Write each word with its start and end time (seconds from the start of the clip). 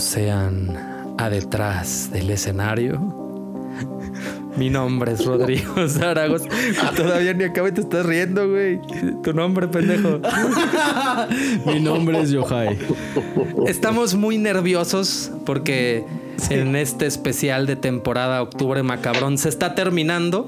Sean 0.00 1.14
a 1.18 1.28
detrás 1.28 2.10
del 2.10 2.30
escenario. 2.30 2.98
Mi 4.56 4.70
nombre 4.70 5.12
es 5.12 5.24
Rodrigo 5.24 5.88
Zaragoza. 5.88 6.46
Todavía 6.96 7.34
ni 7.34 7.44
acabo 7.44 7.68
y 7.68 7.72
te 7.72 7.82
estás 7.82 8.04
riendo, 8.06 8.48
güey. 8.48 8.80
Tu 9.22 9.32
nombre, 9.32 9.68
pendejo. 9.68 10.20
Mi 11.66 11.80
nombre 11.80 12.20
es 12.20 12.30
Yohai. 12.30 12.78
Estamos 13.66 14.14
muy 14.14 14.38
nerviosos 14.38 15.30
porque 15.46 16.04
en 16.48 16.74
este 16.76 17.06
especial 17.06 17.66
de 17.66 17.76
temporada 17.76 18.42
Octubre 18.42 18.82
Macabrón 18.82 19.38
se 19.38 19.48
está 19.48 19.74
terminando. 19.74 20.46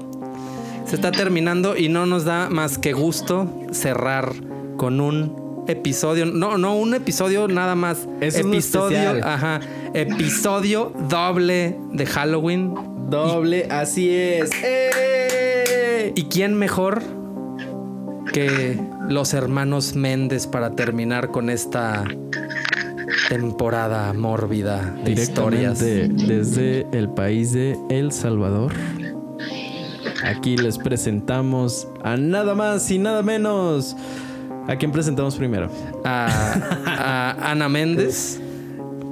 Se 0.85 0.95
está 0.95 1.11
terminando 1.11 1.77
y 1.77 1.89
no 1.89 2.05
nos 2.05 2.25
da 2.25 2.49
más 2.49 2.77
que 2.77 2.93
gusto 2.93 3.47
cerrar 3.71 4.33
con 4.77 4.99
un 4.99 5.42
episodio. 5.67 6.25
No, 6.25 6.57
no, 6.57 6.75
un 6.75 6.93
episodio 6.93 7.47
nada 7.47 7.75
más. 7.75 8.07
Es 8.21 8.35
un 8.43 8.53
episodio, 8.53 8.97
especial. 8.97 9.23
ajá. 9.23 9.59
Episodio 9.93 10.91
doble 11.09 11.77
de 11.91 12.05
Halloween. 12.05 12.73
Doble, 13.09 13.67
así 13.69 14.09
es. 14.09 14.49
¡Eh! 14.63 16.13
¿Y 16.15 16.23
quién 16.25 16.55
mejor 16.55 17.01
que 18.31 18.79
los 19.07 19.33
hermanos 19.33 19.95
Méndez 19.95 20.47
para 20.47 20.75
terminar 20.75 21.29
con 21.29 21.49
esta 21.49 22.03
temporada 23.29 24.13
mórbida 24.13 24.95
de 25.03 25.11
historias? 25.11 25.79
Desde 25.79 26.87
el 26.91 27.09
país 27.09 27.53
de 27.53 27.77
El 27.89 28.11
Salvador. 28.11 28.73
Aquí 30.25 30.55
les 30.55 30.77
presentamos 30.77 31.87
a 32.01 32.15
nada 32.15 32.55
más 32.55 32.89
y 32.89 32.97
nada 32.97 33.21
menos. 33.21 33.95
¿A 34.67 34.75
quién 34.77 34.91
presentamos 34.91 35.35
primero? 35.35 35.69
A, 36.05 36.27
a 36.85 37.51
Ana 37.51 37.67
Méndez. 37.67 38.39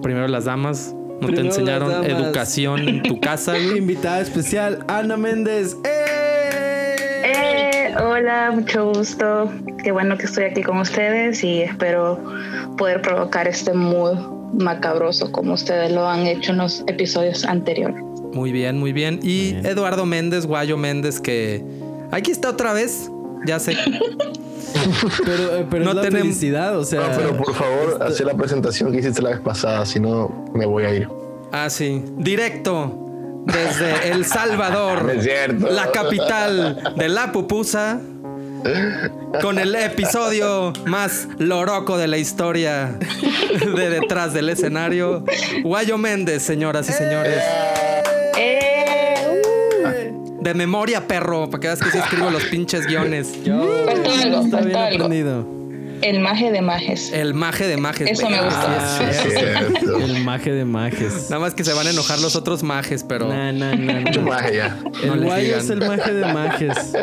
Primero 0.02 0.28
las 0.28 0.46
damas. 0.46 0.94
No 0.94 1.28
Primero 1.28 1.36
te 1.36 1.48
enseñaron 1.48 2.06
educación 2.06 2.88
en 2.88 3.04
tu 3.04 3.20
casa. 3.20 3.58
Invitada 3.58 4.22
especial, 4.22 4.84
Ana 4.88 5.18
Méndez. 5.18 5.78
¡Eh! 5.84 6.96
Eh, 7.24 7.96
hola, 8.02 8.52
mucho 8.52 8.92
gusto. 8.92 9.52
Qué 9.84 9.92
bueno 9.92 10.18
que 10.18 10.26
estoy 10.26 10.46
aquí 10.46 10.64
con 10.64 10.80
ustedes 10.80 11.44
y 11.44 11.62
espero 11.62 12.24
poder 12.78 13.02
provocar 13.02 13.48
este 13.48 13.74
mood 13.74 14.18
macabroso 14.54 15.32
como 15.32 15.54
ustedes 15.54 15.92
lo 15.92 16.08
han 16.08 16.26
hecho 16.28 16.54
en 16.54 16.58
los 16.60 16.84
episodios 16.88 17.46
anteriores. 17.46 18.02
Muy 18.34 18.52
bien, 18.52 18.80
muy 18.80 18.94
bien. 18.94 19.20
Y 19.22 19.54
Bien. 19.54 19.66
Eduardo 19.66 20.06
Méndez, 20.06 20.46
Guayo 20.46 20.78
Méndez, 20.78 21.20
que 21.20 21.64
aquí 22.12 22.32
está 22.32 22.50
otra 22.50 22.74
vez. 22.74 23.12
Ya 23.46 23.60
sé. 23.60 23.76
Pero, 25.26 25.56
eh, 25.58 25.66
pero 25.70 25.84
No 25.84 25.90
es 25.92 25.96
la 25.98 26.02
tenemos- 26.04 26.22
felicidad, 26.28 26.78
o 26.78 26.84
sea. 26.84 27.02
No, 27.02 27.18
pero 27.18 27.38
por 27.38 27.54
favor, 27.54 28.02
hacer 28.04 28.26
la 28.26 28.34
presentación 28.34 28.92
que 28.92 29.00
hiciste 29.00 29.22
la 29.22 29.32
vez 29.32 29.40
pasada, 29.40 29.86
si 29.86 30.00
no 30.00 30.46
me 30.54 30.66
voy 30.66 30.84
a 30.86 30.94
ir. 30.94 31.08
Ah, 31.52 31.70
sí. 31.70 32.04
Directo 32.18 32.98
desde 33.46 34.12
El 34.12 34.26
Salvador. 34.26 35.04
No 35.06 35.12
es 35.12 35.24
cierto. 35.24 35.70
La 35.70 35.92
capital 35.92 36.94
de 36.96 37.10
la 37.10 37.32
pupusa. 37.32 38.00
Con 39.42 39.58
el 39.58 39.74
episodio 39.74 40.72
más 40.86 41.28
loroco 41.40 41.98
de 41.98 42.08
la 42.08 42.18
historia 42.20 42.96
de 43.76 43.90
detrás 43.90 44.34
del 44.34 44.50
escenario. 44.50 45.24
Guayo 45.64 45.98
Méndez, 45.98 46.44
señoras 46.44 46.88
y 46.88 46.94
señores. 46.94 47.42
Eh, 48.38 48.81
De 50.42 50.54
memoria, 50.54 51.08
perro, 51.08 51.50
para 51.50 51.62
que 51.62 51.68
veas 51.68 51.80
que 51.80 51.92
sí 51.92 51.98
escribo 51.98 52.30
los 52.30 52.44
pinches 52.46 52.86
guiones. 52.88 53.32
Yo, 53.44 53.86
Faltó 53.86 54.12
algo, 54.12 54.42
está 54.42 54.58
bien 54.62 54.72
faltó 54.72 54.80
algo. 54.80 55.06
aprendido. 55.06 55.46
el 56.02 56.20
maje 56.20 56.52
de 56.52 56.62
majes. 56.64 57.12
El 57.14 57.34
maje 57.36 57.68
de 57.68 57.78
majes. 57.78 58.10
Eso 58.10 58.28
me 58.30 58.42
gusta. 58.42 58.98
Sí, 58.98 59.04
es 59.28 59.34
cierto. 59.40 59.98
El 59.98 60.24
maje 60.24 60.52
de 60.52 60.66
majes. 60.66 61.30
Nada 61.30 61.40
más 61.42 61.54
que 61.54 61.64
se 61.64 61.74
van 61.74 61.86
a 61.86 61.92
enojar 61.92 62.20
los 62.20 62.36
otros 62.36 62.64
majes, 62.64 63.04
pero 63.08 63.28
No, 63.28 63.52
no, 63.52 63.76
no, 63.76 63.94
Mucho 64.02 64.22
no. 64.22 64.28
más 64.30 64.52
ya. 64.52 64.80
El 65.04 65.22
guayo 65.24 65.58
es 65.58 65.70
el 65.70 65.80
maje 65.88 66.12
de 66.14 66.34
majes. 66.34 66.94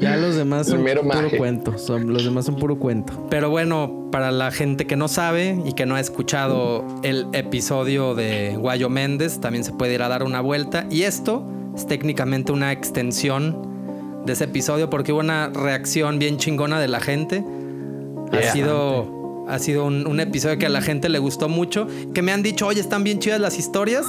Ya 0.00 0.16
los 0.16 0.36
demás 0.36 0.68
son 0.68 0.82
puro 0.84 1.02
maje. 1.02 1.36
cuento. 1.36 1.76
Son, 1.76 2.12
los 2.12 2.24
demás 2.24 2.46
son 2.46 2.56
puro 2.56 2.78
cuento. 2.78 3.26
Pero 3.28 3.50
bueno, 3.50 4.08
para 4.10 4.30
la 4.30 4.50
gente 4.52 4.86
que 4.86 4.96
no 4.96 5.08
sabe 5.08 5.60
y 5.66 5.72
que 5.74 5.84
no 5.84 5.96
ha 5.96 6.00
escuchado 6.00 6.84
el 7.02 7.26
episodio 7.34 8.14
de 8.14 8.54
Guayo 8.56 8.88
Méndez, 8.88 9.38
también 9.40 9.64
se 9.64 9.72
puede 9.72 9.92
ir 9.94 10.02
a 10.02 10.08
dar 10.08 10.22
una 10.22 10.40
vuelta. 10.40 10.86
Y 10.90 11.02
esto 11.02 11.44
es 11.78 11.86
técnicamente 11.86 12.52
una 12.52 12.72
extensión 12.72 14.22
de 14.26 14.32
ese 14.32 14.44
episodio 14.44 14.90
porque 14.90 15.12
hubo 15.12 15.20
una 15.20 15.48
reacción 15.48 16.18
bien 16.18 16.36
chingona 16.36 16.78
de 16.80 16.88
la 16.88 17.00
gente. 17.00 17.44
Ha 18.32 18.40
Yeah. 18.40 18.52
sido, 18.52 19.46
ha 19.48 19.58
sido 19.58 19.84
un, 19.86 20.06
un 20.06 20.20
episodio 20.20 20.58
que 20.58 20.66
a 20.66 20.68
la 20.68 20.82
gente 20.82 21.08
le 21.08 21.18
gustó 21.18 21.48
mucho. 21.48 21.86
Que 22.12 22.20
me 22.20 22.32
han 22.32 22.42
dicho, 22.42 22.66
oye, 22.66 22.80
están 22.80 23.04
bien 23.04 23.20
chidas 23.20 23.40
las 23.40 23.58
historias. 23.58 24.04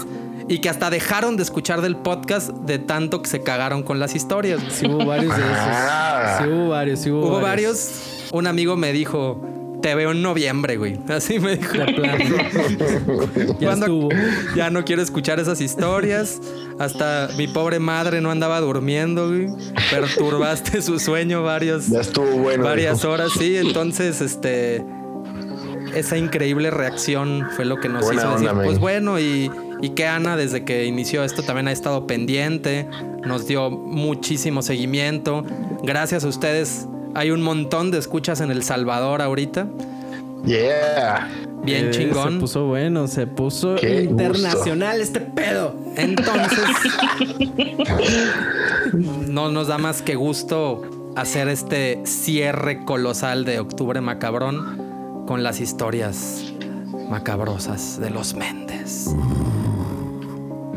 Y 0.50 0.60
que 0.62 0.68
hasta 0.70 0.90
dejaron 0.90 1.38
de 1.38 1.44
escuchar 1.44 1.82
del 1.82 1.96
podcast 1.96 2.50
de 2.50 2.80
tanto 2.80 3.22
que 3.22 3.30
se 3.30 3.42
cagaron 3.44 3.84
con 3.84 4.00
las 4.00 4.16
historias. 4.16 4.60
Sí 4.72 4.88
hubo 4.88 5.06
varios 5.06 5.36
de 5.38 5.44
esos. 5.44 6.38
Sí 6.40 6.44
hubo 6.50 6.70
varios, 6.70 7.00
sí 7.00 7.12
hubo, 7.12 7.28
Hubo 7.28 7.40
varios. 7.40 8.26
Un 8.34 8.48
amigo 8.48 8.76
me 8.76 8.92
dijo, 8.92 9.40
te 9.82 9.96
veo 9.96 10.12
en 10.12 10.22
noviembre, 10.22 10.78
güey. 10.78 11.00
Así 11.10 11.40
me 11.40 11.58
dijo. 11.58 11.74
Ya 13.60 13.68
¿Cuándo- 13.68 13.86
estuvo. 13.86 14.10
Ya 14.56 14.70
no 14.70 14.84
quiero 14.86 15.02
escuchar 15.02 15.40
esas 15.40 15.62
historias. 15.62 16.42
Hasta 16.80 17.30
mi 17.38 17.48
pobre 17.48 17.80
madre 17.80 18.22
no 18.22 18.32
andaba 18.32 18.60
durmiendo, 18.62 19.28
güey. 19.30 19.48
Perturbaste 19.92 20.82
su 20.82 21.00
sueño 21.00 21.44
varios, 21.44 21.88
Ya 21.88 22.02
estuvo 22.02 22.26
bueno. 22.38 22.64
varias 22.64 23.04
horas, 23.06 23.32
sí. 23.38 23.58
Entonces, 23.58 24.22
este. 24.22 24.84
Esa 25.96 26.18
increíble 26.18 26.70
reacción 26.70 27.48
fue 27.56 27.66
lo 27.66 27.80
que 27.80 27.90
nos 27.90 28.06
Buena 28.06 28.22
hizo 28.22 28.32
onda, 28.36 28.54
decir, 28.54 28.64
pues 28.64 28.78
bueno, 28.80 29.20
y, 29.20 29.50
y 29.82 29.90
que 29.90 30.06
Ana 30.06 30.38
desde 30.38 30.64
que 30.64 30.86
inició 30.86 31.24
esto 31.24 31.42
también 31.42 31.68
ha 31.68 31.72
estado 31.72 32.06
pendiente, 32.06 32.88
nos 33.26 33.48
dio 33.48 33.72
muchísimo 33.72 34.62
seguimiento. 34.62 35.44
Gracias 35.82 36.24
a 36.26 36.28
ustedes 36.28 36.88
hay 37.16 37.32
un 37.32 37.42
montón 37.42 37.92
de 37.92 37.98
escuchas 37.98 38.42
en 38.42 38.52
El 38.52 38.64
Salvador 38.64 39.22
ahorita. 39.22 39.68
Yeah. 40.46 41.28
Bien 41.64 41.88
Eh, 41.88 41.92
chingón. 41.92 42.34
Se 42.34 42.40
puso 42.40 42.66
bueno, 42.68 43.08
se 43.08 43.28
puso 43.28 43.76
Qué 43.76 44.04
internacional 44.04 45.02
este 45.02 45.20
pedo. 45.22 45.76
Entonces, 45.96 46.60
no 48.94 49.50
nos 49.50 49.68
da 49.68 49.78
más 49.78 50.02
que 50.02 50.16
gusto 50.16 51.12
hacer 51.16 51.50
este 51.50 52.02
cierre 52.06 52.86
colosal 52.86 53.44
de 53.44 53.60
Octubre 53.60 54.00
Macabrón 54.02 55.26
con 55.28 55.44
las 55.44 55.60
historias 55.60 56.54
macabrosas 57.10 58.00
de 58.00 58.10
los 58.10 58.36
Méndez. 58.36 59.08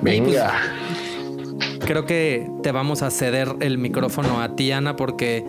Venga. 0.00 0.52
Creo 1.80 2.06
que 2.06 2.50
te 2.62 2.72
vamos 2.72 3.02
a 3.02 3.10
ceder 3.10 3.54
el 3.60 3.78
micrófono 3.78 4.40
a 4.40 4.56
ti, 4.56 4.72
Ana, 4.72 4.96
porque 4.96 5.44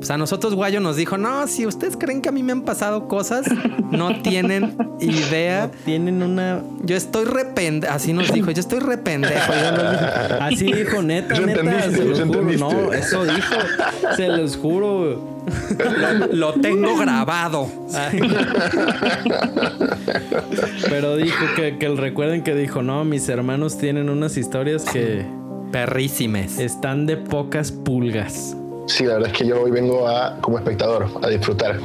pues, 0.00 0.10
a 0.10 0.16
nosotros 0.18 0.54
Guayo 0.54 0.80
nos 0.80 0.96
dijo, 0.96 1.16
no, 1.16 1.46
si 1.46 1.66
ustedes 1.66 1.96
creen 1.96 2.20
que 2.22 2.28
a 2.28 2.32
mí 2.32 2.42
me 2.42 2.52
han 2.52 2.62
pasado 2.62 3.06
cosas, 3.06 3.46
no 3.90 4.20
tienen 4.22 4.76
idea. 5.00 5.70
Tienen 5.84 6.22
una. 6.22 6.60
Yo 6.82 6.96
estoy 6.96 7.24
repende, 7.26 7.86
así 7.86 8.12
nos 8.12 8.32
dijo, 8.32 8.50
yo 8.50 8.60
estoy 8.60 8.80
rependejo. 8.80 9.52
Yo 9.52 10.40
Así 10.40 10.72
dijo, 10.72 11.02
neta, 11.02 11.34
Eso 11.34 11.46
neta. 11.46 11.60
entendiste, 11.60 11.96
Se 11.96 12.04
los 12.04 12.18
juro. 12.20 12.32
entendiste. 12.40 12.64
No, 12.64 12.92
eso 12.92 13.24
dijo. 13.24 13.54
Se 14.16 14.28
los 14.28 14.56
juro. 14.56 15.30
Lo 16.32 16.52
tengo 16.54 16.96
grabado. 16.98 17.68
Pero 20.88 21.16
dijo 21.16 21.44
que, 21.56 21.78
que 21.78 21.88
recuerden 21.88 22.42
que 22.42 22.54
dijo, 22.54 22.82
no, 22.82 23.04
mis 23.04 23.28
hermanos 23.28 23.78
tienen 23.78 24.08
unas 24.10 24.36
historias 24.36 24.84
que 24.84 25.24
Perrísimes. 25.72 26.58
están 26.58 27.06
de 27.06 27.16
pocas 27.16 27.72
pulgas. 27.72 28.56
Sí, 28.90 29.04
la 29.04 29.14
verdad 29.14 29.30
es 29.32 29.38
que 29.38 29.46
yo 29.46 29.62
hoy 29.62 29.70
vengo 29.70 30.08
a, 30.08 30.36
como 30.40 30.58
espectador 30.58 31.06
a 31.22 31.28
disfrutar. 31.28 31.78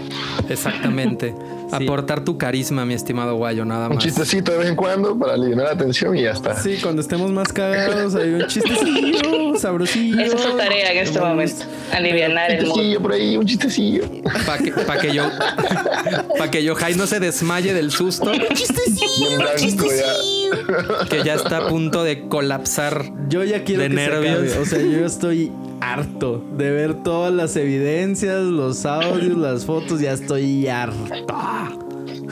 Exactamente. 0.49 1.35
Aportar 1.71 2.23
tu 2.23 2.37
carisma, 2.37 2.85
mi 2.85 2.93
estimado 2.93 3.35
Guayo, 3.35 3.65
nada 3.65 3.87
Un 3.87 3.95
más. 3.95 4.03
chistecito 4.03 4.51
de 4.51 4.59
vez 4.59 4.67
en 4.69 4.75
cuando 4.75 5.17
para 5.17 5.33
aliviar 5.33 5.63
la 5.65 5.75
tensión 5.77 6.15
y 6.15 6.21
ya 6.23 6.31
está. 6.31 6.55
Sí, 6.55 6.77
cuando 6.81 7.01
estemos 7.01 7.31
más 7.31 7.51
cagados, 7.51 8.13
hay 8.15 8.29
un 8.35 8.45
chistecillo, 8.47 9.55
sabrosillo. 9.59 10.19
Esa 10.21 10.35
es 10.35 10.41
su 10.43 10.51
tarea 10.57 10.91
en 10.93 10.97
este 10.99 11.19
momento, 11.19 11.65
alivianar 11.91 12.51
Un 12.51 12.57
el 12.57 12.61
mood. 12.67 12.73
chistecillo 12.75 13.01
por 13.01 13.11
ahí, 13.13 13.37
un 13.37 13.45
chistecillo. 13.45 14.03
Para 14.45 14.57
que, 14.63 14.71
pa' 14.71 14.97
que 14.99 15.13
yo. 15.13 15.23
Para 16.37 16.51
que 16.51 16.63
Yohai 16.63 16.93
no 16.95 17.07
se 17.07 17.19
desmaye 17.19 17.73
del 17.73 17.89
susto. 17.91 18.31
Bien 18.31 19.37
blanco 19.37 19.87
ya. 19.91 21.05
Que 21.09 21.23
ya 21.23 21.33
está 21.33 21.57
a 21.57 21.67
punto 21.67 22.03
de 22.03 22.27
colapsar. 22.27 23.05
Yo 23.27 23.43
ya 23.43 23.63
quiero 23.63 23.81
De 23.83 23.89
que 23.89 23.95
nervios. 23.95 24.37
se 24.39 24.47
acabe. 24.51 24.61
O 24.61 24.65
sea, 24.65 24.79
yo 24.79 25.05
estoy 25.05 25.51
harto 25.99 26.43
de 26.57 26.71
ver 26.71 27.03
todas 27.03 27.33
las 27.33 27.55
evidencias, 27.55 28.41
los 28.43 28.85
audios, 28.85 29.37
las 29.37 29.65
fotos. 29.65 29.99
Ya 30.01 30.11
estoy 30.13 30.67
harto. 30.67 30.97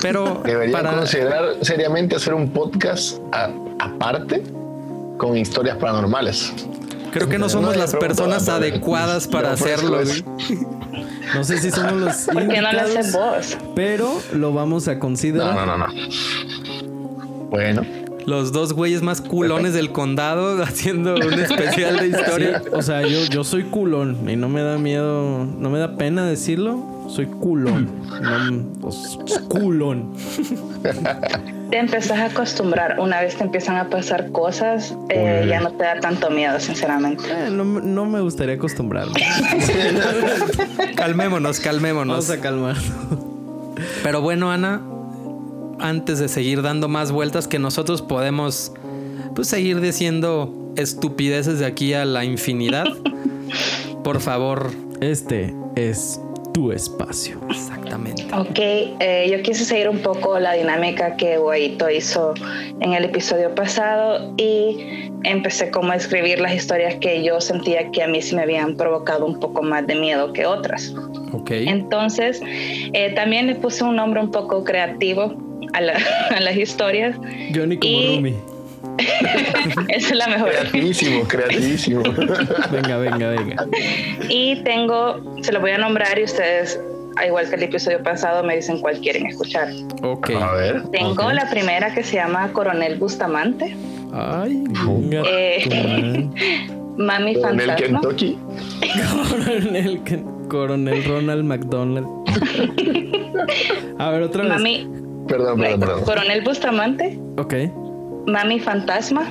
Pero 0.01 0.41
Debería 0.43 0.73
para. 0.73 0.95
considerar 0.97 1.43
seriamente 1.61 2.15
hacer 2.15 2.33
un 2.33 2.49
podcast 2.49 3.19
aparte 3.79 4.43
con 5.17 5.37
historias 5.37 5.77
paranormales. 5.77 6.53
Creo 7.11 7.29
que 7.29 7.37
no 7.37 7.47
somos 7.47 7.73
No, 7.73 7.79
las 7.79 7.95
personas 7.95 8.49
adecuadas 8.49 9.27
para 9.27 9.51
hacerlo. 9.51 9.99
güey. 10.03 10.23
No 11.35 11.43
sé 11.43 11.59
si 11.59 11.71
somos 11.71 11.93
los 11.93 12.15
¿Por 12.33 12.47
qué 12.47 12.61
no 12.61 12.71
lo 12.73 12.79
haces 12.81 12.95
indicados, 12.95 13.11
vos? 13.13 13.57
pero 13.75 14.11
lo 14.33 14.51
vamos 14.51 14.87
a 14.87 14.99
considerar. 14.99 15.55
No, 15.55 15.65
no, 15.65 15.77
no, 15.77 15.87
no. 15.87 17.49
Bueno, 17.49 17.85
Los 18.25 18.51
dos 18.51 18.73
güeyes 18.73 19.01
más 19.01 19.21
culones 19.21 19.73
del 19.73 19.91
condado 19.91 20.61
haciendo 20.63 21.15
un 21.15 21.33
especial 21.33 21.97
de 21.97 22.07
historia. 22.07 22.61
Sí, 22.63 22.69
o 22.73 22.81
sea, 22.81 23.01
yo, 23.01 23.25
yo 23.25 23.43
soy 23.43 23.63
culón 23.63 24.29
y 24.29 24.35
no 24.35 24.49
me 24.49 24.61
da 24.61 24.77
miedo, 24.77 25.45
no 25.45 25.69
me 25.69 25.79
da 25.79 25.95
pena 25.95 26.25
decirlo. 26.25 26.91
Soy 27.09 27.25
culón. 27.25 27.89
No, 28.21 28.79
pues, 28.79 29.17
culón. 29.49 30.13
Te 31.69 31.77
empezás 31.77 32.17
a 32.17 32.25
acostumbrar. 32.25 32.97
Una 32.99 33.19
vez 33.21 33.35
te 33.35 33.43
empiezan 33.43 33.75
a 33.75 33.89
pasar 33.89 34.31
cosas, 34.31 34.95
eh, 35.09 35.45
ya 35.49 35.59
no 35.59 35.71
te 35.73 35.83
da 35.83 35.99
tanto 35.99 36.29
miedo, 36.29 36.57
sinceramente. 36.61 37.23
Eh, 37.29 37.49
no, 37.51 37.65
me- 37.65 37.81
no 37.81 38.05
me 38.05 38.21
gustaría 38.21 38.55
acostumbrarme. 38.55 39.13
Calmémonos, 40.95 41.59
calmémonos. 41.59 42.27
Vamos 42.27 42.29
a 42.29 42.41
calmar. 42.41 42.75
Pero 44.03 44.21
bueno, 44.21 44.51
Ana, 44.51 44.81
antes 45.79 46.19
de 46.19 46.27
seguir 46.27 46.61
dando 46.61 46.87
más 46.87 47.11
vueltas 47.11 47.47
que 47.47 47.59
nosotros 47.59 48.01
podemos 48.01 48.71
pues 49.35 49.47
seguir 49.47 49.81
diciendo 49.81 50.53
estupideces 50.75 51.59
de 51.59 51.65
aquí 51.65 51.93
a 51.93 52.05
la 52.05 52.23
infinidad. 52.25 52.85
Por 54.03 54.19
favor, 54.19 54.71
Este 55.01 55.53
es 55.75 56.19
tu 56.53 56.71
espacio. 56.71 57.39
exactamente. 57.49 58.25
Ok, 58.33 58.59
eh, 58.59 59.27
yo 59.31 59.41
quise 59.41 59.65
seguir 59.65 59.89
un 59.89 59.99
poco 59.99 60.39
la 60.39 60.53
dinámica 60.53 61.15
que 61.17 61.37
Guaito 61.37 61.89
hizo 61.89 62.33
en 62.79 62.93
el 62.93 63.05
episodio 63.05 63.55
pasado 63.55 64.33
y 64.37 65.09
empecé 65.23 65.71
como 65.71 65.91
a 65.91 65.95
escribir 65.95 66.39
las 66.39 66.53
historias 66.53 66.95
que 66.95 67.23
yo 67.23 67.41
sentía 67.41 67.89
que 67.91 68.03
a 68.03 68.07
mí 68.07 68.21
sí 68.21 68.35
me 68.35 68.43
habían 68.43 68.75
provocado 68.75 69.25
un 69.25 69.39
poco 69.39 69.63
más 69.63 69.87
de 69.87 69.95
miedo 69.95 70.31
que 70.33 70.45
otras. 70.45 70.93
Ok. 71.31 71.51
Entonces, 71.51 72.41
eh, 72.43 73.13
también 73.15 73.47
le 73.47 73.55
puse 73.55 73.83
un 73.83 73.95
nombre 73.95 74.21
un 74.21 74.29
poco 74.31 74.63
creativo 74.63 75.33
a, 75.73 75.81
la- 75.81 75.99
a 76.35 76.39
las 76.39 76.55
historias. 76.55 77.15
Johnny 77.53 77.77
como 77.77 77.93
Y- 77.93 78.15
Rumi. 78.17 78.35
Esa 79.89 80.09
es 80.09 80.15
la 80.15 80.27
mejor. 80.27 80.49
creativísimo, 80.51 81.23
creativísimo. 81.27 82.03
Venga, 82.71 82.97
venga, 82.97 83.29
venga. 83.29 83.65
Y 84.29 84.57
tengo, 84.63 85.35
se 85.41 85.51
lo 85.53 85.61
voy 85.61 85.71
a 85.71 85.77
nombrar 85.77 86.19
y 86.19 86.23
ustedes, 86.23 86.79
al 87.15 87.27
igual 87.27 87.49
que 87.49 87.55
el 87.55 87.63
episodio 87.63 88.03
pasado, 88.03 88.43
me 88.43 88.55
dicen 88.57 88.79
cuál 88.81 88.99
quieren 88.99 89.25
escuchar. 89.25 89.69
Ok. 90.01 90.31
A 90.31 90.51
ver. 90.53 90.83
Tengo 90.91 91.31
la 91.31 91.49
primera 91.49 91.93
que 91.93 92.03
se 92.03 92.15
llama 92.17 92.51
Coronel 92.51 92.97
Bustamante, 92.99 93.75
Ay, 94.13 94.63
venga. 94.85 95.23
Eh, 95.27 95.63
tu 95.63 95.75
madre. 95.75 96.29
Mami 96.97 97.31
En 97.31 97.35
el 97.37 97.41
Fantasma, 97.41 97.75
Kentucky. 97.77 98.37
Coronel, 99.29 100.01
Coronel 100.49 101.03
Ronald 101.05 101.43
McDonald. 101.45 102.07
A 103.97 104.09
ver, 104.11 104.21
otra 104.23 104.43
vez. 104.43 104.51
Mami, 104.53 104.87
Perdón, 105.27 105.59
perdón, 105.59 105.79
perdón. 105.79 106.03
Coronel 106.03 106.41
Bustamante, 106.43 107.19
Ok. 107.37 107.53
Mami 108.27 108.59
Fantasma, 108.59 109.23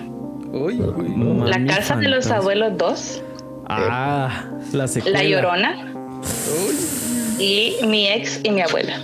Uy, 0.53 0.81
uy. 0.81 1.09
Mami 1.09 1.49
La 1.51 1.65
Casa 1.75 1.97
de 1.97 2.09
los. 2.09 2.31
Abuelos 2.31 2.77
2, 2.77 3.23
Ah, 3.69 4.45
la 4.73 4.87
secuela. 4.89 5.19
La 5.23 5.25
Llorona 5.29 5.93
y 7.39 7.77
Mi 7.87 8.09
Ex 8.09 8.41
y 8.43 8.51
Mi 8.51 8.61
Abuela. 8.61 9.01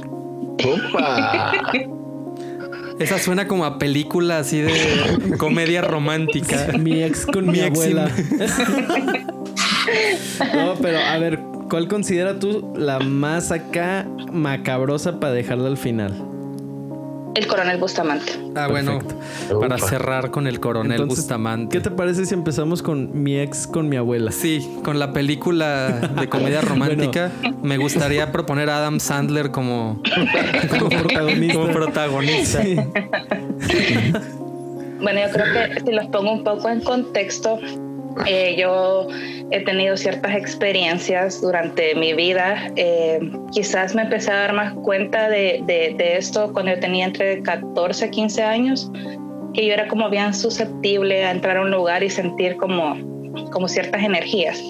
Opa. 0.65 1.53
Esa 2.99 3.19
suena 3.19 3.47
como 3.47 3.65
a 3.65 3.79
película 3.79 4.39
así 4.39 4.61
de 4.61 4.73
comedia 5.39 5.83
romántica. 5.83 6.73
Mi 6.79 7.05
ex 7.05 7.25
con 7.27 7.47
mi, 7.47 7.53
Mi 7.53 7.61
ex 7.61 7.79
y 7.79 7.93
abuela. 7.93 8.11
no, 10.55 10.75
pero 10.83 10.99
a 10.99 11.17
ver, 11.19 11.39
¿cuál 11.71 11.87
considera 11.87 12.39
tú 12.41 12.73
la 12.77 12.99
más 12.99 13.53
acá 13.53 14.05
macabrosa 14.33 15.21
para 15.21 15.33
dejarla 15.33 15.69
al 15.69 15.77
final? 15.77 16.13
El 17.39 17.47
Coronel 17.47 17.77
Bustamante. 17.79 18.33
Ah, 18.57 18.67
bueno, 18.67 18.99
Perfecto. 18.99 19.61
para 19.61 19.79
cerrar 19.79 20.33
con 20.33 20.49
el 20.49 20.59
coronel 20.59 21.03
Entonces, 21.03 21.19
Bustamante. 21.21 21.77
¿Qué 21.79 21.81
te 21.81 21.93
parece 21.93 22.27
si 22.27 22.35
empezamos 22.35 22.83
con 22.83 23.23
mi 23.23 23.39
ex 23.39 23.69
con 23.69 23.89
mi 23.89 23.95
abuela? 23.95 24.33
Sí, 24.33 24.69
con 24.83 24.99
la 24.99 25.13
película 25.13 25.89
de 26.19 26.29
comedia 26.29 26.61
romántica, 26.63 27.31
me 27.63 27.77
gustaría 27.77 28.33
proponer 28.33 28.71
a 28.71 28.79
Adam 28.79 28.99
Sandler 28.99 29.53
como, 29.53 30.03
Como 30.81 30.89
protagonista. 30.89 31.55
como 31.61 31.73
protagonista. 31.73 32.61
Sí. 32.65 32.77
Bueno, 35.01 35.21
yo 35.25 35.33
creo 35.33 35.75
que 35.75 35.81
si 35.87 35.93
los 35.93 36.07
pongo 36.07 36.33
un 36.33 36.43
poco 36.43 36.69
en 36.69 36.81
contexto, 36.81 37.61
eh, 38.27 38.57
yo 38.59 39.07
he 39.51 39.61
tenido 39.65 39.97
ciertas 39.97 40.35
experiencias 40.37 41.41
durante 41.41 41.95
mi 41.95 42.13
vida. 42.15 42.71
Eh, 42.77 43.21
quizás 43.53 43.95
me 43.95 44.03
empecé 44.03 44.31
a 44.31 44.37
dar 44.37 44.53
más 44.53 44.73
cuenta 44.75 45.29
de, 45.29 45.63
de- 45.67 45.95
de 45.97 46.17
esto 46.17 46.53
cuando 46.53 46.73
yo 46.75 46.81
tenía 46.81 47.07
entre 47.07 47.43
14 47.43 48.07
y 48.07 48.11
15 48.11 48.43
años, 48.43 48.91
que 49.55 49.67
yo 49.67 49.73
era 49.73 49.89
como 49.89 50.11
bien 50.11 50.35
susceptible 50.35 51.25
a 51.25 51.31
entrar 51.31 51.57
a 51.57 51.63
un 51.63 51.71
lugar 51.71 52.03
y 52.03 52.11
sentir 52.11 52.57
como, 52.57 52.97
como 53.51 53.69
ciertas 53.69 54.03
energías. 54.03 54.63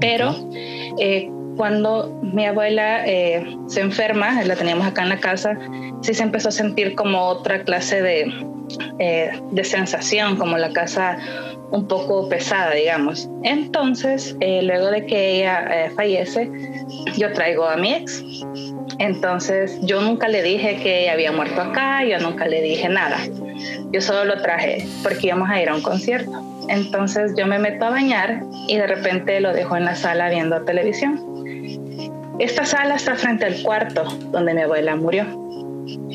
Pero 0.00 0.34
eh, 0.98 1.28
cuando 1.56 2.18
mi 2.22 2.46
abuela 2.46 3.06
eh, 3.06 3.44
se 3.68 3.80
enferma, 3.80 4.42
la 4.44 4.56
teníamos 4.56 4.86
acá 4.86 5.02
en 5.02 5.10
la 5.10 5.18
casa, 5.18 5.56
sí 6.00 6.14
se 6.14 6.22
empezó 6.22 6.48
a 6.48 6.52
sentir 6.52 6.94
como 6.94 7.20
otra 7.26 7.62
clase 7.62 8.00
de, 8.02 8.32
eh, 8.98 9.30
de 9.50 9.64
sensación, 9.64 10.36
como 10.36 10.56
la 10.58 10.70
casa 10.72 11.18
un 11.70 11.88
poco 11.88 12.28
pesada, 12.28 12.72
digamos. 12.74 13.28
Entonces, 13.42 14.36
eh, 14.40 14.62
luego 14.62 14.90
de 14.90 15.06
que 15.06 15.38
ella 15.38 15.66
eh, 15.70 15.90
fallece, 15.90 16.50
yo 17.16 17.32
traigo 17.32 17.66
a 17.66 17.76
mi 17.76 17.92
ex. 17.92 18.22
Entonces, 18.98 19.78
yo 19.82 20.00
nunca 20.00 20.28
le 20.28 20.42
dije 20.42 20.76
que 20.82 21.02
ella 21.02 21.12
había 21.12 21.32
muerto 21.32 21.60
acá, 21.60 22.04
yo 22.04 22.18
nunca 22.20 22.46
le 22.46 22.62
dije 22.62 22.88
nada. 22.88 23.18
Yo 23.90 24.00
solo 24.00 24.24
lo 24.24 24.40
traje 24.42 24.86
porque 25.02 25.28
íbamos 25.28 25.48
a 25.50 25.60
ir 25.60 25.68
a 25.68 25.74
un 25.74 25.82
concierto. 25.82 26.32
Entonces, 26.68 27.32
yo 27.36 27.46
me 27.46 27.58
meto 27.58 27.86
a 27.86 27.90
bañar 27.90 28.42
y 28.68 28.76
de 28.76 28.86
repente 28.86 29.40
lo 29.40 29.52
dejo 29.52 29.76
en 29.76 29.84
la 29.84 29.94
sala 29.94 30.30
viendo 30.30 30.62
televisión. 30.62 31.20
Esta 32.38 32.64
sala 32.64 32.96
está 32.96 33.14
frente 33.14 33.44
al 33.44 33.62
cuarto 33.62 34.04
donde 34.32 34.54
mi 34.54 34.62
abuela 34.62 34.96
murió. 34.96 35.26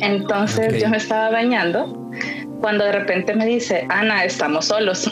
Entonces, 0.02 0.82
yo 0.82 0.90
me 0.90 0.98
estaba 0.98 1.30
bañando 1.30 1.99
cuando 2.62 2.86
de 2.86 2.92
repente 2.92 3.34
me 3.36 3.46
dice, 3.46 3.86
Ana, 3.90 4.26
estamos 4.26 4.66
solos. 4.66 5.10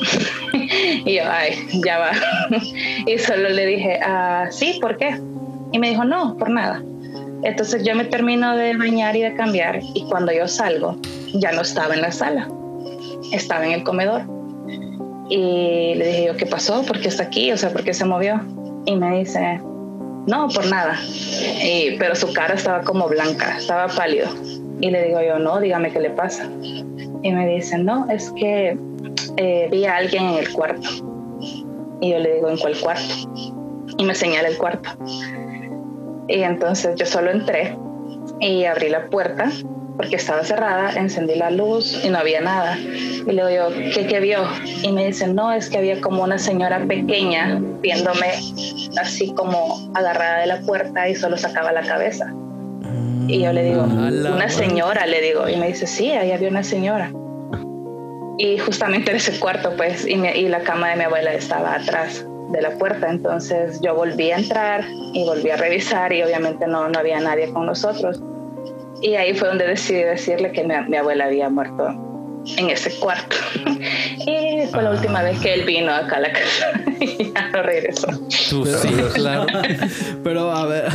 y 1.06 1.16
yo, 1.16 1.24
ay, 1.30 1.56
ya 1.84 1.98
va. 1.98 2.12
y 3.06 3.18
solo 3.18 3.50
le 3.50 3.66
dije, 3.66 4.00
ah, 4.04 4.48
sí, 4.50 4.78
¿por 4.82 4.98
qué? 4.98 5.20
Y 5.72 5.80
me 5.80 5.90
dijo, 5.90 6.04
no, 6.04 6.38
por 6.38 6.50
nada. 6.50 6.82
Entonces 7.44 7.84
yo 7.84 7.96
me 7.96 8.06
termino 8.06 8.56
de 8.56 8.76
bañar 8.76 9.16
y 9.16 9.22
de 9.22 9.34
cambiar 9.36 9.80
y 9.94 10.04
cuando 10.06 10.32
yo 10.32 10.48
salgo, 10.48 10.98
ya 11.34 11.52
no 11.52 11.62
estaba 11.62 11.94
en 11.94 12.02
la 12.02 12.12
sala, 12.12 12.50
estaba 13.32 13.66
en 13.66 13.74
el 13.74 13.84
comedor. 13.84 14.24
Y 15.30 15.94
le 15.96 16.08
dije 16.08 16.26
yo, 16.28 16.38
¿qué 16.38 16.46
pasó? 16.46 16.84
¿Por 16.84 17.00
qué 17.00 17.10
está 17.10 17.24
aquí? 17.24 17.52
O 17.52 17.58
sea, 17.58 17.70
¿por 17.70 17.84
qué 17.84 17.94
se 17.94 18.06
movió? 18.06 18.42
Y 18.86 18.96
me 18.96 19.20
dice, 19.20 19.60
no, 20.26 20.48
por 20.50 20.66
nada. 20.68 20.98
Y, 21.64 21.96
pero 22.00 22.16
su 22.16 22.32
cara 22.34 22.56
estaba 22.56 22.82
como 22.82 23.08
blanca, 23.08 23.58
estaba 23.58 23.88
pálido. 23.88 24.30
Y 24.80 24.90
le 24.90 25.04
digo 25.06 25.22
yo, 25.22 25.38
no, 25.38 25.60
dígame 25.60 25.92
qué 25.92 26.00
le 26.00 26.10
pasa. 26.12 26.50
Y 27.24 27.32
me 27.32 27.48
dice, 27.48 27.78
no, 27.78 28.10
es 28.10 28.32
que 28.32 28.78
eh, 29.38 29.68
vi 29.72 29.86
a 29.86 29.98
alguien 29.98 30.26
en 30.26 30.36
el 30.36 30.52
cuarto. 30.52 30.90
Y 32.00 32.12
yo 32.12 32.20
le 32.20 32.36
digo, 32.36 32.50
¿en 32.50 32.58
cuál 32.58 32.80
cuarto? 32.80 33.14
Y 33.98 34.04
me 34.04 34.14
señala 34.14 34.48
el 34.48 34.58
cuarto. 34.58 34.90
Y 36.28 36.42
entonces 36.42 36.96
yo 36.96 37.06
solo 37.06 37.32
entré 37.32 37.76
y 38.40 38.66
abrí 38.66 38.90
la 38.90 39.08
puerta 39.08 39.50
porque 39.98 40.16
estaba 40.16 40.44
cerrada, 40.44 40.92
encendí 40.96 41.36
la 41.36 41.50
luz 41.50 42.06
y 42.06 42.10
no 42.10 42.20
había 42.20 42.40
nada. 42.40 42.78
Y 42.78 43.32
le 43.32 43.48
digo, 43.48 43.70
¿qué, 43.94 44.06
qué 44.08 44.20
vio? 44.20 44.44
Y 44.84 44.92
me 44.92 45.08
dice, 45.08 45.28
no, 45.28 45.52
es 45.52 45.70
que 45.70 45.80
había 45.80 46.00
como 46.00 46.24
una 46.24 46.38
señora 46.38 46.86
pequeña 46.88 47.60
viéndome 47.82 48.28
así 49.02 49.34
como 49.34 49.92
agarrada 49.96 50.40
de 50.40 50.48
la 50.48 50.60
puerta 50.62 51.10
y 51.10 51.16
solo 51.16 51.36
sacaba 51.36 51.72
la 51.72 51.82
cabeza. 51.82 52.32
Y 53.28 53.42
yo 53.42 53.52
le 53.54 53.64
digo, 53.64 53.84
A 53.84 54.10
la 54.12 54.32
una 54.34 54.50
señora, 54.50 55.06
le 55.06 55.22
digo. 55.22 55.48
Y 55.50 55.58
me 55.58 55.68
dice, 55.68 55.86
sí, 55.88 56.12
ahí 56.12 56.32
había 56.32 56.50
una 56.50 56.64
señora. 56.64 57.12
Y 58.38 58.58
justamente 58.60 59.12
en 59.12 59.18
ese 59.18 59.40
cuarto, 59.40 59.74
pues, 59.76 60.08
y, 60.08 60.16
mi- 60.16 60.30
y 60.30 60.48
la 60.48 60.62
cama 60.62 60.90
de 60.90 60.96
mi 60.98 61.04
abuela 61.04 61.34
estaba 61.34 61.74
atrás 61.76 62.26
de 62.52 62.62
la 62.62 62.72
puerta. 62.78 63.10
Entonces 63.10 63.82
yo 63.82 63.96
volví 63.96 64.32
a 64.32 64.38
entrar 64.38 64.86
y 65.14 65.24
volví 65.26 65.50
a 65.50 65.58
revisar 65.58 66.14
y 66.14 66.22
obviamente 66.24 66.68
no, 66.68 66.88
no 66.88 67.00
había 67.00 67.20
nadie 67.20 67.52
con 67.52 67.66
nosotros. 67.66 68.22
Y 69.02 69.16
ahí 69.16 69.34
fue 69.36 69.48
donde 69.48 69.68
decidí 69.68 70.04
decirle 70.04 70.52
que 70.52 70.64
mi, 70.64 70.74
mi 70.88 70.98
abuela 70.98 71.26
había 71.26 71.50
muerto 71.50 71.88
en 72.58 72.70
ese 72.70 72.92
cuarto. 73.00 73.36
y 74.26 74.66
fue 74.72 74.84
la 74.84 74.92
última 74.92 75.22
vez 75.24 75.40
que 75.40 75.54
él 75.56 75.66
vino 75.66 75.92
acá 75.92 76.18
a 76.18 76.20
la 76.22 76.32
casa 76.32 76.72
y 77.00 77.32
ya 77.34 77.50
no 77.50 77.62
regresó. 77.64 78.08
Tú 78.50 78.66
sí, 78.66 78.90
claro. 79.16 79.48
Pero 80.24 80.52
a 80.52 80.66
ver. 80.68 80.86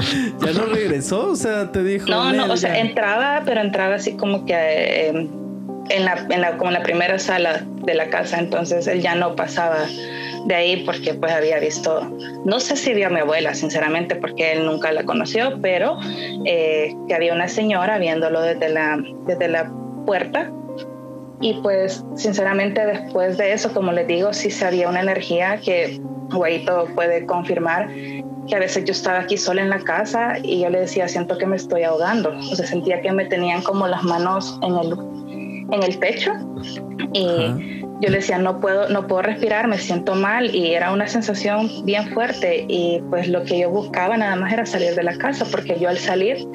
¿Ya 0.44 0.52
no 0.52 0.66
regresó? 0.66 1.30
O 1.30 1.36
sea, 1.36 1.70
te 1.72 1.82
dijo. 1.82 2.08
No, 2.08 2.32
no, 2.32 2.42
"Nel, 2.42 2.50
o 2.50 2.56
sea, 2.56 2.74
ya". 2.74 2.80
entraba, 2.80 3.42
pero 3.44 3.60
entraba 3.60 3.96
así 3.96 4.16
como 4.16 4.44
que 4.44 4.54
eh, 4.54 5.08
en, 5.08 6.04
la, 6.04 6.26
en 6.30 6.40
la, 6.40 6.56
como 6.56 6.70
en 6.70 6.74
la 6.74 6.82
primera 6.82 7.18
sala 7.18 7.64
de 7.66 7.94
la 7.94 8.08
casa, 8.10 8.38
entonces 8.38 8.86
él 8.86 9.00
ya 9.00 9.14
no 9.14 9.36
pasaba 9.36 9.86
de 10.46 10.54
ahí 10.54 10.84
porque 10.84 11.14
pues 11.14 11.32
había 11.32 11.58
visto, 11.58 12.00
no 12.44 12.60
sé 12.60 12.76
si 12.76 12.94
vio 12.94 13.08
a 13.08 13.10
mi 13.10 13.20
abuela, 13.20 13.54
sinceramente, 13.54 14.16
porque 14.16 14.52
él 14.52 14.64
nunca 14.64 14.92
la 14.92 15.04
conoció, 15.04 15.58
pero 15.60 15.98
eh, 16.46 16.94
que 17.08 17.14
había 17.14 17.34
una 17.34 17.48
señora 17.48 17.98
viéndolo 17.98 18.40
desde 18.40 18.68
la, 18.68 18.98
desde 19.26 19.48
la 19.48 19.70
puerta 20.06 20.50
y 21.40 21.54
pues 21.62 22.04
sinceramente 22.16 22.84
después 22.84 23.38
de 23.38 23.52
eso, 23.52 23.72
como 23.72 23.92
les 23.92 24.06
digo, 24.06 24.32
sí 24.32 24.50
se 24.50 24.66
había 24.66 24.88
una 24.88 25.00
energía 25.00 25.58
que 25.58 26.00
Guaito 26.30 26.86
puede 26.94 27.26
confirmar 27.26 27.88
que 28.50 28.56
a 28.56 28.58
veces 28.58 28.84
yo 28.84 28.92
estaba 28.92 29.20
aquí 29.20 29.38
sola 29.38 29.62
en 29.62 29.70
la 29.70 29.78
casa 29.78 30.34
y 30.42 30.60
yo 30.60 30.70
le 30.70 30.80
decía, 30.80 31.08
siento 31.08 31.38
que 31.38 31.46
me 31.46 31.56
estoy 31.56 31.84
ahogando. 31.84 32.30
O 32.36 32.56
sea, 32.56 32.66
sentía 32.66 33.00
que 33.00 33.12
me 33.12 33.24
tenían 33.24 33.62
como 33.62 33.86
las 33.86 34.02
manos 34.02 34.58
en 34.62 34.76
el, 34.76 34.92
en 35.72 35.82
el 35.82 35.98
pecho 35.98 36.32
y 37.12 37.80
yo 38.00 38.08
le 38.08 38.16
decía, 38.16 38.38
no 38.38 38.60
puedo, 38.60 38.88
no 38.88 39.06
puedo 39.06 39.22
respirar, 39.22 39.68
me 39.68 39.78
siento 39.78 40.14
mal 40.14 40.54
y 40.54 40.74
era 40.74 40.92
una 40.92 41.06
sensación 41.06 41.70
bien 41.84 42.08
fuerte 42.12 42.64
y 42.68 43.00
pues 43.10 43.28
lo 43.28 43.44
que 43.44 43.58
yo 43.58 43.70
buscaba 43.70 44.16
nada 44.16 44.36
más 44.36 44.52
era 44.52 44.66
salir 44.66 44.94
de 44.94 45.02
la 45.02 45.16
casa 45.16 45.46
porque 45.50 45.78
yo 45.78 45.88
al 45.88 45.98
salir 45.98 46.46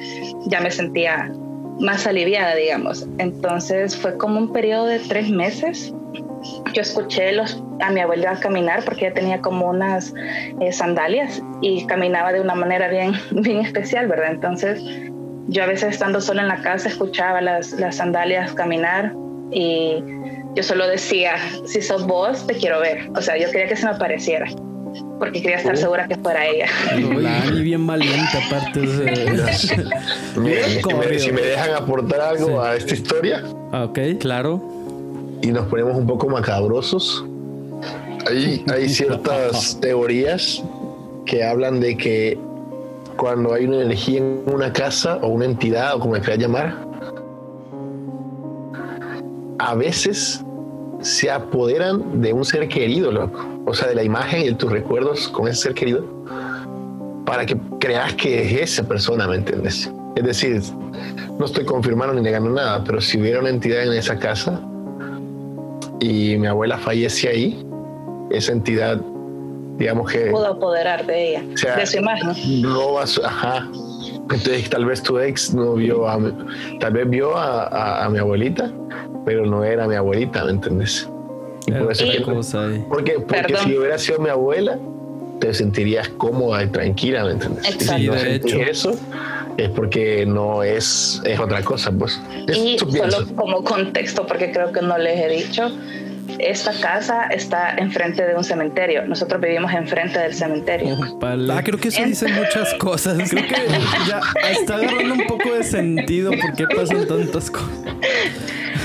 ya 0.46 0.60
me 0.60 0.70
sentía 0.70 1.32
más 1.80 2.06
aliviada, 2.06 2.54
digamos. 2.54 3.06
Entonces 3.18 3.96
fue 3.96 4.16
como 4.16 4.38
un 4.38 4.52
periodo 4.52 4.86
de 4.86 4.98
tres 4.98 5.30
meses. 5.30 5.92
Yo 6.72 6.82
escuché 6.82 7.32
los, 7.32 7.62
a 7.80 7.90
mi 7.90 8.00
abuela 8.00 8.38
caminar 8.40 8.84
porque 8.84 9.06
ella 9.06 9.14
tenía 9.14 9.40
como 9.40 9.68
unas 9.68 10.12
eh, 10.60 10.72
sandalias 10.72 11.42
y 11.60 11.86
caminaba 11.86 12.32
de 12.32 12.40
una 12.40 12.54
manera 12.54 12.88
bien, 12.88 13.12
bien 13.30 13.58
especial, 13.58 14.06
¿verdad? 14.06 14.32
Entonces 14.32 14.82
yo 15.48 15.62
a 15.62 15.66
veces 15.66 15.94
estando 15.94 16.20
sola 16.20 16.42
en 16.42 16.48
la 16.48 16.60
casa 16.62 16.88
escuchaba 16.88 17.40
las, 17.40 17.72
las 17.72 17.96
sandalias 17.96 18.52
caminar 18.52 19.12
y 19.52 20.02
yo 20.54 20.62
solo 20.62 20.88
decía, 20.88 21.36
si 21.66 21.82
sos 21.82 22.06
vos, 22.06 22.46
te 22.46 22.54
quiero 22.54 22.80
ver. 22.80 23.10
O 23.14 23.20
sea, 23.20 23.36
yo 23.36 23.50
quería 23.50 23.68
que 23.68 23.76
se 23.76 23.84
me 23.84 23.92
apareciera 23.92 24.46
porque 25.18 25.40
quería 25.40 25.56
estar 25.56 25.76
segura 25.76 26.06
que 26.08 26.16
fuera 26.16 26.46
ella. 26.46 26.66
Y 27.52 27.62
bien 27.62 27.86
valiente 27.86 28.38
aparte. 28.46 28.80
De... 28.80 29.52
si, 31.18 31.32
me, 31.32 31.40
dejan 31.42 31.74
aportar 31.74 32.20
algo 32.20 32.62
a 32.62 32.76
esta 32.76 32.94
historia. 32.94 33.42
Ah, 33.72 33.84
ok. 33.84 33.98
Claro. 34.20 34.75
Y 35.42 35.48
nos 35.52 35.66
ponemos 35.66 35.96
un 35.96 36.06
poco 36.06 36.28
macabrosos. 36.28 37.24
Hay, 38.28 38.64
hay 38.72 38.88
ciertas 38.88 39.78
teorías 39.80 40.62
que 41.24 41.44
hablan 41.44 41.80
de 41.80 41.96
que 41.96 42.38
cuando 43.16 43.52
hay 43.52 43.66
una 43.66 43.82
energía 43.82 44.18
en 44.18 44.42
una 44.46 44.72
casa 44.72 45.18
o 45.22 45.28
una 45.28 45.46
entidad 45.46 45.96
o 45.96 46.00
como 46.00 46.12
me 46.12 46.20
quieras 46.20 46.38
llamar, 46.38 46.86
a 49.58 49.74
veces 49.74 50.44
se 51.00 51.30
apoderan 51.30 52.20
de 52.20 52.32
un 52.32 52.44
ser 52.44 52.68
querido, 52.68 53.10
loco. 53.10 53.44
O 53.64 53.74
sea, 53.74 53.88
de 53.88 53.94
la 53.94 54.04
imagen 54.04 54.42
y 54.42 54.46
de 54.46 54.54
tus 54.54 54.70
recuerdos 54.70 55.28
con 55.28 55.48
ese 55.48 55.62
ser 55.62 55.74
querido, 55.74 56.04
para 57.24 57.44
que 57.44 57.56
creas 57.80 58.14
que 58.14 58.42
es 58.42 58.70
esa 58.70 58.86
persona, 58.86 59.26
¿me 59.26 59.36
entiendes? 59.36 59.90
Es 60.14 60.24
decir, 60.24 60.62
no 61.38 61.44
estoy 61.44 61.64
confirmando 61.64 62.14
ni 62.14 62.22
negando 62.22 62.50
nada, 62.50 62.82
pero 62.84 63.00
si 63.00 63.20
hubiera 63.20 63.40
una 63.40 63.50
entidad 63.50 63.82
en 63.82 63.92
esa 63.92 64.18
casa 64.18 64.60
y 66.00 66.36
mi 66.36 66.46
abuela 66.46 66.78
fallece 66.78 67.28
ahí, 67.28 67.66
esa 68.30 68.52
entidad, 68.52 69.00
digamos 69.78 70.10
que... 70.10 70.30
Pudo 70.30 70.46
apoderar 70.46 71.06
de 71.06 71.30
ella, 71.30 71.42
de 71.76 71.86
su 71.86 71.98
imagen. 71.98 72.62
Roba 72.62 73.06
su, 73.06 73.24
ajá. 73.24 73.68
Entonces 74.30 74.68
tal 74.68 74.84
vez 74.84 75.02
tu 75.02 75.18
ex 75.18 75.54
no 75.54 75.74
vio 75.74 76.08
a, 76.08 76.18
tal 76.80 76.92
vez 76.92 77.08
vio 77.08 77.36
a 77.36 78.08
mi 78.10 78.18
abuelita 78.18 78.72
pero 79.26 79.44
no 79.44 79.64
era 79.64 79.88
mi 79.88 79.96
abuelita, 79.96 80.44
¿me 80.44 80.52
entiendes? 80.52 81.10
Y 81.66 81.72
por 81.72 81.90
eso 81.90 82.04
que, 82.04 82.20
porque, 82.88 83.14
porque 83.18 83.56
si 83.56 83.76
hubiera 83.76 83.98
sido 83.98 84.20
mi 84.20 84.30
abuela, 84.30 84.78
te 85.40 85.54
sentirías 85.54 86.08
cómoda 86.10 86.62
y 86.62 86.68
tranquila, 86.68 87.24
¿me 87.24 87.32
entiendes? 87.32 87.66
Exacto. 87.66 88.02
Y 88.02 88.08
de 88.08 88.34
hecho. 88.36 88.56
eso 88.60 88.98
es 89.56 89.70
porque 89.70 90.26
no 90.26 90.62
es, 90.62 91.20
es 91.24 91.38
otra 91.38 91.62
cosa, 91.62 91.90
pues. 91.92 92.20
y 92.48 92.78
solo 92.78 93.26
como 93.34 93.64
contexto, 93.64 94.26
porque 94.26 94.52
creo 94.52 94.72
que 94.72 94.82
no 94.82 94.98
les 94.98 95.18
he 95.18 95.28
dicho, 95.28 95.70
esta 96.38 96.72
casa 96.80 97.26
está 97.26 97.74
enfrente 97.76 98.26
de 98.26 98.34
un 98.34 98.44
cementerio. 98.44 99.06
Nosotros 99.06 99.40
vivimos 99.40 99.72
enfrente 99.72 100.18
del 100.18 100.34
cementerio. 100.34 100.96
Ah, 101.22 101.62
creo 101.64 101.78
que 101.78 101.88
eso 101.88 102.02
dice 102.04 102.28
muchas 102.28 102.74
cosas. 102.74 103.30
Creo 103.30 103.46
que 103.46 103.54
ya 104.08 104.20
está 104.50 104.76
agarrando 104.76 105.14
un 105.14 105.26
poco 105.26 105.54
de 105.54 105.64
sentido 105.64 106.32
por 106.32 106.54
qué 106.54 106.66
pasan 106.66 107.06
tantas 107.06 107.50
cosas. 107.50 107.70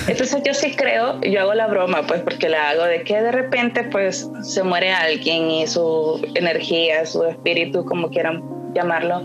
Entonces 0.07 0.41
yo 0.43 0.53
sí 0.53 0.75
creo, 0.75 1.21
yo 1.21 1.41
hago 1.41 1.53
la 1.53 1.67
broma, 1.67 2.01
pues 2.07 2.21
porque 2.21 2.49
la 2.49 2.69
hago 2.69 2.83
de 2.83 3.03
que 3.03 3.21
de 3.21 3.31
repente 3.31 3.83
pues 3.83 4.29
se 4.41 4.63
muere 4.63 4.91
alguien 4.91 5.51
y 5.51 5.67
su 5.67 6.19
energía, 6.33 7.05
su 7.05 7.23
espíritu, 7.25 7.85
como 7.85 8.09
quieran 8.09 8.41
llamarlo, 8.73 9.23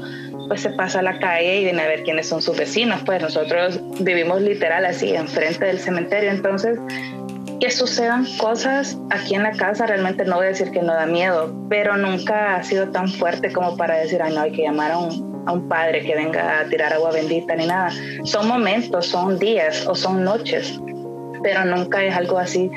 pues 0.49 0.61
se 0.61 0.71
pasa 0.71 0.99
a 1.01 1.03
la 1.03 1.19
calle 1.19 1.61
y 1.61 1.65
viene 1.65 1.83
a 1.83 1.87
ver 1.87 2.03
quiénes 2.03 2.29
son 2.29 2.43
sus 2.43 2.57
vecinos. 2.57 3.01
Pues 3.07 3.23
nosotros 3.23 3.81
vivimos 4.01 4.43
literal 4.43 4.85
así, 4.85 5.15
enfrente 5.15 5.65
del 5.65 5.79
cementerio. 5.79 6.31
Entonces, 6.31 6.79
que 7.61 7.71
sucedan 7.71 8.27
cosas 8.39 8.99
aquí 9.11 9.35
en 9.35 9.43
la 9.43 9.53
casa, 9.53 9.87
realmente 9.87 10.25
no 10.25 10.37
voy 10.37 10.47
a 10.47 10.49
decir 10.49 10.71
que 10.71 10.83
no 10.83 10.93
da 10.93 11.07
miedo, 11.07 11.53
pero 11.69 11.97
nunca 11.97 12.57
ha 12.57 12.63
sido 12.63 12.89
tan 12.89 13.09
fuerte 13.09 13.53
como 13.53 13.77
para 13.77 13.97
decir, 13.97 14.21
ay, 14.23 14.35
no, 14.35 14.41
hay 14.43 14.53
que 14.53 14.63
llamar 14.63 14.93
a 14.93 14.99
un, 14.99 15.45
a 15.47 15.53
un 15.53 15.69
padre 15.69 16.03
que 16.03 16.15
venga 16.15 16.61
a 16.61 16.65
tirar 16.65 16.93
agua 16.93 17.13
bendita 17.13 17.55
ni 17.57 17.67
nada. 17.67 17.91
Son 18.25 18.47
momentos, 18.47 19.07
son 19.07 19.39
días 19.39 19.87
o 19.87 19.95
son 19.95 20.25
noches, 20.25 20.81
pero 21.43 21.65
nunca 21.65 22.05
es 22.05 22.15
algo 22.15 22.39
así 22.39 22.71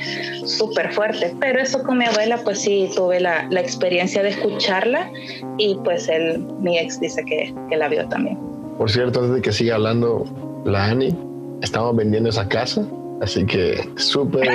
súper 0.45 0.91
fuerte. 0.93 1.33
Pero 1.39 1.59
eso 1.59 1.83
con 1.83 1.98
mi 1.98 2.05
abuela, 2.05 2.38
pues 2.43 2.62
sí, 2.62 2.89
tuve 2.95 3.19
la, 3.19 3.48
la, 3.50 3.59
experiencia 3.59 4.24
de 4.24 4.29
escucharla 4.29 5.12
y 5.57 5.77
pues 5.83 6.07
él, 6.07 6.45
mi 6.59 6.77
ex 6.77 7.00
dice 7.00 7.24
que, 7.25 7.53
que 7.69 7.77
la 7.77 7.88
vio 7.88 8.07
también. 8.07 8.38
Por 8.77 8.89
cierto, 8.89 9.19
antes 9.19 9.36
de 9.36 9.41
que 9.41 9.51
siga 9.51 9.75
hablando 9.75 10.25
la 10.63 10.86
Ani, 10.86 11.13
estamos 11.62 11.95
vendiendo 11.95 12.29
esa 12.29 12.48
casa 12.48 12.86
Así 13.21 13.45
que 13.45 13.89
súper 13.97 14.49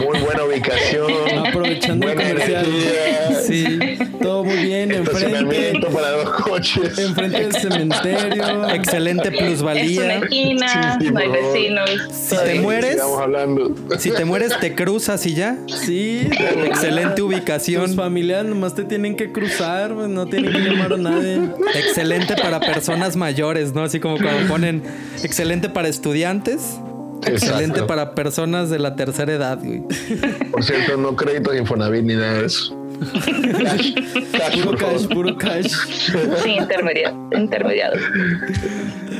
muy 0.00 0.18
buena 0.20 0.44
ubicación. 0.44 1.12
Aprovechando 1.46 2.08
el 2.08 2.16
comercial. 2.16 2.66
Sí, 3.46 3.78
todo 4.20 4.44
muy 4.44 4.56
bien. 4.56 4.90
Enfrente. 4.90 5.80
para 5.92 6.10
dos 6.10 6.30
coches. 6.42 6.98
Enfrente 6.98 7.40
del 7.40 7.52
cementerio. 7.52 8.68
Excelente 8.70 9.30
plusvalía. 9.30 10.16
Es 10.16 10.22
esquina, 10.22 10.98
no 11.00 11.18
hay 11.18 11.28
vecinos. 11.28 11.90
Si 12.10 12.36
te 12.36 12.60
mueres, 12.60 13.00
hablando. 13.00 13.74
si 13.98 14.10
te 14.10 14.24
mueres, 14.24 14.58
te 14.58 14.74
cruzas 14.74 15.24
y 15.26 15.34
ya. 15.34 15.56
Sí, 15.68 16.28
excelente 16.64 17.22
ubicación. 17.22 17.86
Tus 17.86 17.96
familiares 17.96 18.46
nomás 18.46 18.74
te 18.74 18.84
tienen 18.84 19.16
que 19.16 19.32
cruzar, 19.32 19.94
pues, 19.94 20.08
no 20.08 20.26
tienen 20.26 20.52
que 20.52 20.58
llamar 20.58 20.94
a 20.94 20.96
nadie. 20.96 21.40
Excelente 21.74 22.34
para 22.36 22.60
personas 22.60 23.16
mayores, 23.16 23.72
¿no? 23.72 23.82
Así 23.82 24.00
como 24.00 24.16
cuando 24.16 24.48
ponen 24.48 24.82
excelente 25.22 25.68
para 25.68 25.88
estudiantes. 25.88 26.78
Excelente 27.26 27.82
para 27.82 28.14
personas 28.14 28.70
de 28.70 28.78
la 28.78 28.96
tercera 28.96 29.32
edad, 29.32 29.58
güey. 29.62 29.82
Por 30.50 30.62
cierto, 30.62 30.96
no 30.96 31.14
créditos 31.16 31.56
Infonavit 31.56 32.04
ni 32.04 32.14
nada 32.14 32.40
de 32.40 32.46
eso. 32.46 32.76
puro 34.62 34.76
cash, 34.76 35.06
puro 35.08 35.36
cash. 35.36 35.72
Sí, 36.42 36.50
intermediado. 36.50 37.16
intermediado. 37.36 37.96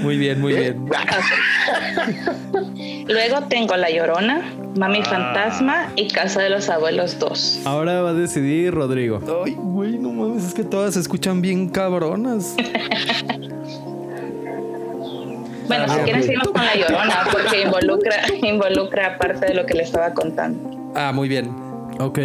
Muy 0.02 0.18
bien, 0.18 0.40
muy 0.40 0.54
bien. 0.54 0.84
Luego 3.08 3.42
tengo 3.48 3.76
La 3.76 3.90
Llorona, 3.90 4.42
Mami 4.76 5.00
ah. 5.00 5.04
Fantasma 5.04 5.92
y 5.96 6.08
Casa 6.08 6.42
de 6.42 6.50
los 6.50 6.68
Abuelos 6.68 7.18
2. 7.18 7.62
Ahora 7.64 8.02
va 8.02 8.10
a 8.10 8.14
decidir 8.14 8.74
Rodrigo. 8.74 9.20
Ay, 9.44 9.54
güey, 9.56 9.98
no 9.98 10.12
mames, 10.12 10.44
es 10.44 10.54
que 10.54 10.64
todas 10.64 10.94
se 10.94 11.00
escuchan 11.00 11.40
bien 11.40 11.68
cabronas. 11.68 12.54
Bueno, 15.68 15.88
si 15.88 15.98
quieren 16.00 16.22
seguimos 16.22 16.48
con 16.48 16.64
la 16.64 16.74
llorona, 16.74 17.24
porque 17.30 17.62
involucra, 17.62 18.16
involucra 18.42 19.18
parte 19.18 19.46
de 19.46 19.54
lo 19.54 19.66
que 19.66 19.74
le 19.74 19.82
estaba 19.82 20.12
contando. 20.12 20.92
Ah, 20.94 21.12
muy 21.12 21.28
bien. 21.28 21.54
Ok. 21.98 22.18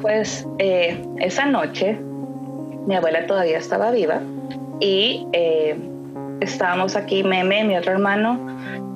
Pues 0.00 0.46
eh, 0.58 1.02
esa 1.20 1.46
noche 1.46 1.98
mi 2.86 2.94
abuela 2.94 3.26
todavía 3.26 3.58
estaba 3.58 3.90
viva 3.90 4.20
y 4.80 5.26
eh, 5.32 5.76
estábamos 6.40 6.96
aquí, 6.96 7.22
Meme, 7.22 7.64
mi 7.64 7.76
otro 7.76 7.92
hermano, 7.92 8.34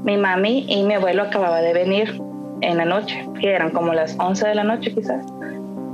mi 0.05 0.17
mami 0.17 0.67
y 0.69 0.83
mi 0.83 0.95
abuelo 0.95 1.23
acababa 1.25 1.61
de 1.61 1.73
venir 1.73 2.21
en 2.61 2.77
la 2.77 2.85
noche, 2.85 3.27
que 3.41 3.53
eran 3.53 3.71
como 3.71 3.95
las 3.95 4.17
11 4.19 4.49
de 4.49 4.55
la 4.55 4.65
noche 4.65 4.95
quizás. 4.95 5.25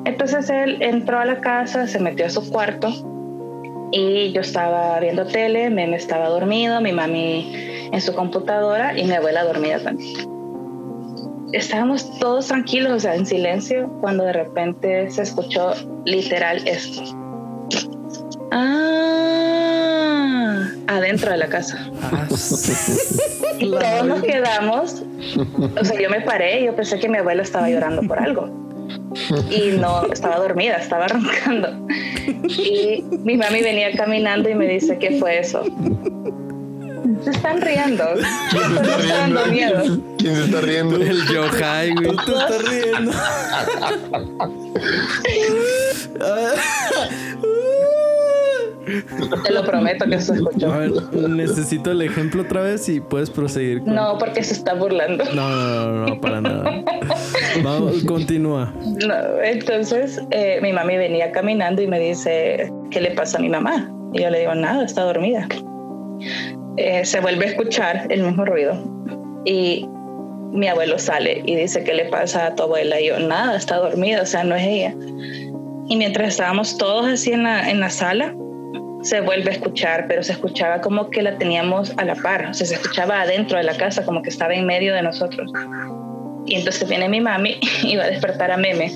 Entonces 0.05 0.51
él 0.51 0.79
entró 0.81 1.19
a 1.19 1.25
la 1.25 1.41
casa, 1.41 1.87
se 1.87 1.99
metió 1.99 2.27
a 2.27 2.31
su 2.31 2.51
cuarto 2.51 2.91
y 3.95 4.33
yo 4.33 4.41
estaba 4.41 4.99
viendo 4.99 5.25
tele, 5.25 5.71
Meme 5.71 5.97
estaba 5.97 6.29
dormido, 6.29 6.81
mi 6.81 6.91
mami 6.91 7.89
en 7.93 8.01
su 8.01 8.13
computadora 8.13 8.99
y 8.99 9.05
mi 9.05 9.13
abuela 9.13 9.45
dormida 9.45 9.79
también. 9.79 10.29
Estábamos 11.53 12.19
todos 12.19 12.49
tranquilos, 12.49 12.93
o 12.93 12.99
sea, 12.99 13.15
en 13.15 13.25
silencio, 13.25 13.89
cuando 14.01 14.25
de 14.25 14.33
repente 14.33 15.09
se 15.13 15.23
escuchó 15.23 15.75
literal 16.05 16.67
esto. 16.67 17.03
Ah, 18.51 18.99
adentro 20.89 21.31
de 21.31 21.37
la 21.37 21.47
casa. 21.47 21.89
Ah, 22.03 22.27
y 23.61 23.71
todos 23.71 24.07
nos 24.07 24.23
quedamos. 24.25 25.05
O 25.81 25.85
sea, 25.85 26.01
yo 26.01 26.11
me 26.11 26.21
paré 26.23 26.63
y 26.63 26.65
yo 26.67 26.75
pensé 26.75 26.99
que 26.99 27.09
mi 27.09 27.19
abuela 27.19 27.45
estaba 27.45 27.71
llorando 27.71 28.03
por 28.03 28.19
algo 28.19 28.64
y 29.51 29.77
no 29.79 30.05
estaba 30.13 30.39
dormida, 30.39 30.77
estaba 30.77 31.07
roncando. 31.09 31.69
Y 32.49 33.03
mi 33.25 33.37
mami 33.37 33.63
venía 33.63 33.93
caminando 33.97 34.49
y 34.49 34.55
me 34.55 34.67
dice, 34.67 34.99
¿qué 34.99 35.19
fue 35.19 35.39
eso? 35.41 35.63
Se 37.23 37.31
están 37.31 37.61
riendo. 37.61 38.05
¿Quién 38.51 38.63
se 38.69 38.75
está 39.03 39.17
dando 39.19 39.45
riendo? 39.45 39.51
miedo. 39.51 39.83
¿Quién, 39.83 40.03
quién 40.19 40.37
se 40.37 40.45
está 40.45 40.61
riendo? 40.61 40.97
El 40.97 41.27
Yohai, 41.27 41.95
güey. 41.95 42.17
Tú 42.25 42.33
estás 42.39 42.63
riendo. 42.69 43.13
Te 49.45 49.53
lo 49.53 49.65
prometo 49.65 50.05
que 50.07 50.21
se 50.21 50.35
escuchó. 50.35 50.71
A 50.73 50.79
ver, 50.79 50.93
necesito 51.29 51.91
el 51.93 52.03
ejemplo 52.03 52.43
otra 52.43 52.61
vez 52.63 52.87
y 52.91 53.01
puedes 53.01 53.31
proseguir. 53.31 53.81
con- 53.83 53.95
No, 53.95 54.19
porque 54.19 54.43
se 54.45 54.53
está 54.55 54.75
burlando. 54.75 55.25
No, 55.35 55.49
no, 55.49 55.93
no, 55.93 56.07
no, 56.07 56.21
para 56.21 56.41
nada. 56.43 56.65
Vamos, 57.65 58.05
continúa. 58.07 58.73
No, 59.07 59.43
entonces 59.43 60.21
eh, 60.31 60.59
mi 60.63 60.73
mami 60.73 60.97
venía 60.99 61.33
caminando 61.33 61.81
y 61.83 61.87
me 61.87 61.99
dice, 61.99 62.71
¿qué 62.91 63.01
le 63.01 63.13
pasa 63.13 63.39
a 63.39 63.41
mi 63.41 63.49
mamá? 63.49 63.91
Y 64.13 64.23
yo 64.23 64.31
le 64.31 64.41
digo, 64.41 64.55
nada, 64.55 64.85
está 64.85 65.03
dormida. 65.03 65.49
Eh, 66.77 67.05
se 67.05 67.21
vuelve 67.21 67.47
a 67.47 67.49
escuchar 67.49 68.07
el 68.11 68.23
mismo 68.23 68.45
ruido 68.45 68.75
y 69.45 69.89
mi 70.53 70.69
abuelo 70.69 70.99
sale 70.99 71.43
y 71.45 71.57
dice, 71.57 71.83
¿qué 71.83 71.95
le 71.95 72.05
pasa 72.07 72.47
a 72.47 72.55
tu 72.55 72.65
abuela? 72.65 73.01
Y 73.01 73.09
yo, 73.09 73.19
nada, 73.19 73.57
está 73.57 73.77
dormida, 73.77 74.23
o 74.23 74.27
sea, 74.27 74.45
no 74.45 74.55
es 74.55 74.67
ella. 74.67 74.95
Y 75.89 75.97
mientras 75.97 76.29
estábamos 76.29 76.79
todos 76.79 77.07
así 77.07 77.33
en 77.33 77.45
la, 77.45 77.71
en 77.71 77.81
la 77.81 77.91
sala, 77.91 78.35
se 79.03 79.21
vuelve 79.21 79.51
a 79.51 79.53
escuchar, 79.53 80.07
pero 80.09 80.23
se 80.23 80.33
escuchaba 80.33 80.81
como 80.81 81.11
que 81.11 81.23
la 81.23 81.37
teníamos 81.37 81.93
a 81.97 82.05
la 82.05 82.15
par, 82.15 82.47
o 82.47 82.55
sea, 82.55 82.67
se 82.67 82.75
escuchaba 82.75 83.21
adentro 83.21 83.59
de 83.59 83.65
la 83.65 83.77
casa, 83.77 84.05
como 84.05 84.23
que 84.23 84.31
estaba 84.31 84.55
en 84.55 84.65
medio 84.65 84.95
de 84.95 85.03
nosotros. 85.03 85.51
Y 86.47 86.57
entonces 86.57 86.89
viene 86.89 87.09
mi 87.09 87.21
mami 87.21 87.59
y 87.83 87.97
va 87.97 88.05
a 88.05 88.09
despertar 88.09 88.51
a 88.51 88.57
Meme 88.57 88.93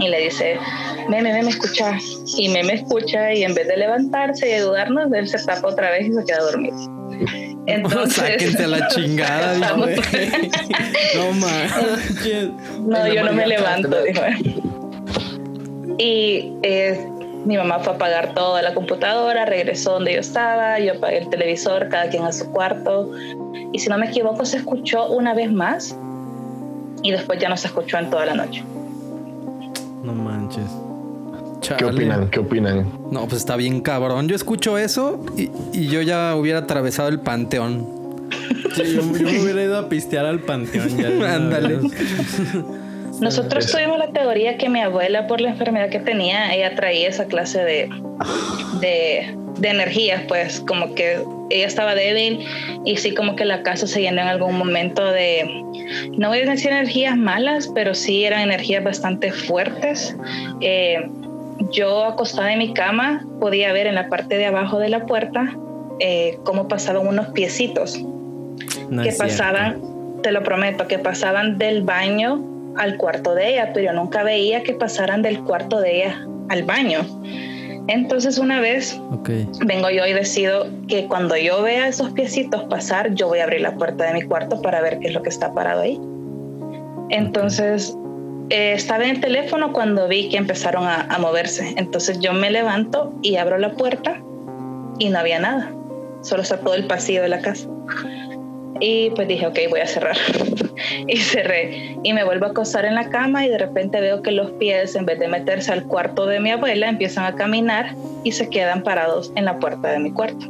y 0.00 0.08
le 0.08 0.20
dice, 0.20 0.58
Meme, 1.08 1.32
Meme, 1.32 1.50
escucha. 1.50 1.98
Y 2.36 2.48
Meme 2.48 2.74
escucha 2.74 3.32
y 3.32 3.44
en 3.44 3.54
vez 3.54 3.66
de 3.68 3.76
levantarse 3.76 4.48
y 4.48 4.52
ayudarnos, 4.54 5.12
él 5.12 5.28
se 5.28 5.38
tapa 5.44 5.68
otra 5.68 5.90
vez 5.90 6.08
y 6.08 6.12
se 6.12 6.24
queda 6.24 6.40
dormido. 6.40 6.76
Entonces, 7.66 8.14
Sáquense 8.14 8.64
a 8.64 8.68
la 8.68 8.88
chingada, 8.88 9.54
dijo. 9.54 9.76
No 11.16 11.32
manches. 11.32 12.50
No, 12.80 13.12
yo 13.12 13.24
no 13.24 13.32
me 13.32 13.46
levanto, 13.46 14.02
dijo. 14.02 14.22
Y 15.98 16.52
eh, 16.62 17.06
mi 17.44 17.56
mamá 17.56 17.80
fue 17.80 17.92
a 17.92 17.96
apagar 17.96 18.34
toda 18.34 18.62
la 18.62 18.72
computadora, 18.72 19.44
regresó 19.44 19.92
donde 19.92 20.14
yo 20.14 20.20
estaba, 20.20 20.78
yo 20.78 20.94
apagué 20.94 21.18
el 21.18 21.28
televisor, 21.28 21.88
cada 21.88 22.08
quien 22.08 22.24
a 22.24 22.32
su 22.32 22.50
cuarto. 22.52 23.10
Y 23.72 23.78
si 23.78 23.88
no 23.88 23.98
me 23.98 24.06
equivoco, 24.06 24.44
se 24.44 24.58
escuchó 24.58 25.08
una 25.08 25.34
vez 25.34 25.50
más 25.52 25.96
y 27.02 27.10
después 27.10 27.38
ya 27.38 27.48
no 27.48 27.56
se 27.56 27.68
escuchó 27.68 27.98
en 27.98 28.10
toda 28.10 28.26
la 28.26 28.34
noche. 28.34 28.62
No 30.02 30.14
manches. 30.14 30.64
¿Qué 31.76 31.84
opinan? 31.84 32.28
¿Qué 32.30 32.40
opinan? 32.40 32.90
No, 33.10 33.26
pues 33.26 33.40
está 33.40 33.56
bien 33.56 33.80
cabrón. 33.80 34.28
Yo 34.28 34.34
escucho 34.34 34.78
eso 34.78 35.24
y, 35.36 35.50
y 35.72 35.86
yo 35.88 36.02
ya 36.02 36.34
hubiera 36.34 36.60
atravesado 36.60 37.08
el 37.08 37.20
panteón. 37.20 37.86
Sí, 38.74 38.94
yo, 38.94 39.02
yo 39.02 39.24
me 39.24 39.42
hubiera 39.42 39.62
ido 39.62 39.78
a 39.78 39.88
pistear 39.88 40.26
al 40.26 40.40
panteón 40.40 41.04
Ándale. 41.24 41.80
Nosotros 43.20 43.70
tuvimos 43.70 43.98
la 43.98 44.08
teoría 44.08 44.56
que 44.56 44.68
mi 44.68 44.80
abuela, 44.80 45.26
por 45.26 45.40
la 45.40 45.50
enfermedad 45.50 45.90
que 45.90 46.00
tenía, 46.00 46.54
ella 46.54 46.74
traía 46.74 47.08
esa 47.08 47.26
clase 47.26 47.62
de, 47.62 47.90
de, 48.80 49.34
de 49.58 49.68
energías, 49.68 50.22
pues 50.26 50.60
como 50.60 50.94
que 50.94 51.22
ella 51.50 51.66
estaba 51.66 51.94
débil 51.94 52.46
y 52.84 52.96
sí 52.96 53.14
como 53.14 53.36
que 53.36 53.44
la 53.44 53.62
casa 53.62 53.86
se 53.86 54.00
llenó 54.00 54.22
en 54.22 54.28
algún 54.28 54.56
momento 54.56 55.04
de, 55.04 55.44
no 56.16 56.28
voy 56.28 56.38
a 56.38 56.46
decir 56.46 56.70
energías 56.70 57.16
malas, 57.16 57.70
pero 57.74 57.94
sí 57.94 58.24
eran 58.24 58.40
energías 58.40 58.82
bastante 58.82 59.32
fuertes. 59.32 60.16
Eh, 60.60 61.06
yo 61.70 62.04
acostada 62.04 62.52
en 62.52 62.58
mi 62.58 62.72
cama 62.72 63.24
podía 63.38 63.72
ver 63.72 63.86
en 63.86 63.96
la 63.96 64.08
parte 64.08 64.38
de 64.38 64.46
abajo 64.46 64.78
de 64.78 64.88
la 64.88 65.04
puerta 65.06 65.54
eh, 65.98 66.38
cómo 66.44 66.68
pasaban 66.68 67.06
unos 67.06 67.28
piecitos 67.28 68.00
No 68.88 69.02
que 69.02 69.12
pasaban, 69.12 69.82
te 70.22 70.32
lo 70.32 70.42
prometo, 70.42 70.86
que 70.88 70.98
pasaban 70.98 71.58
del 71.58 71.82
baño 71.82 72.59
al 72.76 72.96
cuarto 72.96 73.34
de 73.34 73.54
ella, 73.54 73.72
pero 73.72 73.86
yo 73.86 73.92
nunca 73.92 74.22
veía 74.22 74.62
que 74.62 74.74
pasaran 74.74 75.22
del 75.22 75.42
cuarto 75.42 75.80
de 75.80 75.96
ella 75.96 76.26
al 76.48 76.64
baño. 76.64 77.00
Entonces 77.88 78.38
una 78.38 78.60
vez 78.60 79.00
vengo 79.66 79.90
yo 79.90 80.06
y 80.06 80.12
decido 80.12 80.66
que 80.86 81.06
cuando 81.06 81.36
yo 81.36 81.62
vea 81.62 81.88
esos 81.88 82.10
piecitos 82.12 82.64
pasar, 82.64 83.14
yo 83.14 83.28
voy 83.28 83.40
a 83.40 83.44
abrir 83.44 83.62
la 83.62 83.74
puerta 83.74 84.04
de 84.04 84.14
mi 84.14 84.22
cuarto 84.22 84.60
para 84.62 84.80
ver 84.80 84.98
qué 85.00 85.08
es 85.08 85.14
lo 85.14 85.22
que 85.22 85.28
está 85.28 85.52
parado 85.52 85.82
ahí. 85.82 86.00
Entonces 87.08 87.96
eh, 88.50 88.72
estaba 88.72 89.04
en 89.04 89.10
el 89.10 89.20
teléfono 89.20 89.72
cuando 89.72 90.06
vi 90.06 90.28
que 90.28 90.36
empezaron 90.36 90.84
a, 90.84 91.02
a 91.02 91.18
moverse. 91.18 91.74
Entonces 91.76 92.20
yo 92.20 92.32
me 92.32 92.50
levanto 92.50 93.12
y 93.22 93.36
abro 93.36 93.58
la 93.58 93.72
puerta 93.72 94.22
y 94.98 95.08
no 95.08 95.18
había 95.18 95.40
nada. 95.40 95.72
Solo 96.22 96.42
está 96.42 96.60
todo 96.60 96.74
el 96.74 96.86
pasillo 96.86 97.22
de 97.22 97.28
la 97.28 97.40
casa. 97.40 97.68
Y 98.80 99.10
pues 99.10 99.28
dije, 99.28 99.46
ok, 99.46 99.58
voy 99.68 99.80
a 99.80 99.86
cerrar. 99.86 100.16
y 101.06 101.16
cerré. 101.18 101.96
Y 102.02 102.12
me 102.12 102.24
vuelvo 102.24 102.46
a 102.46 102.48
acostar 102.50 102.84
en 102.84 102.94
la 102.94 103.10
cama 103.10 103.44
y 103.44 103.48
de 103.48 103.58
repente 103.58 104.00
veo 104.00 104.22
que 104.22 104.32
los 104.32 104.50
pies, 104.52 104.96
en 104.96 105.06
vez 105.06 105.18
de 105.18 105.28
meterse 105.28 105.72
al 105.72 105.84
cuarto 105.84 106.26
de 106.26 106.40
mi 106.40 106.50
abuela, 106.50 106.88
empiezan 106.88 107.24
a 107.24 107.34
caminar 107.36 107.94
y 108.24 108.32
se 108.32 108.48
quedan 108.48 108.82
parados 108.82 109.32
en 109.36 109.44
la 109.44 109.58
puerta 109.58 109.88
de 109.88 109.98
mi 109.98 110.12
cuarto. 110.12 110.46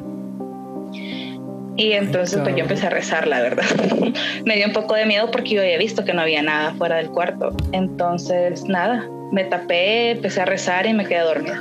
Y 1.76 1.92
entonces 1.92 2.40
pues 2.42 2.54
yo 2.56 2.62
empecé 2.62 2.86
a 2.86 2.90
rezar, 2.90 3.26
la 3.26 3.40
verdad. 3.40 3.64
me 4.44 4.56
dio 4.56 4.66
un 4.66 4.72
poco 4.72 4.94
de 4.94 5.06
miedo 5.06 5.30
porque 5.30 5.54
yo 5.54 5.62
había 5.62 5.78
visto 5.78 6.04
que 6.04 6.12
no 6.12 6.20
había 6.20 6.42
nada 6.42 6.74
fuera 6.74 6.96
del 6.96 7.08
cuarto. 7.08 7.56
Entonces, 7.72 8.64
nada, 8.64 9.08
me 9.32 9.44
tapé, 9.44 10.10
empecé 10.10 10.42
a 10.42 10.44
rezar 10.44 10.86
y 10.86 10.92
me 10.92 11.06
quedé 11.06 11.20
dormida. 11.20 11.58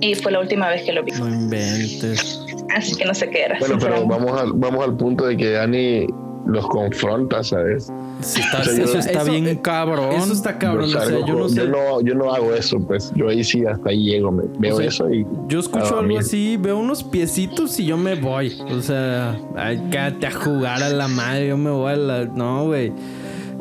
Y 0.00 0.14
fue 0.14 0.32
la 0.32 0.40
última 0.40 0.70
vez 0.70 0.82
que 0.82 0.92
lo 0.92 1.02
vi. 1.02 1.12
No 1.12 1.28
inventes. 1.28 2.40
Así 2.74 2.94
que 2.96 3.04
no 3.04 3.14
sé 3.14 3.30
qué 3.30 3.42
era. 3.44 3.58
Bueno, 3.58 3.76
pero 3.80 4.06
vamos 4.06 4.40
al, 4.40 4.52
vamos 4.54 4.84
al 4.84 4.96
punto 4.96 5.26
de 5.26 5.36
que 5.36 5.50
Dani 5.52 6.06
los 6.46 6.66
confronta, 6.66 7.42
¿sabes? 7.44 7.92
Sí, 8.20 8.40
está- 8.40 8.60
O 8.60 8.64
sea, 8.64 8.74
yo- 8.74 8.84
eso 8.84 8.98
está 8.98 9.22
Eso- 9.22 9.30
bien 9.30 9.46
eh, 9.48 9.58
cabrón. 9.60 10.12
Eso 10.12 10.32
está 10.32 10.58
cabrón. 10.58 10.84
O 10.84 10.88
sea, 10.88 11.04
yo 11.26 11.34
no 11.34 11.48
sé. 11.48 11.66
no, 11.68 12.00
yo 12.00 12.14
no 12.14 12.32
hago 12.32 12.54
eso, 12.54 12.80
pues 12.80 13.12
yo 13.14 13.28
ahí 13.28 13.44
sí 13.44 13.64
hasta 13.66 13.90
ahí 13.90 14.02
llego, 14.04 14.32
me- 14.32 14.44
veo 14.58 14.76
O 14.76 14.78
sea, 14.78 14.88
eso 14.88 15.12
y 15.12 15.26
Yo 15.46 15.60
escucho 15.60 15.98
algo 15.98 16.18
así, 16.18 16.56
veo 16.56 16.78
unos 16.78 17.04
piecitos 17.04 17.78
y 17.80 17.86
yo 17.86 17.96
me 17.96 18.14
voy. 18.14 18.58
O 18.70 18.80
sea, 18.80 19.38
ay, 19.56 19.78
quédate 19.90 20.26
a 20.26 20.30
jugar 20.32 20.82
a 20.82 20.88
la 20.88 21.06
madre, 21.08 21.48
yo 21.48 21.56
me 21.58 21.70
voy 21.70 21.92
a 21.92 21.96
la. 21.96 22.24
No, 22.24 22.66
güey. 22.66 22.92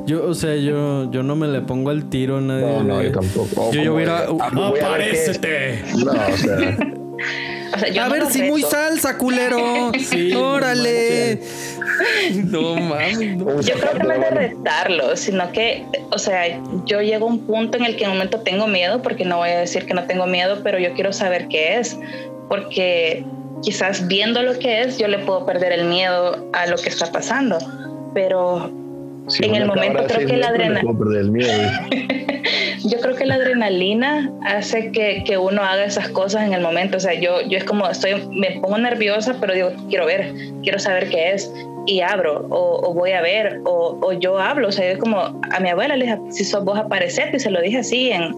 Yo, 0.06 0.26
o 0.26 0.34
sea, 0.34 0.56
yo, 0.56 1.12
yo 1.12 1.22
no 1.22 1.36
me 1.36 1.48
le 1.48 1.60
pongo 1.62 1.90
al 1.90 2.06
tiro 2.10 2.38
a 2.38 2.42
nadie. 2.42 2.66
No, 2.66 2.84
no, 2.84 3.04
yo 3.04 3.12
tampoco. 3.12 3.72
Yo- 3.74 3.84
yo 3.84 3.98
ah, 4.10 4.26
pues. 4.30 4.54
No, 4.54 6.12
o 6.12 6.38
sea, 6.38 6.78
O 7.78 7.80
sea, 7.80 7.90
yo 7.90 8.04
a 8.04 8.06
no 8.08 8.14
ver 8.14 8.26
si 8.26 8.42
muy 8.44 8.64
salsa, 8.64 9.18
culero. 9.18 9.92
Sí, 10.00 10.34
Órale. 10.34 11.40
No 12.46 12.76
mames. 12.76 13.38
no. 13.38 13.62
Yo 13.62 13.76
creo 13.76 13.94
que 13.94 14.04
no 14.04 14.14
es 14.14 14.20
de 14.20 14.30
retarlo, 14.30 15.16
sino 15.16 15.52
que, 15.52 15.86
o 16.12 16.18
sea, 16.18 16.60
yo 16.86 17.02
llego 17.02 17.28
a 17.28 17.30
un 17.30 17.46
punto 17.46 17.78
en 17.78 17.86
el 17.86 17.96
que 17.96 18.04
en 18.04 18.12
un 18.12 18.18
momento 18.18 18.40
tengo 18.42 18.68
miedo, 18.68 19.02
porque 19.02 19.26
no 19.26 19.38
voy 19.38 19.50
a 19.50 19.60
decir 19.60 19.86
que 19.86 19.94
no 19.94 20.06
tengo 20.06 20.26
miedo, 20.26 20.62
pero 20.64 20.80
yo 20.80 20.94
quiero 20.94 21.14
saber 21.14 21.48
qué 21.48 21.78
es, 21.78 21.98
porque 22.50 23.24
quizás 23.62 24.08
viendo 24.08 24.42
lo 24.44 24.58
que 24.58 24.82
es, 24.82 24.98
yo 24.98 25.08
le 25.08 25.20
puedo 25.20 25.46
perder 25.46 25.72
el 25.72 25.86
miedo 25.86 26.50
a 26.54 26.68
lo 26.68 26.78
que 26.78 26.90
está 26.90 27.12
pasando, 27.12 27.58
pero 28.14 28.72
Si 29.28 29.46
en 29.46 29.56
el 29.56 29.66
momento 29.66 30.04
creo 30.08 30.28
que 30.28 30.38
la 30.38 30.52
metros, 30.52 30.58
le 30.58 30.64
adrena- 30.66 30.82
puedo 30.82 31.00
perder 31.00 31.22
el 31.22 31.32
miedo. 31.32 31.52
yo 32.86 33.00
creo 33.02 33.16
que 33.16 33.26
la 33.26 33.36
adrenalina 33.36 34.32
hace 34.46 34.92
que, 34.92 35.24
que 35.26 35.38
uno 35.38 35.62
haga 35.62 35.84
esas 35.86 36.10
cosas 36.10 36.44
en 36.46 36.54
el 36.54 36.62
momento, 36.62 36.98
o 36.98 37.00
sea, 37.00 37.14
yo, 37.14 37.42
yo 37.42 37.58
es 37.58 37.64
como, 37.64 37.88
estoy, 37.90 38.12
me 38.32 38.60
pongo 38.62 38.78
nerviosa, 38.78 39.36
pero 39.40 39.54
digo, 39.54 39.72
quiero 39.90 40.06
ver, 40.06 40.34
quiero 40.64 40.80
saber 40.80 41.10
qué 41.10 41.32
es, 41.34 41.52
y 41.86 42.02
abro, 42.02 42.46
o, 42.50 42.90
o 42.90 42.94
voy 42.94 43.12
a 43.12 43.22
ver, 43.22 43.62
o, 43.66 43.98
o 44.02 44.14
yo 44.14 44.38
hablo, 44.40 44.68
o 44.68 44.72
sea, 44.72 44.92
yo 44.94 45.00
como 45.00 45.20
a 45.20 45.60
mi 45.60 45.70
abuela 45.70 45.96
le 45.96 46.06
dije, 46.06 46.18
si 46.30 46.44
sos 46.44 46.64
vos 46.64 46.78
aparecete, 46.78 47.38
y 47.38 47.40
se 47.40 47.50
lo 47.52 47.62
dije 47.62 47.78
así 47.80 48.12
en, 48.12 48.34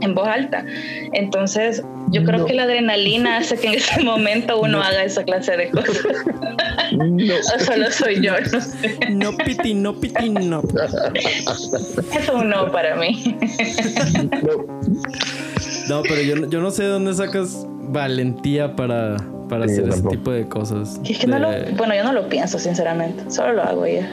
en 0.00 0.14
voz 0.14 0.26
alta. 0.28 0.64
Entonces, 1.12 1.82
yo 2.10 2.24
creo 2.24 2.40
No. 2.40 2.46
que 2.46 2.54
la 2.54 2.64
adrenalina 2.64 3.38
hace 3.38 3.56
que 3.56 3.68
en 3.68 3.74
ese 3.74 4.00
momento 4.04 4.60
uno 4.60 4.82
haga 4.82 5.04
esa 5.04 5.24
clase 5.24 5.56
de 5.56 5.70
cosas. 5.70 5.96
No. 6.92 7.34
o 7.56 7.58
solo 7.64 7.90
soy 7.90 8.20
yo, 8.24 8.32
no 8.52 8.60
sé. 8.60 8.98
No 9.10 9.36
piti, 9.36 9.74
no 9.74 9.94
piti, 9.94 10.28
no. 10.30 10.62
Es 12.18 12.28
un 12.28 12.48
no 12.50 12.70
para 12.72 12.96
mí. 12.96 13.36
no. 14.42 14.80
No, 15.88 16.02
pero 16.02 16.20
yo, 16.22 16.48
yo 16.48 16.60
no 16.60 16.70
sé 16.70 16.84
de 16.84 16.88
dónde 16.90 17.14
sacas 17.14 17.66
valentía 17.88 18.76
para, 18.76 19.16
para 19.48 19.66
Sí, 19.66 19.72
hacer 19.74 19.88
ese 19.88 20.02
tipo 20.04 20.30
de 20.30 20.46
cosas. 20.48 21.00
Es 21.04 21.18
que 21.18 21.26
no 21.26 21.38
lo, 21.38 21.48
bueno, 21.76 21.94
yo 21.94 22.04
no 22.04 22.12
lo 22.12 22.28
pienso, 22.28 22.58
sinceramente, 22.58 23.28
solo 23.30 23.54
lo 23.54 23.62
hago 23.64 23.86
y 23.86 23.94
ya. 23.96 24.08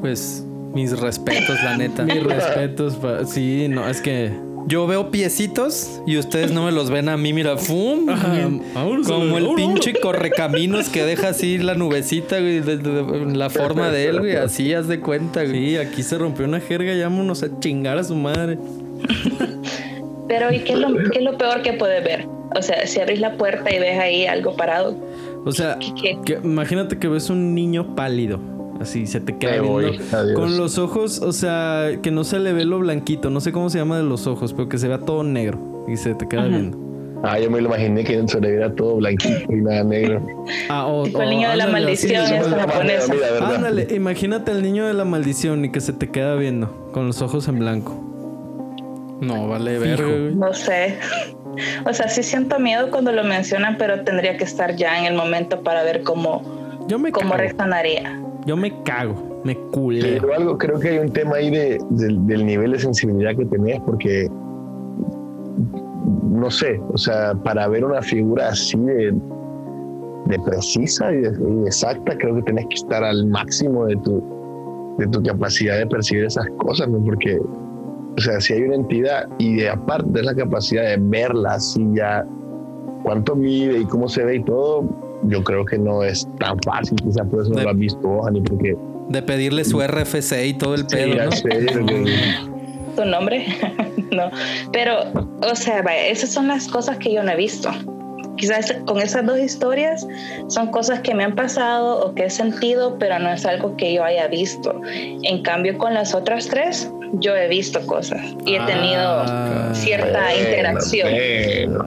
Pues 0.00 0.44
mis 0.74 0.98
respetos, 0.98 1.56
la 1.64 1.76
neta. 1.78 2.02
Mis 2.04 2.22
respetos. 2.22 2.96
pa- 2.96 3.24
Sí, 3.24 3.66
no, 3.68 3.88
es 3.88 4.00
que. 4.02 4.30
Yo 4.66 4.86
veo 4.86 5.10
piecitos 5.10 6.00
y 6.06 6.16
ustedes 6.18 6.52
no 6.52 6.64
me 6.64 6.72
los 6.72 6.88
ven 6.90 7.08
a 7.08 7.16
mí, 7.16 7.32
mira, 7.32 7.56
¡fum! 7.56 8.08
Ajá, 8.08 8.48
vámonos 8.74 9.06
a 9.06 9.10
Como 9.14 9.36
el 9.38 9.54
pinche 9.54 9.92
correcaminos 10.00 10.88
que 10.88 11.04
deja 11.04 11.28
así 11.30 11.58
la 11.58 11.74
nubecita, 11.74 12.38
güey, 12.40 12.60
de- 12.60 12.76
de- 12.78 13.02
de- 13.02 13.36
la 13.36 13.50
forma 13.50 13.90
de 13.90 14.06
él, 14.06 14.20
güey, 14.20 14.36
así 14.36 14.72
haz 14.72 14.86
de 14.88 15.00
cuenta, 15.00 15.44
güey. 15.44 15.70
Sí, 15.70 15.76
aquí 15.76 16.02
se 16.02 16.16
rompió 16.16 16.44
una 16.46 16.60
jerga, 16.60 16.94
llámonos 16.94 17.42
a 17.42 17.58
chingar 17.60 17.98
a 17.98 18.04
su 18.04 18.14
madre. 18.14 18.58
Pero 20.28 20.52
¿y 20.52 20.60
qué 20.60 20.72
es, 20.74 20.78
lo, 20.78 20.94
qué 21.10 21.18
es 21.18 21.24
lo 21.24 21.36
peor 21.36 21.62
que 21.62 21.72
puedes 21.74 22.02
ver? 22.04 22.26
O 22.56 22.62
sea, 22.62 22.86
si 22.86 23.00
abrís 23.00 23.20
la 23.20 23.36
puerta 23.36 23.74
y 23.74 23.78
ves 23.78 23.98
ahí 23.98 24.26
algo 24.26 24.54
parado, 24.56 24.96
O 25.44 25.50
sea, 25.52 25.76
¿Qué? 26.00 26.16
que- 26.24 26.38
imagínate 26.44 26.98
que 26.98 27.08
ves 27.08 27.28
un 27.30 27.54
niño 27.54 27.94
pálido. 27.96 28.38
Así 28.80 29.06
se 29.06 29.20
te 29.20 29.36
queda 29.36 29.60
viendo. 29.60 30.34
Con 30.34 30.56
los 30.56 30.78
ojos, 30.78 31.20
o 31.20 31.32
sea, 31.32 31.90
que 32.02 32.10
no 32.10 32.24
se 32.24 32.38
le 32.38 32.52
ve 32.52 32.64
lo 32.64 32.78
blanquito. 32.78 33.30
No 33.30 33.40
sé 33.40 33.52
cómo 33.52 33.70
se 33.70 33.78
llama 33.78 33.96
de 33.96 34.04
los 34.04 34.26
ojos, 34.26 34.52
pero 34.52 34.68
que 34.68 34.78
se 34.78 34.88
vea 34.88 34.98
todo 34.98 35.22
negro. 35.22 35.84
Y 35.88 35.96
se 35.96 36.14
te 36.14 36.26
queda 36.26 36.46
viendo. 36.46 36.92
Ah, 37.24 37.38
yo 37.38 37.48
me 37.50 37.60
lo 37.60 37.68
imaginé 37.68 38.02
que 38.02 38.26
se 38.26 38.40
le 38.40 38.50
viera 38.50 38.74
todo 38.74 38.96
blanquito 38.96 39.52
y 39.52 39.56
nada 39.56 39.84
negro. 39.84 40.26
Ah, 40.68 40.86
o, 40.86 41.06
el 41.06 41.30
niño 41.30 41.50
de 41.50 41.56
la 41.56 41.64
ándale, 41.64 41.84
maldición, 41.84 42.26
sí, 42.26 42.34
japonesa. 42.34 43.14
Ándale, 43.40 43.86
imagínate 43.94 44.50
al 44.50 44.62
niño 44.62 44.86
de 44.86 44.94
la 44.94 45.04
maldición 45.04 45.64
y 45.64 45.70
que 45.70 45.80
se 45.80 45.92
te 45.92 46.10
queda 46.10 46.34
viendo 46.34 46.90
con 46.92 47.06
los 47.06 47.22
ojos 47.22 47.46
en 47.46 47.60
blanco. 47.60 47.92
No, 49.20 49.46
vale 49.46 49.78
verga, 49.78 50.04
güey. 50.04 50.34
No 50.34 50.52
sé. 50.52 50.98
O 51.86 51.92
sea, 51.92 52.08
sí 52.08 52.22
siento 52.22 52.58
miedo 52.58 52.90
cuando 52.90 53.12
lo 53.12 53.22
mencionan, 53.22 53.76
pero 53.78 54.02
tendría 54.02 54.36
que 54.36 54.44
estar 54.44 54.74
ya 54.74 54.98
en 54.98 55.04
el 55.04 55.14
momento 55.14 55.62
para 55.62 55.84
ver 55.84 56.02
cómo, 56.02 56.42
Yo 56.88 56.98
me 56.98 57.12
cómo 57.12 57.34
reaccionaría. 57.34 58.21
Yo 58.46 58.56
me 58.56 58.82
cago. 58.82 59.40
Me 59.44 59.56
culeo. 59.70 60.18
Pero 60.20 60.34
algo, 60.34 60.58
creo 60.58 60.78
que 60.78 60.90
hay 60.90 60.98
un 60.98 61.10
tema 61.12 61.36
ahí 61.36 61.50
de, 61.50 61.78
del- 61.90 62.46
nivel 62.46 62.72
de 62.72 62.78
sensibilidad 62.78 63.36
que 63.36 63.44
tenés, 63.46 63.80
porque 63.80 64.28
no 66.30 66.50
sé, 66.50 66.80
o 66.92 66.98
sea, 66.98 67.34
para 67.34 67.68
ver 67.68 67.84
una 67.84 68.02
figura 68.02 68.48
así 68.48 68.78
de, 68.78 69.12
de 70.26 70.38
precisa 70.44 71.12
y 71.14 71.24
exacta, 71.66 72.16
creo 72.16 72.34
que 72.36 72.42
tenés 72.42 72.66
que 72.68 72.74
estar 72.76 73.04
al 73.04 73.26
máximo 73.26 73.86
de 73.86 73.96
tu, 73.96 74.22
de 74.98 75.06
tu 75.08 75.22
capacidad 75.22 75.78
de 75.78 75.86
percibir 75.86 76.24
esas 76.24 76.46
cosas, 76.58 76.88
¿no? 76.88 77.02
Porque, 77.04 77.38
o 77.38 78.20
sea, 78.20 78.40
si 78.40 78.54
hay 78.54 78.62
una 78.62 78.76
entidad 78.76 79.28
y 79.38 79.56
de 79.56 79.70
aparte 79.70 80.10
de 80.10 80.22
la 80.22 80.34
capacidad 80.34 80.82
de 80.84 80.96
verla 80.98 81.54
así 81.54 81.84
ya, 81.94 82.26
cuánto 83.04 83.34
mide 83.36 83.80
y 83.80 83.84
cómo 83.84 84.08
se 84.08 84.24
ve 84.24 84.36
y 84.36 84.44
todo, 84.44 84.84
yo 85.24 85.42
creo 85.44 85.64
que 85.64 85.78
no 85.78 86.02
es 86.02 86.26
tan 86.38 86.58
fácil, 86.62 86.96
quizás 87.02 87.26
por 87.28 87.42
eso 87.42 87.50
no 87.50 87.56
De- 87.58 87.64
lo 87.64 87.70
has 87.70 87.78
visto 87.78 88.00
vos, 88.08 88.30
ni 88.32 88.40
porque 88.40 88.76
De 89.08 89.22
pedirle 89.22 89.64
su 89.64 89.80
RFC 89.82 90.46
y 90.46 90.54
todo 90.54 90.74
el 90.74 90.86
pedo, 90.86 91.12
Sí, 91.12 91.16
ya 91.16 91.24
¿no? 91.26 91.32
sé, 91.32 91.48
que- 91.48 92.12
¿Tu 92.96 93.04
nombre? 93.06 93.46
no. 94.12 94.30
Pero, 94.72 94.98
o 95.50 95.54
sea, 95.54 95.80
vaya, 95.82 96.08
esas 96.08 96.30
son 96.30 96.46
las 96.48 96.68
cosas 96.68 96.98
que 96.98 97.12
yo 97.12 97.22
no 97.22 97.30
he 97.32 97.36
visto. 97.36 97.70
Quizás 98.36 98.74
con 98.86 98.98
esas 99.00 99.24
dos 99.26 99.38
historias 99.38 100.06
son 100.48 100.68
cosas 100.70 101.00
que 101.00 101.14
me 101.14 101.22
han 101.24 101.34
pasado 101.34 102.04
o 102.06 102.14
que 102.14 102.24
he 102.24 102.30
sentido, 102.30 102.98
pero 102.98 103.18
no 103.18 103.30
es 103.32 103.44
algo 103.46 103.76
que 103.76 103.94
yo 103.94 104.04
haya 104.04 104.26
visto. 104.28 104.80
En 105.22 105.42
cambio, 105.42 105.78
con 105.78 105.94
las 105.94 106.14
otras 106.14 106.48
tres, 106.48 106.90
yo 107.14 107.36
he 107.36 107.46
visto 107.48 107.86
cosas 107.86 108.20
y 108.46 108.54
he 108.56 108.60
tenido 108.60 109.00
Ah. 109.26 109.70
cierta 109.74 110.20
Bueno, 110.30 110.40
interacción. 110.48 111.08
bueno. 111.10 111.84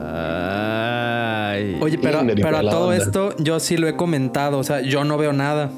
Oye, 1.80 1.98
pero, 1.98 2.22
y 2.24 2.34
pero 2.42 2.56
a 2.58 2.60
todo 2.62 2.88
onda. 2.88 2.96
esto 2.96 3.34
yo 3.38 3.58
sí 3.60 3.76
lo 3.76 3.88
he 3.88 3.96
comentado. 3.96 4.58
O 4.58 4.64
sea, 4.64 4.80
yo 4.80 5.04
no 5.04 5.16
veo 5.18 5.32
nada. 5.32 5.70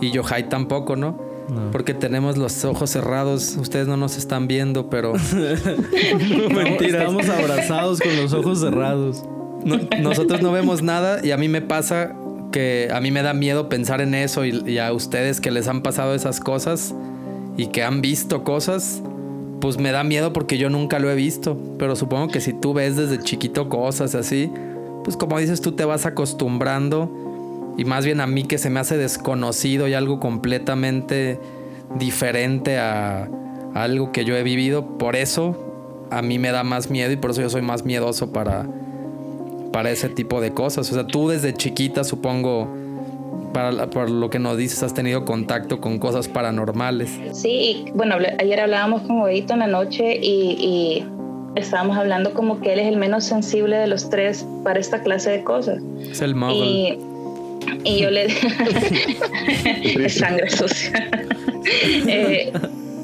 Y 0.00 0.10
Yohai 0.12 0.48
tampoco, 0.48 0.96
¿no? 0.96 1.18
No. 1.48 1.70
Porque 1.72 1.94
tenemos 1.94 2.36
los 2.36 2.64
ojos 2.64 2.90
cerrados. 2.90 3.56
Ustedes 3.60 3.88
no 3.88 3.96
nos 3.96 4.16
están 4.16 4.46
viendo, 4.46 4.88
pero 4.88 5.12
Mentira. 6.54 7.00
Estamos 7.00 7.28
abrazados 7.28 8.00
con 8.00 8.16
los 8.16 8.32
ojos 8.32 8.60
cerrados. 8.60 9.24
no- 9.64 9.78
nosotros 10.00 10.42
no 10.42 10.52
vemos 10.52 10.82
nada. 10.82 11.24
Y 11.24 11.30
a 11.32 11.36
mí 11.36 11.48
me 11.48 11.60
pasa 11.62 12.14
que 12.52 12.88
a 12.92 13.00
mí 13.00 13.10
me 13.10 13.22
da 13.22 13.34
miedo 13.34 13.68
pensar 13.68 14.00
en 14.00 14.14
eso. 14.14 14.44
Y, 14.44 14.62
y 14.66 14.78
a 14.78 14.92
ustedes 14.92 15.40
que 15.40 15.50
les 15.50 15.68
han 15.68 15.82
pasado 15.82 16.14
esas 16.14 16.40
cosas 16.40 16.94
y 17.56 17.66
que 17.66 17.82
han 17.82 18.00
visto 18.00 18.42
cosas, 18.44 19.02
pues 19.60 19.78
me 19.78 19.92
da 19.92 20.04
miedo 20.04 20.32
porque 20.32 20.56
yo 20.58 20.70
nunca 20.70 20.98
lo 20.98 21.10
he 21.10 21.14
visto. 21.14 21.56
Pero 21.78 21.96
supongo 21.96 22.28
que 22.28 22.40
si 22.40 22.52
tú 22.52 22.72
ves 22.74 22.96
desde 22.96 23.18
chiquito 23.18 23.68
cosas 23.68 24.14
así, 24.14 24.50
pues 25.10 25.16
como 25.16 25.40
dices, 25.40 25.60
tú 25.60 25.72
te 25.72 25.84
vas 25.84 26.06
acostumbrando. 26.06 27.74
Y 27.76 27.84
más 27.84 28.04
bien 28.04 28.20
a 28.20 28.28
mí 28.28 28.44
que 28.44 28.58
se 28.58 28.70
me 28.70 28.78
hace 28.78 28.96
desconocido 28.96 29.88
y 29.88 29.94
algo 29.94 30.20
completamente 30.20 31.40
diferente 31.98 32.78
a, 32.78 33.28
algo 33.74 34.12
que 34.12 34.24
yo 34.24 34.36
he 34.36 34.44
vivido. 34.44 34.98
Por 34.98 35.16
eso 35.16 36.06
a 36.12 36.22
mí 36.22 36.38
me 36.38 36.52
da 36.52 36.62
más 36.62 36.90
miedo 36.90 37.10
y 37.10 37.16
por 37.16 37.32
eso 37.32 37.42
yo 37.42 37.50
soy 37.50 37.62
más 37.62 37.84
miedoso 37.84 38.30
para, 38.30 38.68
para 39.72 39.90
ese 39.90 40.08
tipo 40.08 40.40
de 40.40 40.52
cosas. 40.52 40.88
O 40.92 40.94
sea, 40.94 41.08
tú 41.08 41.28
desde 41.28 41.54
chiquita, 41.54 42.04
supongo, 42.04 42.68
para, 43.52 43.90
por 43.90 44.10
lo 44.10 44.30
que 44.30 44.38
nos 44.38 44.58
dices, 44.58 44.84
has 44.84 44.94
tenido 44.94 45.24
contacto 45.24 45.80
con 45.80 45.98
cosas 45.98 46.28
paranormales. 46.28 47.18
Sí, 47.32 47.84
y, 47.88 47.90
bueno, 47.96 48.14
ayer 48.38 48.60
hablábamos 48.60 49.02
con 49.02 49.22
Huevito 49.22 49.54
en 49.54 49.58
la 49.58 49.66
noche 49.66 50.20
y 50.22 51.04
estábamos 51.56 51.96
hablando 51.96 52.32
como 52.32 52.60
que 52.60 52.72
él 52.72 52.80
es 52.80 52.86
el 52.86 52.96
menos 52.96 53.24
sensible 53.24 53.76
de 53.76 53.86
los 53.86 54.10
tres 54.10 54.46
para 54.64 54.78
esta 54.78 55.02
clase 55.02 55.30
de 55.30 55.44
cosas. 55.44 55.82
Es 56.00 56.20
el 56.20 56.34
muggle. 56.34 56.56
Y, 56.56 56.98
y 57.84 57.98
yo 58.00 58.10
le 58.10 58.26
es 60.04 60.14
sangre 60.14 60.50
sucia. 60.50 61.10
Eh, 62.06 62.52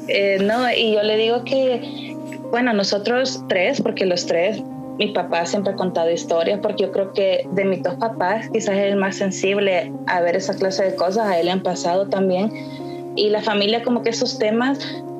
eh, 0.07 0.39
no, 0.41 0.71
y 0.75 0.93
yo 0.93 1.03
le 1.03 1.15
digo 1.15 1.43
que, 1.43 2.15
bueno, 2.49 2.73
nosotros 2.73 3.43
tres, 3.47 3.81
porque 3.81 4.05
los 4.05 4.25
tres, 4.25 4.61
mi 4.97 5.07
papá 5.09 5.45
siempre 5.45 5.73
ha 5.73 5.75
contado 5.75 6.09
historias, 6.09 6.59
porque 6.61 6.83
yo 6.83 6.91
creo 6.91 7.13
que 7.13 7.47
de 7.51 7.65
mis 7.65 7.83
dos 7.83 7.95
papás, 7.95 8.49
quizás 8.51 8.75
es 8.75 8.91
el 8.91 8.95
más 8.95 9.15
sensible 9.15 9.91
a 10.07 10.21
ver 10.21 10.35
esa 10.35 10.55
clase 10.55 10.85
de 10.85 10.95
cosas, 10.95 11.27
a 11.27 11.39
él 11.39 11.45
le 11.45 11.51
han 11.51 11.61
pasado 11.61 12.07
también. 12.07 12.51
Y 13.15 13.29
la 13.29 13.41
familia, 13.41 13.83
como 13.83 14.01
que 14.01 14.09
esos 14.09 14.39
temas, 14.39 14.79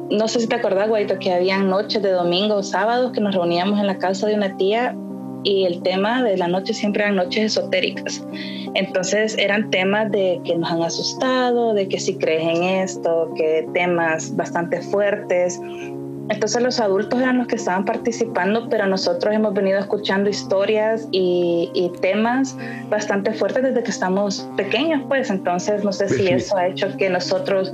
no 0.10 0.28
sé 0.28 0.40
si 0.40 0.48
te 0.48 0.56
acordás, 0.56 0.88
Guaito, 0.88 1.20
que 1.20 1.34
habían 1.34 1.70
noches 1.70 2.02
de 2.02 2.12
domingo 2.12 2.56
o 2.56 2.64
sábados 2.64 3.12
que 3.12 3.22
nos 3.22 3.36
reuníamos 3.36 3.80
en 3.80 3.88
la 3.88 3.98
casa 3.98 4.28
de 4.28 4.36
una 4.36 4.56
tía 4.58 4.96
y 5.44 5.66
el 5.66 5.82
tema 5.82 6.24
de 6.24 6.38
la 6.38 6.48
noche 6.48 6.74
siempre 6.74 7.04
eran 7.04 7.16
noches 7.16 7.58
esotéricas. 7.58 8.26
Entonces 8.74 9.38
eran 9.38 9.70
temas 9.70 10.12
de 10.12 10.42
que 10.44 10.58
nos 10.58 10.72
han 10.72 10.84
asustado, 10.84 11.74
de 11.74 11.88
que 11.88 12.00
si 12.00 12.18
crees 12.18 12.44
en 12.44 12.64
esto, 12.64 13.32
que 13.36 13.68
temas 13.74 14.36
bastante 14.36 14.82
fuertes. 14.82 15.60
Entonces 16.30 16.62
los 16.62 16.80
adultos 16.80 17.20
eran 17.22 17.38
los 17.38 17.48
que 17.48 17.56
estaban 17.56 17.86
participando, 17.86 18.68
pero 18.70 18.86
nosotros 18.86 19.34
hemos 19.34 19.54
venido 19.54 19.80
escuchando 19.80 20.30
historias 20.30 21.08
y, 21.12 21.72
y 21.74 21.90
temas 22.02 22.58
bastante 22.90 23.32
fuertes 23.34 23.64
desde 23.64 23.82
que 23.84 23.92
estamos 23.92 24.48
pequeños, 24.58 25.04
pues. 25.08 25.30
Entonces 25.30 25.84
no 25.84 25.92
sé 25.94 26.10
si 26.10 26.28
eso 26.28 26.58
ha 26.58 26.68
hecho 26.68 26.88
que 26.98 27.10
nosotros 27.10 27.72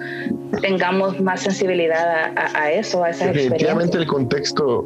tengamos 0.61 1.19
más 1.19 1.41
sensibilidad 1.41 2.07
a, 2.07 2.25
a- 2.35 2.61
a 2.63 2.71
eso, 2.71 3.03
a 3.03 3.09
esas 3.09 3.33
Definitivamente 3.33 3.97
el 3.97 4.07
contexto 4.07 4.85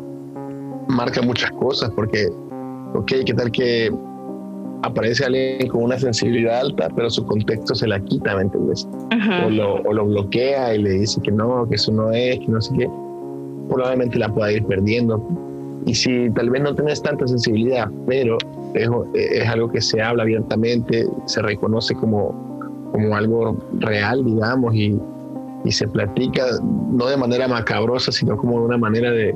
marca 0.87 1.21
muchas 1.21 1.51
cosas 1.51 1.89
porque, 1.95 2.27
ok, 2.93 3.11
¿qué 3.25 3.33
tal 3.33 3.51
que 3.51 3.91
aparece 4.83 5.25
alguien 5.25 5.67
con 5.67 5.83
una 5.83 5.99
sensibilidad 5.99 6.59
alta, 6.61 6.87
pero 6.95 7.09
su 7.09 7.25
contexto 7.25 7.75
se 7.75 7.87
la 7.87 7.99
quita, 7.99 8.35
¿me 8.35 8.43
entiendes? 8.43 8.87
O 9.45 9.49
lo, 9.49 9.75
o 9.81 9.93
lo 9.93 10.05
bloquea 10.05 10.73
y 10.75 10.81
le 10.83 10.91
dice 10.91 11.19
que 11.21 11.31
no, 11.31 11.67
que 11.67 11.75
eso 11.75 11.91
no 11.91 12.11
es, 12.11 12.39
que 12.39 12.47
no 12.47 12.61
sé 12.61 12.73
qué. 12.77 12.87
Probablemente 13.69 14.17
la 14.17 14.33
pueda 14.33 14.51
ir 14.51 14.65
perdiendo. 14.65 15.21
Y 15.85 15.93
si 15.93 16.29
tal 16.31 16.49
vez 16.49 16.61
no 16.61 16.75
tienes 16.75 17.01
tanta 17.01 17.27
sensibilidad, 17.27 17.89
pero 18.07 18.37
es, 18.73 18.89
es 19.13 19.47
algo 19.47 19.69
que 19.71 19.79
se 19.81 20.01
habla 20.01 20.23
abiertamente, 20.23 21.07
se 21.25 21.41
reconoce 21.41 21.93
como, 21.95 22.89
como 22.91 23.15
algo 23.15 23.57
real, 23.79 24.25
digamos, 24.25 24.75
y, 24.75 24.99
y 25.63 25.71
se 25.71 25.87
platica 25.87 26.43
no 26.91 27.05
de 27.07 27.15
manera 27.15 27.47
macabrosa, 27.47 28.11
sino 28.11 28.35
como 28.35 28.59
de 28.59 28.65
una 28.65 28.77
manera 28.77 29.11
de... 29.11 29.33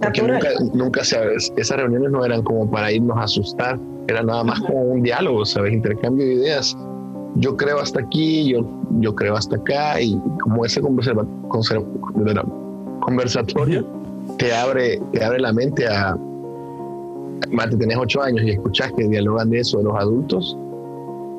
Porque 0.00 0.22
nunca, 0.22 0.48
nunca 0.74 1.04
se, 1.04 1.16
esas 1.56 1.76
reuniones 1.76 2.10
no 2.10 2.24
eran 2.24 2.42
como 2.42 2.68
para 2.70 2.90
irnos 2.90 3.16
a 3.18 3.22
asustar, 3.24 3.78
era 4.08 4.22
nada 4.22 4.42
más 4.44 4.60
como 4.60 4.80
un 4.82 5.02
diálogo, 5.02 5.44
¿sabes? 5.44 5.72
Intercambio 5.74 6.26
de 6.26 6.34
ideas. 6.34 6.76
Yo 7.36 7.56
creo 7.56 7.78
hasta 7.78 8.00
aquí, 8.00 8.52
yo, 8.52 8.66
yo 9.00 9.14
creo 9.14 9.36
hasta 9.36 9.56
acá, 9.56 10.00
y 10.00 10.18
como 10.42 10.64
ese 10.64 10.80
conversa- 10.80 11.14
conser- 11.48 11.84
conversatorio 13.02 13.86
te 14.38 14.54
abre, 14.54 15.00
te 15.12 15.22
abre 15.24 15.40
la 15.40 15.52
mente 15.52 15.86
a... 15.86 16.16
Mate, 17.50 17.76
tenés 17.76 17.98
ocho 17.98 18.22
años 18.22 18.42
y 18.44 18.50
escuchás 18.50 18.92
que 18.96 19.06
dialogan 19.08 19.50
de 19.50 19.58
eso 19.60 19.78
de 19.78 19.84
los 19.84 19.94
adultos, 19.96 20.56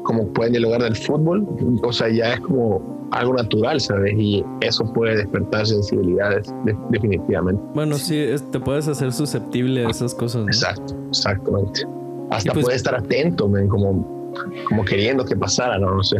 como 0.04 0.28
pueden 0.28 0.52
dialogar 0.54 0.84
del 0.84 0.96
fútbol, 0.96 1.48
o 1.82 1.92
sea, 1.92 2.10
ya 2.10 2.34
es 2.34 2.40
como 2.42 3.08
algo 3.12 3.34
natural, 3.34 3.80
¿sabes? 3.80 4.14
Y 4.18 4.44
eso 4.62 4.84
puede 4.94 5.18
despertar 5.18 5.66
sensibilidades, 5.66 6.54
de- 6.66 6.76
definitivamente. 6.90 7.62
Bueno, 7.74 7.96
sí, 7.98 8.18
es- 8.20 8.44
te 8.52 8.60
puedes 8.60 8.88
hacer 8.88 9.12
susceptible 9.14 9.86
a 9.86 9.90
esas 9.90 10.14
cosas, 10.14 10.42
¿no? 10.42 10.48
Exacto, 10.48 10.94
exactamente. 11.10 11.82
Hasta 12.30 12.54
pues- 12.54 12.66
puede 12.66 12.76
estar 12.78 12.96
atento, 12.96 13.48
men, 13.48 13.68
como, 13.68 14.32
como 14.68 14.84
queriendo 14.86 15.26
que 15.26 15.36
pasara, 15.36 15.80
no, 15.80 15.96
no 15.96 16.04
sé. 16.04 16.18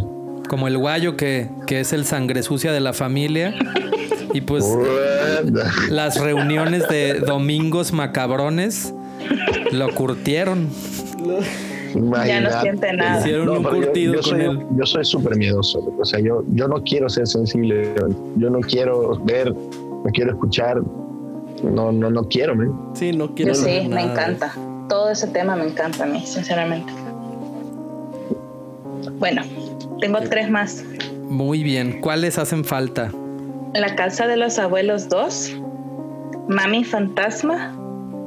Como 0.50 0.68
el 0.68 0.78
guayo 0.78 1.16
que, 1.18 1.50
que 1.68 1.82
es 1.82 1.94
el 1.94 2.06
sangre 2.06 2.42
sucia 2.42 2.72
de 2.72 2.80
la 2.80 2.94
familia. 2.94 3.54
Y 4.34 4.42
pues 4.42 4.66
las 5.90 6.20
reuniones 6.20 6.88
de 6.88 7.20
domingos 7.20 7.92
macabrones 7.94 8.94
lo 9.72 9.94
curtieron. 9.94 10.70
Ya 12.26 12.42
no 12.42 12.62
siente 12.62 12.92
nada. 12.94 13.20
Hicieron 13.20 13.50
un 13.50 13.64
pero 13.64 13.76
yo- 13.76 13.86
curtido 13.86 14.14
yo, 14.16 14.22
con 14.22 14.30
soy, 14.32 14.42
él. 14.42 14.60
yo 14.78 14.86
soy 14.86 15.06
súper 15.06 15.36
miedoso. 15.38 15.94
O 16.00 16.06
sea, 16.06 16.20
yo, 16.20 16.44
yo 16.54 16.68
no 16.68 16.82
quiero 16.84 17.08
ser 17.10 17.28
sensible. 17.28 17.94
Yo 18.38 18.50
no 18.50 18.60
quiero 18.62 19.20
ver, 19.24 19.54
no 19.54 20.10
quiero 20.12 20.32
escuchar. 20.32 20.82
No, 21.64 21.92
no, 21.92 22.10
no 22.10 22.24
quiero, 22.28 22.56
men. 22.56 22.72
Sí, 22.94 23.12
no 23.14 23.34
quiero 23.36 23.54
Yo 23.54 23.60
sí, 23.62 23.88
me 23.90 24.02
encanta. 24.04 24.54
Todo 24.90 25.12
ese 25.12 25.28
tema 25.28 25.56
me 25.56 25.66
encanta 25.66 26.04
a 26.04 26.08
mí, 26.08 26.24
sinceramente. 26.26 26.92
Bueno, 29.20 29.44
tengo 30.02 30.20
tres 30.22 30.50
más. 30.50 30.84
Muy 31.30 31.64
bien. 31.64 32.02
¿Cuáles 32.02 32.38
hacen 32.38 32.66
falta? 32.66 33.12
La 33.76 33.96
casa 33.96 34.28
de 34.28 34.38
los 34.38 34.60
abuelos 34.60 35.10
2, 35.10 35.58
Mami 36.48 36.84
Fantasma 36.84 37.76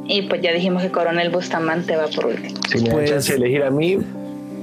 y 0.04 0.22
pues 0.22 0.40
ya 0.42 0.52
dijimos 0.52 0.82
que 0.82 0.90
Coronel 0.90 1.30
Bustamante 1.30 1.96
va 1.96 2.06
por 2.08 2.26
último. 2.26 2.58
Si 2.68 2.82
me 2.82 2.90
Pues- 2.90 3.10
chance 3.10 3.32
de 3.32 3.38
elegir 3.38 3.62
a 3.64 3.70
mí, 3.70 3.98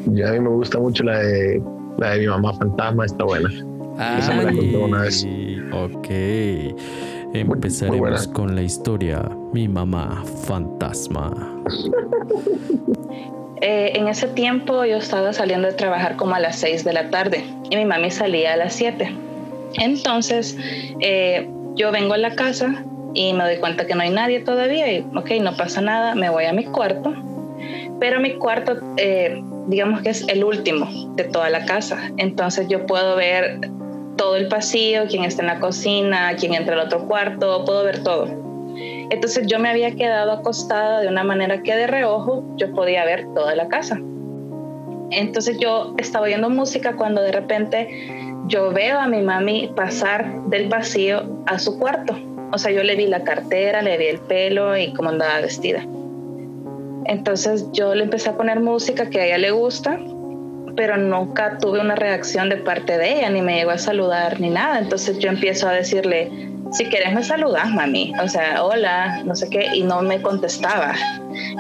ya 0.08 0.30
a 0.30 0.32
mí 0.34 0.40
me 0.40 0.50
gusta 0.50 0.80
mucho 0.80 1.04
la 1.04 1.20
de, 1.20 1.62
la 1.98 2.12
de 2.12 2.20
mi 2.20 2.28
mamá 2.28 2.54
fantasma, 2.54 3.06
está 3.06 3.24
buena. 3.24 3.50
Esa 4.20 4.34
me 4.34 4.44
la 4.44 4.50
Ay, 4.50 4.56
conté 4.58 4.78
una 4.78 5.02
vez. 5.04 5.26
Ok. 5.72 6.10
muy 6.10 7.40
Empezaremos 7.42 8.28
con 8.28 8.54
la 8.56 8.62
historia 8.62 9.24
Mi 9.54 9.68
mamá 9.68 10.24
fantasma. 10.46 11.32
Eh, 13.66 13.98
en 13.98 14.10
ese 14.10 14.28
tiempo 14.28 14.84
yo 14.84 14.98
estaba 14.98 15.32
saliendo 15.32 15.70
de 15.70 15.74
trabajar 15.74 16.18
como 16.18 16.36
a 16.36 16.40
las 16.42 16.58
6 16.58 16.84
de 16.84 16.92
la 16.92 17.10
tarde 17.10 17.46
y 17.70 17.78
mi 17.78 17.86
mami 17.86 18.12
salía 18.12 18.52
a 18.52 18.58
las 18.58 18.74
7. 18.74 19.16
Entonces 19.80 20.58
eh, 21.00 21.50
yo 21.76 21.92
vengo 21.92 22.14
a 22.14 22.18
la 22.18 22.36
casa 22.36 22.84
y 23.14 23.34
me 23.34 23.44
doy 23.44 23.58
cuenta 23.58 23.86
que 23.86 23.96
no 23.96 24.02
hay 24.02 24.10
nadie 24.10 24.40
todavía 24.40 24.92
y 24.92 25.06
ok, 25.16 25.32
no 25.42 25.56
pasa 25.56 25.82
nada, 25.82 26.16
me 26.16 26.30
voy 26.30 26.46
a 26.46 26.54
mi 26.54 26.66
cuarto. 26.66 27.14
Pero 28.00 28.20
mi 28.20 28.34
cuarto, 28.34 28.78
eh, 28.98 29.42
digamos 29.68 30.02
que 30.02 30.10
es 30.10 30.28
el 30.28 30.44
último 30.44 30.88
de 31.16 31.24
toda 31.26 31.50
la 31.50 31.66
casa. 31.66 32.12
Entonces 32.18 32.68
yo 32.68 32.86
puedo 32.86 33.16
ver 33.16 33.60
todo 34.18 34.36
el 34.36 34.48
pasillo, 34.48 35.04
quién 35.10 35.24
está 35.24 35.42
en 35.42 35.48
la 35.48 35.60
cocina, 35.60 36.36
quién 36.38 36.54
entra 36.54 36.76
al 36.76 36.86
otro 36.86 37.08
cuarto, 37.08 37.64
puedo 37.66 37.84
ver 37.84 38.04
todo. 38.04 38.28
Entonces 39.10 39.46
yo 39.48 39.60
me 39.60 39.70
había 39.70 39.92
quedado 39.96 40.32
acostada 40.32 41.02
de 41.02 41.08
una 41.08 41.24
manera 41.24 41.62
que 41.62 41.76
de 41.76 41.88
reojo 41.88 42.44
yo 42.58 42.74
podía 42.74 43.06
ver 43.06 43.26
toda 43.34 43.56
la 43.56 43.68
casa. 43.68 44.00
Entonces 45.12 45.58
yo 45.60 45.94
estaba 45.98 46.26
oyendo 46.26 46.50
música 46.50 46.96
cuando 46.96 47.22
de 47.22 47.32
repente 47.32 48.33
yo 48.48 48.72
veo 48.72 49.00
a 49.00 49.08
mi 49.08 49.22
mami 49.22 49.72
pasar 49.76 50.42
del 50.48 50.70
pasillo 50.70 51.24
a 51.46 51.60
su 51.60 51.80
cuarto. 51.80 52.18
O 52.52 52.58
sea, 52.58 52.72
yo 52.72 52.84
le 52.84 52.96
vi 52.96 53.08
la 53.08 53.24
cartera, 53.24 53.82
le 53.82 53.98
vi 53.98 54.06
el 54.06 54.20
pelo 54.20 54.78
y 54.78 54.94
cómo 54.94 55.10
andaba 55.10 55.42
vestida. 55.42 55.84
Entonces 57.06 57.66
yo 57.72 57.96
le 57.96 58.04
empecé 58.04 58.30
a 58.30 58.38
poner 58.38 58.60
música 58.60 59.10
que 59.10 59.20
a 59.20 59.26
ella 59.26 59.38
le 59.38 59.52
gusta, 59.52 60.00
pero 60.76 60.98
nunca 60.98 61.58
tuve 61.58 61.80
una 61.80 61.96
reacción 61.96 62.50
de 62.50 62.58
parte 62.58 62.98
de 62.98 63.20
ella, 63.20 63.30
ni 63.30 63.42
me 63.42 63.56
llegó 63.56 63.72
a 63.72 63.78
saludar 63.78 64.40
ni 64.40 64.50
nada. 64.50 64.80
Entonces 64.80 65.18
yo 65.20 65.30
empiezo 65.30 65.68
a 65.68 65.72
decirle, 65.72 66.32
si 66.72 66.86
quieres 66.86 67.14
me 67.14 67.24
saludas, 67.24 67.70
mami. 67.70 68.14
O 68.22 68.28
sea, 68.28 68.64
hola, 68.64 69.22
no 69.24 69.36
sé 69.36 69.50
qué, 69.50 69.70
y 69.74 69.84
no 69.84 70.02
me 70.02 70.22
contestaba. 70.22 70.94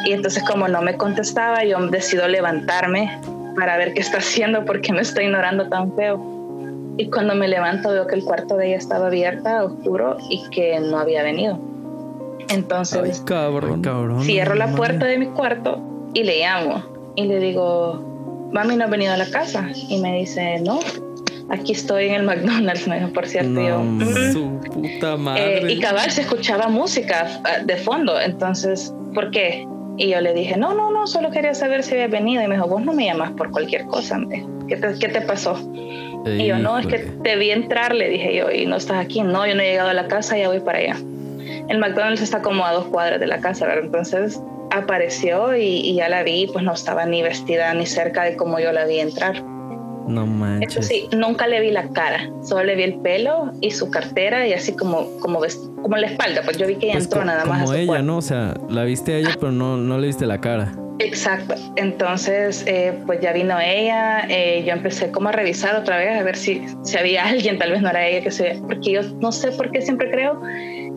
Y 0.05 0.11
entonces 0.11 0.43
como 0.43 0.67
no 0.67 0.81
me 0.81 0.95
contestaba, 0.95 1.63
yo 1.63 1.79
decido 1.87 2.27
levantarme 2.27 3.19
para 3.55 3.77
ver 3.77 3.93
qué 3.93 4.01
está 4.01 4.17
haciendo, 4.17 4.65
porque 4.65 4.93
me 4.93 5.01
está 5.01 5.21
ignorando 5.21 5.67
tan 5.69 5.95
feo. 5.95 6.32
Y 6.97 7.09
cuando 7.09 7.33
me 7.35 7.47
levanto 7.47 7.89
veo 7.89 8.05
que 8.07 8.15
el 8.15 8.23
cuarto 8.23 8.55
de 8.57 8.67
ella 8.67 8.77
estaba 8.77 9.07
abierta, 9.07 9.63
oscuro, 9.63 10.17
y 10.29 10.47
que 10.49 10.79
no 10.79 10.99
había 10.99 11.23
venido. 11.23 11.57
Entonces 12.49 13.19
Ay, 13.19 13.25
cabrón. 13.25 13.81
Cabrón. 13.81 14.21
cierro 14.23 14.55
la 14.55 14.67
puerta 14.67 15.05
de 15.05 15.17
mi 15.17 15.27
cuarto 15.27 15.79
y 16.13 16.23
le 16.23 16.39
llamo 16.39 16.83
y 17.15 17.23
le 17.25 17.39
digo, 17.39 18.49
mami, 18.51 18.75
no 18.75 18.85
has 18.85 18.89
venido 18.91 19.13
a 19.13 19.17
la 19.17 19.29
casa. 19.29 19.67
Y 19.89 19.99
me 20.01 20.15
dice, 20.19 20.59
no, 20.61 20.79
aquí 21.49 21.71
estoy 21.71 22.05
en 22.09 22.15
el 22.15 22.23
McDonald's, 22.23 22.87
me 22.87 22.99
dijo, 22.99 23.13
por 23.13 23.25
cierto. 23.27 23.59
Y 23.61 23.67
yo, 23.67 23.77
No, 23.79 24.05
"Mm". 24.05 24.33
Su 24.33 24.59
puta 24.71 25.13
Eh, 25.13 25.17
madre. 25.17 25.73
y 25.73 25.79
cabal 25.79 26.11
se 26.11 26.21
escuchaba 26.21 26.67
música 26.67 27.27
ah, 27.43 27.63
de 27.63 27.77
fondo, 27.77 28.19
entonces, 28.19 28.93
¿por 29.15 29.31
qué? 29.31 29.67
Y 29.97 30.09
yo 30.09 30.21
le 30.21 30.33
dije, 30.33 30.57
no, 30.57 30.73
no, 30.73 30.91
no, 30.91 31.05
solo 31.07 31.29
quería 31.31 31.53
saber 31.53 31.83
si 31.83 31.93
había 31.93 32.07
venido. 32.07 32.43
Y 32.43 32.47
me 32.47 32.55
dijo, 32.55 32.67
vos 32.67 32.83
no 32.83 32.93
me 32.93 33.05
llamas 33.05 33.31
por 33.31 33.51
cualquier 33.51 33.85
cosa, 33.85 34.17
me 34.17 34.35
dijo. 34.37 34.49
¿Qué 34.67 34.75
te, 34.77 34.97
qué 34.99 35.07
te 35.07 35.21
pasó? 35.21 35.55
Y 36.25 36.45
yo, 36.47 36.57
no, 36.57 36.77
es 36.79 36.87
que 36.87 36.99
te 36.99 37.35
vi 37.35 37.51
entrar, 37.51 37.93
le 37.93 38.07
dije 38.09 38.35
yo, 38.35 38.49
y 38.51 38.65
no 38.65 38.77
estás 38.77 39.03
aquí. 39.03 39.21
No, 39.21 39.45
yo 39.45 39.55
no 39.55 39.61
he 39.61 39.65
llegado 39.71 39.89
a 39.89 39.93
la 39.93 40.07
casa, 40.07 40.37
ya 40.37 40.47
voy 40.47 40.59
para 40.61 40.79
allá. 40.79 40.95
El 41.67 41.77
McDonald's 41.79 42.21
está 42.21 42.41
como 42.41 42.65
a 42.65 42.71
dos 42.73 42.85
cuadras 42.85 43.19
de 43.19 43.27
la 43.27 43.39
casa, 43.39 43.65
¿verdad? 43.65 43.85
Entonces 43.85 44.41
apareció 44.71 45.55
y, 45.55 45.63
y 45.63 45.95
ya 45.95 46.09
la 46.09 46.23
vi, 46.23 46.47
pues 46.51 46.63
no 46.65 46.73
estaba 46.73 47.05
ni 47.05 47.21
vestida 47.21 47.73
ni 47.73 47.85
cerca 47.85 48.23
de 48.23 48.35
como 48.35 48.59
yo 48.59 48.71
la 48.71 48.85
vi 48.85 48.99
entrar. 48.99 49.43
No 50.07 50.23
Eso 50.23 50.31
manches. 50.33 50.87
sí, 50.87 51.07
nunca 51.15 51.47
le 51.47 51.61
vi 51.61 51.71
la 51.71 51.87
cara, 51.89 52.29
solo 52.43 52.65
le 52.65 52.75
vi 52.75 52.83
el 52.83 52.95
pelo 52.95 53.51
y 53.61 53.71
su 53.71 53.89
cartera 53.89 54.45
y 54.45 54.51
así 54.53 54.75
como, 54.75 55.17
como, 55.19 55.39
como 55.81 55.95
la 55.95 56.07
espalda, 56.07 56.41
pues 56.43 56.57
yo 56.57 56.67
vi 56.67 56.75
que 56.75 56.87
ella 56.87 56.95
Pues 56.95 57.05
entró 57.05 57.23
nada 57.23 57.45
más. 57.45 57.61
a 57.61 57.63
como 57.63 57.67
su 57.67 57.73
ella. 57.79 58.01
¿no? 58.01 58.17
O 58.17 58.21
sea, 58.21 58.53
la 58.69 58.83
viste 58.83 59.13
a 59.13 59.17
ella, 59.19 59.29
pero 59.39 59.53
no, 59.53 59.77
no 59.77 59.97
le 59.97 60.07
viste 60.07 60.25
la 60.25 60.41
cara. 60.41 60.73
Exacto. 60.99 61.55
Entonces, 61.75 62.63
eh, 62.67 62.93
pues 63.05 63.19
ya 63.21 63.33
vino 63.33 63.59
ella. 63.59 64.25
eh, 64.29 64.63
yo 64.65 64.73
empecé 64.73 65.11
como 65.11 65.29
a 65.29 65.31
revisar 65.31 65.75
otra 65.75 65.97
vez 65.97 66.19
a 66.19 66.23
ver 66.23 66.35
si, 66.37 66.61
si 66.83 66.97
había 66.97 67.25
alguien, 67.27 67.57
tal 67.57 67.71
vez 67.71 67.81
no 67.81 67.89
era 67.89 68.05
ella 68.07 68.21
que 68.21 68.31
se. 68.31 68.59
Porque 68.67 68.91
yo 68.91 69.01
no 69.19 69.31
sé 69.31 69.51
por 69.51 69.71
qué 69.71 69.81
siempre 69.81 70.09
creo 70.11 70.39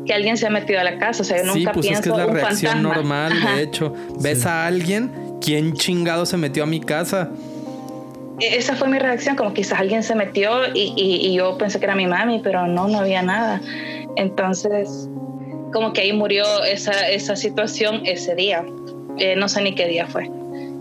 que 0.07 0.13
alguien 0.15 0.37
se 0.37 0.47
ha 0.47 0.51
metido 0.51 0.79
a 0.81 0.85
la 0.85 0.99
casa. 0.99 1.23
O 1.23 1.25
sea, 1.25 1.39
yo 1.43 1.53
Sí, 1.53 1.59
nunca 1.61 1.73
pues 1.73 1.87
pienso 1.87 2.01
es 2.03 2.05
que 2.15 2.21
es 2.23 2.27
la 2.27 2.33
reacción 2.33 2.73
fantasma. 2.73 2.95
normal, 2.95 3.33
Ajá. 3.33 3.57
de 3.57 3.63
hecho. 3.63 3.95
Ves 4.21 4.43
Sí. 4.43 4.49
a 4.49 4.67
alguien, 4.67 5.11
¿quién 5.41 5.73
chingado 5.73 6.27
se 6.27 6.37
metió 6.37 6.63
a 6.65 6.67
mi 6.67 6.81
casa? 6.81 7.31
E- 8.39 8.57
Esa 8.57 8.77
fue 8.77 8.89
mi 8.89 8.99
reacción, 8.99 9.35
como 9.35 9.55
quizás 9.55 9.81
alguien 9.81 10.03
se 10.03 10.15
metió 10.15 10.67
y, 10.75 10.93
y- 10.97 11.27
y 11.27 11.35
yo 11.35 11.57
pensé 11.59 11.79
que 11.79 11.87
era 11.87 11.95
mi 11.97 12.07
mami, 12.07 12.41
pero 12.45 12.67
no, 12.67 12.87
no 12.87 12.99
había 13.01 13.23
nada. 13.23 13.61
Entonces, 14.17 15.09
como 15.73 15.93
que 15.93 16.03
ahí 16.03 16.13
murió 16.13 16.45
esa, 16.65 17.09
esa 17.09 17.35
situación 17.35 18.03
ese 18.05 18.35
día. 18.35 18.65
Eh, 19.19 19.35
no 19.37 19.49
sé 19.49 19.63
ni 19.63 19.75
qué 19.75 19.87
día 19.89 20.07
fue. 20.07 20.31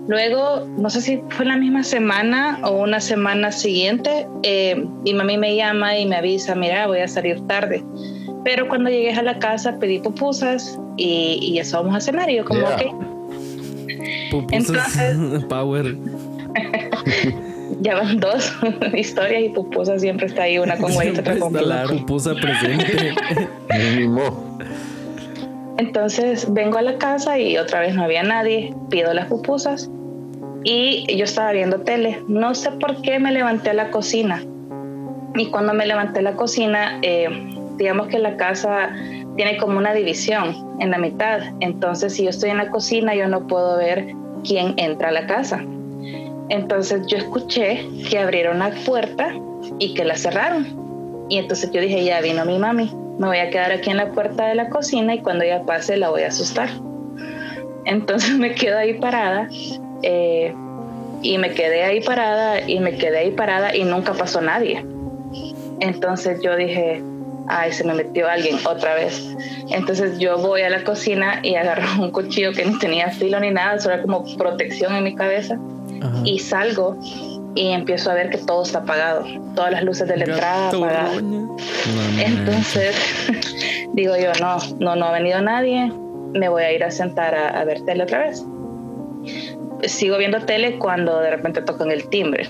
Luego, 0.08 0.68
no 0.78 0.90
sé 0.90 1.02
si 1.02 1.22
fue 1.30 1.46
la 1.46 1.58
misma 1.58 1.84
semana 1.84 2.60
o 2.64 2.84
una 2.84 3.00
semana 3.00 3.52
siguiente, 3.52 4.28
eh, 4.44 4.86
mi 5.04 5.14
mami 5.16 5.38
me 5.38 5.56
llama 5.56 5.98
y 5.98 6.06
me 6.06 6.16
avisa, 6.16 6.54
mira, 6.54 6.86
voy 6.86 7.00
a 7.00 7.08
salir 7.08 7.42
tarde. 7.48 7.84
Pero 8.44 8.68
cuando 8.68 8.92
llegué 8.92 9.12
a 9.12 9.24
la 9.24 9.40
casa 9.40 9.80
pedí 9.80 10.00
pupusas 10.00 10.80
y, 10.98 11.40
y 11.42 11.58
eso 11.58 11.78
vamos 11.82 11.96
a 11.96 12.02
cenar. 12.02 12.30
Y 12.30 12.36
yo 12.36 12.46
como, 12.46 12.62
Yeah. 12.62 12.76
ok, 12.76 13.06
Pupusas 14.32 14.98
Power. 15.50 15.96
ya 17.82 17.96
van 17.96 18.20
dos 18.20 18.54
historias 18.94 19.44
y 19.44 19.50
pupusa 19.50 19.98
siempre 20.00 20.28
está 20.28 20.44
ahí, 20.44 20.60
una 20.60 20.78
con 20.78 20.92
huevito, 20.96 21.22
otra 21.22 21.40
con 21.40 21.54
la 21.54 21.84
pupusa 21.86 22.34
presente. 22.36 23.14
Mínimo. 23.70 24.58
Entonces 25.78 26.52
vengo 26.54 26.78
a 26.78 26.82
la 26.82 26.98
casa 26.98 27.38
y 27.38 27.58
otra 27.58 27.82
vez 27.82 27.96
no 27.96 28.04
había 28.04 28.24
nadie, 28.24 28.74
pido 28.90 29.14
las 29.14 29.28
pupusas 29.28 29.90
y 30.64 31.06
yo 31.16 31.26
estaba 31.26 31.52
viendo 31.52 31.82
tele. 31.82 32.22
No 32.28 32.56
sé 32.56 32.72
por 32.72 33.02
qué 33.02 33.20
me 33.20 33.32
levanté 33.32 33.70
a 33.70 33.74
la 33.74 33.92
cocina. 33.92 34.44
Y 35.36 35.48
cuando 35.48 35.74
me 35.74 35.86
levanté 35.86 36.20
a 36.20 36.24
la 36.24 36.36
cocina, 36.36 37.00
eh, 37.04 37.28
digamos 37.78 38.08
que 38.08 38.20
la 38.20 38.36
casa 38.36 38.90
tiene 39.36 39.58
como 39.58 39.78
una 39.78 39.94
división 39.94 40.78
en 40.80 40.92
la 40.92 40.98
mitad. 40.98 41.42
Entonces 41.60 42.14
si 42.14 42.24
yo 42.24 42.30
estoy 42.30 42.50
en 42.50 42.58
la 42.58 42.72
cocina, 42.72 43.14
yo 43.16 43.28
no 43.28 43.46
puedo 43.46 43.78
ver 43.78 44.08
quién 44.44 44.74
entra 44.78 45.10
a 45.10 45.12
la 45.12 45.28
casa. 45.28 45.64
Entonces 46.50 47.06
yo 47.08 47.18
escuché 47.18 47.88
que 48.10 48.18
abrieron 48.18 48.60
la 48.60 48.72
puerta 48.86 49.34
y 49.78 49.94
que 49.94 50.04
la 50.04 50.16
cerraron. 50.16 51.26
Y 51.30 51.38
entonces 51.38 51.70
yo 51.72 51.82
dije, 51.82 52.04
ya 52.04 52.22
vino 52.22 52.44
mi 52.46 52.58
mami, 52.58 52.92
me 53.18 53.28
voy 53.28 53.38
a 53.38 53.50
quedar 53.50 53.72
aquí 53.72 53.90
en 53.90 53.98
la 53.98 54.12
puerta 54.12 54.48
de 54.48 54.56
la 54.56 54.70
cocina 54.70 55.16
y 55.16 55.20
cuando 55.20 55.44
ella 55.44 55.64
pase 55.64 55.98
la 55.98 56.10
voy 56.10 56.24
a 56.24 56.28
asustar. 56.28 56.70
Entonces 57.86 58.32
me 58.38 58.54
quedo 58.56 58.78
ahí 58.78 58.96
parada 58.96 59.48
eh, 60.04 60.54
y 61.22 61.38
me 61.38 61.52
quedé 61.52 61.84
ahí 61.84 62.02
parada 62.02 62.68
y 62.68 62.80
me 62.80 62.98
quedé 62.98 63.20
ahí 63.20 63.32
parada 63.32 63.76
y 63.76 63.84
nunca 63.84 64.14
pasó 64.14 64.42
nadie. 64.42 64.86
Entonces 65.80 66.42
yo 66.42 66.56
dije, 66.56 67.02
ay, 67.48 67.72
se 67.72 67.84
me 67.84 67.94
metió 67.94 68.28
alguien 68.28 68.58
otra 68.66 68.96
vez. 68.96 69.36
Entonces 69.70 70.20
yo 70.20 70.38
voy 70.38 70.62
a 70.62 70.70
la 70.70 70.84
cocina 70.84 71.40
y 71.44 71.56
agarro 71.56 71.88
un 72.02 72.12
cuchillo 72.12 72.52
que 72.52 72.66
ni 72.66 72.78
tenía 72.80 73.10
filo 73.10 73.40
ni 73.40 73.52
nada, 73.52 73.80
solo 73.80 73.96
era 73.96 74.04
como 74.04 74.26
protección 74.38 74.96
en 74.96 75.04
mi 75.04 75.16
cabeza 75.16 75.58
Ajá. 76.02 76.22
y 76.24 76.40
salgo 76.40 76.98
y 77.56 77.72
empiezo 77.72 78.12
a 78.12 78.14
ver 78.14 78.30
que 78.30 78.38
todo 78.38 78.64
está 78.64 78.80
apagado, 78.80 79.26
todas 79.56 79.72
las 79.72 79.84
luces 79.84 80.08
de 80.08 80.18
la 80.18 80.26
entrada 80.26 80.70
apagadas. 80.70 81.24
Entonces 82.20 82.96
digo 83.94 84.16
yo, 84.18 84.32
no, 84.42 84.58
no, 84.80 84.96
no 84.96 85.06
ha 85.06 85.12
venido 85.12 85.42
nadie, 85.42 85.92
me 86.34 86.50
voy 86.50 86.64
a 86.64 86.72
ir 86.74 86.84
a 86.84 86.92
sentar 86.92 87.34
a, 87.34 87.60
a 87.60 87.64
ver 87.64 87.82
tele 87.82 88.04
otra 88.04 88.20
vez. 88.20 88.46
Sigo 89.84 90.18
viendo 90.18 90.40
tele 90.42 90.78
cuando 90.78 91.20
de 91.20 91.30
repente 91.32 91.62
tocan 91.62 91.92
el 91.92 92.08
timbre 92.10 92.50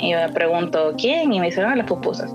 y 0.00 0.10
yo 0.10 0.18
me 0.18 0.28
pregunto, 0.30 0.94
¿quién? 0.98 1.32
Y 1.32 1.40
me 1.40 1.46
dicen, 1.46 1.64
ah, 1.64 1.76
las 1.76 1.86
pupusas. 1.86 2.34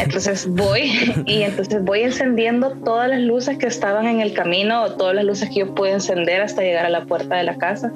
Entonces 0.00 0.46
voy 0.50 0.90
y 1.26 1.42
entonces 1.42 1.84
voy 1.84 2.02
encendiendo 2.02 2.70
todas 2.84 3.08
las 3.08 3.20
luces 3.20 3.58
que 3.58 3.66
estaban 3.66 4.06
en 4.06 4.20
el 4.20 4.32
camino 4.32 4.82
o 4.82 4.92
todas 4.92 5.14
las 5.14 5.24
luces 5.24 5.48
que 5.50 5.60
yo 5.60 5.74
puedo 5.74 5.92
encender 5.92 6.42
hasta 6.42 6.62
llegar 6.62 6.86
a 6.86 6.90
la 6.90 7.04
puerta 7.04 7.36
de 7.36 7.44
la 7.44 7.56
casa. 7.56 7.92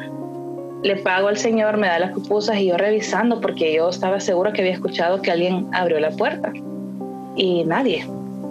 Le 0.83 0.97
pago 0.97 1.29
al 1.29 1.37
señor, 1.37 1.77
me 1.77 1.87
da 1.87 1.99
las 1.99 2.11
pupusas 2.11 2.57
y 2.59 2.67
yo 2.67 2.77
revisando 2.77 3.41
porque 3.41 3.73
yo 3.73 3.89
estaba 3.89 4.19
segura 4.19 4.53
que 4.53 4.63
había 4.63 4.73
escuchado 4.73 5.23
que 5.23 5.31
alguien 5.31 5.69
abrió 5.73 6.01
la 6.01 6.11
puerta 6.11 6.53
y 7.37 7.65
nadie. 7.65 8.05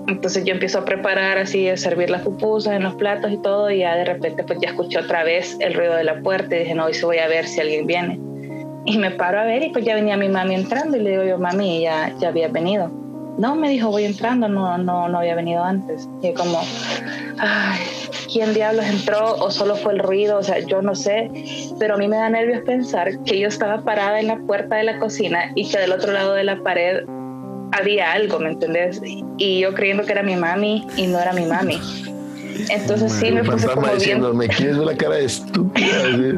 Entonces 0.08 0.46
yo 0.46 0.54
empiezo 0.54 0.80
a 0.80 0.86
preparar 0.86 1.38
así, 1.38 1.67
a 1.67 1.76
servir 1.76 2.10
las 2.10 2.22
pupusas 2.22 2.76
en 2.76 2.84
los 2.84 2.96
platos 2.96 3.32
y 3.32 3.38
todo 3.38 3.70
y 3.70 3.80
ya 3.80 3.96
de 3.96 4.06
repente 4.06 4.44
pues 4.44 4.60
ya 4.62 4.70
escuché 4.70 5.00
otra 5.00 5.24
vez 5.24 5.58
el 5.60 5.74
ruido 5.74 5.96
de 5.96 6.04
la 6.04 6.22
puerta 6.22 6.56
y 6.56 6.60
dije, 6.60 6.74
no, 6.74 6.86
hoy 6.86 6.94
sí 6.94 7.04
voy 7.06 7.17
a 7.17 7.28
ver 7.28 7.46
si 7.46 7.60
alguien 7.60 7.86
viene. 7.86 8.20
Y 8.86 8.98
me 8.98 9.12
paro 9.12 9.39
a 9.39 9.44
ver 9.44 9.63
y 9.63 9.70
pues 9.70 9.86
ya 9.86 9.96
venía 9.96 10.17
mi 10.17 10.30
mami 10.30 10.56
entrando 10.56 10.98
y 10.98 11.02
le 11.02 11.12
digo 11.12 11.24
yo, 11.24 11.38
mami, 11.38 11.82
ya, 11.82 12.13
ya 12.20 12.30
había 12.30 12.48
venido. 12.48 13.00
No, 13.38 13.56
me 13.56 13.70
dijo, 13.70 13.89
voy 13.89 14.06
entrando, 14.06 14.48
no, 14.48 14.78
no, 14.78 15.08
no 15.08 15.17
había 15.20 15.36
venido 15.36 15.63
antes. 15.63 16.08
Y 16.22 16.34
como, 16.34 16.62
ay, 17.39 17.80
¿quién 18.32 18.54
diablos 18.54 18.86
entró 18.86 19.36
o 19.36 19.50
solo 19.50 19.76
fue 19.76 19.94
el 19.94 20.00
ruido? 20.00 20.38
O 20.38 20.44
sea, 20.44 20.60
yo 20.60 20.82
no 20.82 20.96
sé, 20.96 21.32
pero 21.80 21.96
a 21.96 21.98
mí 21.98 22.08
me 22.08 22.17
da 22.17 22.30
nervios 22.30 22.62
pensar 22.65 23.17
que 23.24 23.39
yo 23.39 23.48
estaba 23.48 23.82
parada 23.82 24.20
en 24.20 24.28
la 24.28 24.38
puerta 24.38 24.76
de 24.76 24.84
la 24.84 25.00
cocina 25.00 25.52
y 25.56 25.70
que 25.70 25.80
del 25.80 25.91
otro 25.91 26.12
lado 26.12 26.34
de 26.34 26.44
la 26.44 26.62
pared 26.62 27.04
había 27.72 28.12
algo, 28.12 28.39
¿me 28.39 28.50
entendés? 28.50 29.02
Y 29.38 29.60
yo 29.60 29.74
creyendo 29.74 30.04
que 30.04 30.12
era 30.12 30.24
mi 30.24 30.36
mami 30.36 30.86
y 30.98 31.08
no 31.08 31.20
era 31.20 31.34
mi 31.34 31.46
mami. 31.46 31.80
Entonces 32.70 33.12
sí 33.13 33.32
me 33.32 33.44
puse 33.44 33.67
como 33.67 33.88
bien... 33.96 34.38
me 34.38 34.48
quieres 34.48 34.78
ver 34.78 34.88
la 34.88 34.96
cara 34.96 35.15
de 35.15 35.26
estúpida. 35.26 35.88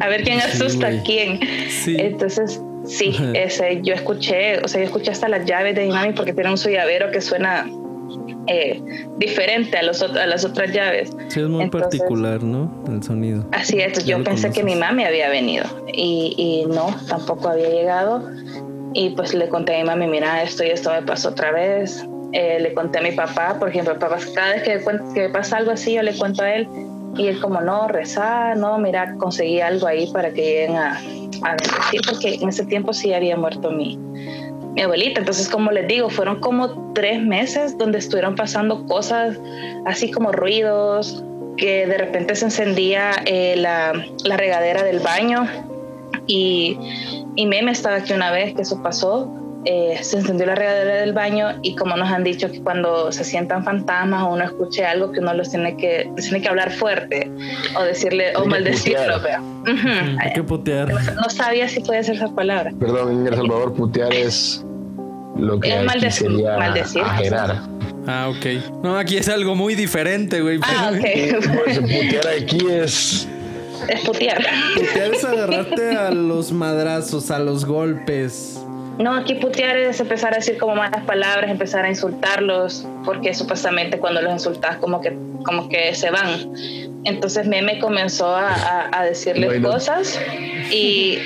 a 0.00 0.08
ver 0.08 0.22
quién 0.22 0.40
asusta 0.40 0.88
a 0.88 1.02
quién. 1.02 1.40
Entonces 1.86 2.60
sí, 2.84 3.16
ese, 3.34 3.80
yo 3.82 3.94
escuché, 3.94 4.58
o 4.58 4.68
sea, 4.68 4.80
yo 4.80 4.86
escuché 4.86 5.10
hasta 5.10 5.28
las 5.28 5.44
llaves 5.46 5.74
de 5.74 5.86
mi 5.86 5.92
mami 5.92 6.12
porque 6.12 6.32
tiene 6.32 6.50
un 6.50 6.56
llavero 6.56 7.10
que 7.10 7.20
suena 7.20 7.66
eh, 8.46 8.82
diferente 9.18 9.76
a, 9.76 9.82
los, 9.82 10.02
a 10.02 10.26
las 10.26 10.44
otras 10.44 10.72
llaves. 10.72 11.10
Sí, 11.28 11.40
es 11.40 11.48
muy 11.48 11.68
particular, 11.70 12.42
¿no? 12.42 12.70
El 12.88 13.02
sonido. 13.02 13.44
Así 13.52 13.80
es, 13.80 14.04
yo 14.04 14.22
pensé 14.22 14.50
que 14.50 14.62
mi 14.62 14.74
mami 14.74 15.04
había 15.04 15.28
venido 15.28 15.64
y, 15.92 16.34
y, 16.36 16.66
no, 16.66 16.94
tampoco 17.08 17.48
había 17.48 17.70
llegado. 17.70 18.28
Y 18.96 19.10
pues 19.10 19.34
le 19.34 19.48
conté 19.48 19.74
a 19.74 19.78
mi 19.78 19.84
mami, 19.84 20.06
mira, 20.06 20.42
esto 20.42 20.62
y 20.62 20.68
esto 20.68 20.90
me 20.92 21.02
pasó 21.02 21.30
otra 21.30 21.50
vez. 21.50 22.06
Eh, 22.32 22.58
le 22.60 22.74
conté 22.74 22.98
a 22.98 23.02
mi 23.02 23.12
papá, 23.12 23.56
por 23.58 23.68
ejemplo, 23.68 23.98
papá, 23.98 24.18
cada 24.34 24.54
vez 24.54 24.62
que, 24.62 24.80
que 25.14 25.28
pasa 25.28 25.56
algo 25.56 25.70
así, 25.70 25.94
yo 25.94 26.02
le 26.02 26.16
cuento 26.16 26.42
a 26.42 26.54
él 26.54 26.68
y 27.16 27.28
él 27.28 27.40
como, 27.40 27.60
no, 27.60 27.88
rezar, 27.88 28.56
no, 28.56 28.78
mira, 28.78 29.14
conseguí 29.16 29.60
algo 29.60 29.86
ahí 29.86 30.10
para 30.12 30.32
que 30.32 30.42
lleguen 30.42 30.76
a, 30.76 31.00
a 31.42 31.56
porque 32.06 32.34
en 32.34 32.48
ese 32.48 32.64
tiempo 32.64 32.92
sí 32.92 33.12
había 33.12 33.36
muerto 33.36 33.70
mi, 33.70 33.96
mi 33.96 34.82
abuelita. 34.82 35.20
Entonces, 35.20 35.48
como 35.48 35.70
les 35.70 35.86
digo, 35.86 36.10
fueron 36.10 36.40
como 36.40 36.92
tres 36.92 37.22
meses 37.22 37.78
donde 37.78 37.98
estuvieron 37.98 38.34
pasando 38.34 38.86
cosas 38.86 39.38
así 39.86 40.10
como 40.10 40.32
ruidos, 40.32 41.24
que 41.56 41.86
de 41.86 41.98
repente 41.98 42.34
se 42.34 42.46
encendía 42.46 43.12
eh, 43.26 43.54
la, 43.56 43.92
la, 44.24 44.36
regadera 44.36 44.82
del 44.82 44.98
baño 44.98 45.46
y, 46.26 46.76
y 47.36 47.46
Meme 47.46 47.70
estaba 47.70 47.96
aquí 47.96 48.12
una 48.12 48.32
vez 48.32 48.54
que 48.54 48.62
eso 48.62 48.82
pasó 48.82 49.30
eh, 49.64 49.98
se 50.02 50.18
encendió 50.18 50.46
la 50.46 50.54
regadera 50.54 50.96
del 50.96 51.12
baño 51.12 51.58
y 51.62 51.74
como 51.76 51.96
nos 51.96 52.10
han 52.10 52.24
dicho 52.24 52.50
que 52.50 52.60
cuando 52.62 53.10
se 53.12 53.24
sientan 53.24 53.64
fantasmas 53.64 54.22
o 54.24 54.32
uno 54.32 54.44
escuche 54.44 54.84
algo 54.84 55.12
que 55.12 55.20
uno 55.20 55.34
los 55.34 55.50
tiene 55.50 55.76
que, 55.76 56.10
tiene 56.16 56.42
que 56.42 56.48
hablar 56.48 56.72
fuerte 56.72 57.30
o 57.78 57.82
decirle 57.82 58.36
o 58.36 58.44
maldecirlo. 58.44 59.20
Hay 60.20 60.32
que 60.34 60.42
putear. 60.42 60.92
No 61.14 61.30
sabía 61.30 61.68
si 61.68 61.80
puede 61.80 62.02
ser 62.04 62.16
esa 62.16 62.34
palabra. 62.34 62.72
Perdón, 62.78 63.20
en 63.20 63.26
El 63.26 63.34
Salvador 63.34 63.74
putear 63.74 64.12
es 64.12 64.64
lo 65.36 65.58
que 65.58 65.76
es 65.76 65.84
maldecir, 65.84 66.30
sería 66.30 66.56
maldecir, 66.58 67.02
Ah, 68.06 68.28
ok. 68.28 68.82
No, 68.82 68.98
aquí 68.98 69.16
es 69.16 69.30
algo 69.30 69.54
muy 69.54 69.74
diferente, 69.74 70.42
güey. 70.42 70.60
Ah, 70.62 70.92
ok. 70.92 71.44
Pues 71.64 71.78
putear 71.78 72.28
aquí 72.28 72.66
es 72.70 73.26
es 73.88 74.00
putear. 74.00 74.44
Putear 74.74 75.14
es 75.14 75.24
agarrarte 75.24 75.96
a 75.96 76.10
los 76.10 76.52
madrazos, 76.52 77.30
a 77.30 77.38
los 77.38 77.64
golpes. 77.64 78.63
No, 78.98 79.14
aquí 79.14 79.34
putear 79.34 79.76
es 79.76 79.98
empezar 80.00 80.32
a 80.34 80.36
decir 80.36 80.56
como 80.56 80.76
malas 80.76 81.02
palabras, 81.04 81.50
empezar 81.50 81.84
a 81.84 81.88
insultarlos, 81.88 82.86
porque 83.04 83.34
supuestamente 83.34 83.98
cuando 83.98 84.22
los 84.22 84.32
insultas 84.32 84.76
como 84.76 85.00
que, 85.00 85.16
como 85.44 85.68
que 85.68 85.94
se 85.94 86.10
van. 86.10 86.54
Entonces 87.04 87.46
Meme 87.46 87.80
comenzó 87.80 88.34
a, 88.34 88.88
a, 88.92 89.04
decirles 89.04 89.60
cosas 89.62 90.18
y 90.70 91.18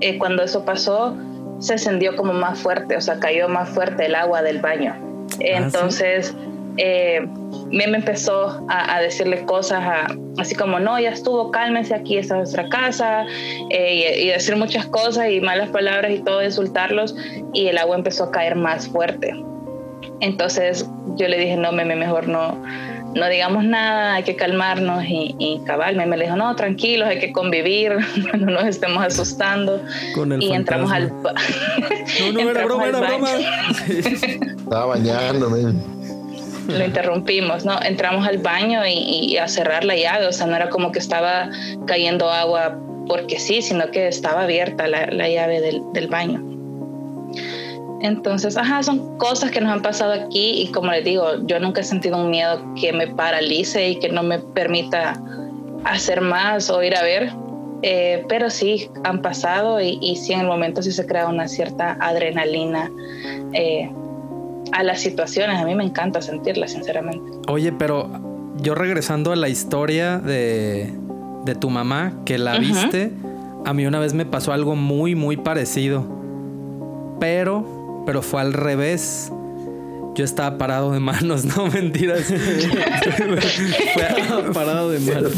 eh, 0.00 0.18
cuando 0.18 0.42
eso 0.42 0.64
pasó 0.64 1.16
se 1.60 1.74
encendió 1.74 2.16
como 2.16 2.32
más 2.32 2.58
fuerte, 2.58 2.96
o 2.96 3.00
sea, 3.00 3.20
cayó 3.20 3.48
más 3.48 3.68
fuerte 3.68 4.06
el 4.06 4.14
agua 4.16 4.42
del 4.42 4.60
baño. 4.60 4.94
Ah, 4.94 5.36
Entonces... 5.40 6.34
Eh, 6.76 7.24
me 7.70 7.84
empezó 7.84 8.64
a, 8.68 9.00
decirle 9.00 9.44
cosas 9.44 10.08
así 10.38 10.54
como, 10.54 10.78
no, 10.80 10.98
ya 10.98 11.10
estuvo, 11.10 11.50
cálmense, 11.50 11.94
aquí 11.94 12.16
está 12.16 12.36
nuestra 12.36 12.68
casa, 12.68 13.26
eh, 13.70 14.22
y, 14.22 14.28
decir 14.28 14.56
muchas 14.56 14.86
cosas 14.86 15.30
y 15.30 15.40
malas 15.40 15.70
palabras 15.70 16.12
y 16.12 16.18
todo, 16.18 16.42
insultarlos, 16.42 17.14
y 17.52 17.66
el 17.66 17.78
agua 17.78 17.96
empezó 17.96 18.24
a 18.24 18.30
caer 18.30 18.56
más 18.56 18.88
fuerte. 18.88 19.34
Entonces 20.20 20.88
yo 21.16 21.28
le 21.28 21.38
dije, 21.38 21.56
no, 21.56 21.72
meme, 21.72 21.96
mejor 21.96 22.28
no, 22.28 22.62
no 23.14 23.28
digamos 23.28 23.64
nada, 23.64 24.14
hay 24.14 24.22
que 24.22 24.36
calmarnos 24.36 25.04
y, 25.04 25.34
y 25.38 25.60
cabal, 25.64 25.96
me 25.96 26.16
dijo, 26.16 26.36
no, 26.36 26.54
tranquilos, 26.56 27.08
hay 27.08 27.18
que 27.18 27.32
convivir, 27.32 27.96
no 28.38 28.50
nos 28.50 28.64
estemos 28.64 29.04
asustando. 29.04 29.80
y 30.40 30.52
entramos 30.52 30.92
al... 30.92 31.08
no, 31.12 32.32
no, 32.32 32.50
era 32.50 32.64
broma, 32.64 32.88
era 32.88 33.00
broma. 33.00 33.28
Estaba 33.88 34.86
bañándome 34.86 35.74
lo 36.68 36.84
interrumpimos, 36.84 37.64
¿no? 37.64 37.80
Entramos 37.82 38.26
al 38.26 38.38
baño 38.38 38.82
y, 38.86 39.36
a 39.36 39.48
cerrar 39.48 39.84
la 39.84 39.96
llave, 39.96 40.26
o 40.26 40.32
sea, 40.32 40.46
no 40.46 40.56
era 40.56 40.70
como 40.70 40.92
que 40.92 40.98
estaba 40.98 41.50
cayendo 41.86 42.30
agua 42.30 42.78
porque 43.06 43.38
sí, 43.38 43.62
sino 43.62 43.90
que 43.90 44.08
estaba 44.08 44.42
abierta 44.44 44.86
la, 44.86 45.28
llave 45.28 45.60
del, 45.60 45.82
del, 45.92 46.08
baño. 46.08 46.42
Entonces, 48.00 48.56
ajá, 48.56 48.82
son 48.82 49.18
cosas 49.18 49.50
que 49.50 49.60
nos 49.60 49.72
han 49.72 49.82
pasado 49.82 50.12
aquí 50.12 50.62
y 50.62 50.72
como 50.72 50.90
les 50.90 51.04
digo, 51.04 51.46
yo 51.46 51.58
nunca 51.58 51.80
he 51.80 51.84
sentido 51.84 52.16
un 52.18 52.30
miedo 52.30 52.60
que 52.80 52.92
me 52.92 53.08
paralice 53.08 53.90
y 53.90 53.98
que 53.98 54.08
no 54.08 54.22
me 54.22 54.38
permita 54.38 55.20
hacer 55.84 56.20
más 56.20 56.70
o 56.70 56.82
ir 56.82 56.96
a 56.96 57.02
ver, 57.02 57.30
eh, 57.82 58.24
pero 58.28 58.48
sí 58.48 58.88
han 59.04 59.20
pasado 59.20 59.80
y, 59.80 59.98
y, 60.00 60.16
sí 60.16 60.32
en 60.32 60.40
el 60.40 60.46
momento 60.46 60.82
sí 60.82 60.92
se 60.92 61.04
crea 61.06 61.28
una 61.28 61.48
cierta 61.48 61.96
adrenalina. 62.00 62.90
Eh, 63.52 63.90
a 64.74 64.82
las 64.82 65.00
situaciones. 65.00 65.60
A 65.60 65.64
mí 65.64 65.74
me 65.74 65.84
encanta 65.84 66.20
sentirlas, 66.20 66.72
sinceramente. 66.72 67.30
Oye, 67.48 67.72
pero 67.72 68.10
yo 68.60 68.74
regresando 68.74 69.30
a 69.32 69.36
la 69.36 69.48
historia 69.48 70.18
de, 70.18 70.92
de 71.44 71.54
tu 71.54 71.70
mamá, 71.70 72.12
que 72.24 72.38
la 72.38 72.58
viste, 72.58 73.12
a 73.64 73.72
mí 73.72 73.86
una 73.86 74.00
vez 74.00 74.14
me 74.14 74.26
pasó 74.26 74.52
algo 74.52 74.74
muy, 74.74 75.14
muy 75.14 75.36
parecido. 75.36 76.04
Pero, 77.20 78.02
pero 78.04 78.20
fue 78.20 78.40
al 78.40 78.52
revés. 78.52 79.30
Yo 80.16 80.24
estaba 80.24 80.58
parado 80.58 80.90
de 80.90 80.98
manos, 80.98 81.44
no 81.56 81.68
mentiras. 81.68 82.24
fue 83.94 84.52
parado 84.52 84.90
de 84.90 84.98
manos. 84.98 85.32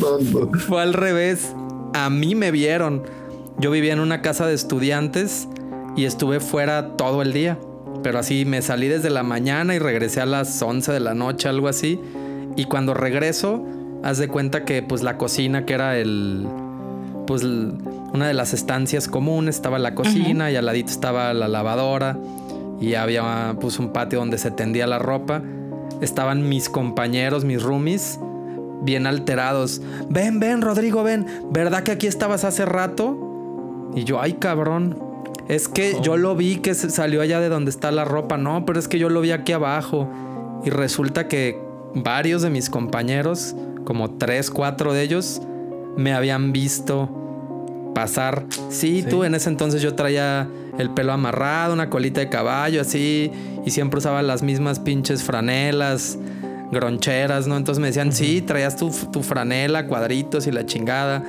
Fue 0.66 0.80
al 0.80 0.94
revés. 0.94 1.54
A 1.92 2.08
mí 2.08 2.34
me 2.34 2.50
vieron. 2.50 3.02
Yo 3.58 3.70
vivía 3.70 3.92
en 3.92 4.00
una 4.00 4.22
casa 4.22 4.46
de 4.46 4.54
estudiantes 4.54 5.46
y 5.94 6.06
estuve 6.06 6.40
fuera 6.40 6.96
todo 6.96 7.20
el 7.20 7.34
día 7.34 7.58
pero 8.06 8.20
así 8.20 8.44
me 8.44 8.62
salí 8.62 8.86
desde 8.86 9.10
la 9.10 9.24
mañana 9.24 9.74
y 9.74 9.80
regresé 9.80 10.20
a 10.20 10.26
las 10.26 10.62
11 10.62 10.92
de 10.92 11.00
la 11.00 11.14
noche, 11.14 11.48
algo 11.48 11.66
así. 11.66 12.00
Y 12.54 12.66
cuando 12.66 12.94
regreso, 12.94 13.66
haz 14.04 14.18
de 14.18 14.28
cuenta 14.28 14.64
que 14.64 14.80
pues 14.80 15.02
la 15.02 15.18
cocina, 15.18 15.66
que 15.66 15.74
era 15.74 15.98
el... 15.98 16.46
Pues 17.26 17.42
una 17.42 18.28
de 18.28 18.32
las 18.32 18.54
estancias 18.54 19.08
comunes, 19.08 19.56
estaba 19.56 19.80
la 19.80 19.96
cocina 19.96 20.52
y 20.52 20.54
al 20.54 20.66
ladito 20.66 20.92
estaba 20.92 21.34
la 21.34 21.48
lavadora 21.48 22.16
y 22.80 22.94
había 22.94 23.56
pues 23.60 23.80
un 23.80 23.92
patio 23.92 24.20
donde 24.20 24.38
se 24.38 24.52
tendía 24.52 24.86
la 24.86 25.00
ropa. 25.00 25.42
Estaban 26.00 26.48
mis 26.48 26.68
compañeros, 26.68 27.44
mis 27.44 27.60
roomies, 27.60 28.20
bien 28.82 29.08
alterados. 29.08 29.82
Ven, 30.08 30.38
ven, 30.38 30.62
Rodrigo, 30.62 31.02
ven. 31.02 31.26
¿Verdad 31.50 31.82
que 31.82 31.90
aquí 31.90 32.06
estabas 32.06 32.44
hace 32.44 32.66
rato? 32.66 33.90
Y 33.96 34.04
yo, 34.04 34.20
ay 34.20 34.34
cabrón, 34.34 35.05
es 35.48 35.68
que 35.68 35.96
yo 36.02 36.16
lo 36.16 36.34
vi 36.34 36.56
que 36.56 36.74
salió 36.74 37.22
allá 37.22 37.40
de 37.40 37.48
donde 37.48 37.70
está 37.70 37.90
la 37.92 38.04
ropa. 38.04 38.36
No, 38.36 38.64
pero 38.66 38.78
es 38.78 38.88
que 38.88 38.98
yo 38.98 39.08
lo 39.08 39.20
vi 39.20 39.30
aquí 39.30 39.52
abajo. 39.52 40.10
Y 40.64 40.70
resulta 40.70 41.28
que 41.28 41.60
varios 41.94 42.42
de 42.42 42.50
mis 42.50 42.68
compañeros, 42.68 43.54
como 43.84 44.10
tres, 44.12 44.50
cuatro 44.50 44.92
de 44.92 45.02
ellos, 45.02 45.40
me 45.96 46.12
habían 46.12 46.52
visto 46.52 47.92
pasar. 47.94 48.44
Sí, 48.68 49.04
tú 49.08 49.24
en 49.24 49.34
ese 49.34 49.48
entonces 49.48 49.82
yo 49.82 49.94
traía 49.94 50.48
el 50.78 50.90
pelo 50.90 51.12
amarrado, 51.12 51.72
una 51.72 51.88
colita 51.90 52.20
de 52.20 52.28
caballo, 52.28 52.80
así. 52.80 53.30
Y 53.64 53.70
siempre 53.70 53.98
usaba 53.98 54.22
las 54.22 54.42
mismas 54.42 54.80
pinches 54.80 55.22
franelas, 55.22 56.18
groncheras, 56.72 57.46
¿no? 57.46 57.56
Entonces 57.56 57.80
me 57.80 57.86
decían, 57.86 58.12
sí, 58.12 58.42
traías 58.42 58.76
tu, 58.76 58.90
tu 59.12 59.22
franela, 59.22 59.86
cuadritos 59.86 60.48
y 60.48 60.52
la 60.52 60.66
chingada. 60.66 61.22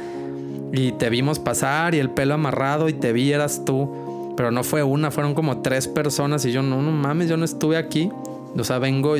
Y 0.73 0.91
te 0.93 1.09
vimos 1.09 1.39
pasar 1.39 1.95
y 1.95 1.99
el 1.99 2.09
pelo 2.09 2.33
amarrado 2.33 2.89
y 2.89 2.93
te 2.93 3.13
vi, 3.13 3.31
eras 3.31 3.63
tú. 3.63 4.06
Pero 4.37 4.51
no 4.51 4.63
fue 4.63 4.83
una, 4.83 5.11
fueron 5.11 5.33
como 5.33 5.61
tres 5.61 5.87
personas 5.89 6.45
y 6.45 6.51
yo, 6.51 6.61
no, 6.61 6.81
no 6.81 6.91
mames, 6.91 7.27
yo 7.27 7.35
no 7.35 7.43
estuve 7.43 7.75
aquí. 7.75 8.09
O 8.57 8.63
sea, 8.63 8.79
vengo, 8.79 9.15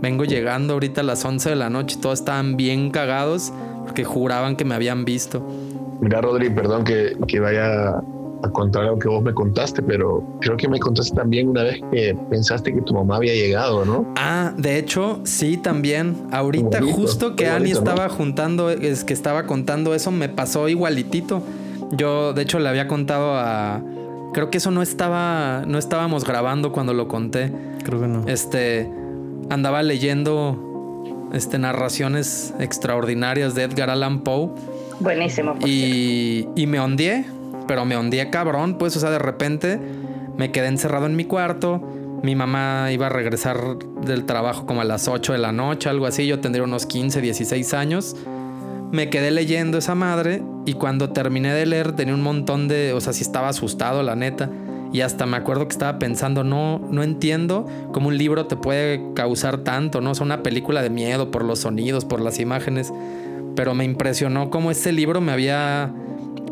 vengo 0.00 0.24
llegando 0.24 0.74
ahorita 0.74 1.02
a 1.02 1.04
las 1.04 1.24
11 1.24 1.50
de 1.50 1.56
la 1.56 1.68
noche 1.68 1.96
y 1.98 2.00
todos 2.00 2.20
estaban 2.20 2.56
bien 2.56 2.90
cagados 2.90 3.52
porque 3.84 4.04
juraban 4.04 4.56
que 4.56 4.64
me 4.64 4.74
habían 4.74 5.04
visto. 5.04 5.46
Mira, 6.00 6.20
Rodri, 6.20 6.48
perdón 6.48 6.84
que, 6.84 7.16
que 7.26 7.40
vaya 7.40 8.02
a 8.42 8.50
contar 8.50 8.84
lo 8.84 8.98
que 8.98 9.08
vos 9.08 9.22
me 9.22 9.32
contaste, 9.32 9.82
pero 9.82 10.22
creo 10.40 10.56
que 10.56 10.68
me 10.68 10.78
contaste 10.78 11.14
también 11.14 11.48
una 11.48 11.62
vez 11.62 11.80
que 11.92 12.16
pensaste 12.28 12.74
que 12.74 12.82
tu 12.82 12.94
mamá 12.94 13.16
había 13.16 13.34
llegado, 13.34 13.84
¿no? 13.84 14.12
Ah, 14.16 14.52
de 14.56 14.78
hecho, 14.78 15.20
sí, 15.24 15.56
también. 15.56 16.16
Ahorita, 16.32 16.80
justo 16.82 17.36
que 17.36 17.48
Ani 17.48 17.72
¿no? 17.72 17.78
estaba 17.78 18.08
juntando, 18.08 18.70
es 18.70 19.04
que 19.04 19.12
estaba 19.12 19.46
contando 19.46 19.94
eso, 19.94 20.10
me 20.10 20.28
pasó 20.28 20.68
igualitito. 20.68 21.42
Yo, 21.92 22.32
de 22.32 22.42
hecho, 22.42 22.58
le 22.58 22.68
había 22.68 22.88
contado 22.88 23.34
a. 23.36 23.80
Creo 24.32 24.50
que 24.50 24.58
eso 24.58 24.70
no 24.70 24.82
estaba. 24.82 25.64
No 25.66 25.78
estábamos 25.78 26.24
grabando 26.24 26.72
cuando 26.72 26.94
lo 26.94 27.08
conté. 27.08 27.52
Creo 27.84 28.00
que 28.00 28.08
no. 28.08 28.26
Este. 28.26 28.90
Andaba 29.50 29.82
leyendo. 29.82 30.68
Este, 31.32 31.58
narraciones 31.58 32.52
extraordinarias 32.58 33.54
de 33.54 33.62
Edgar 33.62 33.88
Allan 33.88 34.20
Poe. 34.20 34.50
Buenísimo. 35.00 35.54
por. 35.54 35.66
Y, 35.68 36.46
y 36.54 36.66
me 36.66 36.78
ondeé, 36.78 37.24
pero 37.66 37.86
me 37.86 37.96
ondeé 37.96 38.28
cabrón, 38.28 38.76
pues, 38.76 38.94
o 38.96 39.00
sea, 39.00 39.08
de 39.08 39.18
repente 39.18 39.80
me 40.36 40.52
quedé 40.52 40.66
encerrado 40.66 41.06
en 41.06 41.16
mi 41.16 41.24
cuarto. 41.24 41.80
Mi 42.22 42.36
mamá 42.36 42.92
iba 42.92 43.06
a 43.06 43.08
regresar 43.08 43.78
del 44.04 44.24
trabajo 44.26 44.64
como 44.66 44.80
a 44.80 44.84
las 44.84 45.08
8 45.08 45.32
de 45.32 45.38
la 45.38 45.52
noche, 45.52 45.88
algo 45.88 46.06
así. 46.06 46.26
Yo 46.26 46.38
tendría 46.40 46.64
unos 46.64 46.86
15, 46.86 47.20
16 47.20 47.74
años. 47.74 48.16
Me 48.92 49.08
quedé 49.08 49.30
leyendo 49.30 49.78
esa 49.78 49.94
madre 49.94 50.42
y 50.66 50.74
cuando 50.74 51.10
terminé 51.10 51.54
de 51.54 51.64
leer 51.64 51.92
tenía 51.92 52.12
un 52.14 52.22
montón 52.22 52.68
de, 52.68 52.92
o 52.92 53.00
sea, 53.00 53.14
sí 53.14 53.22
estaba 53.22 53.48
asustado, 53.48 54.02
la 54.02 54.14
neta. 54.16 54.50
Y 54.92 55.00
hasta 55.00 55.24
me 55.24 55.38
acuerdo 55.38 55.66
que 55.66 55.72
estaba 55.72 55.98
pensando, 55.98 56.44
no, 56.44 56.78
no 56.90 57.02
entiendo 57.02 57.66
cómo 57.92 58.08
un 58.08 58.18
libro 58.18 58.46
te 58.46 58.56
puede 58.56 59.00
causar 59.14 59.64
tanto, 59.64 60.02
¿no? 60.02 60.10
O 60.10 60.14
sea, 60.14 60.26
una 60.26 60.42
película 60.42 60.82
de 60.82 60.90
miedo 60.90 61.30
por 61.30 61.42
los 61.42 61.60
sonidos, 61.60 62.04
por 62.04 62.20
las 62.20 62.38
imágenes. 62.38 62.92
Pero 63.56 63.74
me 63.74 63.84
impresionó 63.84 64.50
cómo 64.50 64.70
este 64.70 64.92
libro 64.92 65.22
me 65.22 65.32
había, 65.32 65.90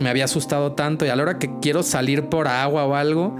me 0.00 0.08
había 0.08 0.24
asustado 0.24 0.72
tanto. 0.72 1.04
Y 1.04 1.10
a 1.10 1.16
la 1.16 1.22
hora 1.22 1.38
que 1.38 1.50
quiero 1.60 1.82
salir 1.82 2.30
por 2.30 2.48
agua 2.48 2.86
o 2.86 2.94
algo, 2.94 3.36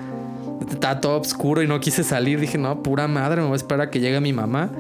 está 0.71 1.01
todo 1.01 1.19
oscuro 1.19 1.63
y 1.63 1.67
no 1.67 1.81
quise 1.81 2.05
salir. 2.05 2.39
Dije, 2.39 2.59
no, 2.59 2.83
pura 2.83 3.09
madre, 3.09 3.41
me 3.41 3.47
voy 3.47 3.55
a 3.55 3.57
esperar 3.57 3.87
a 3.87 3.91
que 3.91 4.01
llegue 4.01 4.21
mi 4.21 4.35
mamá. 4.35 4.71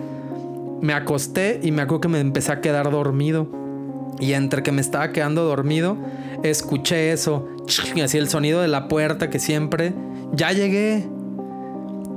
Me 0.83 0.93
acosté 0.93 1.61
y 1.63 1.73
me 1.73 1.81
acuerdo 1.81 2.03
que 2.03 2.09
me 2.09 2.21
empecé 2.21 2.53
a 2.53 2.61
quedar 2.61 2.91
dormido. 2.91 3.60
Y 4.21 4.35
entre 4.35 4.63
que 4.63 4.73
me 4.73 4.81
estaba 4.81 5.13
quedando 5.13 5.45
dormido, 5.45 5.97
escuché 6.43 7.13
eso. 7.13 7.49
Así 8.03 8.19
el 8.19 8.29
sonido 8.29 8.61
de 8.61 8.69
la 8.69 8.89
puerta 8.89 9.31
que 9.31 9.39
siempre. 9.39 9.93
Ya 10.33 10.53
llegué. 10.53 11.07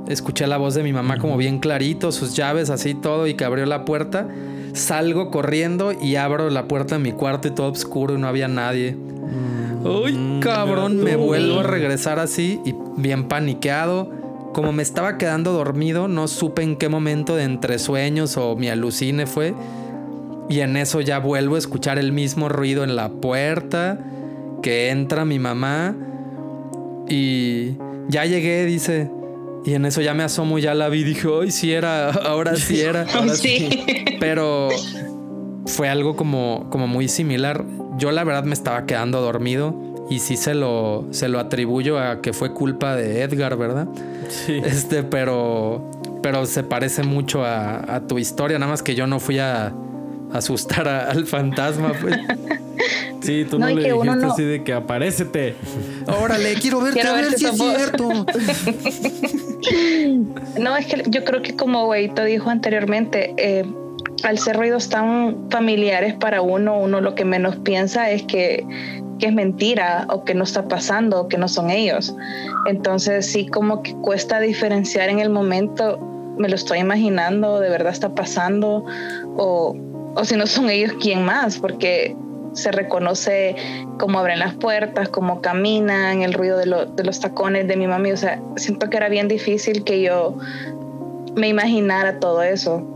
Escuché 0.08 0.46
la 0.46 0.58
voz 0.58 0.74
de 0.74 0.82
mi 0.82 0.92
mamá 0.92 1.18
como 1.18 1.36
bien 1.38 1.60
clarito, 1.60 2.12
sus 2.12 2.36
llaves 2.36 2.68
así 2.68 2.94
todo 2.94 3.26
y 3.26 3.34
que 3.34 3.44
abrió 3.44 3.64
la 3.64 3.84
puerta. 3.84 4.28
Salgo 4.74 5.30
corriendo 5.30 5.92
y 5.92 6.16
abro 6.16 6.50
la 6.50 6.68
puerta 6.68 6.96
de 6.96 7.02
mi 7.02 7.12
cuarto 7.12 7.48
y 7.48 7.52
todo 7.52 7.70
oscuro 7.70 8.14
y 8.14 8.18
no 8.18 8.26
había 8.26 8.48
nadie. 8.48 8.96
Uy, 9.84 10.40
cabrón, 10.40 11.02
me 11.02 11.16
vuelvo 11.16 11.60
a 11.60 11.62
regresar 11.62 12.18
así 12.18 12.60
y 12.64 12.74
bien 12.96 13.28
paniqueado. 13.28 14.10
Como 14.52 14.72
me 14.72 14.82
estaba 14.82 15.18
quedando 15.18 15.52
dormido, 15.52 16.06
no 16.06 16.28
supe 16.28 16.62
en 16.62 16.76
qué 16.76 16.88
momento 16.88 17.34
de 17.34 17.44
entre 17.44 17.78
sueños 17.78 18.36
o 18.36 18.56
mi 18.56 18.68
alucine 18.68 19.26
fue. 19.26 19.54
Y 20.48 20.60
en 20.60 20.76
eso 20.76 21.00
ya 21.00 21.18
vuelvo 21.18 21.56
a 21.56 21.58
escuchar 21.58 21.98
el 21.98 22.12
mismo 22.12 22.48
ruido 22.48 22.84
en 22.84 22.96
la 22.96 23.08
puerta, 23.08 23.98
que 24.62 24.90
entra 24.90 25.24
mi 25.24 25.38
mamá 25.38 25.94
y 27.08 27.76
ya 28.08 28.24
llegué, 28.24 28.64
dice. 28.64 29.10
Y 29.64 29.74
en 29.74 29.86
eso 29.86 30.02
ya 30.02 30.12
me 30.12 30.22
asomo, 30.22 30.58
ya 30.58 30.74
la 30.74 30.88
vi, 30.90 31.04
dije, 31.04 31.28
ay, 31.40 31.50
sí 31.50 31.72
era, 31.72 32.10
ahora 32.10 32.56
sí 32.56 32.80
era. 32.82 33.06
ahora 33.14 33.34
Sí. 33.34 33.84
Pero 34.20 34.68
fue 35.66 35.88
algo 35.88 36.16
como, 36.16 36.66
como 36.70 36.86
muy 36.86 37.08
similar. 37.08 37.64
Yo 37.96 38.10
la 38.12 38.24
verdad 38.24 38.44
me 38.44 38.52
estaba 38.52 38.84
quedando 38.84 39.22
dormido 39.22 39.74
y 40.10 40.18
sí 40.18 40.36
se 40.36 40.54
lo, 40.54 41.06
se 41.10 41.28
lo 41.28 41.40
atribuyo 41.40 41.98
a 41.98 42.20
que 42.20 42.34
fue 42.34 42.52
culpa 42.52 42.94
de 42.94 43.22
Edgar, 43.22 43.56
¿verdad? 43.56 43.88
Sí. 44.28 44.60
Este, 44.64 45.02
pero, 45.02 45.90
pero 46.22 46.44
se 46.44 46.62
parece 46.62 47.02
mucho 47.02 47.44
a, 47.44 47.94
a 47.94 48.06
tu 48.06 48.18
historia, 48.18 48.58
nada 48.58 48.70
más 48.70 48.82
que 48.82 48.94
yo 48.94 49.06
no 49.06 49.18
fui 49.18 49.38
a 49.38 49.72
asustar 50.36 50.86
a- 50.88 51.10
al 51.10 51.26
fantasma, 51.26 51.92
pues. 52.00 52.16
Sí, 53.22 53.46
tú 53.48 53.58
No, 53.58 53.68
le 53.68 53.76
dijiste 53.90 54.04
no- 54.04 54.32
así 54.32 54.42
de 54.42 54.62
que 54.62 54.74
aparécete. 54.74 55.54
Órale, 56.20 56.52
quiero 56.56 56.80
verte 56.80 57.00
Quiero 57.00 57.14
a 57.14 57.20
ver 57.22 57.32
si 57.32 57.46
es 57.46 57.56
cierto. 57.56 58.08
No, 60.60 60.76
es 60.76 60.86
que 60.86 61.02
yo 61.08 61.24
creo 61.24 61.40
que 61.42 61.56
como 61.56 61.86
Güeyito 61.86 62.22
dijo 62.24 62.50
anteriormente, 62.50 63.34
eh, 63.38 63.64
al 64.22 64.38
ser 64.38 64.56
ruidos 64.56 64.88
tan 64.90 65.50
familiares 65.50 66.14
para 66.14 66.42
uno, 66.42 66.78
uno 66.78 67.00
lo 67.00 67.14
que 67.14 67.24
menos 67.24 67.56
piensa 67.56 68.10
es 68.10 68.22
que, 68.24 68.66
que 69.18 69.26
es 69.26 69.32
mentira 69.32 70.06
o 70.10 70.24
que 70.24 70.34
no 70.34 70.44
está 70.44 70.68
pasando 70.68 71.22
o 71.22 71.28
que 71.28 71.38
no 71.38 71.48
son 71.48 71.70
ellos. 71.70 72.14
Entonces 72.66 73.26
sí 73.26 73.46
como 73.46 73.82
que 73.82 73.94
cuesta 73.94 74.38
diferenciar 74.40 75.08
en 75.08 75.18
el 75.18 75.30
momento, 75.30 75.98
me 76.38 76.48
lo 76.48 76.54
estoy 76.56 76.78
imaginando, 76.80 77.60
de 77.60 77.70
verdad 77.70 77.92
está 77.92 78.14
pasando 78.14 78.84
o, 79.36 79.74
o 80.16 80.24
si 80.24 80.36
no 80.36 80.46
son 80.46 80.70
ellos, 80.70 80.92
¿quién 81.00 81.24
más? 81.24 81.58
Porque 81.58 82.16
se 82.52 82.70
reconoce 82.70 83.56
cómo 83.98 84.18
abren 84.20 84.38
las 84.38 84.54
puertas, 84.54 85.08
cómo 85.08 85.40
caminan, 85.40 86.22
el 86.22 86.32
ruido 86.32 86.56
de, 86.56 86.66
lo- 86.66 86.86
de 86.86 87.02
los 87.04 87.18
tacones 87.20 87.66
de 87.66 87.76
mi 87.76 87.86
mami. 87.86 88.12
O 88.12 88.16
sea, 88.16 88.40
siento 88.56 88.88
que 88.90 88.96
era 88.96 89.08
bien 89.08 89.26
difícil 89.28 89.82
que 89.84 90.00
yo 90.02 90.36
me 91.34 91.48
imaginara 91.48 92.20
todo 92.20 92.42
eso. 92.42 92.86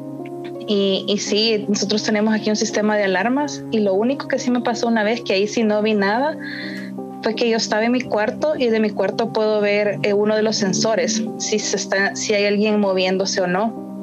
Y, 0.69 1.05
y 1.09 1.19
sí, 1.19 1.65
nosotros 1.69 2.03
tenemos 2.05 2.35
aquí 2.35 2.51
un 2.51 2.57
sistema 2.57 2.97
de 2.97 3.05
alarmas 3.05 3.65
y 3.71 3.81
lo 3.81 3.95
único 3.95 4.29
que 4.29 4.39
sí 4.39 4.51
me 4.51 4.61
pasó 4.61 4.87
una 4.87 5.03
vez, 5.03 5.23
que 5.23 5.33
ahí 5.33 5.47
sí 5.49 5.65
no 5.65 5.81
vi 5.83 5.95
nada, 5.95 6.37
fue 7.23 7.35
que 7.35 7.49
yo 7.49 7.57
estaba 7.57 7.85
en 7.85 7.93
mi 7.93 8.03
cuarto 8.03 8.55
y 8.57 8.69
de 8.69 8.79
mi 8.79 8.91
cuarto 8.91 9.33
puedo 9.33 9.61
ver 9.61 9.99
eh, 10.03 10.13
uno 10.13 10.37
de 10.37 10.43
los 10.43 10.57
sensores, 10.57 11.25
si, 11.39 11.59
se 11.59 11.77
está, 11.77 12.15
si 12.15 12.35
hay 12.35 12.45
alguien 12.45 12.79
moviéndose 12.81 13.41
o 13.41 13.47
no. 13.47 14.01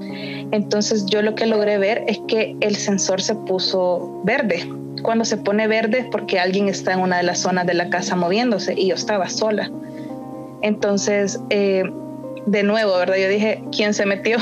Entonces 0.51 1.05
yo 1.05 1.21
lo 1.21 1.35
que 1.35 1.45
logré 1.45 1.77
ver 1.77 2.03
es 2.07 2.19
que 2.27 2.55
el 2.61 2.75
sensor 2.75 3.21
se 3.21 3.35
puso 3.35 4.21
verde. 4.23 4.69
Cuando 5.01 5.25
se 5.25 5.37
pone 5.37 5.67
verde 5.67 5.99
es 5.99 6.05
porque 6.05 6.39
alguien 6.39 6.69
está 6.69 6.93
en 6.93 6.99
una 6.99 7.17
de 7.17 7.23
las 7.23 7.39
zonas 7.39 7.67
de 7.67 7.73
la 7.73 7.89
casa 7.89 8.15
moviéndose 8.15 8.73
y 8.75 8.87
yo 8.87 8.95
estaba 8.95 9.29
sola. 9.29 9.69
Entonces, 10.61 11.39
eh, 11.49 11.83
de 12.45 12.63
nuevo, 12.63 12.97
¿verdad? 12.97 13.17
Yo 13.17 13.29
dije, 13.29 13.63
¿quién 13.71 13.93
se 13.93 14.05
metió? 14.05 14.37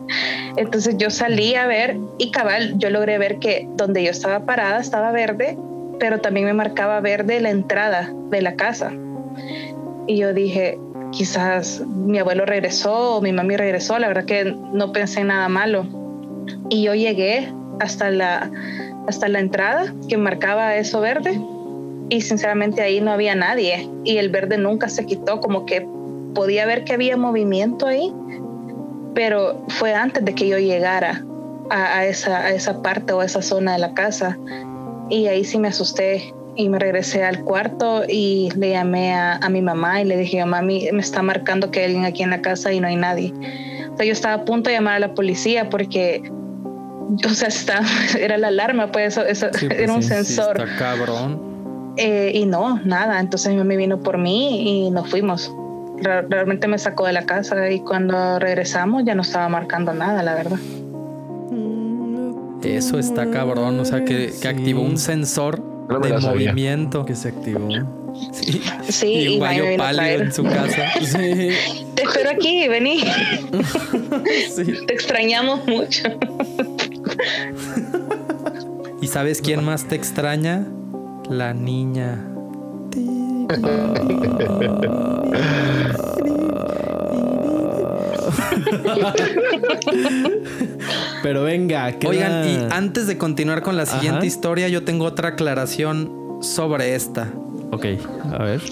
Entonces 0.56 0.96
yo 0.98 1.10
salí 1.10 1.54
a 1.54 1.66
ver 1.66 1.96
y 2.18 2.30
cabal, 2.30 2.78
yo 2.78 2.90
logré 2.90 3.18
ver 3.18 3.38
que 3.38 3.68
donde 3.76 4.02
yo 4.02 4.10
estaba 4.10 4.40
parada 4.40 4.80
estaba 4.80 5.12
verde, 5.12 5.56
pero 6.00 6.20
también 6.20 6.46
me 6.46 6.52
marcaba 6.52 7.00
verde 7.00 7.40
la 7.40 7.50
entrada 7.50 8.12
de 8.30 8.42
la 8.42 8.54
casa. 8.54 8.92
Y 10.06 10.16
yo 10.16 10.32
dije, 10.32 10.78
quizás 11.18 11.80
mi 11.80 12.20
abuelo 12.20 12.46
regresó 12.46 13.16
o 13.16 13.20
mi 13.20 13.32
mami 13.32 13.56
regresó, 13.56 13.98
la 13.98 14.06
verdad 14.06 14.24
que 14.24 14.44
no 14.72 14.92
pensé 14.92 15.22
en 15.22 15.26
nada 15.26 15.48
malo. 15.48 15.84
Y 16.70 16.84
yo 16.84 16.94
llegué 16.94 17.52
hasta 17.80 18.08
la, 18.10 18.48
hasta 19.08 19.26
la 19.28 19.40
entrada 19.40 19.92
que 20.08 20.16
marcaba 20.16 20.76
eso 20.76 21.00
verde 21.00 21.40
y 22.08 22.20
sinceramente 22.20 22.82
ahí 22.82 23.00
no 23.00 23.10
había 23.10 23.34
nadie 23.34 23.90
y 24.04 24.18
el 24.18 24.28
verde 24.28 24.58
nunca 24.58 24.88
se 24.88 25.06
quitó, 25.06 25.40
como 25.40 25.66
que 25.66 25.84
podía 26.36 26.66
ver 26.66 26.84
que 26.84 26.92
había 26.92 27.16
movimiento 27.16 27.88
ahí, 27.88 28.14
pero 29.12 29.64
fue 29.66 29.94
antes 29.94 30.24
de 30.24 30.36
que 30.36 30.46
yo 30.46 30.58
llegara 30.58 31.24
a, 31.68 32.06
esa, 32.06 32.42
a 32.42 32.50
esa 32.52 32.80
parte 32.80 33.12
o 33.12 33.20
a 33.20 33.24
esa 33.24 33.42
zona 33.42 33.72
de 33.72 33.78
la 33.80 33.92
casa 33.92 34.38
y 35.10 35.26
ahí 35.26 35.44
sí 35.44 35.58
me 35.58 35.66
asusté 35.66 36.32
y 36.58 36.68
me 36.68 36.80
regresé 36.80 37.22
al 37.22 37.44
cuarto 37.44 38.02
y 38.08 38.50
le 38.56 38.70
llamé 38.70 39.14
a, 39.14 39.36
a 39.36 39.48
mi 39.48 39.62
mamá 39.62 40.02
y 40.02 40.04
le 40.04 40.16
dije, 40.16 40.44
mami, 40.44 40.88
me 40.92 41.00
está 41.00 41.22
marcando 41.22 41.70
que 41.70 41.78
hay 41.78 41.86
alguien 41.86 42.04
aquí 42.04 42.24
en 42.24 42.30
la 42.30 42.42
casa 42.42 42.72
y 42.72 42.80
no 42.80 42.88
hay 42.88 42.96
nadie. 42.96 43.32
O 43.92 43.96
sea, 43.96 44.04
yo 44.04 44.12
estaba 44.12 44.34
a 44.34 44.44
punto 44.44 44.68
de 44.68 44.74
llamar 44.74 44.96
a 44.96 44.98
la 44.98 45.14
policía 45.14 45.70
porque, 45.70 46.28
o 47.24 47.28
sea, 47.28 47.46
está, 47.46 47.80
era 48.20 48.36
la 48.38 48.48
alarma, 48.48 48.90
pues 48.90 49.16
eso, 49.16 49.24
eso 49.24 49.46
Sí, 49.52 49.68
pues 49.68 49.78
era 49.82 49.92
un 49.92 50.02
sí, 50.02 50.08
sí, 50.08 50.14
sensor. 50.16 50.60
Está 50.60 50.76
cabrón. 50.76 51.94
Eh, 51.96 52.32
y 52.34 52.44
no, 52.44 52.80
nada. 52.84 53.20
Entonces 53.20 53.52
mi 53.52 53.58
mami 53.58 53.76
vino 53.76 54.00
por 54.00 54.18
mí 54.18 54.86
y 54.86 54.90
nos 54.90 55.08
fuimos. 55.08 55.54
Re- 55.98 56.22
realmente 56.22 56.66
me 56.66 56.78
sacó 56.78 57.06
de 57.06 57.12
la 57.12 57.24
casa 57.24 57.70
y 57.70 57.78
cuando 57.80 58.40
regresamos 58.40 59.04
ya 59.04 59.14
no 59.14 59.22
estaba 59.22 59.48
marcando 59.48 59.94
nada, 59.94 60.24
la 60.24 60.34
verdad. 60.34 60.58
Eso 62.64 62.98
está 62.98 63.30
cabrón. 63.30 63.78
O 63.78 63.84
sea, 63.84 64.04
que, 64.04 64.32
que 64.42 64.48
activó 64.48 64.82
un 64.82 64.98
sensor 64.98 65.62
No 65.88 66.00
de 66.00 66.18
movimiento. 66.18 67.04
Que 67.04 67.14
se 67.14 67.28
activó. 67.28 67.68
Sí, 68.32 68.62
Sí, 68.88 69.06
y 69.06 69.34
y 69.36 69.38
pálido 69.38 69.76
traer. 69.92 70.20
en 70.22 70.32
su 70.32 70.42
casa. 70.44 70.90
Sí. 71.00 71.50
Te 71.94 72.02
espero 72.02 72.30
aquí, 72.30 72.68
vení. 72.68 73.00
sí. 74.54 74.64
Te 74.86 74.92
extrañamos 74.92 75.66
mucho. 75.66 76.02
¿Y 79.00 79.06
sabes 79.06 79.40
quién 79.40 79.64
más 79.64 79.84
te 79.86 79.94
extraña? 79.94 80.66
La 81.30 81.54
niña. 81.54 82.24
Pero 91.22 91.42
venga, 91.42 91.90
queda- 91.92 92.10
Oigan, 92.10 92.48
y 92.48 92.58
antes 92.70 93.06
de 93.06 93.18
continuar 93.18 93.62
con 93.62 93.76
la 93.76 93.86
siguiente 93.86 94.18
Ajá. 94.18 94.26
historia, 94.26 94.68
yo 94.68 94.84
tengo 94.84 95.04
otra 95.04 95.30
aclaración 95.30 96.38
sobre 96.42 96.94
esta. 96.94 97.28
Ok, 97.70 97.84
a 98.32 98.42
ver. 98.44 98.62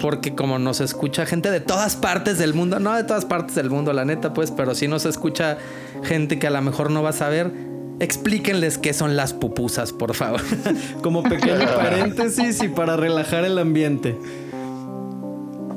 porque 0.00 0.34
como 0.34 0.58
nos 0.58 0.80
escucha 0.80 1.26
gente 1.26 1.50
de 1.50 1.60
todas 1.60 1.94
partes 1.94 2.38
del 2.38 2.54
mundo, 2.54 2.78
no 2.80 2.94
de 2.94 3.04
todas 3.04 3.26
partes 3.26 3.54
del 3.54 3.68
mundo, 3.68 3.92
la 3.92 4.06
neta, 4.06 4.32
pues, 4.32 4.50
pero 4.50 4.74
sí 4.74 4.88
nos 4.88 5.04
escucha 5.04 5.58
gente 6.02 6.38
que 6.38 6.46
a 6.46 6.50
lo 6.50 6.62
mejor 6.62 6.90
no 6.90 7.02
va 7.02 7.10
a 7.10 7.12
saber. 7.12 7.52
Explíquenles 7.98 8.78
qué 8.78 8.94
son 8.94 9.14
las 9.14 9.34
pupusas, 9.34 9.92
por 9.92 10.14
favor. 10.14 10.40
Como 11.02 11.22
pequeño 11.22 11.66
paréntesis 11.76 12.62
y 12.62 12.68
para 12.68 12.96
relajar 12.96 13.44
el 13.44 13.58
ambiente. 13.58 14.16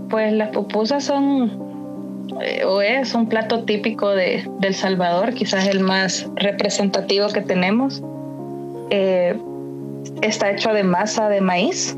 Pues 0.09 0.31
las 0.31 0.49
pupusas 0.51 1.03
son 1.03 1.62
eh, 2.41 2.63
o 2.65 2.81
es 2.81 3.13
un 3.15 3.27
plato 3.27 3.63
típico 3.63 4.09
de, 4.09 4.49
del 4.59 4.73
Salvador, 4.73 5.33
quizás 5.33 5.67
el 5.67 5.81
más 5.81 6.27
representativo 6.35 7.27
que 7.29 7.41
tenemos. 7.41 8.01
Eh, 8.89 9.37
está 10.21 10.51
hecho 10.51 10.73
de 10.73 10.83
masa 10.83 11.29
de 11.29 11.41
maíz 11.41 11.97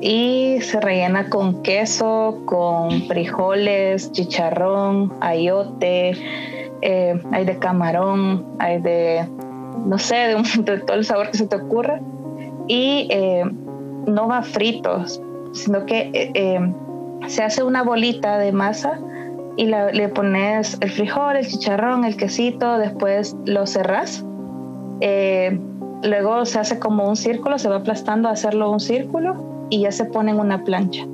y 0.00 0.58
se 0.62 0.80
rellena 0.80 1.28
con 1.28 1.62
queso, 1.62 2.42
con 2.46 3.02
frijoles, 3.06 4.10
chicharrón, 4.12 5.12
ayote, 5.20 6.12
eh, 6.82 7.20
hay 7.32 7.44
de 7.44 7.58
camarón, 7.58 8.46
hay 8.58 8.80
de, 8.80 9.28
no 9.86 9.98
sé, 9.98 10.16
de, 10.16 10.36
un, 10.36 10.44
todo 10.64 10.96
el 10.96 11.04
sabor 11.04 11.30
que 11.30 11.38
se 11.38 11.46
te 11.46 11.56
ocurra. 11.56 12.00
Y 12.68 13.08
no 14.06 14.28
va 14.28 14.42
frito, 14.42 15.04
sino 15.52 15.86
que 15.86 16.30
se 17.26 17.42
hace 17.42 17.64
una 17.64 17.82
bolita 17.82 18.38
de 18.38 18.52
masa 18.52 19.00
y 19.56 19.66
la, 19.66 19.92
le 19.92 20.08
pones 20.08 20.76
el 20.80 20.90
frijol, 20.90 21.36
el 21.36 21.46
chicharrón, 21.46 22.04
el 22.04 22.16
quesito, 22.16 22.78
después 22.78 23.36
lo 23.46 23.66
cerras. 23.66 24.24
luego 26.02 26.44
se 26.44 26.58
hace 26.58 26.78
como 26.78 27.08
un 27.08 27.16
círculo, 27.16 27.58
se 27.58 27.68
va 27.68 27.76
aplastando 27.76 28.28
a 28.28 28.32
hacerlo 28.32 28.70
un 28.70 28.80
círculo 28.80 29.66
y 29.70 29.80
ya 29.80 29.92
se 29.92 30.04
pone 30.04 30.30
en 30.32 30.40
una 30.40 30.64
plancha. 30.64 31.04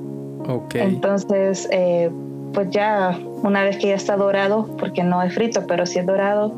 Okay. 0.47 0.81
Entonces, 0.81 1.67
eh, 1.71 2.09
pues 2.53 2.69
ya 2.69 3.19
una 3.43 3.63
vez 3.63 3.77
que 3.77 3.87
ya 3.87 3.95
está 3.95 4.15
dorado, 4.15 4.67
porque 4.77 5.03
no 5.03 5.21
es 5.21 5.33
frito, 5.33 5.65
pero 5.67 5.85
sí 5.85 5.99
es 5.99 6.05
dorado, 6.05 6.53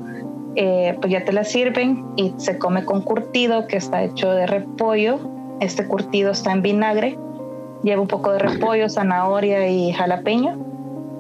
eh, 0.56 0.96
pues 1.02 1.12
ya 1.12 1.26
te 1.26 1.32
la 1.32 1.44
sirven 1.44 2.06
y 2.16 2.34
se 2.38 2.58
come 2.58 2.86
con 2.86 3.02
curtido 3.02 3.68
que 3.68 3.78
está 3.78 4.04
hecho 4.04 4.32
de 4.32 4.46
repollo. 4.46 5.20
Este 5.60 5.86
curtido 5.86 6.32
está 6.32 6.52
en 6.52 6.62
vinagre, 6.62 7.18
lleva 7.84 8.02
un 8.02 8.08
poco 8.08 8.32
de 8.32 8.40
repollo, 8.40 8.90
zanahoria 8.90 9.68
y 9.68 9.92
jalapeño 9.92 10.69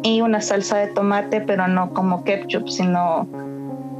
y 0.03 0.21
una 0.21 0.41
salsa 0.41 0.77
de 0.77 0.87
tomate, 0.87 1.41
pero 1.41 1.67
no 1.67 1.93
como 1.93 2.23
ketchup, 2.23 2.67
sino 2.69 3.27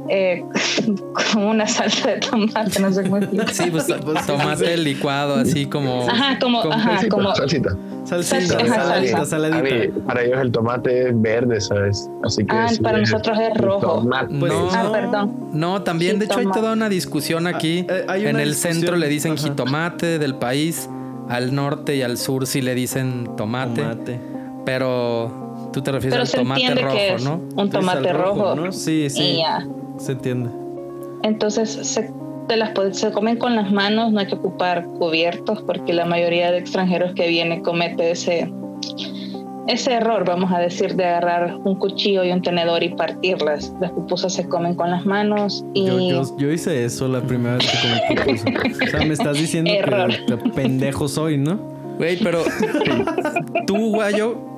eh, 0.08 0.42
como 1.32 1.50
una 1.50 1.66
salsa 1.66 2.10
de 2.10 2.16
tomate, 2.20 2.80
no 2.80 2.92
sé 2.92 3.02
cómo 3.04 3.20
decirlo. 3.20 3.44
Sí, 3.52 3.70
pues 3.70 3.86
tomate 4.26 4.76
licuado, 4.76 5.34
así 5.36 5.66
como. 5.66 6.08
Ajá, 6.08 6.38
como. 6.40 6.60
Ajá, 6.62 7.00
como 7.08 7.34
salsita. 7.34 7.76
Salsita, 8.04 9.24
saladita. 9.24 9.98
A 10.02 10.06
para 10.06 10.22
ellos 10.22 10.40
el 10.40 10.50
tomate 10.50 11.08
es 11.10 11.20
verde, 11.20 11.60
¿sabes? 11.60 12.10
Así 12.24 12.44
que 12.44 12.56
Ah, 12.56 12.66
sí, 12.68 12.80
para 12.82 12.98
nosotros 12.98 13.38
es 13.38 13.56
rojo. 13.60 13.80
tomate. 14.00 14.34
Pues, 14.40 14.52
Ah, 14.72 14.82
no, 14.84 14.92
perdón. 14.92 15.36
No, 15.52 15.82
también, 15.82 16.18
de 16.18 16.24
hecho, 16.24 16.38
hay 16.38 16.46
toda 16.46 16.72
una 16.72 16.88
discusión 16.88 17.46
aquí. 17.46 17.86
Ah, 17.88 17.92
eh, 17.92 18.04
hay 18.08 18.26
en 18.26 18.40
el 18.40 18.48
discusión. 18.48 18.74
centro 18.80 18.96
le 18.96 19.06
dicen 19.08 19.32
Ajá. 19.34 19.42
jitomate 19.48 20.18
del 20.18 20.34
país, 20.34 20.88
al 21.28 21.54
norte 21.54 21.94
y 21.96 22.02
al 22.02 22.16
sur 22.16 22.46
sí 22.46 22.62
le 22.62 22.74
dicen 22.74 23.28
tomate. 23.36 23.82
Tomate. 23.82 24.20
Pero 24.64 25.49
tú 25.72 25.82
te 25.82 25.92
refieres 25.92 26.14
Pero 26.14 26.22
al 26.22 26.26
se 26.28 26.36
tomate 26.38 26.60
entiende 26.60 26.82
rojo, 26.82 26.96
que 26.96 27.14
es 27.14 27.24
¿no? 27.24 27.40
un 27.56 27.70
tomate 27.70 28.08
al 28.08 28.18
rojo. 28.18 28.54
¿no? 28.54 28.72
Sí, 28.72 29.08
sí. 29.10 29.22
Y 29.22 29.36
ya. 29.38 29.66
Se 29.98 30.12
entiende. 30.12 30.50
Entonces 31.22 31.70
se, 31.70 32.10
te 32.48 32.56
las, 32.56 32.72
se 32.92 33.12
comen 33.12 33.36
con 33.36 33.54
las 33.54 33.70
manos, 33.70 34.12
no 34.12 34.20
hay 34.20 34.26
que 34.26 34.34
ocupar 34.34 34.84
cubiertos 34.98 35.62
porque 35.62 35.92
la 35.92 36.06
mayoría 36.06 36.50
de 36.50 36.58
extranjeros 36.58 37.12
que 37.14 37.28
viene 37.28 37.62
comete 37.62 38.10
ese, 38.10 38.50
ese 39.68 39.92
error, 39.92 40.24
vamos 40.24 40.50
a 40.52 40.58
decir, 40.58 40.96
de 40.96 41.04
agarrar 41.04 41.56
un 41.62 41.76
cuchillo 41.76 42.24
y 42.24 42.32
un 42.32 42.42
tenedor 42.42 42.82
y 42.82 42.88
partirlas. 42.88 43.72
Las 43.80 43.92
pupusas 43.92 44.34
se 44.34 44.48
comen 44.48 44.74
con 44.74 44.90
las 44.90 45.04
manos 45.04 45.64
y 45.74 45.86
Yo, 45.86 46.00
yo, 46.00 46.38
yo 46.38 46.50
hice 46.50 46.84
eso 46.84 47.06
la 47.06 47.20
primera 47.20 47.56
vez 47.56 47.70
que 47.70 48.14
comí 48.14 48.38
pupusa. 48.56 48.84
O 48.84 48.86
sea, 48.88 49.00
me 49.06 49.12
estás 49.12 49.36
diciendo 49.36 49.70
Error. 49.70 50.10
que 50.26 50.36
pendejo 50.36 51.06
soy, 51.06 51.36
¿no? 51.36 51.56
Güey, 51.98 52.16
pero 52.16 52.42
tú, 53.66 53.90
Guayo, 53.90 54.49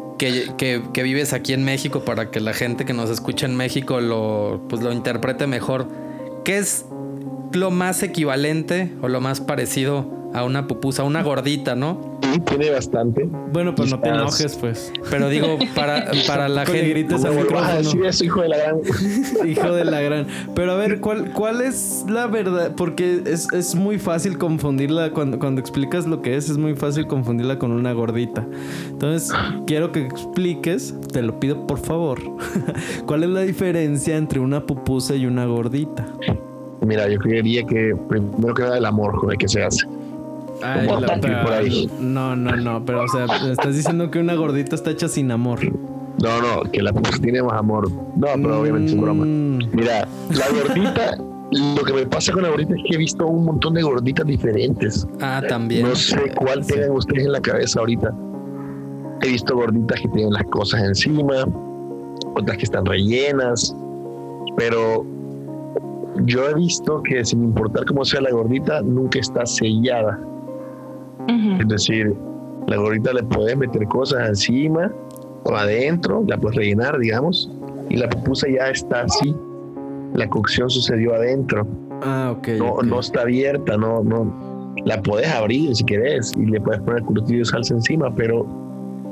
que, 0.57 1.03
vives 1.03 1.33
aquí 1.33 1.53
en 1.53 1.64
México, 1.64 2.05
para 2.05 2.31
que 2.31 2.41
la 2.41 2.53
gente 2.53 2.85
que 2.85 2.93
nos 2.93 3.11
escucha 3.11 3.47
en 3.47 3.57
México 3.57 4.01
lo, 4.01 4.64
pues 4.68 4.83
lo 4.83 4.93
interprete 4.93 5.47
mejor, 5.47 5.89
¿qué 6.45 6.59
es 6.59 6.85
lo 7.53 7.70
más 7.70 8.03
equivalente 8.03 8.93
o 9.03 9.09
lo 9.09 9.20
más 9.20 9.41
parecido 9.41 10.22
a 10.35 10.45
una 10.45 10.66
pupusa? 10.66 11.05
Una 11.05 11.22
gordita, 11.22 11.74
¿no? 11.74 12.18
Sí, 12.22 12.41
tiene 12.41 12.70
bastante. 12.70 13.28
Bueno, 13.53 13.74
pues 13.74 13.91
no 13.91 14.01
te 14.01 14.09
enojes, 14.09 14.57
pues. 14.57 14.93
Pero 15.11 15.28
digo, 15.28 15.59
para, 15.74 16.11
para 16.26 16.49
la 16.49 16.64
gente... 16.64 16.89
grites 16.89 17.24
al 17.24 17.35
¿Cómo 17.35 17.45
me 17.45 17.55
vas 17.55 17.70
a 17.70 17.78
micrófono. 17.78 17.78
decir 17.78 18.07
eso, 18.07 18.24
hijo 18.24 18.43
de 18.43 18.49
la 18.49 18.57
gran? 18.59 18.76
Hijo 19.47 19.72
de 19.72 19.85
la 19.85 20.01
gran. 20.01 20.26
Pero 20.55 20.72
a 20.72 20.76
ver, 20.76 21.01
¿cuál, 21.01 21.33
cuál 21.33 21.61
es 21.61 22.05
la 22.09 22.26
verdad? 22.26 22.72
Porque 22.76 23.22
es, 23.26 23.53
es 23.53 23.74
muy 23.74 23.99
fácil 23.99 24.39
confundirla 24.39 25.11
cuando, 25.11 25.39
cuando 25.39 25.61
explicas 25.61 26.07
lo 26.07 26.22
que 26.22 26.37
es, 26.37 26.49
es 26.49 26.59
muy 26.59 26.74
fácil 26.74 27.07
confundirla 27.07 27.59
con 27.59 27.72
una 27.72 27.93
gordita. 27.93 28.47
Entonces, 28.89 29.33
quiero 29.66 29.93
que 29.93 30.07
expliques, 30.07 30.95
te 31.12 31.22
lo 31.22 31.39
pido 31.39 31.66
por 31.66 31.78
favor, 31.78 32.20
¿cuál 33.07 33.24
es 33.24 33.30
la 33.30 33.43
diferencia 33.43 34.16
entre 34.16 34.41
una 34.41 34.64
pupusa 34.64 35.14
y 35.14 35.26
una 35.26 35.45
gordita? 35.45 36.07
Mira, 36.87 37.09
yo 37.09 37.18
creería 37.18 37.64
que 37.64 37.95
primero 38.09 38.55
que 38.55 38.62
nada 38.62 38.78
el 38.78 38.87
amor 38.87 39.18
con 39.20 39.30
el 39.30 39.39
que 39.39 39.49
se 39.49 39.62
hace. 39.62 39.87
Ay, 40.63 40.87
Como 40.87 41.01
la- 41.01 41.07
partir 41.09 41.31
pero- 41.31 41.43
por 41.45 41.53
ahí. 41.53 41.91
no, 42.01 42.37
no, 42.37 42.57
no, 42.57 42.85
pero 42.85 43.03
o 43.05 43.09
sea, 43.09 43.25
estás 43.51 43.75
diciendo 43.75 44.11
que 44.11 44.19
una 44.19 44.35
gordita 44.35 44.75
está 44.75 44.91
hecha 44.91 45.09
sin 45.09 45.31
amor. 45.31 45.61
No, 46.23 46.41
no, 46.41 46.71
que 46.71 46.83
la 46.83 46.93
pupusa 46.93 47.19
tiene 47.21 47.43
más 47.43 47.55
amor. 47.55 47.91
No, 47.91 48.27
pero 48.37 48.61
obviamente 48.61 48.93
es 48.93 49.01
broma. 49.01 49.25
Mm, 49.25 49.59
Mira, 49.73 50.07
la 50.31 50.45
gordita, 50.51 51.17
lo 51.77 51.83
que 51.85 51.93
me 51.93 52.07
pasa 52.07 52.33
con 52.33 52.43
la 52.43 52.51
gordita 52.51 52.75
es 52.77 52.83
que 52.89 52.95
he 52.95 52.99
visto 52.99 53.27
un 53.27 53.45
montón 53.47 53.75
de 53.75 53.83
gorditas 53.83 54.25
diferentes. 54.27 55.07
Ah, 55.21 55.43
también. 55.49 55.83
No 55.89 55.97
sé 55.97 56.33
cuál 56.37 56.65
tengan 56.67 56.93
ustedes 56.93 57.27
en 57.27 57.33
la 57.33 57.41
cabeza 57.41 57.81
ahorita. 57.81 58.15
He 59.23 59.29
visto 59.31 59.57
gorditas 59.57 60.01
que 60.01 60.09
tienen 60.09 60.33
las 60.33 60.45
cosas 60.45 60.83
encima, 60.83 61.45
otras 62.37 62.57
que 62.57 62.65
están 62.65 62.85
rellenas, 62.85 63.75
pero 64.57 65.05
yo 66.25 66.49
he 66.49 66.55
visto 66.55 67.03
que 67.03 67.25
sin 67.25 67.43
importar 67.45 67.85
cómo 67.87 68.05
sea 68.05 68.21
la 68.21 68.31
gordita, 68.31 68.81
nunca 68.83 69.19
está 69.19 69.45
sellada. 69.47 70.21
Es 71.61 71.68
decir, 71.68 72.14
la 72.66 72.77
gordita 72.77 73.12
le 73.12 73.23
puedes 73.23 73.57
meter 73.57 73.85
cosas 73.87 74.29
encima 74.29 74.93
o 75.45 75.55
adentro, 75.55 76.25
la 76.27 76.37
puedes 76.39 76.57
rellenar, 76.57 76.99
digamos, 76.99 77.51
y 77.89 77.97
la 77.97 78.09
pupusa 78.09 78.47
ya 78.49 78.68
está 78.70 79.03
así. 79.03 79.35
La 80.14 80.29
cocción 80.29 80.68
sucedió 80.70 81.14
adentro, 81.14 81.66
Ah, 82.03 82.35
ok. 82.37 82.49
no, 82.59 82.83
no 82.83 83.01
está 83.01 83.23
abierta, 83.23 83.77
no, 83.77 84.03
no. 84.03 84.73
La 84.85 85.01
puedes 85.03 85.29
abrir 85.33 85.75
si 85.77 85.85
quieres 85.85 86.33
y 86.37 86.47
le 86.47 86.61
puedes 86.61 86.81
poner 86.83 87.03
curtido 87.03 87.41
y 87.41 87.45
salsa 87.45 87.75
encima, 87.75 88.14
pero 88.14 88.47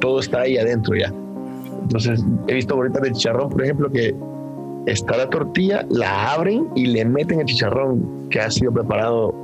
todo 0.01 0.21
está 0.21 0.41
ahí 0.43 0.57
adentro 0.59 0.95
ya. 0.97 1.13
Entonces, 1.83 2.25
he 2.49 2.55
visto 2.55 2.75
gorditas 2.77 3.03
de 3.03 3.13
chicharrón, 3.13 3.51
por 3.51 3.63
ejemplo, 3.63 3.91
que 3.91 4.15
está 4.87 5.17
la 5.17 5.29
tortilla, 5.31 5.87
la 5.91 6.33
abren 6.33 6.67
y 6.75 6.87
le 6.87 7.05
meten 7.05 7.41
el 7.41 7.47
chicharrón 7.47 8.29
que 8.31 8.41
ha 8.41 8.51
sido 8.51 8.73
preparado 8.73 9.35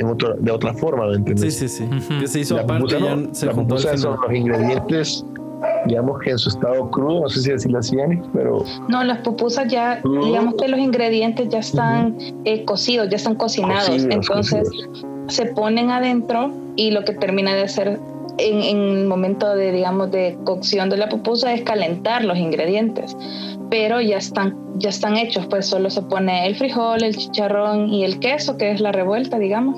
en 0.00 0.06
otro, 0.06 0.34
de 0.38 0.50
otra 0.50 0.72
forma, 0.74 1.06
¿me 1.06 1.14
entiendes? 1.16 1.56
Sí, 1.56 1.68
sí, 1.68 1.78
sí. 1.78 1.84
Ujú. 1.84 2.20
Que 2.20 2.26
se 2.26 2.40
hizo 2.40 2.56
la 2.56 2.62
aparte 2.62 2.84
pupusa, 2.84 2.98
y 2.98 3.02
ya 3.02 3.16
no. 3.16 3.34
se 3.34 3.46
la 3.46 3.52
juntó 3.52 3.74
al 3.76 3.80
pupusa 3.82 3.96
final. 3.96 3.98
son 3.98 4.18
los 4.28 4.38
ingredientes, 4.38 5.24
digamos 5.86 6.20
que 6.20 6.30
en 6.30 6.38
su 6.38 6.48
estado 6.48 6.90
crudo, 6.90 7.20
no 7.22 7.28
sé 7.28 7.58
si 7.58 7.74
así, 7.76 8.00
Ani, 8.00 8.20
pero 8.32 8.64
No, 8.88 9.04
las 9.04 9.18
pupusas 9.18 9.68
ya, 9.70 10.00
digamos 10.24 10.54
que 10.54 10.68
los 10.68 10.80
ingredientes 10.80 11.48
ya 11.50 11.58
están 11.58 12.16
eh, 12.44 12.64
cocidos, 12.64 13.08
ya 13.10 13.16
están 13.16 13.34
cocinados. 13.34 13.88
Cocidos, 13.90 14.14
Entonces 14.14 14.68
se 15.28 15.46
ponen 15.46 15.90
adentro 15.90 16.50
y 16.76 16.90
lo 16.90 17.04
que 17.04 17.12
termina 17.12 17.54
de 17.54 17.62
hacer 17.62 18.00
en, 18.40 18.62
en 18.62 18.98
el 18.98 19.06
momento 19.06 19.54
de, 19.54 19.72
digamos, 19.72 20.10
de 20.10 20.36
cocción 20.44 20.90
de 20.90 20.96
la 20.96 21.08
pupusa 21.08 21.52
es 21.52 21.62
calentar 21.62 22.24
los 22.24 22.38
ingredientes. 22.38 23.16
Pero 23.70 24.00
ya 24.00 24.16
están, 24.16 24.56
ya 24.76 24.88
están 24.88 25.16
hechos, 25.16 25.46
pues 25.46 25.66
solo 25.66 25.90
se 25.90 26.02
pone 26.02 26.46
el 26.46 26.56
frijol, 26.56 27.02
el 27.02 27.16
chicharrón 27.16 27.88
y 27.88 28.04
el 28.04 28.18
queso, 28.18 28.56
que 28.56 28.70
es 28.72 28.80
la 28.80 28.92
revuelta, 28.92 29.38
digamos. 29.38 29.76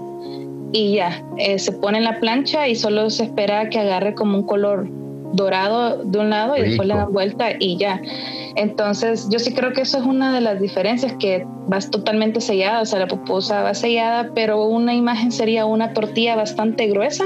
Y 0.72 0.94
ya, 0.94 1.22
eh, 1.36 1.58
se 1.58 1.72
pone 1.72 1.98
en 1.98 2.04
la 2.04 2.18
plancha 2.18 2.66
y 2.68 2.74
solo 2.74 3.10
se 3.10 3.24
espera 3.24 3.68
que 3.68 3.78
agarre 3.78 4.14
como 4.14 4.38
un 4.38 4.44
color 4.44 4.88
dorado 5.34 6.02
de 6.04 6.18
un 6.18 6.30
lado 6.30 6.56
y 6.56 6.62
después 6.62 6.88
le 6.88 6.94
Rico. 6.94 7.04
dan 7.04 7.12
vuelta 7.12 7.48
y 7.58 7.76
ya. 7.76 8.00
Entonces, 8.56 9.28
yo 9.30 9.38
sí 9.38 9.52
creo 9.52 9.72
que 9.72 9.82
eso 9.82 9.98
es 9.98 10.04
una 10.04 10.32
de 10.34 10.40
las 10.40 10.60
diferencias, 10.60 11.14
que 11.18 11.46
vas 11.66 11.90
totalmente 11.90 12.40
sellada, 12.40 12.80
o 12.82 12.86
sea, 12.86 12.98
la 12.98 13.06
pupusa 13.08 13.62
va 13.62 13.74
sellada, 13.74 14.30
pero 14.34 14.64
una 14.64 14.94
imagen 14.94 15.32
sería 15.32 15.64
una 15.64 15.92
tortilla 15.92 16.36
bastante 16.36 16.86
gruesa 16.86 17.24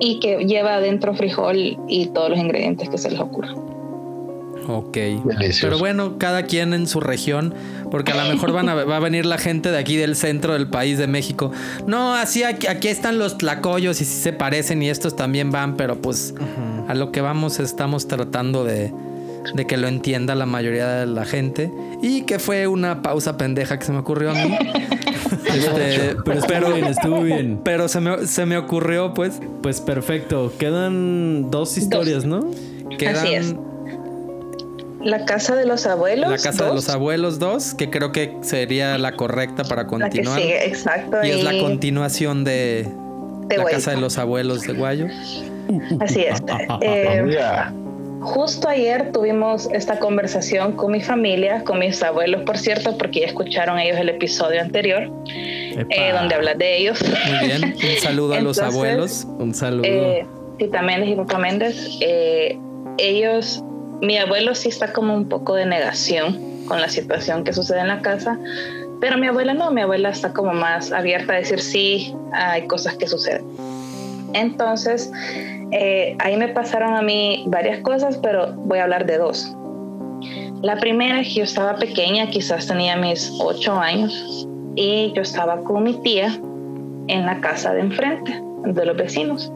y 0.00 0.18
que 0.18 0.44
lleva 0.44 0.76
adentro 0.76 1.14
frijol 1.14 1.78
y 1.86 2.06
todos 2.12 2.30
los 2.30 2.38
ingredientes 2.38 2.88
que 2.88 2.98
se 2.98 3.10
les 3.10 3.20
ocurran. 3.20 3.70
Ok. 4.68 4.94
Delicioso. 4.94 5.66
Pero 5.66 5.78
bueno, 5.78 6.18
cada 6.18 6.44
quien 6.44 6.74
en 6.74 6.86
su 6.86 7.00
región, 7.00 7.54
porque 7.90 8.12
a 8.12 8.24
lo 8.24 8.30
mejor 8.30 8.52
van 8.52 8.68
a, 8.68 8.74
va 8.74 8.96
a 8.96 9.00
venir 9.00 9.26
la 9.26 9.38
gente 9.38 9.70
de 9.70 9.78
aquí 9.78 9.96
del 9.96 10.16
centro 10.16 10.52
del 10.52 10.68
país 10.68 10.98
de 10.98 11.06
México. 11.06 11.50
No, 11.86 12.14
así 12.14 12.44
aquí, 12.44 12.66
aquí 12.66 12.88
están 12.88 13.18
los 13.18 13.38
tlacoyos 13.38 14.00
y 14.00 14.04
sí 14.04 14.20
se 14.22 14.32
parecen 14.32 14.82
y 14.82 14.88
estos 14.88 15.16
también 15.16 15.50
van, 15.50 15.76
pero 15.76 16.00
pues 16.00 16.34
a 16.88 16.94
lo 16.94 17.10
que 17.12 17.20
vamos 17.20 17.58
estamos 17.60 18.06
tratando 18.08 18.64
de, 18.64 18.92
de 19.54 19.66
que 19.66 19.76
lo 19.76 19.88
entienda 19.88 20.34
la 20.34 20.46
mayoría 20.46 20.88
de 20.88 21.06
la 21.06 21.24
gente. 21.24 21.70
Y 22.02 22.22
que 22.22 22.38
fue 22.38 22.66
una 22.66 23.02
pausa 23.02 23.36
pendeja 23.36 23.78
que 23.78 23.84
se 23.84 23.92
me 23.92 23.98
ocurrió 23.98 24.30
a 24.30 24.34
mí. 24.34 24.56
Este, 25.30 26.16
Pero 26.24 26.38
estuvo 26.40 26.72
bien, 26.72 26.84
estuvo 26.86 27.20
bien. 27.22 27.60
pero 27.64 27.88
se 27.88 28.00
me, 28.00 28.26
se 28.26 28.46
me 28.46 28.56
ocurrió, 28.56 29.14
pues, 29.14 29.40
Pues 29.62 29.80
perfecto. 29.80 30.52
Quedan 30.58 31.50
dos 31.50 31.76
historias, 31.78 32.24
¿no? 32.24 32.50
quedan 32.98 33.16
Así 33.16 33.34
es. 33.34 33.54
La 35.02 35.24
casa 35.24 35.54
de 35.56 35.64
los 35.64 35.86
abuelos. 35.86 36.28
la 36.30 36.36
casa 36.36 36.64
de 36.64 36.68
dos, 36.68 36.74
los 36.74 36.88
abuelos 36.90 37.38
2, 37.38 37.74
que 37.74 37.88
creo 37.88 38.12
que 38.12 38.36
sería 38.42 38.98
la 38.98 39.12
correcta 39.16 39.64
para 39.64 39.82
La 39.84 39.88
que 39.88 39.90
continuar. 39.90 40.38
sigue, 40.40 40.66
exacto. 40.68 41.16
Y 41.24 41.30
es 41.30 41.42
la 41.42 41.54
y 41.54 41.60
continuación 41.62 42.44
de, 42.44 42.86
de 43.46 43.56
la 43.56 43.62
Guay. 43.62 43.74
casa 43.76 43.92
de 43.92 44.00
los 44.00 44.18
abuelos 44.18 44.60
de 44.62 44.74
Guayo. 44.74 45.06
Así 46.00 46.20
es. 46.22 46.42
Eh, 46.82 47.22
Justo 48.20 48.68
ayer 48.68 49.12
tuvimos 49.12 49.68
esta 49.72 49.98
conversación 49.98 50.72
con 50.72 50.92
mi 50.92 51.00
familia, 51.00 51.64
con 51.64 51.78
mis 51.78 52.02
abuelos, 52.02 52.42
por 52.42 52.58
cierto, 52.58 52.96
porque 52.98 53.20
ya 53.20 53.26
escucharon 53.26 53.78
ellos 53.78 53.98
el 53.98 54.10
episodio 54.10 54.60
anterior, 54.60 55.10
eh, 55.26 56.12
donde 56.12 56.34
hablas 56.34 56.58
de 56.58 56.76
ellos. 56.76 57.02
Muy 57.02 57.48
bien. 57.48 57.74
Un 57.74 58.00
saludo 58.02 58.34
a 58.34 58.40
los 58.40 58.58
abuelos. 58.60 59.26
Un 59.38 59.54
saludo. 59.54 59.84
Eh, 59.84 60.26
Tita 60.58 60.82
Méndez 60.82 61.08
y 61.08 61.14
Papá 61.14 61.38
Méndez, 61.38 61.98
eh, 62.02 62.58
ellos, 62.98 63.64
mi 64.02 64.18
abuelo 64.18 64.54
sí 64.54 64.68
está 64.68 64.92
como 64.92 65.14
un 65.14 65.26
poco 65.26 65.54
de 65.54 65.64
negación 65.64 66.66
con 66.68 66.82
la 66.82 66.90
situación 66.90 67.44
que 67.44 67.54
sucede 67.54 67.80
en 67.80 67.88
la 67.88 68.02
casa, 68.02 68.38
pero 69.00 69.16
mi 69.16 69.28
abuela 69.28 69.54
no, 69.54 69.70
mi 69.70 69.80
abuela 69.80 70.10
está 70.10 70.34
como 70.34 70.52
más 70.52 70.92
abierta 70.92 71.32
a 71.32 71.36
decir 71.36 71.60
sí, 71.60 72.14
hay 72.32 72.66
cosas 72.66 72.96
que 72.96 73.06
suceden. 73.06 73.46
Entonces, 74.34 75.12
eh, 75.72 76.16
ahí 76.18 76.36
me 76.36 76.48
pasaron 76.48 76.94
a 76.94 77.02
mí 77.02 77.44
varias 77.46 77.80
cosas, 77.80 78.18
pero 78.18 78.52
voy 78.54 78.78
a 78.78 78.84
hablar 78.84 79.06
de 79.06 79.18
dos. 79.18 79.54
La 80.62 80.76
primera 80.76 81.20
es 81.20 81.28
que 81.28 81.34
yo 81.34 81.44
estaba 81.44 81.76
pequeña, 81.76 82.28
quizás 82.28 82.66
tenía 82.66 82.96
mis 82.96 83.32
ocho 83.40 83.74
años, 83.74 84.46
y 84.76 85.12
yo 85.14 85.22
estaba 85.22 85.62
con 85.62 85.84
mi 85.84 85.94
tía 86.02 86.38
en 87.08 87.26
la 87.26 87.40
casa 87.40 87.72
de 87.74 87.80
enfrente, 87.80 88.40
de 88.64 88.86
los 88.86 88.96
vecinos. 88.96 89.52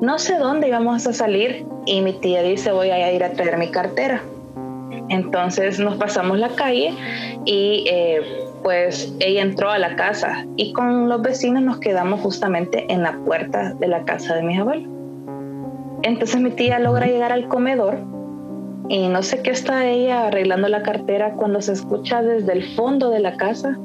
No 0.00 0.18
sé 0.18 0.38
dónde 0.38 0.68
íbamos 0.68 1.06
a 1.06 1.12
salir 1.12 1.64
y 1.86 2.00
mi 2.02 2.12
tía 2.12 2.42
dice 2.42 2.72
voy 2.72 2.90
a 2.90 3.12
ir 3.12 3.24
a 3.24 3.32
traer 3.32 3.56
mi 3.56 3.70
cartera. 3.70 4.22
Entonces 5.08 5.78
nos 5.78 5.96
pasamos 5.96 6.38
la 6.38 6.50
calle 6.50 6.92
y 7.44 7.84
eh, 7.88 8.20
pues 8.66 9.14
ella 9.20 9.42
entró 9.42 9.70
a 9.70 9.78
la 9.78 9.94
casa 9.94 10.44
y 10.56 10.72
con 10.72 11.08
los 11.08 11.22
vecinos 11.22 11.62
nos 11.62 11.78
quedamos 11.78 12.18
justamente 12.20 12.92
en 12.92 13.04
la 13.04 13.12
puerta 13.24 13.74
de 13.74 13.86
la 13.86 14.04
casa 14.04 14.34
de 14.34 14.42
mis 14.42 14.58
abuelos. 14.58 14.88
Entonces 16.02 16.40
mi 16.40 16.50
tía 16.50 16.80
logra 16.80 17.06
llegar 17.06 17.30
al 17.30 17.46
comedor 17.46 17.96
y 18.88 19.06
no 19.06 19.22
sé 19.22 19.40
qué 19.42 19.52
está 19.52 19.86
ella 19.86 20.26
arreglando 20.26 20.66
la 20.66 20.82
cartera 20.82 21.34
cuando 21.34 21.62
se 21.62 21.74
escucha 21.74 22.22
desde 22.22 22.54
el 22.54 22.64
fondo 22.74 23.08
de 23.10 23.20
la 23.20 23.36
casa. 23.36 23.78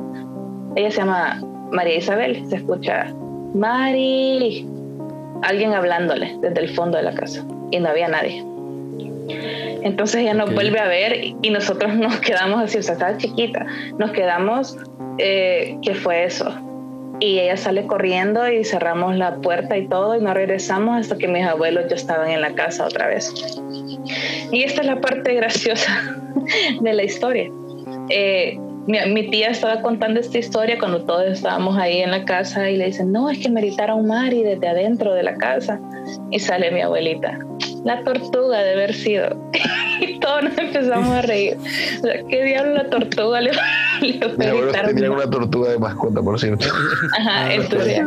Ella 0.75 0.89
se 0.89 0.97
llama 0.97 1.43
María 1.71 1.97
Isabel, 1.97 2.43
se 2.49 2.55
escucha 2.55 3.13
Mari, 3.53 4.67
alguien 5.43 5.73
hablándole 5.73 6.39
desde 6.41 6.59
el 6.59 6.69
fondo 6.69 6.97
de 6.97 7.03
la 7.03 7.13
casa 7.13 7.45
y 7.69 7.79
no 7.79 7.87
había 7.87 8.07
nadie. 8.07 8.43
Entonces 9.83 10.21
ella 10.21 10.33
nos 10.33 10.53
vuelve 10.53 10.79
a 10.79 10.87
ver 10.87 11.23
y- 11.23 11.35
y 11.41 11.49
nosotros 11.49 11.93
nos 11.95 12.19
quedamos 12.19 12.61
así, 12.63 12.77
o 12.77 12.83
sea, 12.83 12.93
estaba 12.93 13.17
chiquita, 13.17 13.65
nos 13.97 14.11
quedamos, 14.11 14.77
eh, 15.17 15.77
¿qué 15.81 15.95
fue 15.95 16.23
eso? 16.25 16.53
Y 17.19 17.37
ella 17.39 17.55
sale 17.55 17.85
corriendo 17.85 18.47
y 18.51 18.63
cerramos 18.63 19.15
la 19.15 19.35
puerta 19.35 19.77
y 19.77 19.87
todo 19.87 20.17
y 20.17 20.21
no 20.21 20.33
regresamos 20.33 20.99
hasta 21.01 21.17
que 21.17 21.27
mis 21.27 21.45
abuelos 21.45 21.85
ya 21.87 21.95
estaban 21.95 22.29
en 22.31 22.41
la 22.41 22.53
casa 22.55 22.85
otra 22.85 23.07
vez. 23.07 23.31
Y 24.51 24.63
esta 24.63 24.81
es 24.81 24.87
la 24.87 24.99
parte 25.01 25.33
graciosa 25.35 25.91
de 26.81 26.93
la 26.93 27.03
historia. 27.03 27.51
Eh, 28.09 28.57
mi, 28.87 28.97
mi 29.13 29.29
tía 29.29 29.49
estaba 29.49 29.81
contando 29.83 30.19
esta 30.19 30.39
historia 30.39 30.79
cuando 30.79 31.03
todos 31.05 31.25
estábamos 31.27 31.77
ahí 31.77 31.99
en 31.99 32.09
la 32.09 32.25
casa 32.25 32.67
y 32.71 32.77
le 32.77 32.87
dicen, 32.87 33.11
no, 33.11 33.29
es 33.29 33.37
que 33.37 33.49
me 33.49 33.61
gritaron 33.61 34.07
Mari 34.07 34.41
desde 34.41 34.67
adentro 34.67 35.13
de 35.13 35.21
la 35.21 35.35
casa. 35.35 35.79
Y 36.31 36.39
sale 36.39 36.71
mi 36.71 36.81
abuelita, 36.81 37.37
la 37.83 38.03
tortuga 38.03 38.59
de 38.59 38.73
haber 38.73 38.93
sido. 38.93 39.51
y 40.01 40.19
todos 40.19 40.43
nos 40.43 40.57
empezamos 40.57 41.09
a 41.09 41.21
reír. 41.21 41.57
O 41.57 42.01
sea, 42.03 42.23
¿Qué 42.29 42.43
diablo 42.43 42.73
la 42.73 42.89
tortuga 42.89 43.41
le, 43.41 43.51
le 44.01 44.27
mi 44.37 44.45
abuelo 44.45 44.71
tenía 44.71 45.11
una 45.11 45.29
tortuga 45.29 45.71
de 45.71 45.79
mascota, 45.79 46.21
por 46.21 46.39
cierto. 46.39 46.65
Ajá, 47.19 47.53
entonces 47.53 48.01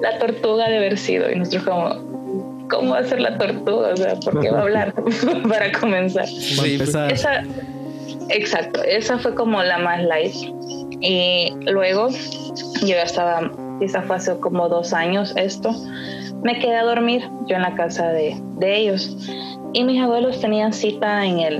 la 0.00 0.18
tortuga 0.18 0.68
de 0.68 0.76
haber 0.76 0.98
sido. 0.98 1.30
Y 1.30 1.36
nosotros 1.36 1.64
como, 1.64 2.68
¿cómo 2.68 2.92
va 2.92 2.98
a 2.98 3.04
ser 3.04 3.20
la 3.20 3.36
tortuga? 3.38 3.90
O 3.92 3.96
sea, 3.96 4.16
¿por 4.16 4.40
qué 4.40 4.50
va 4.50 4.60
a 4.60 4.62
hablar? 4.62 4.94
Para 5.48 5.72
comenzar. 5.72 6.26
Sí, 6.26 6.76
pues. 6.76 6.94
Esa, 6.94 7.42
exacto, 8.28 8.82
esa 8.82 9.18
fue 9.18 9.34
como 9.34 9.62
la 9.62 9.78
más 9.78 10.02
light. 10.02 10.34
Y 11.00 11.52
luego, 11.70 12.08
yo 12.80 12.86
ya 12.86 13.02
estaba, 13.02 13.50
quizás 13.78 14.06
fue 14.06 14.16
hace 14.16 14.38
como 14.38 14.68
dos 14.68 14.92
años 14.92 15.34
esto, 15.36 15.74
me 16.44 16.58
quedé 16.58 16.76
a 16.76 16.84
dormir 16.84 17.28
yo 17.46 17.56
en 17.56 17.62
la 17.62 17.74
casa 17.74 18.08
de, 18.08 18.36
de 18.58 18.76
ellos. 18.76 19.16
Y 19.72 19.82
mis 19.82 20.00
abuelos 20.00 20.40
tenían 20.40 20.72
cita 20.72 21.26
en 21.26 21.40
el, 21.40 21.56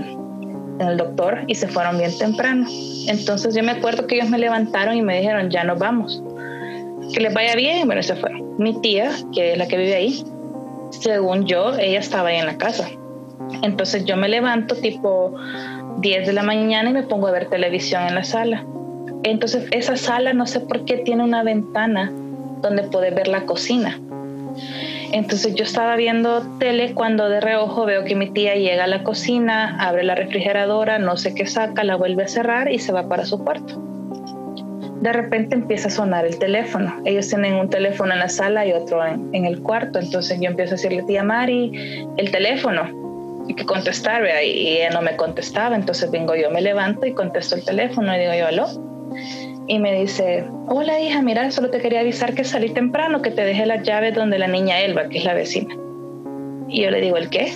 en 0.78 0.80
el 0.87 0.97
doctor 0.97 1.41
y 1.49 1.55
se 1.55 1.66
fueron 1.66 1.99
bien 1.99 2.16
temprano. 2.16 2.66
Entonces 3.09 3.55
yo 3.57 3.62
me 3.62 3.72
acuerdo 3.72 4.07
que 4.07 4.16
ellos 4.16 4.28
me 4.28 4.39
levantaron 4.39 4.97
y 4.97 5.03
me 5.03 5.18
dijeron, 5.18 5.51
ya 5.51 5.64
nos 5.64 5.78
vamos. 5.78 6.22
Que 7.12 7.20
les 7.20 7.35
vaya 7.35 7.57
bien, 7.57 7.87
bueno, 7.87 8.03
se 8.03 8.14
fueron. 8.14 8.57
Mi 8.59 8.80
tía, 8.80 9.11
que 9.35 9.53
es 9.53 9.59
la 9.59 9.66
que 9.66 9.76
vive 9.78 9.95
ahí, 9.95 10.24
según 10.91 11.47
yo, 11.47 11.74
ella 11.78 11.99
estaba 11.99 12.28
ahí 12.28 12.37
en 12.37 12.47
la 12.47 12.57
casa. 12.57 12.89
Entonces 13.62 14.05
yo 14.05 14.16
me 14.16 14.28
levanto 14.28 14.76
tipo 14.76 15.35
10 15.99 16.26
de 16.26 16.32
la 16.32 16.43
mañana 16.43 16.91
y 16.91 16.93
me 16.93 17.03
pongo 17.03 17.26
a 17.26 17.32
ver 17.32 17.49
televisión 17.49 18.03
en 18.03 18.14
la 18.14 18.24
sala. 18.24 18.64
Entonces 19.22 19.66
esa 19.70 19.97
sala 19.97 20.35
no 20.35 20.47
sé 20.47 20.61
por 20.61 20.85
qué 20.85 20.99
tiene 20.99 21.24
una 21.24 21.43
ventana 21.43 22.12
donde 22.61 22.82
puedes 22.85 23.14
ver 23.14 23.28
la 23.28 23.47
cocina. 23.47 23.99
Entonces 25.15 25.55
yo 25.55 25.62
estaba 25.62 25.95
viendo 25.95 26.43
tele 26.59 26.93
cuando 26.93 27.29
de 27.29 27.41
reojo 27.41 27.87
veo 27.87 28.03
que 28.03 28.17
mi 28.17 28.31
tía 28.31 28.57
llega 28.57 28.83
a 28.83 28.89
la 28.89 29.05
cocina, 29.05 29.77
abre 29.79 30.03
la 30.03 30.17
refrigeradora, 30.17 30.99
no 30.99 31.17
sé 31.17 31.37
qué 31.37 31.47
saca, 31.47 31.85
la 31.85 31.95
vuelve 31.95 32.25
a 32.25 32.29
cerrar 32.29 32.69
y 32.69 32.81
se 32.81 32.91
va 32.91 33.09
para 33.09 33.25
su 33.25 33.39
cuarto. 33.39 33.81
De 35.03 35.12
repente 35.12 35.55
empieza 35.55 35.87
a 35.87 35.93
sonar 35.93 36.27
el 36.27 36.37
teléfono. 36.41 37.01
Ellos 37.05 37.29
tienen 37.29 37.55
un 37.55 37.71
teléfono 37.71 38.12
en 38.12 38.19
la 38.19 38.29
sala 38.29 38.67
y 38.67 38.73
otro 38.73 39.07
en, 39.07 39.33
en 39.33 39.45
el 39.45 39.62
cuarto. 39.62 40.01
Entonces 40.01 40.41
yo 40.41 40.51
empiezo 40.51 40.75
a 40.75 40.79
decirle, 40.79 41.05
tía 41.05 41.23
Mari, 41.23 42.09
el 42.17 42.33
teléfono. 42.33 42.83
Hay 43.47 43.55
que 43.55 43.65
contestar, 43.67 44.25
y 44.45 44.79
ella 44.79 44.91
no 44.91 45.01
me 45.01 45.15
contestaba. 45.15 45.77
Entonces 45.77 46.11
vengo 46.11 46.35
yo, 46.35 46.51
me 46.51 46.61
levanto 46.61 47.07
y 47.07 47.12
contesto 47.12 47.55
el 47.55 47.65
teléfono 47.65 48.17
y 48.17 48.19
digo 48.19 48.33
yo, 48.37 48.47
aló. 48.49 48.67
Y 49.67 49.79
me 49.79 49.99
dice, 49.99 50.45
hola 50.69 51.01
hija, 51.01 51.23
mira, 51.23 51.51
solo 51.51 51.71
te 51.71 51.81
quería 51.81 52.01
avisar 52.01 52.35
que 52.35 52.45
salí 52.45 52.71
temprano, 52.71 53.23
que 53.23 53.31
te 53.31 53.43
dejé 53.45 53.65
las 53.67 53.83
llaves 53.83 54.15
donde 54.15 54.39
la 54.39 54.47
niña 54.47 54.81
Elba, 54.81 55.09
que 55.09 55.19
es 55.19 55.25
la 55.25 55.33
vecina. 55.35 55.75
Y 56.69 56.83
yo 56.83 56.91
le 56.91 57.01
digo, 57.01 57.17
¿el 57.17 57.31
qué? 57.31 57.53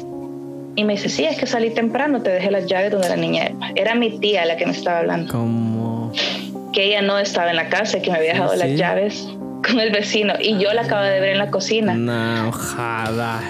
Y 0.76 0.84
me 0.84 0.94
dice, 0.94 1.08
sí, 1.08 1.24
es 1.24 1.36
que 1.38 1.46
salí 1.46 1.70
temprano, 1.70 2.22
te 2.22 2.30
dejé 2.30 2.50
las 2.50 2.66
llaves 2.66 2.92
donde 2.92 3.08
la 3.08 3.16
niña 3.16 3.46
Elba. 3.46 3.72
Era 3.74 3.94
mi 3.94 4.18
tía 4.20 4.44
la 4.46 4.56
que 4.56 4.64
me 4.64 4.72
estaba 4.72 5.00
hablando, 5.00 5.32
Como. 5.32 6.12
que 6.72 6.84
ella 6.84 7.02
no 7.02 7.18
estaba 7.18 7.50
en 7.50 7.56
la 7.56 7.68
casa 7.68 7.98
y 7.98 8.02
que 8.02 8.10
me 8.10 8.16
había 8.18 8.32
dejado 8.32 8.52
Sí. 8.52 8.58
las 8.58 8.70
llaves 8.70 9.28
con 9.68 9.80
el 9.80 9.90
vecino. 9.90 10.34
Y 10.40 10.56
yo 10.58 10.72
la 10.72 10.82
acabo 10.82 11.02
de 11.04 11.20
ver 11.20 11.30
en 11.30 11.38
la 11.38 11.50
cocina. 11.50 11.94
No, 11.94 12.52
jodas. 12.52 13.44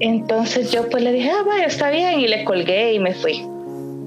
Entonces 0.00 0.70
yo 0.72 0.88
pues 0.88 1.02
le 1.02 1.12
dije, 1.12 1.30
ah, 1.30 1.42
vaya, 1.46 1.64
está 1.66 1.90
bien, 1.90 2.20
y 2.20 2.28
le 2.28 2.44
colgué 2.44 2.94
y 2.94 2.98
me 3.00 3.12
fui. 3.12 3.42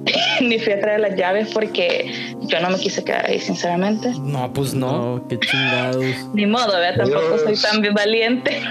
Ni 0.41 0.59
fui 0.59 0.73
a 0.73 0.79
traer 0.79 0.99
las 1.01 1.15
llaves 1.15 1.49
porque 1.53 2.11
yo 2.41 2.59
no 2.61 2.69
me 2.69 2.77
quise 2.77 3.03
quedar 3.03 3.25
ahí, 3.25 3.39
sinceramente. 3.39 4.11
No, 4.21 4.51
pues 4.53 4.73
no. 4.73 5.15
No, 5.15 5.27
qué 5.27 5.39
chingados. 5.39 6.05
Ni 6.33 6.45
modo, 6.45 6.73
¿verdad? 6.79 7.05
Tampoco 7.05 7.37
soy 7.39 7.55
tan 7.55 7.93
valiente. 7.93 8.61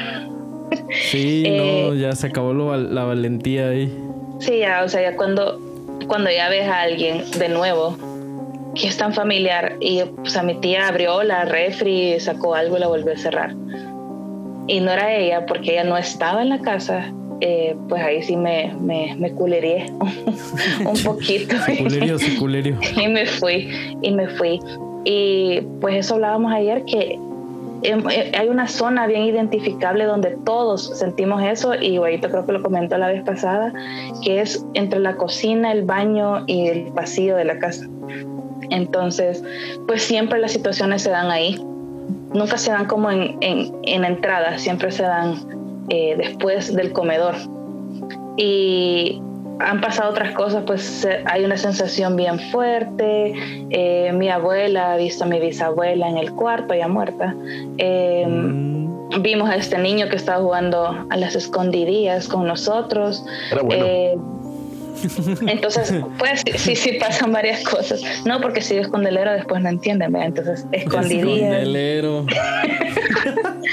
Sí, 1.10 1.44
Eh, 1.46 1.88
no, 1.90 1.94
ya 1.94 2.12
se 2.12 2.28
acabó 2.28 2.52
lo 2.52 2.76
la 2.76 3.04
valentía 3.04 3.68
ahí. 3.68 3.92
Sí, 4.40 4.58
ya, 4.58 4.82
o 4.84 4.88
sea, 4.88 5.02
ya 5.02 5.16
cuando, 5.16 5.60
cuando 6.06 6.30
ya 6.30 6.48
ves 6.48 6.66
a 6.68 6.82
alguien 6.82 7.24
de 7.38 7.48
nuevo 7.48 7.96
que 8.74 8.86
es 8.88 8.96
tan 8.96 9.12
familiar 9.12 9.76
y 9.80 10.02
o 10.02 10.26
sea, 10.26 10.42
mi 10.42 10.54
tía 10.54 10.88
abrió 10.88 11.22
la 11.22 11.44
refri, 11.44 12.18
sacó 12.20 12.54
algo 12.54 12.76
y 12.76 12.80
la 12.80 12.86
volvió 12.86 13.12
a 13.12 13.16
cerrar. 13.16 13.54
Y 14.68 14.80
no 14.80 14.90
era 14.92 15.14
ella 15.14 15.46
porque 15.46 15.72
ella 15.72 15.84
no 15.84 15.96
estaba 15.96 16.42
en 16.42 16.50
la 16.50 16.60
casa, 16.60 17.12
eh, 17.40 17.76
pues 17.88 18.02
ahí 18.02 18.22
sí 18.22 18.36
me, 18.36 18.74
me, 18.80 19.14
me 19.16 19.32
culería 19.32 19.86
un 20.84 21.02
poquito. 21.04 21.56
Culerio, 21.78 22.18
sí, 22.18 22.36
culerio. 22.36 22.78
y 22.96 23.08
me 23.08 23.26
fui, 23.26 23.96
y 24.02 24.10
me 24.10 24.28
fui. 24.28 24.60
Y 25.04 25.60
pues 25.80 25.96
eso 25.96 26.14
hablábamos 26.14 26.52
ayer 26.52 26.84
que 26.84 27.18
em, 27.82 28.02
eh, 28.10 28.32
hay 28.36 28.48
una 28.48 28.66
zona 28.66 29.06
bien 29.06 29.22
identificable 29.22 30.04
donde 30.04 30.36
todos 30.44 30.98
sentimos 30.98 31.42
eso 31.42 31.74
y 31.80 31.96
ahorita 31.96 32.28
creo 32.28 32.44
que 32.44 32.52
lo 32.52 32.62
comentó 32.62 32.98
la 32.98 33.08
vez 33.08 33.22
pasada, 33.22 33.72
que 34.24 34.40
es 34.40 34.64
entre 34.74 34.98
la 34.98 35.16
cocina, 35.16 35.70
el 35.70 35.84
baño 35.84 36.44
y 36.46 36.66
el 36.66 36.92
pasillo 36.92 37.36
de 37.36 37.44
la 37.44 37.58
casa. 37.58 37.86
Entonces, 38.70 39.44
pues 39.86 40.02
siempre 40.02 40.40
las 40.40 40.52
situaciones 40.52 41.02
se 41.02 41.10
dan 41.10 41.30
ahí. 41.30 41.64
Nunca 42.34 42.58
se 42.58 42.70
dan 42.72 42.86
como 42.86 43.10
en, 43.10 43.36
en, 43.40 43.72
en 43.84 44.04
entrada, 44.04 44.58
siempre 44.58 44.90
se 44.90 45.04
dan 45.04 45.57
eh, 45.88 46.14
después 46.16 46.74
del 46.74 46.92
comedor. 46.92 47.34
Y 48.36 49.20
han 49.60 49.80
pasado 49.80 50.10
otras 50.10 50.32
cosas, 50.34 50.62
pues 50.66 51.06
hay 51.24 51.44
una 51.44 51.56
sensación 51.56 52.16
bien 52.16 52.38
fuerte. 52.50 53.34
Eh, 53.70 54.12
mi 54.12 54.28
abuela 54.28 54.92
ha 54.92 54.96
visto 54.96 55.24
a 55.24 55.26
mi 55.26 55.40
bisabuela 55.40 56.08
en 56.08 56.18
el 56.18 56.32
cuarto, 56.32 56.74
ya 56.74 56.88
muerta. 56.88 57.34
Em, 57.78 58.84
mm. 58.84 59.22
Vimos 59.22 59.48
a 59.48 59.56
este 59.56 59.78
niño 59.78 60.08
que 60.10 60.16
estaba 60.16 60.42
jugando 60.42 61.06
a 61.08 61.16
las 61.16 61.34
escondidillas 61.34 62.28
con 62.28 62.46
nosotros. 62.46 63.24
Eh, 63.70 64.16
entonces, 65.46 65.94
pues 66.18 66.42
sí, 66.56 66.76
sí 66.76 66.92
pasan 67.00 67.32
varias 67.32 67.64
cosas. 67.64 68.02
No, 68.26 68.40
porque 68.40 68.60
si 68.60 68.76
es 68.76 68.82
escondelero 68.82 69.32
después 69.32 69.62
no 69.62 69.70
entienden, 69.70 70.14
Entonces, 70.14 70.66
escondidillas. 70.72 71.62
Escondelero. 71.62 72.26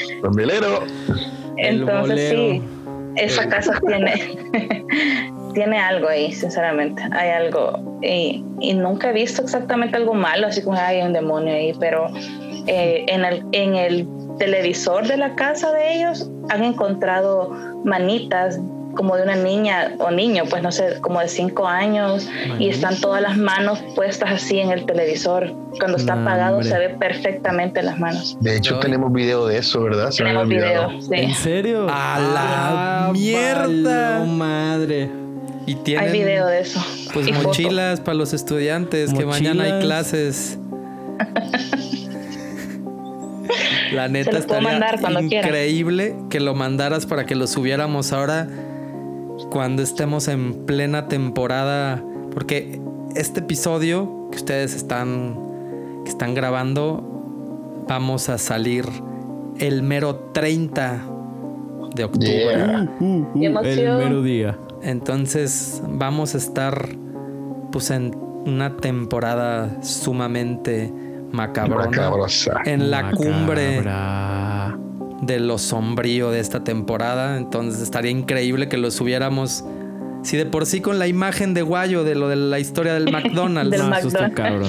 escondelero. 0.09 0.83
Entonces, 1.57 2.29
sí, 2.29 2.61
esa 3.15 3.47
casa 3.47 3.79
tiene 3.85 4.37
tiene 5.55 5.79
algo 5.79 6.07
ahí, 6.07 6.31
sinceramente. 6.31 7.01
Hay 7.11 7.29
algo. 7.29 7.99
Y, 8.03 8.43
nunca 8.75 9.09
he 9.09 9.13
visto 9.13 9.41
exactamente 9.41 9.97
algo 9.97 10.13
malo, 10.13 10.47
así 10.47 10.61
como 10.61 10.77
hay 10.77 11.01
un 11.01 11.13
demonio 11.13 11.55
ahí, 11.55 11.73
pero 11.79 12.07
eh, 12.67 13.05
en, 13.07 13.25
el, 13.25 13.43
en 13.53 13.75
el 13.75 14.07
televisor 14.37 15.07
de 15.07 15.17
la 15.17 15.33
casa 15.35 15.71
de 15.71 15.95
ellos 15.95 16.29
han 16.49 16.63
encontrado 16.63 17.49
manitas 17.83 18.59
como 18.95 19.15
de 19.15 19.23
una 19.23 19.35
niña 19.35 19.93
o 19.99 20.11
niño, 20.11 20.43
pues 20.49 20.63
no 20.63 20.71
sé, 20.71 20.99
como 21.01 21.19
de 21.19 21.27
cinco 21.27 21.67
años, 21.67 22.27
y 22.59 22.69
están 22.69 22.99
todas 22.99 23.21
las 23.21 23.37
manos 23.37 23.79
puestas 23.95 24.31
así 24.31 24.59
en 24.59 24.71
el 24.71 24.85
televisor. 24.85 25.53
Cuando 25.77 25.97
está 25.97 26.13
apagado 26.13 26.63
se 26.63 26.77
ve 26.77 26.89
perfectamente 26.89 27.83
las 27.83 27.99
manos. 27.99 28.37
De 28.39 28.55
hecho, 28.55 28.79
tenemos 28.79 29.11
video 29.11 29.45
de 29.45 29.57
eso, 29.57 29.83
¿verdad? 29.83 30.09
tenemos 30.15 30.47
video, 30.47 30.89
¿En 31.11 31.35
serio? 31.35 31.87
¡A 31.89 32.19
la 32.19 33.07
ah, 33.07 33.11
mierda! 33.11 34.23
madre! 34.25 35.09
Y 35.67 35.75
tienen, 35.75 36.05
hay 36.05 36.11
video 36.11 36.47
de 36.47 36.61
eso. 36.61 36.83
Pues 37.13 37.31
mochilas 37.31 37.99
para 37.99 38.15
los 38.15 38.33
estudiantes, 38.33 39.13
que 39.13 39.25
mañana 39.25 39.63
hay 39.63 39.79
clases. 39.81 40.57
La 43.91 44.07
neta 44.07 44.37
estaría 44.37 45.21
increíble 45.21 46.15
que 46.29 46.39
lo 46.39 46.55
mandaras 46.55 47.05
para 47.05 47.25
que 47.25 47.35
lo 47.35 47.47
subiéramos 47.47 48.11
ahora 48.11 48.47
cuando 49.55 49.83
estemos 49.83 50.27
en 50.27 50.65
plena 50.65 51.07
temporada. 51.07 52.03
Porque 52.33 52.81
este 53.15 53.39
episodio 53.39 54.27
que 54.29 54.39
ustedes 54.39 54.75
están, 54.75 55.39
que 56.03 56.09
están 56.09 56.33
grabando, 56.33 57.85
vamos 57.87 58.27
a 58.27 58.37
salir 58.37 58.85
el 59.57 59.81
mero 59.81 60.29
30 60.33 61.07
de 61.95 62.03
octubre. 62.03 62.89
Uh, 62.99 63.05
uh, 63.05 63.31
uh, 63.33 63.59
el 63.63 63.97
mero 63.97 64.21
día. 64.23 64.59
Entonces 64.83 65.81
vamos 65.87 66.35
a 66.35 66.37
estar 66.37 66.89
pues 67.71 67.91
en 67.91 68.13
una 68.45 68.75
temporada 68.75 69.81
sumamente 69.81 70.91
macabrona. 71.31 72.27
En 72.65 72.91
la 72.91 73.11
cumbre 73.11 73.81
de 75.21 75.39
lo 75.39 75.57
sombrío 75.57 76.31
de 76.31 76.39
esta 76.39 76.63
temporada. 76.63 77.37
Entonces 77.37 77.81
estaría 77.81 78.11
increíble 78.11 78.69
que 78.69 78.77
lo 78.77 78.91
subiéramos. 78.91 79.63
Si 80.23 80.37
de 80.37 80.45
por 80.45 80.65
sí 80.65 80.81
con 80.81 80.97
la 80.97 81.07
imagen 81.07 81.53
de 81.53 81.61
Guayo 81.61 82.03
de 82.03 82.15
lo 82.15 82.27
de 82.27 82.35
la 82.35 82.59
historia 82.59 82.93
del 82.93 83.11
McDonald's, 83.11 83.77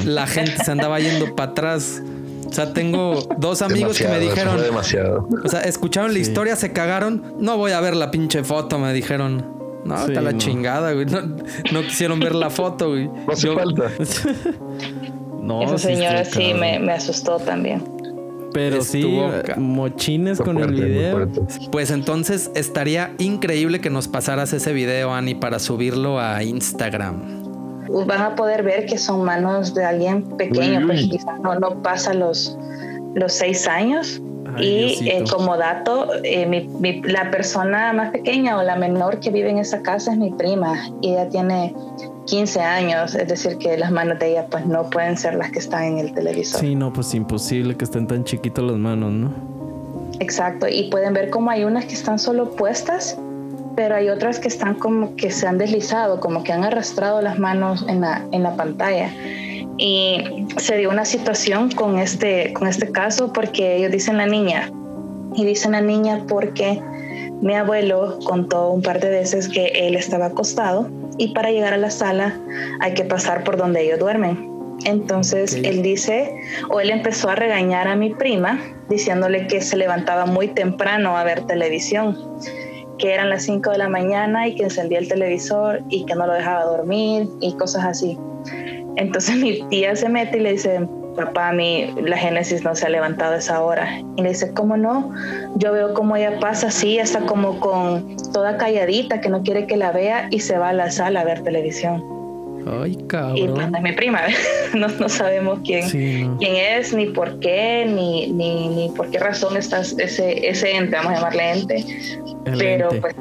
la 0.05 0.27
gente 0.27 0.63
se 0.65 0.71
andaba 0.71 1.01
yendo 1.01 1.35
para 1.35 1.53
atrás. 1.53 2.03
O 2.47 2.53
sea, 2.53 2.73
tengo 2.73 3.27
dos 3.39 3.61
amigos 3.63 3.99
que 3.99 4.09
me 4.09 4.19
dijeron. 4.19 4.61
Demasiado. 4.61 5.29
O 5.45 5.49
sea, 5.49 5.61
escucharon 5.63 6.13
la 6.13 6.19
historia, 6.19 6.57
se 6.57 6.73
cagaron. 6.73 7.35
No 7.39 7.57
voy 7.59 7.73
a 7.73 7.81
ver 7.81 7.97
la 7.97 8.11
pinche 8.11 8.45
foto, 8.45 8.79
me 8.79 8.93
dijeron. 8.93 9.57
No, 9.85 10.05
está 10.05 10.21
la 10.21 10.37
chingada, 10.37 10.93
güey. 10.93 11.07
No, 11.07 11.83
quisieron 11.83 12.19
ver 12.19 12.35
la 12.35 12.51
foto, 12.51 12.91
güey. 12.91 13.09
No 13.09 13.33
hace 13.33 13.53
falta. 13.53 13.91
no, 15.43 15.63
Esa 15.63 15.79
señora 15.79 16.25
sí, 16.25 16.55
me, 16.55 16.79
me, 16.81 16.93
asustó 16.93 17.39
también. 17.39 17.83
Pero 18.57 18.83
sí, 18.83 19.21
mochines 19.59 20.41
con 20.41 20.57
el 20.57 20.73
video. 20.73 21.29
Pues 21.71 21.91
entonces 21.91 22.51
estaría 22.55 23.15
increíble 23.19 23.83
que 23.83 23.91
nos 23.91 24.09
pasaras 24.09 24.55
ese 24.55 24.73
video, 24.73 25.13
Ani, 25.13 25.35
para 25.35 25.59
subirlo 25.59 26.19
a 26.19 26.43
Instagram. 26.43 27.43
Van 28.07 28.23
a 28.23 28.35
poder 28.35 28.63
ver 28.63 28.87
que 28.87 28.97
son 28.97 29.25
manos 29.25 29.75
de 29.75 29.85
alguien 29.85 30.23
pequeño, 30.39 30.87
pues 30.87 31.03
quizás 31.03 31.39
no, 31.41 31.59
no 31.59 31.83
pasa 31.83 32.15
los, 32.15 32.57
los 33.15 33.35
seis 33.35 33.69
años 33.69 34.23
y 34.59 35.09
eh, 35.09 35.25
como 35.31 35.57
dato, 35.57 36.09
eh, 36.23 36.69
la 37.05 37.31
persona 37.31 37.93
más 37.93 38.11
pequeña 38.11 38.59
o 38.59 38.63
la 38.63 38.77
menor 38.77 39.21
que 39.21 39.31
vive 39.31 39.51
en 39.51 39.59
esa 39.59 39.83
casa 39.83 40.13
es 40.13 40.19
mi 40.19 40.31
prima 40.31 40.91
y 41.01 41.11
ella 41.11 41.29
tiene 41.29 41.75
15 42.27 42.61
años, 42.61 43.15
es 43.15 43.29
decir, 43.29 43.59
que 43.59 43.77
las 43.77 43.91
manos 43.91 44.19
de 44.19 44.31
ella 44.31 44.47
pues 44.51 44.67
no 44.67 44.91
pueden 44.91 45.17
ser 45.17 45.35
las 45.35 45.51
que 45.51 45.59
están 45.59 45.85
en 45.85 45.99
el 45.99 46.13
televisor. 46.13 46.61
Sí, 46.61 46.75
no, 46.75 46.93
pues 46.93 47.15
imposible 47.15 47.77
que 47.77 47.85
estén 47.85 48.07
tan 48.07 48.25
chiquitos 48.25 48.65
las 48.65 48.77
manos, 48.77 49.13
¿no? 49.13 49.33
Exacto, 50.19 50.67
y 50.69 50.91
pueden 50.91 51.15
ver 51.15 51.31
como 51.31 51.51
hay 51.51 51.65
unas 51.65 51.85
que 51.85 51.95
están 51.95 52.19
solo 52.19 52.51
puestas, 52.53 53.19
pero 53.77 53.95
hay 53.95 54.09
otras 54.09 54.41
que 54.41 54.49
están 54.49 54.75
como 54.75 55.15
que 55.17 55.31
se 55.31 55.47
han 55.47 55.59
deslizado, 55.59 56.19
como 56.21 56.43
que 56.43 56.53
han 56.53 56.65
arrastrado 56.65 57.21
las 57.21 57.39
manos 57.39 57.85
en 57.89 58.01
la, 58.01 58.25
en 58.33 58.43
la 58.43 58.57
pantalla 58.57 59.11
y 59.79 60.47
se 60.57 60.77
dio 60.77 60.91
una 60.91 61.05
situación 61.05 61.70
con 61.70 61.99
este, 61.99 62.53
con 62.53 62.66
este 62.66 62.91
caso 62.91 63.33
porque 63.33 63.77
ellos 63.77 63.93
dicen 63.93 64.16
la 64.16 64.27
niña 64.27 64.70
y 65.35 65.45
dicen 65.45 65.72
la 65.72 65.81
niña 65.81 66.24
porque 66.29 66.81
mi 67.43 67.55
abuelo 67.55 68.18
contó 68.24 68.70
un 68.70 68.83
par 68.83 69.01
de 69.01 69.11
veces 69.11 69.49
que 69.49 69.66
él 69.74 69.95
estaba 69.95 70.27
acostado 70.27 70.89
y 71.18 71.29
para 71.35 71.51
llegar 71.51 71.74
a 71.74 71.77
la 71.77 71.91
sala 71.91 72.39
hay 72.81 72.95
que 72.95 73.05
pasar 73.05 73.45
por 73.45 73.57
donde 73.57 73.83
ellos 73.83 73.99
duermen. 73.99 74.55
Entonces 74.85 75.55
él 75.55 75.83
dice, 75.83 76.31
o 76.70 76.81
él 76.81 76.91
empezó 76.91 77.31
a 77.31 77.35
regañar 77.35 77.89
a 77.89 77.97
mi 77.97 78.14
prima 78.14 78.61
diciéndole 78.89 79.47
que 79.47 79.61
se 79.61 79.77
levantaba 79.77 80.27
muy 80.27 80.49
temprano 80.49 81.16
a 81.16 81.24
ver 81.24 81.43
televisión, 81.43 82.16
que 82.99 83.12
eran 83.12 83.31
las 83.31 83.43
5 83.45 83.70
de 83.70 83.79
la 83.79 83.89
mañana 83.89 84.49
y 84.49 84.55
que 84.55 84.64
encendía 84.64 84.99
el 84.99 85.09
televisor 85.09 85.83
y 85.89 86.05
que 86.07 86.14
no 86.14 86.27
lo 86.27 86.35
dejaba 86.35 86.64
dormir 86.64 87.29
y 87.41 87.55
cosas 87.57 87.85
así. 87.85 88.18
Entonces 88.97 89.37
mi 89.37 89.63
tía 89.69 89.95
se 89.95 90.09
mete 90.09 90.39
y 90.39 90.41
le 90.41 90.53
dice, 90.53 90.87
papá, 91.17 91.49
a 91.49 91.53
mí 91.53 91.93
la 92.03 92.17
Génesis 92.17 92.63
no 92.63 92.75
se 92.75 92.87
ha 92.87 92.89
levantado 92.89 93.35
a 93.35 93.39
esa 93.39 93.63
hora. 93.63 94.01
Y 94.17 94.23
le 94.23 94.31
dice, 94.31 94.53
¿cómo 94.53 94.77
no? 94.77 95.13
Yo 95.57 95.73
veo 95.73 95.95
cómo 95.95 96.17
ella 96.17 96.39
pasa 96.39 96.69
así, 96.69 96.99
está 96.99 97.21
como 97.21 97.59
con 97.61 98.17
toda 98.33 98.57
calladita, 98.57 99.21
que 99.21 99.29
no 99.29 99.43
quiere 99.43 99.67
que 99.67 99.77
la 99.77 99.93
vea 99.93 100.29
y 100.31 100.41
se 100.41 100.59
va 100.59 100.71
a 100.71 100.73
la 100.73 100.91
sala 100.91 101.21
a 101.21 101.25
ver 101.25 101.43
televisión. 101.43 102.05
Ay, 102.69 102.97
cabrón. 103.07 103.37
Y 103.37 103.49
pues, 103.49 103.67
es 103.75 103.83
mi 103.83 103.93
prima, 103.93 104.23
no, 104.75 104.89
no 104.89 105.09
sabemos 105.09 105.61
quién, 105.65 105.89
quién 105.89 106.57
es, 106.57 106.93
ni 106.93 107.07
por 107.07 107.39
qué, 107.39 107.87
ni, 107.87 108.33
ni, 108.33 108.69
ni 108.69 108.89
por 108.91 109.09
qué 109.11 109.19
razón 109.19 109.57
está 109.57 109.81
ese, 109.81 110.49
ese 110.49 110.77
ente, 110.77 110.97
vamos 110.97 111.13
a 111.13 111.15
llamarle 111.17 111.53
ente. 111.53 111.85
Pero 112.59 112.89
pues 113.01 113.15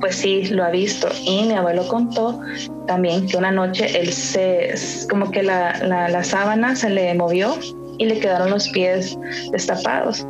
pues 0.00 0.16
sí, 0.16 0.46
lo 0.46 0.64
ha 0.64 0.70
visto. 0.70 1.08
Y 1.24 1.44
mi 1.44 1.54
abuelo 1.54 1.86
contó 1.88 2.40
también 2.86 3.26
que 3.26 3.36
una 3.36 3.50
noche 3.50 3.98
él 3.98 4.12
se, 4.12 4.74
como 5.08 5.30
que 5.30 5.42
la, 5.42 5.78
la, 5.86 6.24
sábana 6.24 6.76
se 6.76 6.90
le 6.90 7.14
movió 7.14 7.56
y 7.98 8.06
le 8.06 8.18
quedaron 8.18 8.50
los 8.50 8.68
pies 8.68 9.16
destapados. 9.50 10.26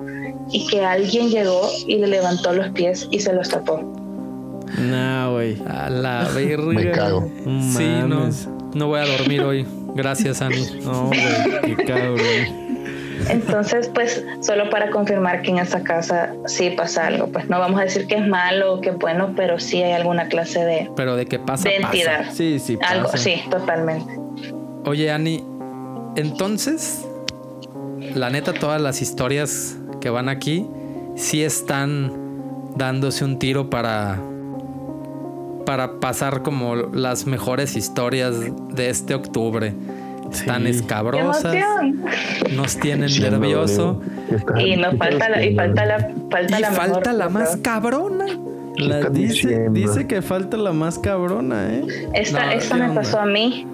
Y 0.50 0.66
que 0.68 0.84
alguien 0.84 1.28
llegó 1.28 1.68
y 1.86 1.98
le 1.98 2.06
levantó 2.06 2.52
los 2.52 2.68
pies 2.70 3.08
y 3.10 3.20
se 3.20 3.32
los 3.32 3.48
tapó. 3.48 3.80
No, 4.78 5.32
güey. 5.32 5.56
A 5.68 5.90
la 5.90 6.28
verga. 6.34 6.72
Me 6.72 6.90
cago. 6.92 7.28
Sí, 7.76 7.88
no. 8.06 8.28
No 8.74 8.88
voy 8.88 9.00
a 9.00 9.06
dormir 9.06 9.42
hoy. 9.42 9.66
Gracias, 9.94 10.42
Ani. 10.42 10.80
No, 10.84 11.06
güey. 11.06 11.76
Qué 11.76 11.84
cabrón. 11.84 12.65
Entonces, 13.28 13.90
pues, 13.92 14.24
solo 14.40 14.70
para 14.70 14.90
confirmar 14.90 15.42
que 15.42 15.50
en 15.50 15.58
esa 15.58 15.82
casa 15.82 16.34
sí 16.46 16.70
pasa 16.70 17.06
algo, 17.06 17.28
pues 17.28 17.48
no 17.48 17.58
vamos 17.58 17.80
a 17.80 17.84
decir 17.84 18.06
que 18.06 18.16
es 18.16 18.26
malo 18.26 18.74
o 18.74 18.80
que 18.80 18.90
es 18.90 18.98
bueno, 18.98 19.32
pero 19.36 19.58
sí 19.58 19.82
hay 19.82 19.92
alguna 19.92 20.28
clase 20.28 20.64
de, 20.64 20.90
pero 20.96 21.16
de 21.16 21.26
qué 21.26 21.38
pasa, 21.38 21.68
de 21.68 21.76
entidad. 21.76 22.26
Sí, 22.32 22.58
sí, 22.58 22.76
pasa. 22.76 22.92
Algo, 22.92 23.08
sí, 23.16 23.42
totalmente. 23.50 24.12
Oye, 24.84 25.10
Ani, 25.10 25.44
entonces, 26.16 27.04
la 28.14 28.30
neta, 28.30 28.52
todas 28.52 28.80
las 28.80 29.02
historias 29.02 29.76
que 30.00 30.10
van 30.10 30.28
aquí 30.28 30.66
sí 31.16 31.42
están 31.42 32.12
dándose 32.76 33.24
un 33.24 33.38
tiro 33.38 33.70
para 33.70 34.20
para 35.66 35.98
pasar 35.98 36.42
como 36.42 36.76
las 36.76 37.26
mejores 37.26 37.76
historias 37.76 38.36
de 38.74 38.88
este 38.88 39.14
octubre. 39.14 39.74
Están 40.32 40.64
¡Qué 40.64 40.70
escabrosas, 40.70 41.54
nos 42.54 42.76
tienen 42.78 43.08
Sí, 43.08 43.20
nervioso. 43.22 44.00
no, 44.54 44.60
Y 44.60 44.76
nos 44.76 44.96
falta 44.96 45.28
la, 45.28 45.44
y 45.44 45.54
falta 45.54 45.84
la, 45.86 45.98
falta 46.30 46.58
Y 46.58 46.60
la 46.60 46.70
mejor 46.70 46.86
falta 46.92 47.12
la 47.12 47.28
más 47.28 47.56
cabrona. 47.58 48.26
La 48.78 49.08
dice, 49.08 49.68
dice 49.70 50.06
que 50.06 50.20
falta 50.20 50.58
la 50.58 50.72
más 50.72 50.98
cabrona, 50.98 51.66
¿eh? 51.72 51.86
Esta, 52.12 52.44
No, 52.46 52.52
esta 52.52 52.74
¿qué 52.74 52.80
me 52.82 52.88
onda? 52.90 53.00
pasó 53.00 53.20
a 53.20 53.26
mí. 53.26 53.66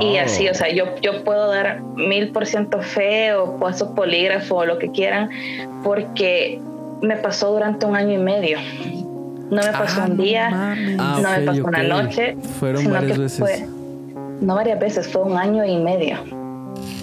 Y 0.00 0.16
Oh. 0.18 0.20
así, 0.22 0.46
o 0.48 0.54
sea, 0.54 0.72
yo, 0.72 0.84
yo 1.02 1.24
puedo 1.24 1.48
dar 1.50 1.82
mil 1.96 2.28
por 2.30 2.46
ciento 2.46 2.80
fe 2.80 3.32
o 3.34 3.56
paso 3.58 3.94
polígrafo 3.94 4.56
o 4.56 4.64
lo 4.64 4.78
que 4.78 4.90
quieran, 4.92 5.30
porque 5.82 6.60
me 7.02 7.16
pasó 7.16 7.50
durante 7.52 7.86
un 7.86 7.96
año 7.96 8.12
y 8.12 8.18
medio. 8.22 8.58
No 9.50 9.62
me 9.62 9.72
pasó 9.72 10.02
Ah, 10.02 10.06
un 10.08 10.16
no 10.16 10.22
día, 10.22 10.50
mames. 10.50 10.96
Ah, 10.98 11.18
no 11.22 11.30
me 11.30 11.40
pasó 11.40 11.64
una 11.64 11.82
noche, 11.82 12.36
Fueron 12.60 12.82
sino 12.82 12.94
varias 12.94 13.12
que 13.12 13.18
veces. 13.22 13.38
fue, 13.40 13.68
no 14.40 14.54
varias 14.54 14.78
veces, 14.80 15.08
fue 15.08 15.22
un 15.22 15.36
año 15.36 15.64
y 15.64 15.76
medio. 15.78 16.18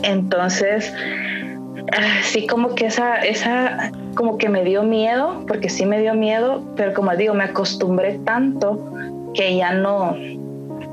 Entonces, 0.04 0.94
ah, 1.92 2.20
sí 2.24 2.46
como 2.48 2.76
que 2.76 2.86
esa, 2.88 3.16
esa, 3.18 3.92
como 4.16 4.38
que 4.38 4.50
me 4.50 4.64
dio 4.64 4.84
miedo, 4.84 5.44
porque 5.48 5.70
sí 5.70 5.86
me 5.86 6.00
dio 6.00 6.14
miedo, 6.14 6.62
pero 6.76 6.94
como 6.94 7.16
digo, 7.16 7.34
me 7.34 7.44
acostumbré 7.46 8.20
tanto 8.26 8.94
que 9.34 9.56
ya 9.56 9.74
no, 9.74 10.16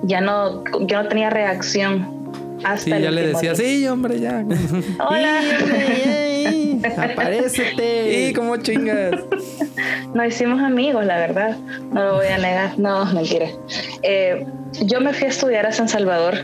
ya 0.05 0.21
no, 0.21 0.65
yo 0.87 1.03
no 1.03 1.09
tenía 1.09 1.31
reacción. 1.31 2.21
Hasta 2.63 2.85
Sí, 2.85 2.93
el 2.93 3.03
ya 3.03 3.11
le 3.11 3.27
decía, 3.29 3.53
día. 3.55 3.65
sí, 3.65 3.87
hombre, 3.89 4.21
ya. 4.21 4.45
Hola. 5.09 5.41
¡Aparécete! 6.99 8.29
Y 8.31 8.33
como 8.33 8.57
chingas. 8.59 9.13
Nos 10.15 10.27
hicimos 10.27 10.61
amigos, 10.61 11.05
la 11.07 11.17
verdad. 11.17 11.57
No 11.93 12.05
lo 12.05 12.15
voy 12.17 12.27
a 12.27 12.39
negar. 12.39 12.79
No, 12.79 13.05
mentira. 13.07 13.47
Eh, 14.03 14.47
yo 14.83 15.01
me 15.01 15.13
fui 15.13 15.27
a 15.27 15.31
estudiar 15.31 15.67
a 15.67 15.73
San 15.73 15.89
Salvador, 15.89 16.35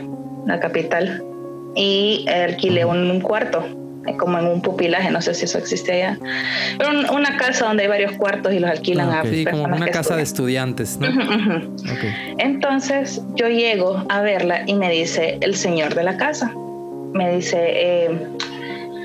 la 0.45 0.59
capital, 0.59 1.23
y 1.75 2.25
alquilé 2.29 2.85
un, 2.85 3.19
cuarto, 3.21 3.63
eh, 4.07 4.15
como 4.17 4.39
en 4.39 4.47
un 4.47 4.61
pupilaje, 4.61 5.11
no 5.11 5.21
sé 5.21 5.33
si 5.33 5.45
eso 5.45 5.57
existe 5.59 5.91
allá. 5.93 6.17
Pero 6.77 6.89
un- 6.91 7.09
una 7.09 7.37
casa 7.37 7.65
donde 7.67 7.83
hay 7.83 7.89
varios 7.89 8.13
cuartos 8.13 8.53
y 8.53 8.59
los 8.59 8.69
alquilan 8.71 9.09
Ah, 9.11 9.21
a. 9.21 9.25
Sí, 9.25 9.45
como 9.45 9.63
una 9.65 9.85
que 9.85 9.91
casa 9.91 10.15
de 10.15 10.23
estudian. 10.23 10.69
estudiantes, 10.69 10.97
¿no? 10.99 11.07
Ujú, 11.09 11.33
ujú. 11.53 11.73
Ok. 11.91 12.37
Entonces 12.39 13.21
yo 13.35 13.47
llego 13.47 14.03
a 14.09 14.21
verla 14.21 14.63
y 14.65 14.73
me 14.75 14.89
dice 14.91 15.37
el 15.41 15.55
señor 15.55 15.93
de 15.95 16.03
la 16.03 16.17
casa, 16.17 16.51
me 17.13 17.35
dice, 17.35 17.57
eh, 17.59 18.27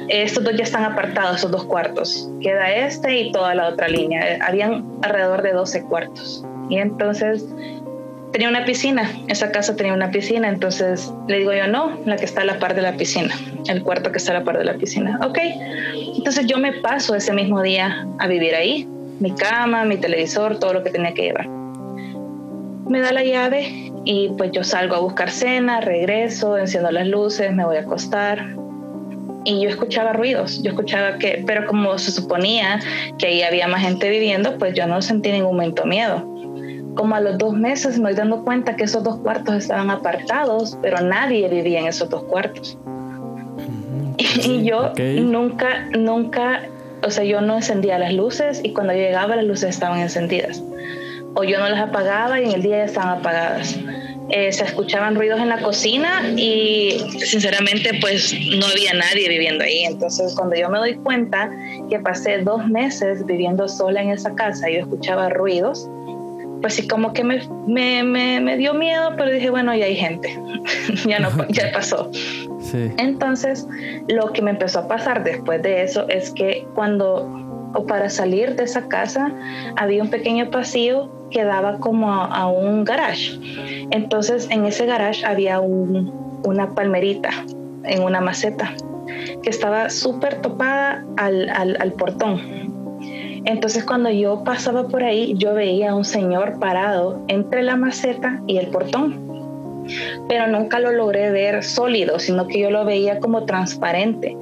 estos 0.09 0.45
dos 0.45 0.55
ya 0.57 0.65
están 0.65 0.85
apartados, 0.85 1.37
esos 1.39 1.51
dos 1.51 1.65
cuartos, 1.65 2.29
queda 2.41 2.71
este 2.73 3.19
y 3.21 3.33
toda 3.33 3.55
la 3.55 3.69
otra 3.69 3.89
línea. 3.89 4.39
Habían 4.47 4.85
alrededor 5.03 5.43
de 5.43 5.53
12 5.53 5.83
cuartos. 5.85 6.45
Y 6.71 6.79
entonces 6.79 7.45
tenía 8.33 8.49
una 8.49 8.65
piscina, 8.65 9.11
esa 9.29 9.51
casa 9.53 9.77
tenía 9.77 9.95
una 9.95 10.11
piscina, 10.11 10.49
entonces 10.49 11.13
le 11.29 11.39
digo 11.39 11.53
yo, 11.53 11.67
no, 11.69 11.99
la 12.07 12.17
que 12.17 12.25
está 12.25 12.43
a 12.43 12.45
la 12.45 12.59
par 12.59 12.75
de 12.75 12.83
la 12.83 12.97
piscina, 12.97 13.35
el 13.69 13.83
cuarto 13.83 14.11
que 14.11 14.19
está 14.19 14.33
a 14.33 14.41
la 14.41 14.45
par 14.45 14.59
de 14.59 14.65
la 14.65 14.75
piscina. 14.75 15.21
Ok, 15.25 15.39
entonces 16.17 16.47
yo 16.47 16.59
me 16.59 16.73
paso 16.75 17.15
ese 17.15 17.33
mismo 17.33 17.63
día 17.63 18.07
a 18.19 18.27
vivir 18.27 18.55
ahí, 18.55 18.89
mi 19.21 19.33
cama, 19.33 19.85
mi 19.85 19.97
televisor, 19.97 20.59
todo 20.59 20.73
lo 20.75 20.83
que 20.83 20.91
tenía 20.91 21.13
que 21.15 21.23
llevar 21.23 21.63
me 22.93 23.01
da 23.01 23.11
la 23.11 23.25
llave 23.25 23.91
y 24.05 24.29
pues 24.37 24.53
yo 24.53 24.63
salgo 24.63 24.95
a 24.95 25.01
buscar 25.01 25.31
cena, 25.31 25.81
regreso, 25.81 26.59
enciendo 26.59 26.91
las 26.91 27.07
luces, 27.07 27.53
me 27.53 27.65
voy 27.65 27.77
a 27.77 27.81
acostar. 27.81 28.55
Y 29.45 29.61
yo 29.61 29.69
escuchaba 29.69 30.13
ruidos, 30.13 30.63
yo 30.63 30.71
escuchaba 30.71 31.19
que, 31.19 31.43
pero 31.47 31.67
como 31.67 31.99
se 31.99 32.13
suponía 32.13 32.79
que 33.19 33.27
ahí 33.27 33.43
había 33.43 33.67
más 33.67 33.81
gente 33.81 34.09
viviendo, 34.09 34.57
pues 34.59 34.75
yo 34.75 34.87
no 34.87 35.03
sentí 35.03 35.31
en 35.31 35.37
ningún 35.37 35.57
momento 35.57 35.85
miedo. 35.85 36.32
Como 36.95 37.15
a 37.15 37.21
los 37.21 37.39
dos 37.39 37.55
meses 37.55 37.99
me 37.99 38.11
voy 38.11 38.15
dando 38.15 38.45
cuenta 38.45 38.77
que 38.77 38.85
esos 38.85 39.03
dos 39.03 39.19
cuartos 39.19 39.55
estaban 39.57 39.91
apartados, 39.91 40.79
pero 40.83 41.01
nadie 41.01 41.49
vivía 41.49 41.81
en 41.81 41.87
esos 41.87 42.11
dos 42.11 42.23
cuartos. 42.25 42.79
Y 44.19 44.65
yo 44.65 44.93
nunca, 45.21 45.87
nunca, 45.97 46.63
o 47.03 47.11
sea, 47.11 47.25
yo 47.25 47.41
no 47.41 47.57
encendía 47.57 47.99
las 47.99 48.13
luces 48.13 48.61
y 48.63 48.73
cuando 48.73 48.93
yo 48.93 49.01
llegaba 49.01 49.37
las 49.37 49.45
luces 49.47 49.71
estaban 49.71 50.01
encendidas 50.01 50.63
o 51.35 51.45
yo 51.45 51.59
no 51.59 51.69
las 51.69 51.81
apagaba 51.81 52.41
y 52.41 52.45
en 52.45 52.53
el 52.53 52.63
día 52.63 52.79
ya 52.79 52.85
estaban 52.85 53.19
apagadas. 53.21 53.79
Eh, 54.31 54.51
se 54.53 54.65
escuchaban 54.65 55.15
ruidos 55.15 55.41
en 55.41 55.49
la 55.49 55.61
cocina 55.61 56.23
y 56.37 57.05
sinceramente 57.19 57.91
pues 58.01 58.35
no 58.57 58.67
había 58.67 58.95
nadie 58.95 59.29
viviendo 59.29 59.65
ahí. 59.65 59.85
Entonces 59.85 60.35
cuando 60.35 60.57
yo 60.57 60.69
me 60.71 60.79
doy 60.79 60.95
cuenta 60.95 61.51
que 61.91 61.99
pasé 61.99 62.39
dos 62.39 62.67
meses 62.67 63.27
viviendo 63.27 63.69
sola 63.69 64.03
en 64.03 64.11
esa 64.11 64.35
casa 64.35 64.71
y 64.71 64.75
yo 64.75 64.81
escuchaba 64.81 65.29
ruidos, 65.29 65.89
pues 66.63 66.75
sí 66.75 66.89
como 66.89 67.13
que 67.13 67.23
me, 67.25 67.43
me, 67.67 68.03
me, 68.05 68.41
me 68.41 68.57
dio 68.57 68.73
miedo, 68.73 69.11
pero 69.19 69.31
dije, 69.31 69.51
bueno, 69.51 69.75
ya 69.75 69.85
hay 69.85 69.97
gente, 69.97 70.39
ya, 71.07 71.19
no, 71.19 71.29
ya 71.51 71.71
pasó. 71.73 72.11
Sí. 72.61 72.91
Entonces, 72.97 73.67
lo 74.09 74.33
que 74.33 74.41
me 74.41 74.53
empezó 74.53 74.79
a 74.81 74.89
pasar 74.89 75.25
después 75.25 75.63
de 75.63 75.83
eso 75.83 76.09
es 76.09 76.31
que 76.31 76.67
cuando, 76.75 77.71
o 77.75 77.85
para 77.87 78.09
salir 78.09 78.55
de 78.57 78.65
esa 78.65 78.89
casa, 78.89 79.31
había 79.77 80.03
un 80.03 80.09
pequeño 80.11 80.51
pasillo 80.51 81.11
que 81.31 81.45
daba 81.45 81.79
como 81.79 82.13
a, 82.13 82.27
a 82.27 82.47
un 82.47 82.85
garage. 82.85 83.33
Entonces, 83.91 84.47
en 84.51 84.65
ese 84.65 84.87
garage 84.87 85.27
había 85.27 85.61
un- 85.61 86.13
una 86.45 86.75
palmerita 86.75 87.31
en 87.85 88.03
una 88.03 88.21
maceta 88.21 88.73
que 89.43 89.51
estaba 89.51 89.91
súper 89.91 90.41
topada 90.41 91.05
al, 91.17 91.49
al- 91.51 91.77
al 91.81 91.93
portón. 91.93 92.72
Entonces, 93.45 93.85
cuando 93.85 94.11
yo 94.11 94.45
pasaba 94.45 94.87
por 94.89 95.03
ahí, 95.03 95.35
yo 95.37 95.55
veía 95.55 95.91
a 95.91 95.95
un 95.95 96.05
señor 96.05 96.59
parado 96.61 97.21
entre 97.29 97.63
la 97.63 97.77
maceta 97.77 98.41
y 98.47 98.59
el 98.59 98.69
portón 98.69 99.33
pero 100.29 100.47
nunca 100.47 100.79
lo 100.79 100.93
logré 100.93 101.31
ver 101.33 101.65
sólido, 101.65 102.19
sino 102.21 102.47
que 102.47 102.61
yo 102.61 102.71
lo 102.71 102.85
veía 102.85 103.19
como 103.19 103.45
transparente. 103.45 104.37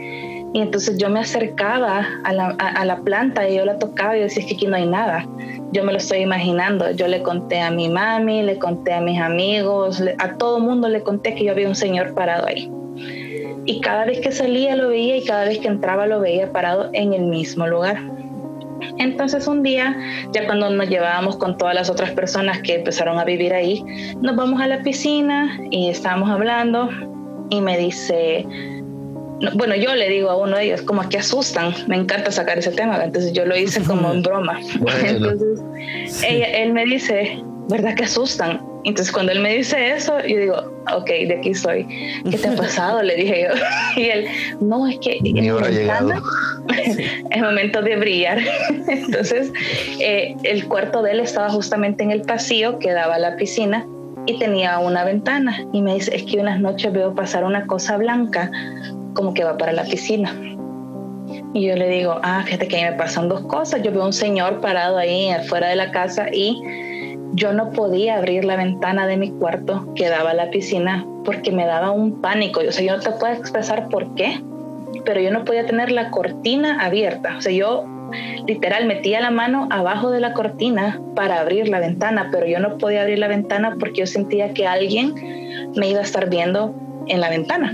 Y 0.53 0.61
entonces 0.61 0.99
yo 0.99 1.09
me 1.09 1.21
acercaba 1.21 2.07
a 2.25 2.33
la, 2.33 2.49
a- 2.59 2.85
la 2.85 2.99
planta 2.99 3.49
y 3.49 3.57
yo 3.57 3.65
la 3.65 3.79
tocaba 3.79 4.17
y 4.17 4.21
decía, 4.21 4.43
es 4.43 4.49
que 4.49 4.55
aquí 4.57 4.67
no 4.67 4.77
hay 4.77 4.87
nada. 4.87 5.27
Yo 5.73 5.83
me 5.85 5.93
lo 5.93 5.99
estoy 5.99 6.19
imaginando. 6.19 6.91
Yo 6.91 7.09
le 7.09 7.23
conté 7.23 7.61
a 7.61 7.71
mi 7.71 7.89
mami, 7.89 8.43
le 8.43 8.59
conté 8.59 8.93
a 8.93 9.01
mis 9.01 9.19
amigos, 9.19 10.03
a 10.19 10.35
todo 10.37 10.61
mundo 10.61 10.89
le 10.89 11.03
conté 11.03 11.35
que 11.35 11.45
yo 11.45 11.53
había 11.53 11.69
un 11.69 11.75
señor 11.75 12.15
parado 12.15 12.47
ahí. 12.47 12.71
Y 13.65 13.81
cada 13.81 14.05
vez 14.05 14.21
que 14.21 14.33
salía 14.33 14.77
lo 14.77 14.89
veía 14.89 15.17
y 15.17 15.25
cada 15.25 15.45
vez 15.45 15.59
que 15.59 15.69
entraba 15.69 16.07
lo 16.07 16.21
veía 16.21 16.53
parado 16.53 16.91
en 16.93 17.15
el 17.15 17.23
mismo 17.23 17.67
lugar. 17.67 17.99
Entonces 18.99 19.47
un 19.47 19.63
día, 19.63 19.97
ya 20.33 20.47
cuando 20.47 20.71
nos 20.71 20.89
llevábamos 20.89 21.37
con 21.37 21.57
todas 21.59 21.75
las 21.75 21.91
otras 21.91 22.11
personas 22.13 22.59
que 22.63 22.75
empezaron 22.77 23.19
a 23.19 23.25
vivir 23.25 23.53
ahí, 23.55 23.83
nos 24.21 24.37
vamos 24.37 24.61
a 24.61 24.67
la 24.67 24.83
piscina 24.83 25.59
y 25.71 25.89
estábamos 25.89 26.31
hablando 26.31 26.89
y 27.51 27.61
me 27.61 27.77
dice, 27.79 28.47
no, 29.41 29.51
bueno, 29.55 29.75
yo 29.75 29.95
le 29.95 30.09
digo 30.09 30.31
a 30.31 30.37
uno 30.37 30.57
de 30.57 30.65
ellos, 30.67 30.83
como 30.83 31.09
que 31.09 31.19
asustan, 31.19 31.73
me 31.89 31.97
encanta 31.97 32.31
sacar 32.31 32.59
ese 32.59 32.71
tema, 32.73 33.03
entonces 33.03 33.33
yo 33.33 33.45
lo 33.47 33.57
hice 33.57 33.83
como 33.83 34.13
en 34.13 34.23
broma. 34.23 34.61
Bueno. 34.81 35.31
Entonces 35.31 35.61
ella- 36.25 36.59
él 36.63 36.73
me 36.73 36.85
dice, 36.85 37.43
¿verdad 37.69 37.95
que 37.95 38.05
asustan? 38.05 38.61
Entonces 38.85 39.13
cuando 39.13 39.33
él 39.33 39.41
me 39.41 39.55
dice 39.57 39.93
eso, 39.93 40.19
yo 40.21 40.39
digo, 40.39 40.57
ok, 40.95 41.07
de 41.07 41.37
aquí 41.39 41.55
soy. 41.55 41.87
¿Qué 42.31 42.39
te 42.39 42.49
ha 42.49 42.57
pasado? 42.57 43.03
Le 43.03 43.15
dije 43.15 43.47
yo. 43.49 43.55
Y 44.01 44.09
él, 44.09 44.27
no, 44.61 44.87
es 44.87 44.99
que 45.01 45.19
llegado. 45.21 46.09
ventana 46.09 46.23
es 47.31 47.43
momento 47.43 47.83
de 47.83 47.97
brillar. 47.97 48.39
Entonces, 48.89 49.53
eh, 50.01 50.37
el 50.45 50.67
cuarto 50.67 51.03
de 51.03 51.13
él 51.13 51.21
estaba 51.21 51.51
justamente 51.51 52.03
en 52.05 52.11
el 52.11 52.23
pasillo 52.23 52.79
que 52.79 52.93
daba 52.93 53.17
a 53.17 53.19
la 53.19 53.37
piscina 53.37 53.87
y 54.27 54.39
tenía 54.39 54.79
una 54.79 55.05
ventana. 55.05 55.67
Y 55.73 55.83
me 55.83 55.95
dice, 55.95 56.15
es 56.15 56.23
que 56.25 56.39
unas 56.39 56.61
noches 56.61 56.93
veo 56.93 57.15
pasar 57.15 57.45
una 57.45 57.67
cosa 57.67 57.97
blanca 57.97 58.51
como 59.15 59.35
que 59.35 59.45
va 59.45 59.59
para 59.59 59.73
la 59.73 59.85
piscina. 59.85 60.35
Y 61.53 61.67
yo 61.67 61.77
le 61.77 61.89
digo, 61.89 62.19
ah, 62.23 62.43
fíjate 62.45 62.69
que 62.69 62.83
me 62.83 62.93
pasan 62.93 63.29
dos 63.29 63.43
cosas. 63.43 63.83
Yo 63.83 63.93
veo 63.93 64.05
un 64.05 64.13
señor 64.13 64.61
parado 64.61 64.97
ahí 64.97 65.31
afuera 65.31 65.69
de 65.69 65.77
la 65.77 65.91
casa 65.91 66.29
y 66.33 66.61
yo 67.33 67.53
no 67.53 67.71
podía 67.71 68.19
abrir 68.19 68.45
la 68.45 68.57
ventana 68.57 69.07
de 69.07 69.17
mi 69.17 69.31
cuarto 69.31 69.93
que 69.95 70.09
daba 70.09 70.31
a 70.31 70.35
la 70.35 70.51
piscina 70.51 71.07
porque 71.25 71.53
me 71.53 71.67
daba 71.67 71.91
un 71.91 72.21
pánico. 72.21 72.61
O 72.67 72.73
sea, 72.73 72.85
yo 72.85 72.97
no 72.97 73.03
te 73.03 73.13
puedo 73.13 73.33
expresar 73.33 73.89
por 73.89 74.15
qué, 74.15 74.41
pero 75.05 75.21
yo 75.21 75.31
no 75.31 75.45
podía 75.45 75.67
tener 75.67 75.91
la 75.93 76.11
cortina 76.11 76.85
abierta. 76.85 77.37
O 77.37 77.41
sea, 77.41 77.53
yo 77.53 77.85
literal 78.47 78.87
metía 78.87 79.21
la 79.21 79.31
mano 79.31 79.69
abajo 79.71 80.11
de 80.11 80.21
la 80.21 80.33
cortina 80.33 81.01
para 81.15 81.41
abrir 81.41 81.69
la 81.69 81.81
ventana, 81.81 82.29
pero 82.33 82.47
yo 82.47 82.59
no 82.59 82.79
podía 82.79 83.03
abrir 83.03 83.19
la 83.19 83.29
ventana 83.29 83.77
porque 83.79 84.01
yo 84.01 84.07
sentía 84.07 84.53
que 84.53 84.67
alguien 84.67 85.15
me 85.77 85.89
iba 85.89 86.01
a 86.01 86.03
estar 86.03 86.29
viendo 86.29 86.75
en 87.07 87.21
la 87.21 87.31
ventana. 87.31 87.73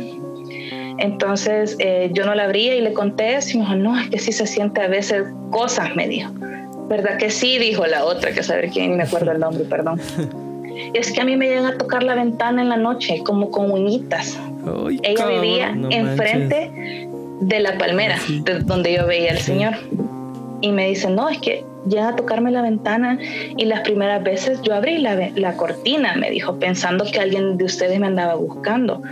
Entonces 0.99 1.77
eh, 1.79 2.11
yo 2.13 2.25
no 2.25 2.35
la 2.35 2.45
abría 2.45 2.75
y 2.75 2.81
le 2.81 2.93
conté 2.93 3.37
eso 3.37 3.57
y 3.57 3.61
dijo, 3.61 3.75
no, 3.75 3.99
es 3.99 4.09
que 4.09 4.19
sí 4.19 4.33
se 4.33 4.47
siente 4.47 4.81
a 4.81 4.89
veces 4.89 5.25
cosas, 5.51 5.95
me 5.95 6.09
dijo. 6.09 6.33
¿Verdad 6.89 7.19
que 7.19 7.31
sí? 7.31 7.59
Dijo 7.59 7.87
la 7.87 8.05
otra, 8.05 8.33
que 8.33 8.43
saber 8.43 8.71
quién, 8.71 8.97
me 8.97 9.05
acuerdo 9.05 9.33
el 9.33 9.41
nombre, 9.41 9.65
perdón. 9.65 10.01
Es 10.93 11.11
que 11.11 11.23
a 11.23 11.25
mí 11.25 11.37
me 11.37 11.47
llegan 11.49 11.67
a 11.67 11.79
tocar 11.79 12.03
la 12.03 12.15
ventana 12.15 12.61
en 12.61 12.69
la 12.69 12.77
noche, 12.77 13.23
como 13.25 13.51
con 13.51 13.71
uñitas. 13.71 14.39
Ay, 14.67 15.01
Ella 15.03 15.15
cabrón, 15.15 15.41
vivía 15.41 15.73
no 15.73 15.89
enfrente 15.91 17.09
de 17.41 17.61
la 17.61 17.79
palmera, 17.79 18.19
de 18.45 18.61
donde 18.61 18.93
yo 18.93 19.07
veía 19.07 19.31
al 19.31 19.39
señor. 19.39 19.75
Y 20.61 20.73
me 20.73 20.89
dice, 20.89 21.11
no, 21.11 21.29
es 21.29 21.39
que 21.39 21.65
llega 21.89 22.09
a 22.09 22.17
tocarme 22.17 22.51
la 22.51 22.63
ventana 22.63 23.19
y 23.57 23.65
las 23.65 23.81
primeras 23.81 24.23
veces 24.23 24.61
yo 24.63 24.75
abrí 24.75 24.99
la, 24.99 25.31
la 25.35 25.57
cortina, 25.57 26.15
me 26.17 26.31
dijo, 26.31 26.59
pensando 26.59 27.05
que 27.11 27.21
alguien 27.21 27.57
de 27.57 27.65
ustedes 27.65 27.99
me 27.99 28.07
andaba 28.07 28.35
buscando. 28.35 29.03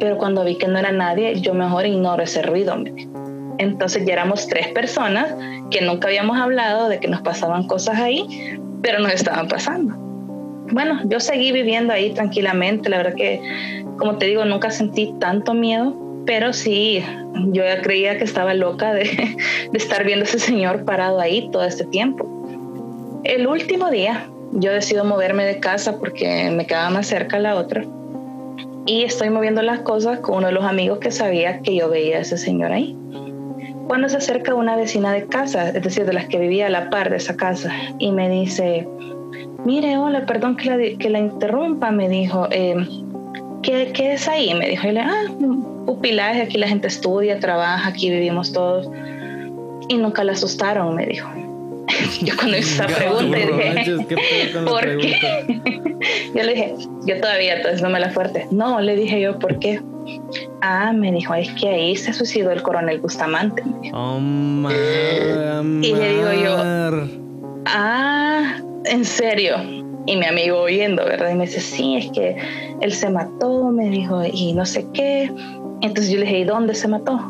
pero 0.00 0.18
cuando 0.18 0.44
vi 0.44 0.56
que 0.56 0.66
no 0.66 0.78
era 0.78 0.92
nadie, 0.92 1.40
yo 1.40 1.54
mejor 1.54 1.86
ignoro 1.86 2.22
ese 2.22 2.42
ruido. 2.42 2.76
Me 2.76 2.90
dijo. 2.90 3.35
Entonces 3.58 4.04
ya 4.06 4.14
éramos 4.14 4.46
tres 4.48 4.68
personas 4.68 5.34
que 5.70 5.80
nunca 5.80 6.08
habíamos 6.08 6.38
hablado 6.38 6.88
de 6.88 7.00
que 7.00 7.08
nos 7.08 7.22
pasaban 7.22 7.66
cosas 7.66 7.98
ahí, 7.98 8.58
pero 8.82 8.98
nos 9.00 9.12
estaban 9.12 9.48
pasando. 9.48 9.94
Bueno, 10.72 11.00
yo 11.04 11.20
seguí 11.20 11.52
viviendo 11.52 11.92
ahí 11.92 12.12
tranquilamente, 12.12 12.88
la 12.88 12.98
verdad 12.98 13.14
que, 13.14 13.40
como 13.98 14.16
te 14.16 14.26
digo, 14.26 14.44
nunca 14.44 14.70
sentí 14.70 15.14
tanto 15.20 15.54
miedo, 15.54 15.96
pero 16.26 16.52
sí, 16.52 17.04
yo 17.52 17.64
ya 17.64 17.80
creía 17.82 18.18
que 18.18 18.24
estaba 18.24 18.52
loca 18.52 18.92
de, 18.94 19.36
estar 19.72 20.04
viendo 20.04 20.24
a 20.24 20.28
ese 20.28 20.38
señor 20.38 20.84
parado 20.84 21.20
ahí 21.20 21.48
todo 21.52 21.64
este 21.64 21.84
tiempo. 21.84 22.28
El 23.24 23.46
último 23.46 23.90
día, 23.90 24.28
yo 24.52 24.72
decido 24.72 25.04
moverme 25.04 25.44
de 25.44 25.60
casa 25.60 25.98
porque 25.98 26.50
me 26.50 26.66
quedaba 26.66 26.90
más 26.90 27.06
cerca 27.06 27.38
la 27.38 27.56
otra 27.56 27.84
y 28.86 29.02
estoy 29.02 29.30
moviendo 29.30 29.62
las 29.62 29.80
cosas 29.80 30.20
con 30.20 30.36
uno 30.36 30.46
de 30.46 30.52
los 30.52 30.64
amigos 30.64 30.98
que 30.98 31.10
sabía 31.10 31.60
que 31.60 31.74
yo 31.74 31.88
veía 31.88 32.18
a 32.18 32.20
ese 32.20 32.38
señor 32.38 32.72
ahí. 32.72 32.96
Cuando 33.86 34.08
se 34.08 34.16
acerca 34.16 34.54
una 34.54 34.76
vecina 34.76 35.12
de 35.12 35.26
casa, 35.26 35.68
es 35.68 35.82
decir, 35.82 36.06
de 36.06 36.12
las 36.12 36.26
que 36.26 36.38
vivía 36.38 36.66
a 36.66 36.70
la 36.70 36.90
par 36.90 37.10
de 37.10 37.16
esa 37.16 37.36
casa, 37.36 37.72
y 37.98 38.10
me 38.10 38.28
dice, 38.28 38.86
mire, 39.64 39.96
hola, 39.96 40.26
perdón 40.26 40.56
que 40.56 40.68
la, 40.68 40.98
que 40.98 41.10
la 41.10 41.18
interrumpa, 41.18 41.90
me 41.90 42.08
dijo, 42.08 42.48
eh, 42.50 42.76
¿qué, 43.62 43.92
¿qué, 43.92 44.14
es 44.14 44.28
ahí? 44.28 44.54
Me 44.54 44.68
dijo, 44.68 44.88
y 44.88 44.92
le, 44.92 45.00
ah, 45.00 45.24
pupilaje, 45.86 46.42
aquí 46.42 46.58
la 46.58 46.68
gente 46.68 46.88
estudia, 46.88 47.38
trabaja, 47.38 47.88
aquí 47.88 48.10
vivimos 48.10 48.52
todos. 48.52 48.90
Y 49.88 49.96
nunca 49.96 50.24
la 50.24 50.32
asustaron, 50.32 50.94
me 50.94 51.06
dijo. 51.06 51.28
yo 52.22 52.36
cuando 52.36 52.58
hice 52.58 52.84
esa 52.84 52.86
pregunta 52.86 53.38
dije, 53.38 54.06
¿por 54.66 54.98
qué? 54.98 55.16
yo 56.34 56.42
le 56.42 56.54
dije, 56.54 56.74
yo 57.06 57.20
todavía, 57.20 57.56
entonces 57.56 57.82
no 57.82 57.90
me 57.90 58.00
la 58.00 58.10
fuerte. 58.10 58.46
No, 58.50 58.80
le 58.80 58.96
dije 58.96 59.20
yo, 59.20 59.38
¿por 59.38 59.58
qué? 59.58 59.80
Ah, 60.60 60.92
me 60.92 61.12
dijo, 61.12 61.34
es 61.34 61.50
que 61.52 61.68
ahí 61.68 61.96
se 61.96 62.12
suicidó 62.12 62.50
el 62.50 62.62
coronel 62.62 63.00
Bustamante. 63.00 63.62
Oh, 63.92 64.18
y 65.82 65.94
le 65.94 66.14
digo 66.14 66.32
yo, 66.32 66.56
ah, 67.66 68.60
¿en 68.84 69.04
serio? 69.04 69.56
Y 70.06 70.16
mi 70.16 70.26
amigo 70.26 70.60
oyendo, 70.60 71.04
¿verdad? 71.04 71.30
Y 71.30 71.34
me 71.34 71.46
dice, 71.46 71.60
sí, 71.60 71.96
es 71.96 72.10
que 72.12 72.36
él 72.80 72.92
se 72.92 73.10
mató, 73.10 73.70
me 73.70 73.88
dijo, 73.90 74.22
y 74.24 74.52
no 74.52 74.64
sé 74.64 74.86
qué. 74.92 75.30
Entonces 75.80 76.10
yo 76.10 76.18
le 76.18 76.26
dije, 76.26 76.38
¿y 76.40 76.44
dónde 76.44 76.74
se 76.74 76.88
mató? 76.88 77.20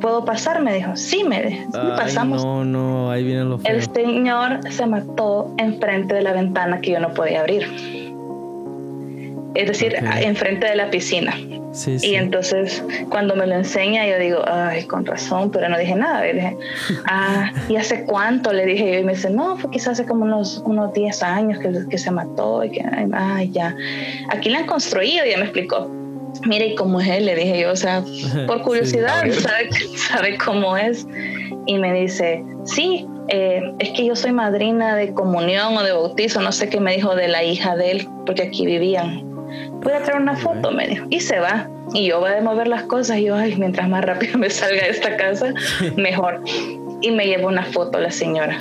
¿Puedo 0.00 0.24
pasar? 0.24 0.62
Me 0.62 0.74
dijo, 0.74 0.96
sí, 0.96 1.24
me 1.24 1.42
dijo, 1.42 1.70
pasamos. 1.96 2.42
No, 2.42 2.64
no, 2.64 3.10
ahí 3.10 3.22
viene 3.22 3.44
lo 3.44 3.58
feo. 3.58 3.74
El 3.74 3.82
señor 3.82 4.60
se 4.70 4.86
mató 4.86 5.54
enfrente 5.58 6.14
de 6.14 6.22
la 6.22 6.32
ventana 6.32 6.80
que 6.80 6.92
yo 6.92 7.00
no 7.00 7.12
podía 7.12 7.40
abrir. 7.40 7.68
Es 9.54 9.66
decir, 9.66 9.96
enfrente 10.20 10.66
de 10.66 10.76
la 10.76 10.90
piscina. 10.90 11.34
Sí, 11.72 11.98
sí. 11.98 12.08
Y 12.08 12.14
entonces 12.16 12.82
cuando 13.10 13.36
me 13.36 13.46
lo 13.46 13.54
enseña 13.54 14.04
yo 14.06 14.18
digo, 14.18 14.42
ay, 14.46 14.84
con 14.84 15.06
razón, 15.06 15.50
pero 15.50 15.68
no 15.68 15.78
dije 15.78 15.94
nada. 15.94 16.28
Y 16.28 16.34
dije, 16.34 16.56
ah, 17.06 17.52
¿y 17.68 17.76
hace 17.76 18.04
cuánto? 18.04 18.52
Le 18.52 18.66
dije 18.66 18.92
yo 18.92 18.98
y 18.98 19.04
me 19.04 19.14
dice, 19.14 19.30
no, 19.30 19.56
fue 19.56 19.70
quizás 19.70 20.00
hace 20.00 20.06
como 20.06 20.24
unos, 20.24 20.62
unos 20.64 20.92
10 20.92 21.22
años 21.22 21.58
que, 21.58 21.70
que 21.88 21.98
se 21.98 22.10
mató 22.10 22.64
y 22.64 22.70
que, 22.70 22.84
ay, 23.12 23.50
ya. 23.50 23.76
Aquí 24.30 24.50
la 24.50 24.58
han 24.58 24.66
construido, 24.66 25.24
ya 25.26 25.36
me 25.36 25.44
explicó 25.44 25.90
mire, 26.46 26.68
¿y 26.68 26.74
cómo 26.74 27.00
es 27.00 27.08
él? 27.08 27.26
Le 27.26 27.34
dije 27.34 27.60
yo, 27.60 27.72
o 27.72 27.76
sea, 27.76 28.02
por 28.46 28.62
curiosidad, 28.62 29.30
¿sabe, 29.32 29.70
sabe 29.96 30.38
cómo 30.38 30.76
es? 30.76 31.06
Y 31.66 31.78
me 31.78 31.92
dice, 31.92 32.44
sí, 32.64 33.06
eh, 33.28 33.62
es 33.78 33.90
que 33.90 34.06
yo 34.06 34.16
soy 34.16 34.32
madrina 34.32 34.96
de 34.96 35.12
comunión 35.12 35.76
o 35.76 35.82
de 35.82 35.92
bautizo, 35.92 36.40
no 36.40 36.52
sé 36.52 36.68
qué 36.68 36.80
me 36.80 36.94
dijo 36.94 37.14
de 37.14 37.28
la 37.28 37.44
hija 37.44 37.76
de 37.76 37.92
él, 37.92 38.08
porque 38.26 38.42
aquí 38.42 38.66
vivían. 38.66 39.29
Voy 39.82 39.92
a 39.92 40.02
traer 40.02 40.20
una 40.20 40.36
foto, 40.36 40.70
me 40.70 40.86
dijo, 40.86 41.06
y 41.10 41.20
se 41.20 41.38
va. 41.38 41.68
Y 41.92 42.06
yo 42.06 42.20
voy 42.20 42.30
a 42.30 42.40
mover 42.40 42.68
las 42.68 42.84
cosas 42.84 43.18
y 43.18 43.24
yo, 43.24 43.34
ay, 43.34 43.56
mientras 43.56 43.88
más 43.88 44.04
rápido 44.04 44.38
me 44.38 44.50
salga 44.50 44.82
de 44.84 44.90
esta 44.90 45.16
casa, 45.16 45.52
mejor. 45.96 46.42
Y 47.00 47.10
me 47.10 47.26
llevo 47.26 47.48
una 47.48 47.64
foto 47.64 47.98
la 47.98 48.10
señora. 48.10 48.58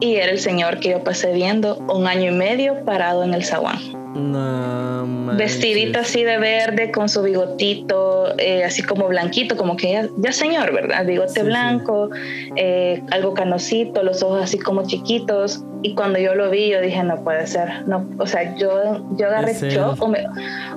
Y 0.00 0.16
era 0.16 0.30
el 0.30 0.38
señor 0.38 0.78
que 0.80 0.90
yo 0.90 1.02
pasé 1.02 1.32
viendo 1.32 1.76
un 1.88 2.06
año 2.06 2.30
y 2.30 2.34
medio 2.34 2.84
parado 2.84 3.24
en 3.24 3.34
el 3.34 3.44
zaguán. 3.44 3.78
No, 4.14 5.36
Vestidita 5.36 6.00
así 6.00 6.24
de 6.24 6.38
verde 6.38 6.90
con 6.90 7.08
su 7.08 7.22
bigotito, 7.22 8.36
eh, 8.38 8.64
así 8.64 8.82
como 8.82 9.06
blanquito, 9.06 9.56
como 9.56 9.76
que 9.76 10.08
ya, 10.16 10.32
señor, 10.32 10.72
¿verdad? 10.72 11.04
Bigote 11.04 11.42
blanco, 11.42 12.10
eh, 12.56 13.02
algo 13.10 13.34
canosito, 13.34 14.02
los 14.02 14.22
ojos 14.22 14.42
así 14.42 14.58
como 14.58 14.86
chiquitos. 14.86 15.62
Y 15.82 15.94
cuando 15.94 16.18
yo 16.18 16.34
lo 16.34 16.50
vi, 16.50 16.70
yo 16.70 16.80
dije, 16.80 17.02
no 17.04 17.22
puede 17.22 17.46
ser. 17.46 17.86
No, 17.86 18.08
o 18.18 18.26
sea, 18.26 18.56
yo, 18.56 19.00
yo 19.16 19.26
agarré 19.28 19.54
shock 19.54 20.02
o 20.02 20.08
me, 20.08 20.24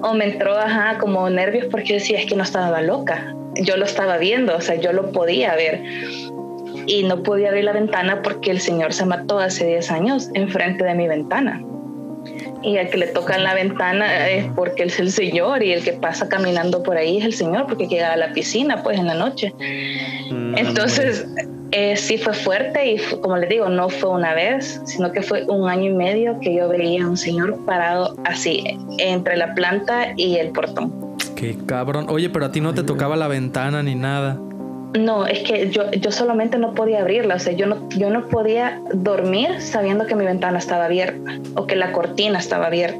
o 0.02 0.14
me 0.14 0.26
entró, 0.26 0.58
ajá, 0.58 0.98
como 1.00 1.30
nervios 1.30 1.66
porque 1.72 1.94
decía, 1.94 2.20
es 2.20 2.26
que 2.28 2.36
no 2.36 2.44
estaba 2.44 2.82
loca. 2.82 3.34
Yo 3.56 3.78
lo 3.78 3.86
estaba 3.86 4.18
viendo, 4.18 4.56
o 4.56 4.62
sea, 4.62 4.76
yo 4.76 4.94
lo 4.94 5.12
podía 5.12 5.56
ver 5.56 5.82
y 6.88 7.04
no 7.04 7.24
podía 7.24 7.50
abrir 7.50 7.66
la 7.66 7.74
ventana 7.74 8.22
porque 8.22 8.52
el 8.52 8.60
señor 8.60 8.94
se 8.94 9.06
mató 9.06 9.40
hace 9.40 9.66
10 9.66 9.92
años 9.92 10.30
enfrente 10.34 10.84
de 10.84 10.96
mi 10.96 11.08
ventana 11.08 11.62
y 12.64 12.78
al 12.78 12.90
que 12.90 12.98
le 12.98 13.08
toca 13.08 13.36
en 13.36 13.44
la 13.44 13.54
ventana 13.54 14.30
es 14.30 14.46
porque 14.56 14.84
él 14.84 14.90
es 14.90 15.00
el 15.00 15.12
Señor 15.12 15.64
y 15.64 15.72
el 15.72 15.84
que 15.84 15.94
pasa 15.94 16.30
caminando 16.30 16.84
por 16.84 16.98
ahí 16.98 17.18
es 17.18 17.26
el 17.26 17.34
Señor 17.34 17.66
porque 17.68 17.88
queda 17.88 18.14
a 18.14 18.18
la 18.18 18.34
piscina 18.34 18.84
pues 18.84 19.00
en 19.00 19.08
la 19.08 19.16
noche. 19.16 19.54
Mm, 20.30 20.58
Entonces 20.58 21.26
eh, 21.72 21.96
sí 21.96 22.18
fue 22.18 22.34
fuerte 22.34 22.94
y 22.94 22.98
como 23.22 23.38
les 23.38 23.50
digo, 23.50 23.70
no 23.70 23.90
fue 23.90 24.10
una 24.10 24.34
vez, 24.34 24.82
sino 24.86 25.12
que 25.12 25.22
fue 25.22 25.46
un 25.46 25.70
año 25.70 25.92
y 25.92 25.94
medio 25.94 26.40
que 26.40 26.56
yo 26.56 26.68
veía 26.68 27.06
a 27.06 27.08
un 27.08 27.18
Señor 27.18 27.64
parado 27.66 28.16
así 28.26 28.64
entre 28.98 29.38
la 29.38 29.54
planta 29.54 30.14
y 30.18 30.36
el 30.36 30.52
portón. 30.52 30.92
Qué 31.36 31.58
cabrón. 31.66 32.08
Oye, 32.10 32.30
pero 32.30 32.46
a 32.46 32.52
ti 32.52 32.62
no 32.62 32.74
te 32.74 32.84
tocaba 32.84 33.16
la 33.16 33.28
ventana 33.28 33.82
ni 33.82 33.96
nada. 33.96 34.38
No, 34.98 35.26
es 35.26 35.40
que 35.40 35.70
yo, 35.70 35.90
yo 35.92 36.12
solamente 36.12 36.58
no 36.58 36.74
podía 36.74 37.02
abrirla, 37.02 37.36
o 37.36 37.40
sea, 37.40 37.54
yo 37.54 37.66
no, 37.66 37.88
yo 37.90 38.10
no 38.10 38.28
podía 38.28 38.82
dormir 38.94 39.62
sabiendo 39.62 40.06
que 40.06 40.16
mi 40.16 40.26
ventana 40.26 40.60
estaba 40.60 40.86
abierta 40.86 41.40
o 41.56 41.66
que 41.66 41.76
la 41.76 41.94
cortina 41.94 42.40
estaba 42.40 42.68
abierta. 42.68 43.00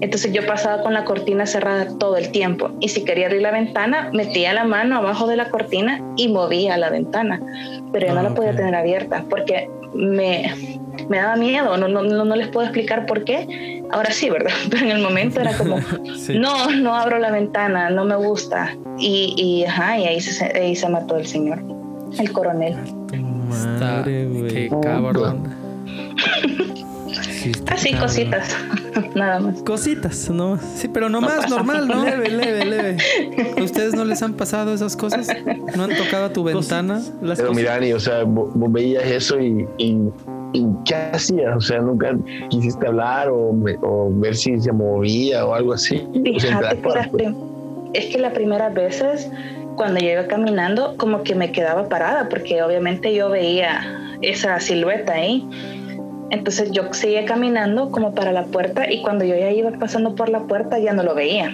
Entonces 0.00 0.32
yo 0.32 0.44
pasaba 0.46 0.82
con 0.82 0.94
la 0.94 1.04
cortina 1.04 1.46
cerrada 1.46 1.86
todo 1.98 2.16
el 2.16 2.32
tiempo 2.32 2.70
y 2.80 2.88
si 2.88 3.04
quería 3.04 3.26
abrir 3.26 3.42
la 3.42 3.52
ventana, 3.52 4.10
metía 4.12 4.52
la 4.54 4.64
mano 4.64 4.96
abajo 4.96 5.26
de 5.26 5.36
la 5.36 5.50
cortina 5.50 6.00
y 6.16 6.28
movía 6.28 6.76
la 6.76 6.90
ventana, 6.90 7.40
pero 7.92 8.08
yo 8.08 8.14
no 8.14 8.22
la 8.22 8.30
ah, 8.30 8.34
podía 8.34 8.56
tener 8.56 8.74
abierta 8.74 9.24
porque 9.28 9.68
me, 9.94 10.52
me 11.08 11.18
daba 11.18 11.36
miedo, 11.36 11.76
no, 11.76 11.88
no, 11.88 12.02
no, 12.02 12.36
les 12.36 12.48
puedo 12.48 12.66
explicar 12.66 13.06
por 13.06 13.24
qué. 13.24 13.79
Ahora 13.92 14.10
sí, 14.12 14.30
¿verdad? 14.30 14.52
Pero 14.70 14.84
en 14.86 14.92
el 14.92 15.02
momento 15.02 15.40
era 15.40 15.56
como, 15.56 15.78
no, 16.34 16.70
no 16.70 16.94
abro 16.94 17.18
la 17.18 17.30
ventana, 17.30 17.90
no 17.90 18.04
me 18.04 18.16
gusta. 18.16 18.76
Y, 18.98 19.34
y, 19.36 19.64
ajá, 19.64 19.98
y 19.98 20.06
ahí, 20.06 20.20
se, 20.20 20.44
ahí 20.44 20.76
se 20.76 20.88
mató 20.88 21.16
el 21.16 21.26
señor, 21.26 21.62
el 22.18 22.32
coronel. 22.32 22.76
Madre, 23.48 24.28
qué 24.48 24.70
cabrón. 24.82 25.48
Así, 27.68 27.94
cositas, 27.94 28.54
nada 29.14 29.40
más. 29.40 29.62
Cositas, 29.62 30.28
no 30.28 30.58
Sí, 30.76 30.88
pero 30.88 31.08
no, 31.08 31.20
más, 31.20 31.48
normal, 31.48 31.88
¿no? 31.88 32.04
leve, 32.04 32.28
leve, 32.28 32.64
leve. 32.66 32.96
¿A 33.58 33.62
ustedes 33.62 33.94
no 33.94 34.04
les 34.04 34.22
han 34.22 34.34
pasado 34.34 34.74
esas 34.74 34.96
cosas? 34.96 35.28
¿No 35.74 35.84
han 35.84 35.96
tocado 35.96 36.26
a 36.26 36.32
tu 36.32 36.44
ventana? 36.44 37.00
Las 37.22 37.38
pero 37.38 37.54
Mirani, 37.54 37.92
o 37.92 38.00
sea, 38.00 38.24
vos, 38.24 38.50
veías 38.54 39.04
eso 39.04 39.40
y, 39.40 39.66
y, 39.78 39.96
¿qué 40.84 40.94
hacías? 40.94 41.56
O 41.56 41.60
sea, 41.60 41.80
nunca 41.80 42.16
quisiste 42.48 42.86
hablar 42.86 43.28
o, 43.28 43.54
o 43.82 44.10
ver 44.12 44.34
si 44.34 44.58
se 44.60 44.72
movía 44.72 45.44
o 45.46 45.54
algo 45.54 45.72
así. 45.72 46.06
Fíjate 46.24 46.78
que 46.80 47.34
es 47.92 48.06
que 48.06 48.18
las 48.18 48.32
primeras 48.32 48.72
veces 48.72 49.30
cuando 49.76 50.00
yo 50.00 50.10
iba 50.10 50.26
caminando 50.26 50.96
como 50.96 51.22
que 51.22 51.34
me 51.34 51.50
quedaba 51.52 51.88
parada 51.88 52.28
porque 52.28 52.62
obviamente 52.62 53.14
yo 53.14 53.30
veía 53.30 54.16
esa 54.20 54.60
silueta 54.60 55.14
ahí 55.14 55.44
entonces 56.30 56.70
yo 56.70 56.92
seguía 56.92 57.24
caminando 57.24 57.90
como 57.90 58.14
para 58.14 58.32
la 58.32 58.44
puerta 58.44 58.90
y 58.90 59.02
cuando 59.02 59.24
yo 59.24 59.36
ya 59.36 59.50
iba 59.50 59.70
pasando 59.72 60.14
por 60.14 60.28
la 60.28 60.40
puerta 60.40 60.78
ya 60.78 60.92
no 60.92 61.02
lo 61.02 61.14
veía. 61.14 61.52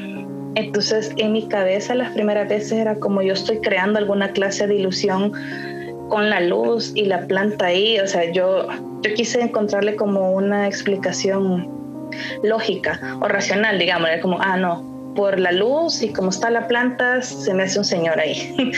Entonces 0.54 1.12
en 1.16 1.32
mi 1.32 1.48
cabeza 1.48 1.94
las 1.94 2.12
primeras 2.12 2.48
veces 2.48 2.72
era 2.72 2.94
como 2.96 3.22
yo 3.22 3.32
estoy 3.32 3.58
creando 3.60 3.98
alguna 3.98 4.30
clase 4.30 4.66
de 4.66 4.76
ilusión 4.76 5.32
con 6.08 6.30
la 6.30 6.40
luz 6.40 6.92
y 6.94 7.04
la 7.06 7.26
planta 7.26 7.66
ahí. 7.66 7.98
O 8.00 8.06
sea, 8.06 8.30
yo, 8.30 8.66
yo 9.02 9.14
quise 9.14 9.40
encontrarle 9.40 9.96
como 9.96 10.32
una 10.32 10.66
explicación 10.66 11.68
lógica 12.42 13.00
o 13.20 13.28
racional, 13.28 13.78
digamos, 13.78 14.08
era 14.08 14.20
como, 14.20 14.40
ah, 14.40 14.56
no, 14.56 14.96
por 15.16 15.40
la 15.40 15.52
luz 15.52 16.02
y 16.02 16.12
como 16.12 16.30
está 16.30 16.50
la 16.50 16.68
planta, 16.68 17.22
se 17.22 17.52
me 17.54 17.64
hace 17.64 17.78
un 17.78 17.84
señor 17.84 18.20
ahí. 18.20 18.72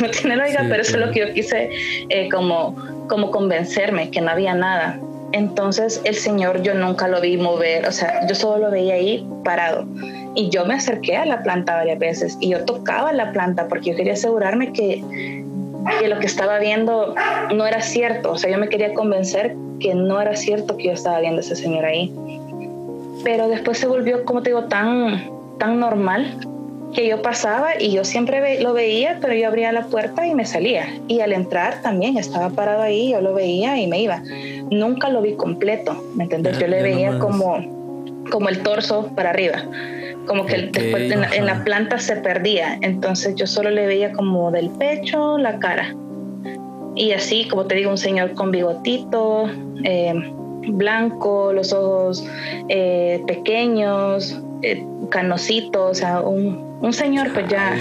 no 0.00 0.10
tiene 0.10 0.36
lógica, 0.36 0.64
pero 0.68 0.82
eso 0.82 0.96
es 0.98 1.06
lo 1.06 1.12
que 1.12 1.20
yo 1.20 1.34
quise 1.34 1.70
eh, 2.08 2.28
como, 2.30 2.76
como 3.08 3.30
convencerme, 3.30 4.10
que 4.10 4.20
no 4.20 4.30
había 4.30 4.54
nada. 4.54 4.98
Entonces 5.32 6.00
el 6.04 6.14
Señor 6.14 6.62
yo 6.62 6.74
nunca 6.74 7.08
lo 7.08 7.20
vi 7.20 7.36
mover, 7.36 7.88
o 7.88 7.90
sea, 7.90 8.24
yo 8.28 8.36
solo 8.36 8.66
lo 8.66 8.70
veía 8.70 8.94
ahí 8.94 9.26
parado. 9.42 9.84
Y 10.36 10.48
yo 10.50 10.64
me 10.64 10.74
acerqué 10.74 11.16
a 11.16 11.26
la 11.26 11.42
planta 11.42 11.74
varias 11.74 11.98
veces 11.98 12.36
y 12.40 12.50
yo 12.50 12.64
tocaba 12.64 13.12
la 13.12 13.32
planta 13.32 13.66
porque 13.66 13.90
yo 13.90 13.96
quería 13.96 14.12
asegurarme 14.12 14.72
que, 14.72 15.02
que 16.00 16.08
lo 16.08 16.18
que 16.18 16.26
estaba 16.26 16.58
viendo 16.58 17.14
no 17.54 17.66
era 17.66 17.80
cierto. 17.80 18.32
O 18.32 18.38
sea, 18.38 18.50
yo 18.50 18.58
me 18.58 18.68
quería 18.68 18.94
convencer 18.94 19.54
que 19.80 19.94
no 19.94 20.20
era 20.20 20.36
cierto 20.36 20.76
que 20.76 20.84
yo 20.84 20.92
estaba 20.92 21.20
viendo 21.20 21.38
a 21.38 21.44
ese 21.44 21.56
Señor 21.56 21.84
ahí. 21.84 22.14
Pero 23.22 23.48
después 23.48 23.78
se 23.78 23.86
volvió, 23.86 24.24
como 24.24 24.42
te 24.42 24.50
digo, 24.50 24.64
tan, 24.64 25.30
tan 25.58 25.80
normal 25.80 26.38
que 26.94 27.08
yo 27.08 27.22
pasaba 27.22 27.70
y 27.78 27.92
yo 27.92 28.04
siempre 28.04 28.60
lo 28.60 28.72
veía, 28.72 29.18
pero 29.20 29.34
yo 29.34 29.48
abría 29.48 29.72
la 29.72 29.86
puerta 29.86 30.26
y 30.26 30.34
me 30.34 30.46
salía. 30.46 30.86
Y 31.08 31.20
al 31.20 31.32
entrar 31.32 31.82
también 31.82 32.16
estaba 32.16 32.50
parado 32.50 32.82
ahí, 32.82 33.10
yo 33.10 33.20
lo 33.20 33.34
veía 33.34 33.78
y 33.78 33.86
me 33.86 34.00
iba. 34.00 34.22
Nunca 34.70 35.08
lo 35.08 35.20
vi 35.20 35.34
completo, 35.34 36.02
¿me 36.14 36.24
entiendes? 36.24 36.58
Yo 36.58 36.68
le 36.68 36.82
veía 36.82 37.18
como, 37.18 38.24
como 38.30 38.48
el 38.48 38.62
torso 38.62 39.10
para 39.14 39.30
arriba, 39.30 39.64
como 40.26 40.46
que 40.46 40.70
después 40.72 41.12
en 41.12 41.46
la, 41.46 41.64
planta 41.64 41.98
se 41.98 42.16
perdía. 42.16 42.78
Entonces 42.82 43.34
yo 43.36 43.46
solo 43.46 43.70
le 43.70 43.86
veía 43.86 44.12
como 44.12 44.50
del 44.50 44.70
pecho, 44.70 45.38
la 45.38 45.58
cara. 45.58 45.94
Y 46.96 47.12
así, 47.12 47.48
como 47.48 47.66
te 47.66 47.74
digo, 47.74 47.90
un 47.90 47.98
señor 47.98 48.34
con 48.34 48.50
bigotito, 48.50 49.50
eh, 49.82 50.12
blanco, 50.68 51.52
los 51.52 51.72
ojos 51.72 52.24
eh, 52.68 53.22
pequeños, 53.26 54.40
eh, 54.62 54.84
canositos, 55.10 55.90
o 55.90 55.94
sea, 55.94 56.20
un, 56.20 56.78
un 56.80 56.92
señor 56.92 57.32
pues 57.32 57.48
ya... 57.48 57.76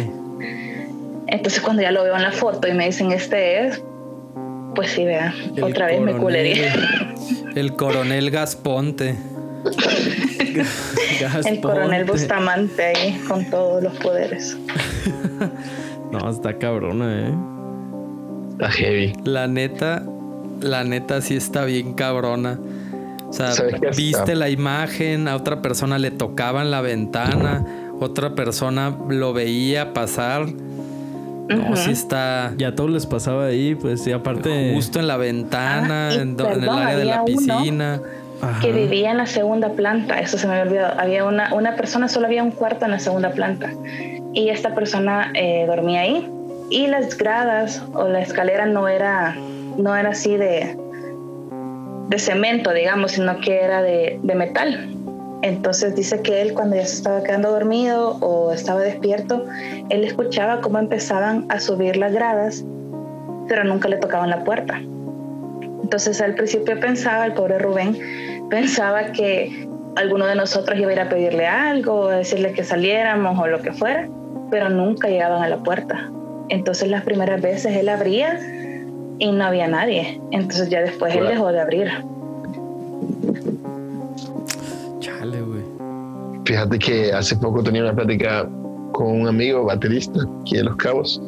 Entonces 1.27 1.61
cuando 1.61 1.81
ya 1.81 1.91
lo 1.91 2.03
veo 2.03 2.15
en 2.15 2.21
la 2.21 2.31
foto 2.31 2.67
y 2.67 2.73
me 2.73 2.85
dicen 2.85 3.11
este 3.11 3.65
es, 3.65 3.81
pues 4.75 4.91
sí, 4.91 5.05
vean, 5.05 5.33
otra 5.61 5.87
vez 5.87 6.01
me 6.01 6.13
culería. 6.13 6.73
El 7.55 7.75
coronel 7.75 8.29
Gasponte. 8.29 9.15
El 11.45 11.61
coronel 11.61 12.05
Bustamante 12.05 12.83
ahí 12.83 13.21
con 13.27 13.49
todos 13.49 13.83
los 13.83 13.93
poderes. 13.97 14.57
no, 16.11 16.29
está 16.29 16.57
cabrona, 16.57 17.27
eh. 17.27 17.33
Está 18.51 18.71
heavy. 18.71 19.13
La 19.23 19.47
neta, 19.47 20.03
la 20.61 20.83
neta 20.83 21.21
sí 21.21 21.35
está 21.35 21.65
bien 21.65 21.93
cabrona. 21.93 22.59
O 23.27 23.33
sea, 23.33 23.51
viste 23.95 24.35
la 24.35 24.49
imagen, 24.49 25.27
a 25.27 25.35
otra 25.35 25.61
persona 25.61 25.97
le 25.97 26.11
tocaban 26.11 26.69
la 26.69 26.81
ventana 26.81 27.65
otra 28.03 28.35
persona 28.35 28.95
lo 29.09 29.33
veía 29.33 29.93
pasar. 29.93 30.47
No, 31.49 31.75
si 31.75 31.91
está. 31.91 32.53
Ya 32.57 32.73
todo 32.73 32.87
les 32.87 33.05
pasaba 33.05 33.45
ahí, 33.45 33.75
pues, 33.75 34.05
y 34.07 34.11
aparte. 34.11 34.71
Justo 34.73 34.99
en 34.99 35.07
la 35.07 35.17
ventana, 35.17 36.09
ah, 36.09 36.13
en, 36.13 36.39
el 36.39 36.69
área 36.69 36.97
de 36.97 37.05
la 37.05 37.25
piscina. 37.25 38.01
Que 38.61 38.71
vivía 38.71 39.11
en 39.11 39.17
la 39.17 39.25
segunda 39.25 39.69
planta, 39.69 40.19
eso 40.19 40.37
se 40.37 40.47
me 40.47 40.53
había 40.53 40.63
olvidado. 40.63 40.99
Había 40.99 41.25
una, 41.25 41.53
una 41.53 41.75
persona, 41.75 42.07
solo 42.07 42.27
había 42.27 42.43
un 42.43 42.51
cuarto 42.51 42.85
en 42.85 42.91
la 42.91 42.99
segunda 42.99 43.31
planta. 43.31 43.71
Y 44.33 44.49
esta 44.49 44.73
persona 44.73 45.31
eh, 45.33 45.65
dormía 45.67 46.01
ahí. 46.01 46.29
Y 46.69 46.87
las 46.87 47.17
gradas 47.17 47.83
o 47.93 48.07
la 48.07 48.21
escalera 48.21 48.65
no 48.65 48.87
era, 48.87 49.35
no 49.77 49.95
era 49.95 50.09
así 50.09 50.37
de, 50.37 50.75
de 52.09 52.19
cemento, 52.19 52.73
digamos, 52.73 53.11
sino 53.11 53.39
que 53.39 53.61
era 53.61 53.81
de, 53.81 54.19
de 54.23 54.35
metal. 54.35 54.89
Entonces 55.43 55.93
dice 55.93 56.21
que 56.21 56.41
él 56.41 56.53
cuando 56.53 56.77
ya 56.77 56.85
se 56.85 56.95
estaba 56.95 57.21
quedando 57.21 57.51
dormido 57.51 58.17
o 58.21 58.53
estaba 58.53 58.79
despierto, 58.79 59.45
él 59.89 60.05
escuchaba 60.05 60.61
cómo 60.61 60.79
empezaban 60.79 61.45
a 61.49 61.59
subir 61.59 61.97
las 61.97 62.13
gradas, 62.13 62.63
pero 63.49 63.65
nunca 63.65 63.89
le 63.89 63.97
tocaban 63.97 64.29
la 64.29 64.45
puerta. 64.45 64.79
Entonces 65.83 66.21
al 66.21 66.35
principio 66.35 66.79
pensaba, 66.79 67.25
el 67.25 67.33
pobre 67.33 67.59
Rubén, 67.59 67.97
pensaba 68.49 69.11
que 69.11 69.67
alguno 69.95 70.25
de 70.25 70.35
nosotros 70.35 70.77
iba 70.79 70.89
a 70.89 70.93
ir 70.93 70.99
a 70.99 71.09
pedirle 71.09 71.47
algo, 71.47 72.07
a 72.07 72.17
decirle 72.17 72.53
que 72.53 72.63
saliéramos 72.63 73.37
o 73.39 73.47
lo 73.47 73.61
que 73.61 73.71
fuera, 73.71 74.07
pero 74.49 74.69
nunca 74.69 75.09
llegaban 75.09 75.43
a 75.43 75.49
la 75.49 75.57
puerta. 75.57 76.09
Entonces 76.49 76.89
las 76.89 77.03
primeras 77.03 77.41
veces 77.41 77.75
él 77.75 77.89
abría 77.89 78.39
y 79.19 79.31
no 79.31 79.43
había 79.43 79.67
nadie. 79.67 80.19
Entonces 80.31 80.69
ya 80.69 80.81
después 80.81 81.15
él 81.15 81.27
dejó 81.27 81.51
de 81.51 81.61
abrir. 81.61 81.91
Fíjate 86.45 86.77
que 86.77 87.13
hace 87.13 87.35
poco 87.37 87.63
tenía 87.63 87.83
una 87.83 87.95
plática 87.95 88.47
con 88.91 89.21
un 89.21 89.27
amigo 89.27 89.63
baterista 89.63 90.19
aquí 90.41 90.57
de 90.57 90.63
Los 90.63 90.75
Cabos 90.75 91.21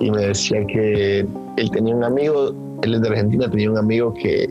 y 0.00 0.10
me 0.10 0.26
decía 0.28 0.64
que 0.66 1.26
él 1.56 1.70
tenía 1.70 1.94
un 1.94 2.04
amigo, 2.04 2.54
él 2.82 2.94
es 2.94 3.02
de 3.02 3.08
Argentina, 3.08 3.50
tenía 3.50 3.70
un 3.70 3.78
amigo 3.78 4.14
que, 4.14 4.48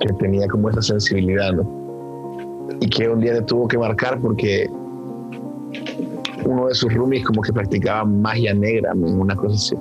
que 0.00 0.12
tenía 0.14 0.46
como 0.48 0.70
esa 0.70 0.82
sensibilidad, 0.82 1.52
¿no? 1.52 2.68
Y 2.80 2.88
que 2.88 3.08
un 3.08 3.20
día 3.20 3.34
le 3.34 3.42
tuvo 3.42 3.68
que 3.68 3.78
marcar 3.78 4.20
porque 4.20 4.68
uno 6.44 6.68
de 6.68 6.74
sus 6.74 6.92
roomies 6.92 7.24
como 7.24 7.42
que 7.42 7.52
practicaba 7.52 8.04
magia 8.04 8.54
negra, 8.54 8.92
una 8.94 9.34
cosa 9.34 9.54
así. 9.54 9.76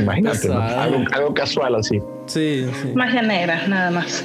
Imagínate, 0.00 0.52
algo, 0.52 1.04
algo, 1.12 1.34
casual 1.34 1.74
así. 1.74 2.00
Sí, 2.26 2.66
sí. 2.82 2.92
Magia 2.94 3.22
negra, 3.22 3.66
nada 3.68 3.90
más. 3.90 4.24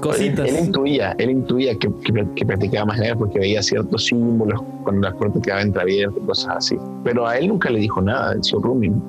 Cositas. 0.00 0.48
Él, 0.48 0.66
intuía, 0.66 1.14
él 1.18 1.30
intuía 1.30 1.78
que, 1.78 1.88
que, 2.34 2.44
practicaba 2.44 2.86
más 2.86 2.98
negra 2.98 3.16
porque 3.16 3.38
veía 3.38 3.62
ciertos 3.62 4.06
símbolos 4.06 4.60
cuando 4.82 5.08
la 5.08 5.14
puerta 5.14 5.40
quedaba 5.40 5.62
entreabierta 5.62 6.18
y 6.18 6.26
cosas 6.26 6.56
así. 6.56 6.76
Pero 7.04 7.26
a 7.26 7.38
él 7.38 7.48
nunca 7.48 7.70
le 7.70 7.78
dijo 7.78 8.00
nada 8.00 8.32
en 8.32 8.42
su 8.42 8.58
rooming. 8.60 9.00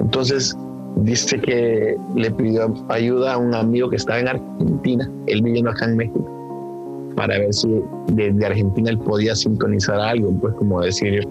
Entonces 0.00 0.56
dice 1.02 1.40
que 1.40 1.96
le 2.14 2.30
pidió 2.30 2.72
ayuda 2.88 3.34
a 3.34 3.38
un 3.38 3.54
amigo 3.54 3.88
que 3.90 3.96
estaba 3.96 4.20
en 4.20 4.28
Argentina, 4.28 5.10
él 5.26 5.42
viviendo 5.42 5.70
acá 5.70 5.86
en 5.86 5.96
México, 5.96 7.12
para 7.16 7.38
ver 7.38 7.52
si 7.52 7.82
desde 8.12 8.46
Argentina 8.46 8.90
él 8.90 8.98
podía 8.98 9.34
sintonizar 9.34 9.98
algo, 10.00 10.32
pues 10.40 10.54
como 10.54 10.80
decir, 10.80 11.26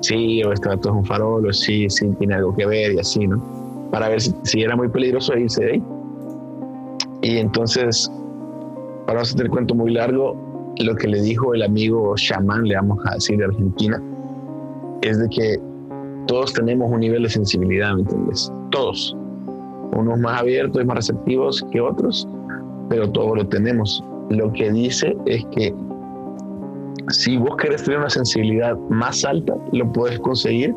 sí, 0.00 0.42
o 0.42 0.52
esto 0.52 0.72
es 0.72 0.86
un 0.86 1.04
farol, 1.04 1.46
o 1.46 1.52
sí, 1.52 1.88
sí, 1.88 2.08
tiene 2.18 2.34
algo 2.34 2.54
que 2.54 2.66
ver 2.66 2.92
y 2.92 2.98
así, 2.98 3.26
¿no? 3.26 3.42
Para 3.90 4.08
ver 4.08 4.20
si, 4.20 4.34
si 4.42 4.62
era 4.62 4.76
muy 4.76 4.88
peligroso 4.88 5.36
irse 5.36 5.64
de 5.64 5.72
ahí. 5.72 5.82
Y 7.22 7.38
entonces, 7.38 8.10
para 9.06 9.18
no 9.18 9.22
hacer 9.22 9.42
el 9.42 9.50
cuento 9.50 9.74
muy 9.74 9.92
largo, 9.92 10.36
lo 10.78 10.94
que 10.96 11.06
le 11.06 11.20
dijo 11.20 11.54
el 11.54 11.62
amigo 11.62 12.14
chamán, 12.16 12.64
le 12.64 12.74
vamos 12.74 12.98
a 13.06 13.14
decir 13.14 13.38
de 13.38 13.44
Argentina, 13.44 14.02
es 15.02 15.18
de 15.18 15.28
que 15.28 15.71
todos 16.26 16.52
tenemos 16.52 16.90
un 16.90 17.00
nivel 17.00 17.22
de 17.22 17.28
sensibilidad, 17.28 17.94
¿me 17.94 18.02
entiendes? 18.02 18.52
Todos. 18.70 19.16
Unos 19.92 20.18
más 20.18 20.40
abiertos 20.40 20.82
y 20.82 20.84
más 20.84 20.96
receptivos 20.96 21.64
que 21.70 21.80
otros, 21.80 22.26
pero 22.88 23.10
todos 23.10 23.36
lo 23.36 23.46
tenemos. 23.46 24.02
Lo 24.30 24.52
que 24.52 24.70
dice 24.70 25.16
es 25.26 25.44
que 25.46 25.74
si 27.08 27.36
vos 27.36 27.56
querés 27.56 27.82
tener 27.82 27.98
una 27.98 28.10
sensibilidad 28.10 28.76
más 28.88 29.24
alta, 29.24 29.54
lo 29.72 29.92
puedes 29.92 30.18
conseguir, 30.20 30.74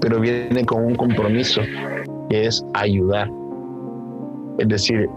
pero 0.00 0.20
viene 0.20 0.64
con 0.64 0.84
un 0.84 0.94
compromiso, 0.94 1.60
que 2.30 2.46
es 2.46 2.64
ayudar. 2.74 3.30
Es 4.58 4.68
decir, 4.68 5.08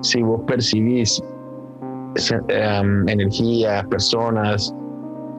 si 0.00 0.22
vos 0.22 0.40
percibís 0.46 1.22
em, 2.48 3.08
energías, 3.08 3.86
personas, 3.86 4.74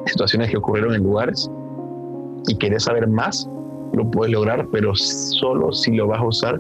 situaciones 0.06 0.52
que 0.52 0.58
ocurrieron 0.58 0.94
en 0.94 1.04
lugares 1.04 1.50
y 2.48 2.56
querés 2.56 2.84
saber 2.84 3.08
más, 3.08 3.50
lo 3.94 4.10
puedes 4.10 4.34
lograr, 4.34 4.68
pero 4.72 4.96
solo 4.96 5.72
si 5.72 5.96
lo 5.96 6.08
vas 6.08 6.20
a 6.20 6.26
usar 6.26 6.60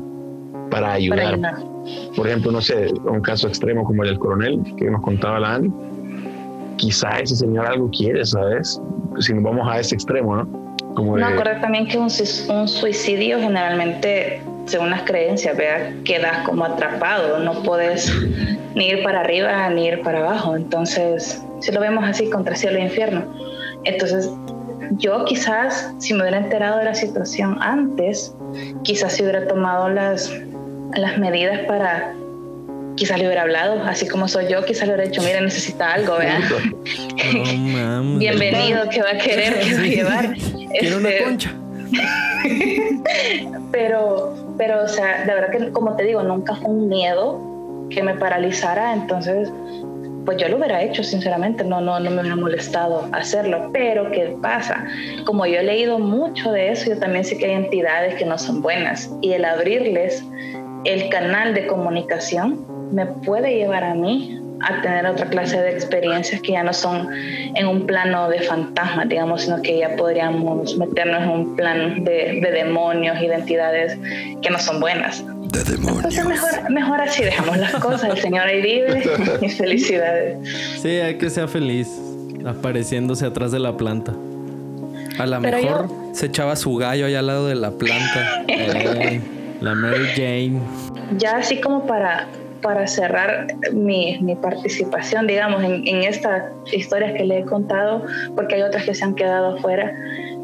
para 0.69 0.93
ayudar. 0.93 1.39
Por 2.15 2.27
ejemplo, 2.27 2.51
no 2.51 2.61
sé, 2.61 2.91
un 3.05 3.21
caso 3.21 3.47
extremo 3.47 3.83
como 3.83 4.03
el 4.03 4.09
del 4.09 4.19
coronel 4.19 4.61
que 4.77 4.89
nos 4.89 5.01
contaba 5.01 5.39
la 5.39 5.55
Ani, 5.55 5.71
quizá 6.77 7.19
ese 7.19 7.35
señor 7.35 7.65
algo 7.65 7.89
quiere, 7.91 8.25
¿sabes? 8.25 8.81
Si 9.19 9.33
nos 9.33 9.43
vamos 9.43 9.67
a 9.69 9.79
ese 9.79 9.95
extremo, 9.95 10.35
¿no? 10.35 10.67
Como 10.95 11.17
no, 11.17 11.27
también 11.61 11.87
que 11.87 11.97
un, 11.97 12.07
un 12.49 12.67
suicidio 12.67 13.39
generalmente 13.39 14.41
según 14.67 14.89
las 14.89 15.03
creencias, 15.03 15.55
vea, 15.57 15.93
quedas 16.03 16.45
como 16.45 16.65
atrapado, 16.65 17.39
no 17.39 17.63
puedes 17.63 18.13
ni 18.75 18.89
ir 18.89 19.01
para 19.01 19.21
arriba 19.21 19.69
ni 19.69 19.87
ir 19.87 20.01
para 20.01 20.19
abajo. 20.19 20.55
Entonces, 20.55 21.41
si 21.61 21.71
lo 21.71 21.79
vemos 21.79 22.03
así, 22.03 22.29
contra 22.29 22.55
cielo 22.55 22.77
e 22.77 22.83
infierno. 22.83 23.23
Entonces, 23.85 24.29
yo 24.91 25.25
quizás, 25.25 25.93
si 25.99 26.13
me 26.13 26.21
hubiera 26.21 26.37
enterado 26.37 26.79
de 26.79 26.85
la 26.85 26.95
situación 26.95 27.57
antes, 27.61 28.33
quizás 28.83 29.13
si 29.13 29.23
hubiera 29.23 29.47
tomado 29.47 29.89
las, 29.89 30.31
las 30.95 31.17
medidas 31.17 31.59
para, 31.67 32.13
quizás 32.95 33.17
le 33.19 33.25
hubiera 33.25 33.43
hablado, 33.43 33.81
así 33.83 34.07
como 34.07 34.27
soy 34.27 34.47
yo, 34.47 34.63
quizás 34.65 34.87
le 34.87 34.95
hubiera 34.95 35.09
dicho, 35.09 35.21
mira, 35.21 35.41
necesita 35.41 35.93
algo, 35.93 36.17
vea. 36.17 36.39
Bienvenido, 38.17 38.89
¿qué 38.89 39.01
va 39.01 39.11
a 39.11 39.17
querer? 39.17 39.59
¿Qué 39.59 39.73
va 39.73 39.81
a 39.81 39.85
llevar? 39.85 40.35
Quiero 40.79 40.97
una 40.97 41.09
este, 41.09 41.23
concha. 41.23 41.53
pero, 43.71 44.35
pero, 44.57 44.83
o 44.83 44.87
sea, 44.87 45.25
de 45.25 45.33
verdad 45.33 45.51
que, 45.51 45.71
como 45.71 45.95
te 45.95 46.03
digo, 46.03 46.23
nunca 46.23 46.55
fue 46.55 46.69
un 46.69 46.89
miedo 46.89 47.87
que 47.89 48.03
me 48.03 48.15
paralizara, 48.15 48.93
entonces, 48.93 49.49
pues 50.27 50.37
yo 50.39 50.49
lo 50.49 50.57
hubiera 50.57 50.83
hecho, 50.83 51.05
sinceramente, 51.05 51.63
no, 51.63 51.79
no, 51.79 52.01
no 52.01 52.11
me 52.11 52.19
hubiera 52.19 52.35
molestado 52.35 53.07
hacerlo. 53.13 53.69
Pero, 53.71 54.11
¿qué 54.11 54.35
pasa? 54.41 54.85
Como 55.23 55.45
yo 55.45 55.59
he 55.59 55.63
leído 55.63 55.99
mucho 55.99 56.51
de 56.51 56.69
eso, 56.69 56.89
yo 56.89 56.99
también 56.99 57.23
sé 57.23 57.37
que 57.37 57.45
hay 57.45 57.53
entidades 57.53 58.15
que 58.15 58.25
no 58.25 58.37
son 58.37 58.61
buenas 58.61 59.09
y 59.21 59.31
el 59.31 59.45
abrirles 59.45 60.21
el 60.83 61.07
canal 61.07 61.53
de 61.53 61.65
comunicación 61.65 62.65
me 62.91 63.05
puede 63.05 63.55
llevar 63.55 63.85
a 63.85 63.93
mí 63.93 64.37
a 64.59 64.81
tener 64.81 65.05
otra 65.05 65.27
clase 65.27 65.61
de 65.61 65.71
experiencias 65.71 66.41
que 66.41 66.51
ya 66.51 66.63
no 66.63 66.73
son 66.73 67.07
en 67.55 67.65
un 67.65 67.85
plano 67.85 68.27
de 68.27 68.41
fantasmas, 68.41 69.07
digamos, 69.07 69.43
sino 69.43 69.61
que 69.61 69.77
ya 69.77 69.95
podríamos 69.95 70.75
meternos 70.77 71.23
en 71.23 71.29
un 71.29 71.55
plan 71.55 72.03
de, 72.03 72.41
demonios 72.51 73.17
de 73.17 73.33
entidades 73.33 73.97
que 74.41 74.49
no 74.49 74.59
son 74.59 74.81
buenas. 74.81 75.23
De 75.51 75.63
demonios. 75.63 76.15
Entonces 76.17 76.25
mejor, 76.25 76.69
mejor 76.71 77.01
así 77.01 77.23
dejamos 77.23 77.57
las 77.57 77.73
cosas, 77.75 78.09
el 78.15 78.17
Señor 78.17 78.47
ahí 78.47 78.61
vive 78.61 79.03
y 79.41 79.49
felicidades. 79.49 80.37
Sí, 80.81 80.89
hay 80.89 81.17
que 81.17 81.29
ser 81.29 81.47
feliz. 81.47 81.89
Apareciéndose 82.45 83.25
atrás 83.25 83.51
de 83.51 83.59
la 83.59 83.75
planta. 83.75 84.13
A 85.19 85.25
lo 85.25 85.39
mejor 85.41 85.61
yo- 85.87 86.09
se 86.13 86.27
echaba 86.27 86.55
su 86.55 86.75
gallo 86.75 87.05
ahí 87.07 87.15
al 87.15 87.27
lado 87.27 87.47
de 87.47 87.55
la 87.55 87.71
planta. 87.71 88.43
Eh, 88.47 89.19
la 89.61 89.73
Mary 89.73 90.05
Jane. 90.15 90.59
Ya 91.17 91.37
así 91.37 91.59
como 91.59 91.87
para, 91.87 92.27
para 92.61 92.85
cerrar 92.85 93.47
mi, 93.73 94.19
mi 94.21 94.35
participación, 94.35 95.25
digamos, 95.25 95.63
en, 95.63 95.87
en 95.87 96.03
estas 96.03 96.43
historias 96.71 97.13
que 97.13 97.23
le 97.25 97.39
he 97.39 97.43
contado, 97.45 98.05
porque 98.35 98.55
hay 98.55 98.61
otras 98.61 98.83
que 98.85 98.93
se 98.93 99.03
han 99.03 99.15
quedado 99.15 99.57
afuera, 99.57 99.93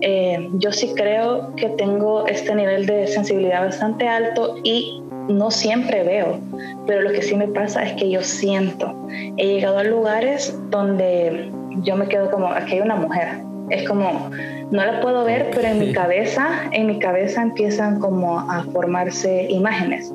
eh, 0.05 0.49
yo 0.55 0.73
sí 0.73 0.93
creo 0.95 1.55
que 1.55 1.69
tengo 1.69 2.27
este 2.27 2.53
nivel 2.53 2.85
de 2.85 3.07
sensibilidad 3.07 3.63
bastante 3.63 4.05
alto 4.05 4.57
y 4.61 5.01
no 5.29 5.49
siempre 5.49 6.03
veo, 6.03 6.41
pero 6.85 6.99
lo 7.01 7.11
que 7.13 7.21
sí 7.21 7.35
me 7.37 7.47
pasa 7.47 7.83
es 7.83 7.93
que 7.93 8.09
yo 8.09 8.21
siento. 8.21 8.93
He 9.37 9.47
llegado 9.47 9.77
a 9.77 9.85
lugares 9.85 10.59
donde 10.69 11.49
yo 11.83 11.95
me 11.95 12.09
quedo 12.09 12.29
como, 12.31 12.47
aquí 12.47 12.73
hay 12.73 12.81
una 12.81 12.97
mujer. 12.97 13.29
Es 13.69 13.87
como, 13.87 14.29
no 14.71 14.85
la 14.85 14.99
puedo 14.99 15.23
ver, 15.23 15.51
pero 15.55 15.69
en 15.69 15.79
mi 15.79 15.93
cabeza, 15.93 16.49
en 16.73 16.87
mi 16.87 16.99
cabeza 16.99 17.41
empiezan 17.41 18.01
como 18.01 18.41
a 18.41 18.65
formarse 18.73 19.47
imágenes. 19.49 20.13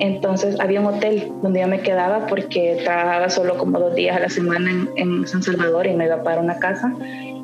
Entonces 0.00 0.60
había 0.60 0.80
un 0.80 0.86
hotel 0.86 1.32
donde 1.42 1.60
yo 1.60 1.66
me 1.66 1.80
quedaba 1.80 2.26
porque 2.26 2.78
trabajaba 2.84 3.30
solo 3.30 3.56
como 3.56 3.78
dos 3.80 3.94
días 3.94 4.16
a 4.18 4.20
la 4.20 4.28
semana 4.28 4.70
en, 4.70 4.88
en 4.96 5.26
San 5.26 5.42
Salvador 5.42 5.86
y 5.86 5.94
me 5.94 6.04
iba 6.04 6.22
para 6.22 6.42
una 6.42 6.58
casa. 6.58 6.92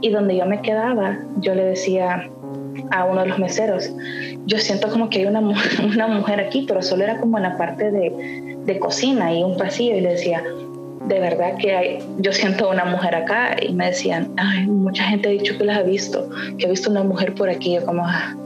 Y 0.05 0.11
donde 0.11 0.37
yo 0.37 0.45
me 0.45 0.61
quedaba, 0.61 1.17
yo 1.41 1.55
le 1.55 1.65
decía 1.65 2.29
a 2.91 3.05
uno 3.07 3.23
de 3.23 3.29
los 3.29 3.39
meseros, 3.39 3.91
yo 4.45 4.59
siento 4.59 4.91
como 4.91 5.09
que 5.09 5.21
hay 5.21 5.25
una, 5.25 5.41
una 5.95 6.07
mujer 6.09 6.41
aquí, 6.41 6.67
pero 6.69 6.83
solo 6.83 7.05
era 7.05 7.17
como 7.17 7.39
en 7.39 7.45
la 7.45 7.57
parte 7.57 7.91
de, 7.91 8.55
de 8.67 8.79
cocina 8.79 9.33
y 9.33 9.43
un 9.43 9.57
pasillo. 9.57 9.97
Y 9.97 10.03
le 10.03 10.11
decía, 10.11 10.43
de 11.09 11.21
verdad 11.21 11.57
que 11.57 11.75
hay, 11.75 11.99
yo 12.19 12.35
siento 12.35 12.69
una 12.69 12.85
mujer 12.85 13.15
acá. 13.15 13.57
Y 13.67 13.73
me 13.73 13.87
decían, 13.87 14.31
ay, 14.37 14.67
mucha 14.67 15.05
gente 15.05 15.29
ha 15.31 15.33
dicho 15.33 15.57
que 15.57 15.65
las 15.65 15.79
ha 15.79 15.83
visto, 15.85 16.29
que 16.59 16.67
ha 16.67 16.69
visto 16.69 16.91
una 16.91 17.03
mujer 17.03 17.35
por 17.35 17.49
aquí. 17.49 17.73
Yo 17.73 17.87
como, 17.87 18.05
"Ah". 18.05 18.37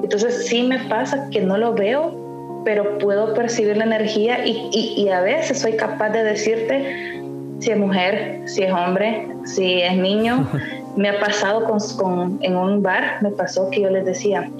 Entonces 0.00 0.46
sí 0.46 0.62
me 0.62 0.78
pasa 0.84 1.28
que 1.32 1.40
no 1.40 1.58
lo 1.58 1.74
veo, 1.74 2.62
pero 2.64 2.96
puedo 2.98 3.34
percibir 3.34 3.76
la 3.76 3.86
energía 3.86 4.46
y, 4.46 4.70
y, 4.72 5.02
y 5.02 5.08
a 5.08 5.20
veces 5.20 5.58
soy 5.58 5.72
capaz 5.72 6.10
de 6.10 6.22
decirte 6.22 7.18
si 7.58 7.72
es 7.72 7.76
mujer, 7.76 8.42
si 8.44 8.62
es 8.62 8.72
hombre, 8.72 9.26
si 9.46 9.82
es 9.82 9.96
niño. 9.96 10.48
Me 10.96 11.08
ha 11.10 11.20
pasado 11.20 11.64
con, 11.64 11.78
con- 11.96 12.38
en 12.42 12.56
un 12.56 12.82
bar, 12.82 13.18
me 13.22 13.30
pasó 13.30 13.70
que 13.70 13.82
yo 13.82 13.90
les 13.90 14.04
decía, 14.04 14.50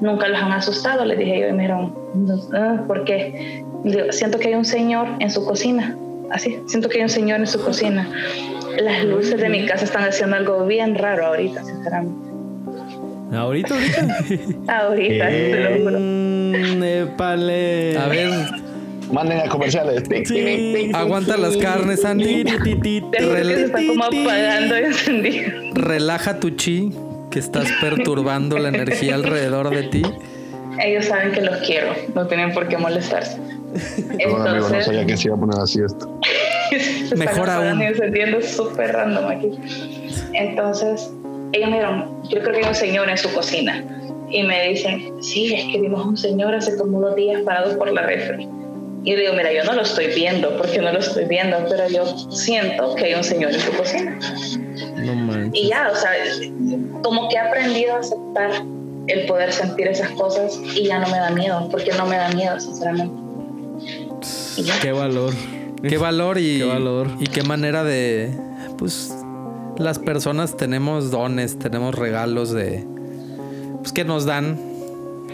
nunca 0.00 0.28
los 0.28 0.38
han 0.40 0.52
asustado, 0.52 1.04
les 1.04 1.18
dije 1.18 1.40
yo, 1.40 1.48
y 1.48 1.52
me 1.52 1.62
dijeron, 1.62 1.94
"Ah, 2.52 2.82
¿por 2.86 3.04
qué? 3.04 3.64
Digo, 3.84 4.00
siento 4.10 4.38
que 4.38 4.48
hay 4.48 4.54
un 4.54 4.64
señor 4.66 5.06
en 5.20 5.30
su 5.30 5.44
cocina, 5.44 5.96
así, 6.30 6.58
siento 6.66 6.88
que 6.88 6.98
hay 6.98 7.02
un 7.04 7.08
señor 7.08 7.40
en 7.40 7.46
su 7.46 7.60
cocina. 7.62 8.06
Las 8.80 9.04
luces 9.04 9.40
de 9.40 9.48
mi 9.48 9.66
casa 9.66 9.84
están 9.84 10.04
haciendo 10.04 10.36
algo 10.36 10.64
bien 10.66 10.94
raro 10.96 11.26
ahorita, 11.26 11.64
sinceramente. 11.64 12.30
Ahorita, 13.32 13.74
ahorita. 13.74 14.06
Ahorita, 14.80 15.26
te 15.28 15.60
lo 15.60 15.84
juro. 15.84 15.98
A 17.96 18.08
ver, 18.08 18.28
Manden 19.12 19.40
a 19.40 19.48
comerciales. 19.48 20.04
Sí. 20.26 20.90
aguanta 20.94 21.36
las 21.36 21.56
carnes, 21.56 22.04
Andy. 22.04 22.44
Te 22.44 22.52
juro 22.52 23.10
que 23.10 23.44
se 23.44 23.64
está 23.64 23.78
como 23.86 24.04
apagando 24.04 24.78
y 24.78 24.82
encendido. 24.82 25.50
Relaja 25.74 26.38
tu 26.38 26.50
chi, 26.50 26.92
que 27.30 27.38
estás 27.38 27.68
perturbando 27.80 28.58
la 28.58 28.68
energía 28.68 29.14
alrededor 29.16 29.70
de 29.70 29.82
ti. 29.84 30.02
Ellos 30.82 31.06
saben 31.06 31.32
que 31.32 31.42
los 31.42 31.58
quiero, 31.58 31.92
no 32.14 32.26
tienen 32.26 32.52
por 32.52 32.68
qué 32.68 32.78
molestarse. 32.78 33.38
Perdón, 34.16 34.48
amigo, 34.48 34.68
no 34.68 34.76
Entonces, 34.76 34.86
sabía 34.86 35.06
que 35.06 35.16
se 35.16 35.28
iba 35.28 35.36
a 35.36 35.40
poner 35.40 35.60
así 35.60 35.80
esto. 35.84 36.20
Mejor 37.16 37.50
aún. 37.50 37.80
súper 38.42 38.92
random 38.92 39.26
aquí. 39.26 39.50
Entonces, 40.32 41.10
ellos 41.52 41.68
me 41.68 41.76
dijeron, 41.76 42.22
yo 42.28 42.40
creo 42.40 42.52
que 42.52 42.58
hay 42.58 42.68
un 42.68 42.74
señor 42.74 43.08
en 43.10 43.18
su 43.18 43.32
cocina. 43.32 43.84
Y 44.30 44.42
me 44.44 44.68
dicen, 44.68 45.20
sí, 45.20 45.52
es 45.52 45.64
que 45.72 45.80
vimos 45.80 46.04
a 46.04 46.08
un 46.08 46.16
señor 46.16 46.54
hace 46.54 46.76
como 46.76 47.00
dos 47.00 47.16
días 47.16 47.42
parado 47.42 47.76
por 47.76 47.92
la 47.92 48.02
refri. 48.02 48.48
Y 49.02 49.12
yo 49.12 49.16
digo, 49.16 49.32
mira, 49.32 49.52
yo 49.52 49.64
no 49.64 49.72
lo 49.72 49.82
estoy 49.82 50.08
viendo, 50.08 50.56
porque 50.58 50.78
no 50.78 50.92
lo 50.92 50.98
estoy 50.98 51.24
viendo, 51.24 51.56
pero 51.68 51.88
yo 51.88 52.06
siento 52.30 52.94
que 52.94 53.06
hay 53.06 53.14
un 53.14 53.24
señor 53.24 53.52
en 53.52 53.60
su 53.60 53.72
cocina. 53.72 54.18
No 54.96 55.14
manches. 55.14 55.62
Y 55.62 55.68
ya, 55.68 55.90
o 55.90 55.96
sea, 55.96 56.10
como 57.02 57.28
que 57.28 57.36
he 57.36 57.38
aprendido 57.38 57.94
a 57.94 58.00
aceptar 58.00 58.50
el 59.06 59.26
poder 59.26 59.52
sentir 59.52 59.88
esas 59.88 60.10
cosas 60.10 60.58
y 60.76 60.84
ya 60.84 60.98
no 60.98 61.08
me 61.08 61.16
da 61.16 61.30
miedo, 61.30 61.68
porque 61.70 61.92
no 61.92 62.06
me 62.06 62.16
da 62.16 62.28
miedo, 62.30 62.60
sinceramente. 62.60 63.14
Qué 64.82 64.92
valor. 64.92 65.32
Qué 65.82 65.96
valor 65.96 66.38
y 66.38 66.58
Qué 66.58 66.64
valor. 66.64 67.08
y 67.18 67.26
qué 67.26 67.42
manera 67.42 67.84
de 67.84 68.30
pues 68.76 69.14
las 69.78 69.98
personas 69.98 70.56
tenemos 70.56 71.10
dones, 71.10 71.58
tenemos 71.58 71.94
regalos 71.94 72.50
de 72.50 72.84
pues 73.78 73.92
que 73.92 74.04
nos 74.04 74.26
dan 74.26 74.58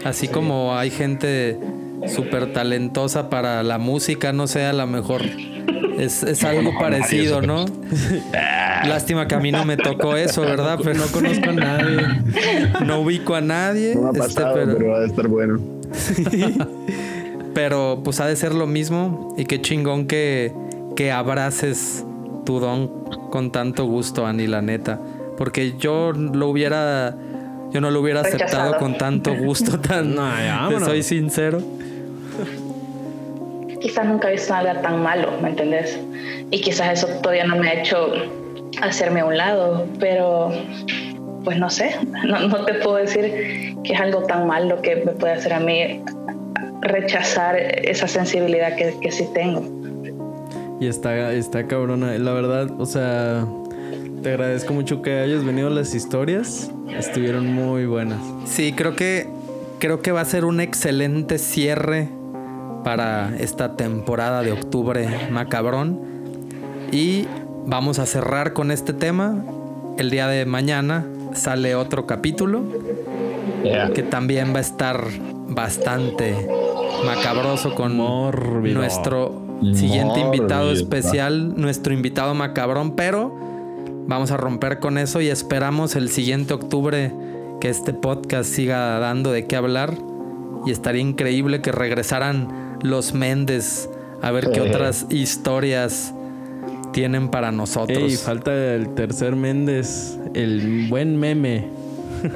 así 0.05 0.29
como 0.29 0.73
hay 0.77 0.89
gente 0.89 1.59
súper 2.07 2.53
talentosa 2.53 3.29
para 3.29 3.63
la 3.63 3.77
música, 3.77 4.33
no 4.33 4.47
sé, 4.47 4.65
a 4.65 4.73
lo 4.73 4.85
mejor 4.87 5.21
es, 5.97 6.23
es 6.23 6.43
algo 6.43 6.71
parecido, 6.79 7.41
¿no? 7.41 7.65
Lástima 8.87 9.27
que 9.27 9.35
a 9.35 9.39
mí 9.39 9.51
no 9.51 9.65
me 9.65 9.77
tocó 9.77 10.15
eso, 10.15 10.41
¿verdad? 10.41 10.79
Pero 10.83 10.99
No 10.99 11.07
conozco 11.07 11.49
a 11.49 11.53
nadie. 11.53 11.97
no 12.85 12.99
ubico 13.01 13.33
a 13.35 13.41
nadie. 13.41 13.95
No 13.95 14.01
me 14.13 14.19
ha 14.19 14.25
este, 14.25 14.41
pasado, 14.41 14.53
pero- 14.53 14.77
pero 14.77 14.89
va 14.91 14.99
a 14.99 15.05
estar 15.05 15.27
bueno. 15.27 15.59
Pero 17.53 18.01
pues 18.03 18.19
ha 18.19 18.27
de 18.27 18.35
ser 18.35 18.53
lo 18.53 18.67
mismo 18.67 19.33
y 19.37 19.45
qué 19.45 19.59
chingón 19.61 20.05
que, 20.05 20.53
que 20.95 21.11
abraces 21.11 22.05
tu 22.45 22.59
don 22.59 22.87
con 23.31 23.51
tanto 23.51 23.85
gusto, 23.85 24.27
Ani, 24.27 24.45
la 24.47 24.61
neta. 24.61 24.99
Porque 25.37 25.75
yo 25.79 26.11
lo 26.13 26.49
hubiera, 26.49 27.15
yo 27.71 27.81
no 27.81 27.89
lo 27.89 28.01
hubiera 28.01 28.21
aceptado 28.21 28.77
con 28.77 28.97
tanto 28.99 29.35
gusto 29.35 29.79
tan, 29.79 30.13
No, 30.15 30.27
ya, 30.29 30.43
te 30.43 30.49
vámonos. 30.51 30.83
soy 30.87 31.01
sincero. 31.03 31.59
Quizás 33.81 34.05
nunca 34.05 34.29
he 34.29 34.33
visto 34.33 34.53
nada 34.53 34.81
tan 34.81 35.03
malo, 35.03 35.31
¿me 35.41 35.49
entendés? 35.49 35.99
Y 36.51 36.61
quizás 36.61 37.03
eso 37.03 37.07
todavía 37.21 37.45
no 37.45 37.55
me 37.55 37.69
ha 37.69 37.81
hecho 37.81 38.11
hacerme 38.81 39.21
a 39.21 39.25
un 39.25 39.37
lado, 39.37 39.85
pero 39.99 40.51
pues 41.43 41.57
no 41.57 41.69
sé, 41.69 41.95
no, 42.27 42.47
no 42.47 42.65
te 42.65 42.73
puedo 42.75 42.97
decir 42.97 43.75
que 43.83 43.93
es 43.93 43.99
algo 43.99 44.23
tan 44.23 44.47
malo 44.47 44.81
que 44.81 44.97
me 44.97 45.11
puede 45.13 45.33
hacer 45.33 45.53
a 45.53 45.59
mí 45.59 46.01
rechazar 46.81 47.57
esa 47.57 48.07
sensibilidad 48.07 48.75
que, 48.75 48.95
que 49.01 49.11
sí 49.11 49.27
tengo. 49.33 49.63
Y 50.79 50.87
está, 50.87 51.33
está 51.33 51.65
cabrona. 51.67 52.17
La 52.17 52.33
verdad, 52.33 52.69
o 52.79 52.85
sea, 52.85 53.45
te 54.21 54.29
agradezco 54.29 54.73
mucho 54.73 55.01
que 55.01 55.19
hayas 55.19 55.43
venido. 55.43 55.69
Las 55.69 55.95
historias 55.95 56.71
estuvieron 56.97 57.47
muy 57.47 57.85
buenas. 57.85 58.19
Sí, 58.45 58.73
creo 58.73 58.95
que 58.95 59.27
creo 59.79 60.01
que 60.01 60.11
va 60.11 60.21
a 60.21 60.25
ser 60.25 60.45
un 60.45 60.59
excelente 60.59 61.37
cierre 61.37 62.09
para 62.83 63.35
esta 63.37 63.75
temporada 63.75 64.41
de 64.41 64.51
octubre 64.51 65.07
macabrón. 65.31 65.99
Y 66.91 67.27
vamos 67.65 67.99
a 67.99 68.05
cerrar 68.05 68.53
con 68.53 68.71
este 68.71 68.93
tema. 68.93 69.43
El 69.97 70.09
día 70.09 70.27
de 70.27 70.45
mañana 70.45 71.05
sale 71.33 71.75
otro 71.75 72.05
capítulo 72.05 72.63
que 73.93 74.03
también 74.03 74.53
va 74.53 74.59
a 74.59 74.61
estar 74.61 75.03
bastante 75.47 76.47
macabroso 77.05 77.75
con 77.75 77.95
Mórbido. 77.95 78.79
nuestro 78.79 79.41
siguiente 79.73 80.19
invitado 80.19 80.71
especial, 80.71 81.59
nuestro 81.59 81.93
invitado 81.93 82.33
macabrón, 82.33 82.95
pero 82.95 83.35
vamos 84.07 84.31
a 84.31 84.37
romper 84.37 84.79
con 84.79 84.97
eso 84.97 85.21
y 85.21 85.27
esperamos 85.29 85.95
el 85.95 86.09
siguiente 86.09 86.53
octubre 86.53 87.11
que 87.59 87.69
este 87.69 87.93
podcast 87.93 88.49
siga 88.49 88.99
dando 88.99 89.31
de 89.31 89.45
qué 89.47 89.55
hablar 89.55 89.95
y 90.65 90.71
estaría 90.71 91.01
increíble 91.01 91.61
que 91.61 91.71
regresaran 91.71 92.66
los 92.81 93.13
Méndez 93.13 93.89
a 94.21 94.31
ver 94.31 94.49
qué 94.51 94.61
otras 94.61 95.05
historias 95.09 96.13
tienen 96.93 97.29
para 97.29 97.51
nosotros. 97.51 97.97
Ey, 97.99 98.15
falta 98.17 98.53
el 98.75 98.93
tercer 98.95 99.35
Méndez, 99.35 100.17
el 100.33 100.87
buen 100.89 101.19
meme. 101.19 101.67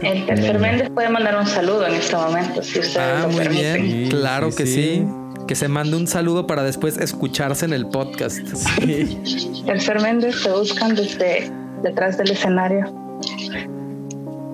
El 0.04 0.26
tercer 0.28 0.60
Méndez 0.60 0.90
puede 0.92 1.10
mandar 1.10 1.40
un 1.40 1.48
saludo 1.48 1.88
en 1.88 1.96
este 1.96 2.16
momento, 2.16 2.62
si 2.62 2.80
ustedes 2.80 2.98
Ah, 2.98 3.22
lo 3.24 3.30
muy 3.30 3.38
permiten. 3.44 3.84
bien. 3.84 4.04
Sí, 4.06 4.10
claro 4.12 4.52
sí, 4.52 4.58
que 4.58 4.66
sí. 4.68 4.74
sí. 4.84 5.06
Que 5.48 5.56
se 5.56 5.68
mande 5.68 5.98
un 5.98 6.06
saludo 6.08 6.46
para 6.46 6.62
después 6.64 6.98
escucharse 6.98 7.66
en 7.66 7.74
el 7.74 7.88
podcast. 7.88 8.38
Tercer 9.66 10.00
Méndez 10.02 10.44
te 10.44 10.52
buscan 10.52 10.96
desde 10.96 11.52
detrás 11.82 12.18
del 12.20 12.30
escenario. 12.32 12.86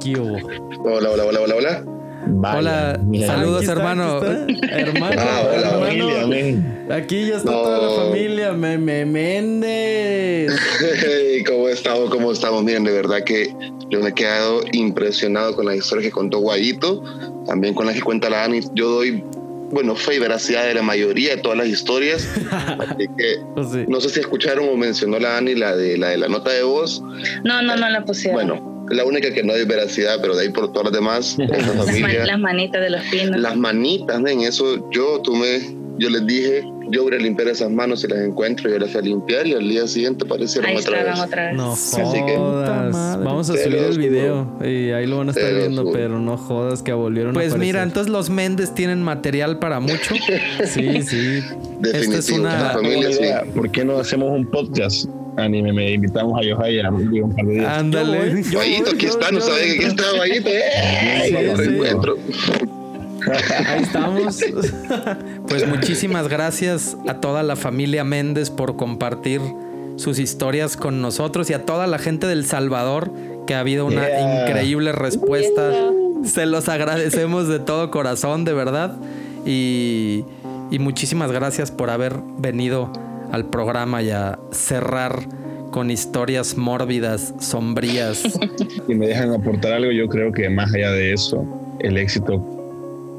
¿Qué 0.02 0.18
hubo? 0.20 0.38
Hola, 0.86 1.10
hola, 1.12 1.26
hola, 1.26 1.40
hola, 1.42 1.56
hola. 1.56 1.84
Vaya, 2.30 2.58
Hola, 2.60 3.00
mira. 3.04 3.28
saludos 3.28 3.62
está, 3.62 3.74
hermano. 3.74 4.18
aquí. 4.18 4.60
Hermano, 4.70 5.16
Ah, 5.22 5.44
hola, 5.54 5.70
hermano. 5.70 6.10
Familia. 6.22 6.96
Aquí 6.96 7.26
ya 7.28 7.38
está 7.38 7.52
No. 7.52 7.62
toda 7.62 7.78
la 7.82 8.04
familia. 8.06 8.54
Meme 8.54 9.06
Méndez. 9.06 10.54
Hey, 10.80 11.44
¿Cómo 11.46 11.68
estamos? 11.70 12.10
¿Cómo 12.10 12.32
estamos? 12.32 12.64
Miren, 12.64 12.84
de 12.84 12.92
verdad 12.92 13.24
que 13.24 13.54
yo 13.90 14.00
me 14.02 14.10
he 14.10 14.14
quedado 14.14 14.62
impresionado 14.74 15.56
con 15.56 15.66
las 15.66 15.76
historias 15.76 16.06
que 16.08 16.12
contó 16.12 16.40
Guayito, 16.40 17.04
también 17.46 17.74
con 17.74 17.86
las 17.86 17.96
que 17.96 18.02
cuenta 18.02 18.30
la 18.30 18.44
Ani. 18.44 18.62
Yo 18.74 18.90
doy 18.90 19.24
bueno, 19.70 19.96
fe 19.98 20.16
y 20.16 20.20
veracidad 20.20 20.66
de 20.66 20.74
la 20.76 20.82
mayoría 20.82 21.36
de 21.36 21.42
todas 21.42 21.58
las 21.58 21.68
historias. 21.68 22.26
Así 22.52 23.06
que 23.18 23.36
Pues 23.54 23.68
sí. 23.72 23.86
no 23.88 24.00
sé 24.00 24.10
si 24.10 24.20
escucharon 24.22 24.68
o 24.70 24.76
mencionó 24.78 25.20
la 25.20 25.38
Ani 25.38 25.56
la 25.56 25.76
de 25.76 25.98
la, 25.98 26.10
de 26.10 26.18
la 26.18 26.28
nota 26.30 26.52
de 26.52 26.64
voz. 26.64 27.02
No, 27.44 27.62
no, 27.62 27.76
no 27.76 27.90
la 27.90 28.06
pusieron. 28.06 28.36
Bueno, 28.48 28.77
la 28.90 29.04
única 29.06 29.32
que 29.34 29.44
no 29.44 29.54
hay 29.54 29.66
veracidad, 29.66 30.18
pero 30.22 30.36
de 30.36 30.44
ahí 30.44 30.50
por 30.50 30.72
todas 30.72 30.86
las 30.86 30.94
demás, 30.94 31.38
esa 31.40 31.56
las, 31.58 31.76
man- 31.76 31.86
familia. 31.88 32.26
las 32.26 32.40
manitas 32.40 32.82
de 32.82 32.90
los 32.90 33.02
pinos. 33.04 33.40
Las 33.40 33.56
manitas, 33.58 34.18
en 34.20 34.42
eso 34.42 34.90
yo 34.92 35.20
tomé, 35.24 35.76
yo 35.98 36.10
les 36.10 36.26
dije, 36.26 36.64
yo 36.90 37.04
voy 37.04 37.16
a 37.16 37.18
limpiar 37.18 37.50
esas 37.50 37.70
manos 37.70 38.00
si 38.00 38.08
las 38.08 38.20
encuentro, 38.20 38.70
yo 38.70 38.80
las 38.80 38.92
fui 38.92 39.00
a 39.02 39.04
limpiar 39.04 39.46
y 39.46 39.54
al 39.54 39.68
día 39.68 39.86
siguiente 39.88 40.24
aparecieron 40.26 40.70
Ahí 40.70 40.78
otra 40.78 41.04
vez. 41.04 41.20
otra 41.20 41.48
vez. 41.48 41.56
No 41.58 41.74
Así 41.74 41.98
que- 42.26 42.36
jodas. 42.38 42.94
Madre. 42.94 43.26
Vamos 43.26 43.50
a 43.50 43.58
subir 43.58 43.76
el 43.78 43.98
video 43.98 44.58
y 44.64 44.92
ahí 44.92 45.06
lo 45.06 45.18
van 45.18 45.28
a 45.28 45.32
estar 45.32 45.54
viendo, 45.54 45.92
pero 45.92 46.18
no 46.20 46.38
jodas 46.38 46.82
que 46.84 46.94
volvieron 46.94 47.32
a 47.32 47.34
Pues 47.34 47.48
aparecer. 47.48 47.68
mira, 47.68 47.84
entonces 47.84 48.10
los 48.10 48.30
Méndez 48.30 48.74
tienen 48.74 49.02
material 49.04 49.60
para 49.60 49.80
mucho. 49.82 50.16
Sí, 50.66 51.02
sí. 51.02 51.42
Definitivo, 51.80 51.92
Esta 52.14 52.18
es 52.20 52.30
una- 52.30 52.58
Tengo 52.58 52.74
familia 52.74 53.08
una 53.08 53.12
sí. 53.18 53.22
idea. 53.24 53.44
¿Por 53.54 53.70
qué 53.72 53.84
no 53.84 53.98
hacemos 54.00 54.32
un 54.32 54.46
podcast? 54.50 55.10
Anime, 55.38 55.72
me 55.72 55.92
invitamos 55.94 56.40
a 56.40 56.44
Yohai 56.44 56.80
a 56.82 56.90
un 56.90 57.34
par 57.36 57.46
de 57.46 57.54
días. 57.54 57.78
Ándale. 57.78 58.18
Aquí 58.92 59.06
está, 59.06 59.32
no 59.32 59.40
sabe 59.40 59.78
que 59.78 59.86
aquí. 59.86 59.96
Sí, 61.26 61.32
Lo 61.32 61.56
sí. 61.56 61.64
reencuentro. 61.64 62.16
Ahí 63.68 63.84
estamos. 63.84 64.40
Pues 65.48 65.66
muchísimas 65.68 66.28
gracias 66.28 66.98
a 67.08 67.16
toda 67.22 67.42
la 67.42 67.56
familia 67.56 68.04
Méndez 68.04 68.50
por 68.50 68.76
compartir 68.76 69.40
sus 69.96 70.20
historias 70.20 70.76
con 70.76 71.02
nosotros 71.02 71.50
y 71.50 71.54
a 71.54 71.64
toda 71.66 71.88
la 71.88 72.00
gente 72.00 72.28
del 72.28 72.46
Salvador 72.46 73.12
que 73.48 73.56
ha 73.56 73.62
habido 73.62 73.86
una 73.86 74.06
Yeah. 74.08 74.50
increíble 74.50 74.92
respuesta. 74.92 75.72
Se 76.26 76.46
los 76.46 76.68
agradecemos 76.68 77.48
de 77.48 77.60
todo 77.60 77.92
corazón, 77.92 78.44
de 78.44 78.54
verdad. 78.54 78.98
Y, 79.46 80.26
y 80.70 80.80
muchísimas 80.80 81.32
gracias 81.32 81.72
por 81.72 81.90
haber 81.90 82.16
venido 82.40 82.92
al 83.32 83.46
programa 83.46 84.02
y 84.02 84.10
a 84.12 84.38
cerrar 84.52 85.20
con 85.72 85.92
historias 85.92 86.58
mórbidas, 86.58 87.34
sombrías. 87.40 88.24
Si 88.88 88.96
me 88.96 89.08
dejan 89.08 89.32
aportar 89.32 89.74
algo, 89.74 89.92
yo 89.92 90.08
creo 90.08 90.32
que 90.32 90.50
más 90.50 90.74
allá 90.74 90.92
de 90.92 91.14
eso, 91.14 91.46
el 91.80 91.98
éxito 91.98 92.44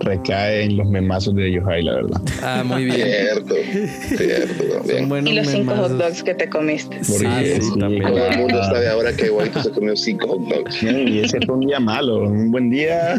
recae 0.01 0.63
en 0.65 0.77
los 0.77 0.89
memazos 0.89 1.35
de 1.35 1.53
Yohai, 1.53 1.83
la 1.83 1.95
verdad. 1.97 2.21
Ah, 2.43 2.63
muy 2.65 2.85
bien. 2.85 2.97
Cierto, 3.07 3.55
cierto 4.17 4.65
Son 4.65 4.77
también. 4.79 5.09
buenos 5.09 5.31
Y 5.31 5.35
los 5.35 5.47
cinco 5.49 5.75
hot 5.75 5.91
dogs 5.93 6.23
que 6.23 6.35
te 6.35 6.49
comiste. 6.49 6.97
Porque 7.09 7.27
Ah, 7.27 7.43
sí, 7.45 7.63
sí, 7.63 7.79
también. 7.79 8.03
Todo 8.07 8.27
el 8.27 8.39
mundo 8.39 8.63
sabe 8.65 8.89
ahora 8.89 9.13
que 9.13 9.29
Guayito 9.29 9.63
se 9.63 9.71
comió 9.71 9.97
cinco 9.97 10.29
hot 10.29 10.41
dogs. 10.49 10.83
Y 10.83 11.19
ese 11.21 11.41
fue 11.45 11.57
un 11.57 11.67
día 11.67 11.81
malo, 11.81 12.23
un 12.29 12.51
buen 12.51 12.71
día. 12.71 13.17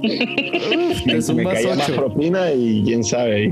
me, 1.06 1.12
Es 1.18 1.28
un 1.28 1.36
me 1.36 1.42
más 1.44 1.54
caía 1.54 1.74
más 1.74 1.88
ocho. 1.88 1.96
propina 1.96 2.52
y 2.52 2.82
quién 2.84 3.04
sabe 3.04 3.34
ahí. 3.36 3.48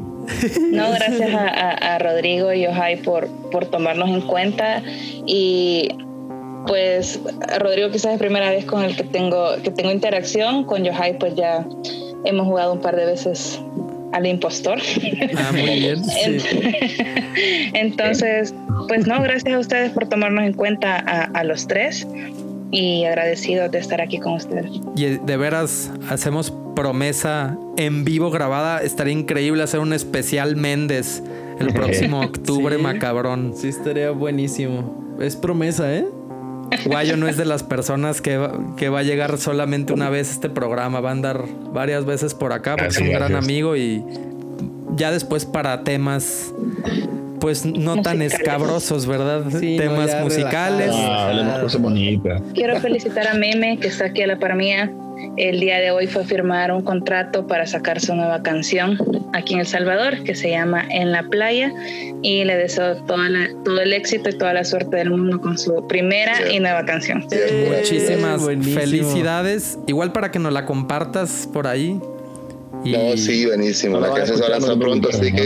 No, 0.72 0.90
gracias 0.92 1.34
a, 1.34 1.48
a- 1.48 1.94
a 1.96 1.98
Rodrigo 1.98 2.52
y 2.52 2.66
Ojai 2.66 3.02
por, 3.02 3.28
por 3.50 3.66
tomarnos 3.66 4.08
en 4.10 4.20
cuenta. 4.22 4.82
Y 5.26 5.88
pues 6.66 7.18
Rodrigo 7.58 7.90
quizás 7.90 8.12
es 8.14 8.18
primera 8.18 8.50
vez 8.50 8.64
con 8.64 8.84
el 8.84 8.94
que 8.96 9.04
tengo, 9.04 9.56
que 9.62 9.70
tengo 9.70 9.90
interacción. 9.92 10.64
Con 10.64 10.84
Yohai 10.84 11.18
pues 11.18 11.34
ya 11.34 11.66
hemos 12.24 12.46
jugado 12.46 12.72
un 12.74 12.80
par 12.80 12.96
de 12.96 13.06
veces 13.06 13.60
al 14.12 14.26
impostor. 14.26 14.78
Ah, 15.36 15.52
muy 15.52 15.62
bien. 15.78 16.02
Ent- 16.26 17.70
Entonces, 17.74 18.54
pues 18.88 19.06
no, 19.06 19.22
gracias 19.22 19.54
a 19.54 19.58
ustedes 19.58 19.90
por 19.92 20.08
tomarnos 20.08 20.44
en 20.44 20.52
cuenta 20.52 20.96
a, 20.96 21.22
a 21.24 21.44
los 21.44 21.66
tres 21.66 22.06
y 22.70 23.04
agradecidos 23.04 23.70
de 23.70 23.78
estar 23.78 24.00
aquí 24.00 24.18
con 24.18 24.34
ustedes. 24.34 24.70
Y 24.96 25.04
eh, 25.04 25.20
de 25.24 25.36
veras 25.36 25.90
hacemos 26.08 26.52
promesa 26.76 27.56
en 27.76 28.04
vivo 28.04 28.30
grabada. 28.30 28.78
Estaría 28.82 29.12
increíble 29.12 29.62
hacer 29.62 29.80
un 29.80 29.92
especial 29.92 30.56
Méndez 30.56 31.22
el 31.58 31.68
próximo 31.74 32.20
octubre, 32.20 32.76
Sí. 32.76 32.82
macabrón. 32.82 33.54
Sí, 33.56 33.68
estaría 33.68 34.10
buenísimo. 34.12 35.16
Es 35.20 35.36
promesa, 35.36 35.94
¿eh? 35.94 36.06
Guayo 36.86 37.16
no 37.16 37.26
es 37.26 37.36
de 37.36 37.44
las 37.44 37.64
personas 37.64 38.20
que 38.20 38.36
va, 38.38 38.76
que 38.76 38.88
va 38.88 39.00
a 39.00 39.02
llegar 39.02 39.36
solamente 39.38 39.92
una 39.92 40.08
vez 40.08 40.28
a 40.28 40.32
este 40.32 40.48
programa. 40.48 41.00
Va 41.00 41.08
a 41.08 41.12
andar 41.12 41.44
varias 41.72 42.04
veces 42.04 42.32
por 42.32 42.52
acá 42.52 42.76
porque 42.76 42.88
es 42.88 42.98
un 43.00 43.10
gran 43.10 43.34
amigo 43.34 43.76
y 43.76 44.04
ya 44.94 45.10
después 45.10 45.44
para 45.44 45.82
temas 45.82 46.52
pues 47.40 47.64
no 47.64 48.02
tan 48.02 48.22
escabrosos, 48.22 49.06
¿verdad? 49.06 49.44
Sí, 49.58 49.76
temas 49.78 50.14
musicales. 50.22 50.90
Ah, 50.92 51.28
hablemos 51.30 51.58
cosas 51.60 51.80
bonitas. 51.80 52.42
Quiero 52.54 52.78
felicitar 52.80 53.26
a 53.28 53.34
Meme, 53.34 53.78
que 53.78 53.88
está 53.88 54.06
aquí 54.06 54.22
a 54.22 54.26
la 54.26 54.38
par 54.38 54.54
mía. 54.56 54.90
El 55.36 55.60
día 55.60 55.78
de 55.80 55.90
hoy 55.90 56.06
fue 56.06 56.24
firmar 56.24 56.72
un 56.72 56.82
contrato 56.82 57.46
para 57.46 57.66
sacar 57.66 58.00
su 58.00 58.14
nueva 58.14 58.42
canción 58.42 58.96
aquí 59.34 59.52
en 59.54 59.60
El 59.60 59.66
Salvador, 59.66 60.22
que 60.24 60.34
se 60.34 60.50
llama 60.50 60.84
En 60.90 61.12
la 61.12 61.22
Playa. 61.24 61.72
Y 62.22 62.44
le 62.44 62.56
deseo 62.56 62.96
toda 63.04 63.28
la- 63.28 63.48
todo 63.64 63.80
el 63.82 63.92
éxito 63.92 64.30
y 64.30 64.38
toda 64.38 64.54
la 64.54 64.64
suerte 64.64 64.96
del 64.96 65.10
mundo 65.10 65.40
con 65.40 65.58
su 65.58 65.86
primera 65.88 66.36
Sí. 66.36 66.56
y 66.56 66.60
nueva 66.60 66.84
canción. 66.86 67.24
Muchísimas 67.68 68.42
Buenísimo. 68.42 68.80
felicidades. 68.80 69.78
Igual 69.86 70.12
para 70.12 70.30
que 70.30 70.38
nos 70.38 70.52
la 70.52 70.64
compartas 70.64 71.48
por 71.52 71.66
ahí. 71.66 72.00
Y 72.84 72.92
No, 72.92 73.16
sí, 73.16 73.46
buenísimo. 73.46 73.98
No 74.00 74.06
La 74.06 74.14
canción 74.14 74.38
se 74.38 74.44
va 74.48 74.54
a 74.54 74.58
escuchar, 74.58 74.60
no 74.60 74.66
lanzar 74.66 74.78
te 74.78 74.84
pronto, 74.84 75.08
así 75.10 75.32
que. 75.32 75.42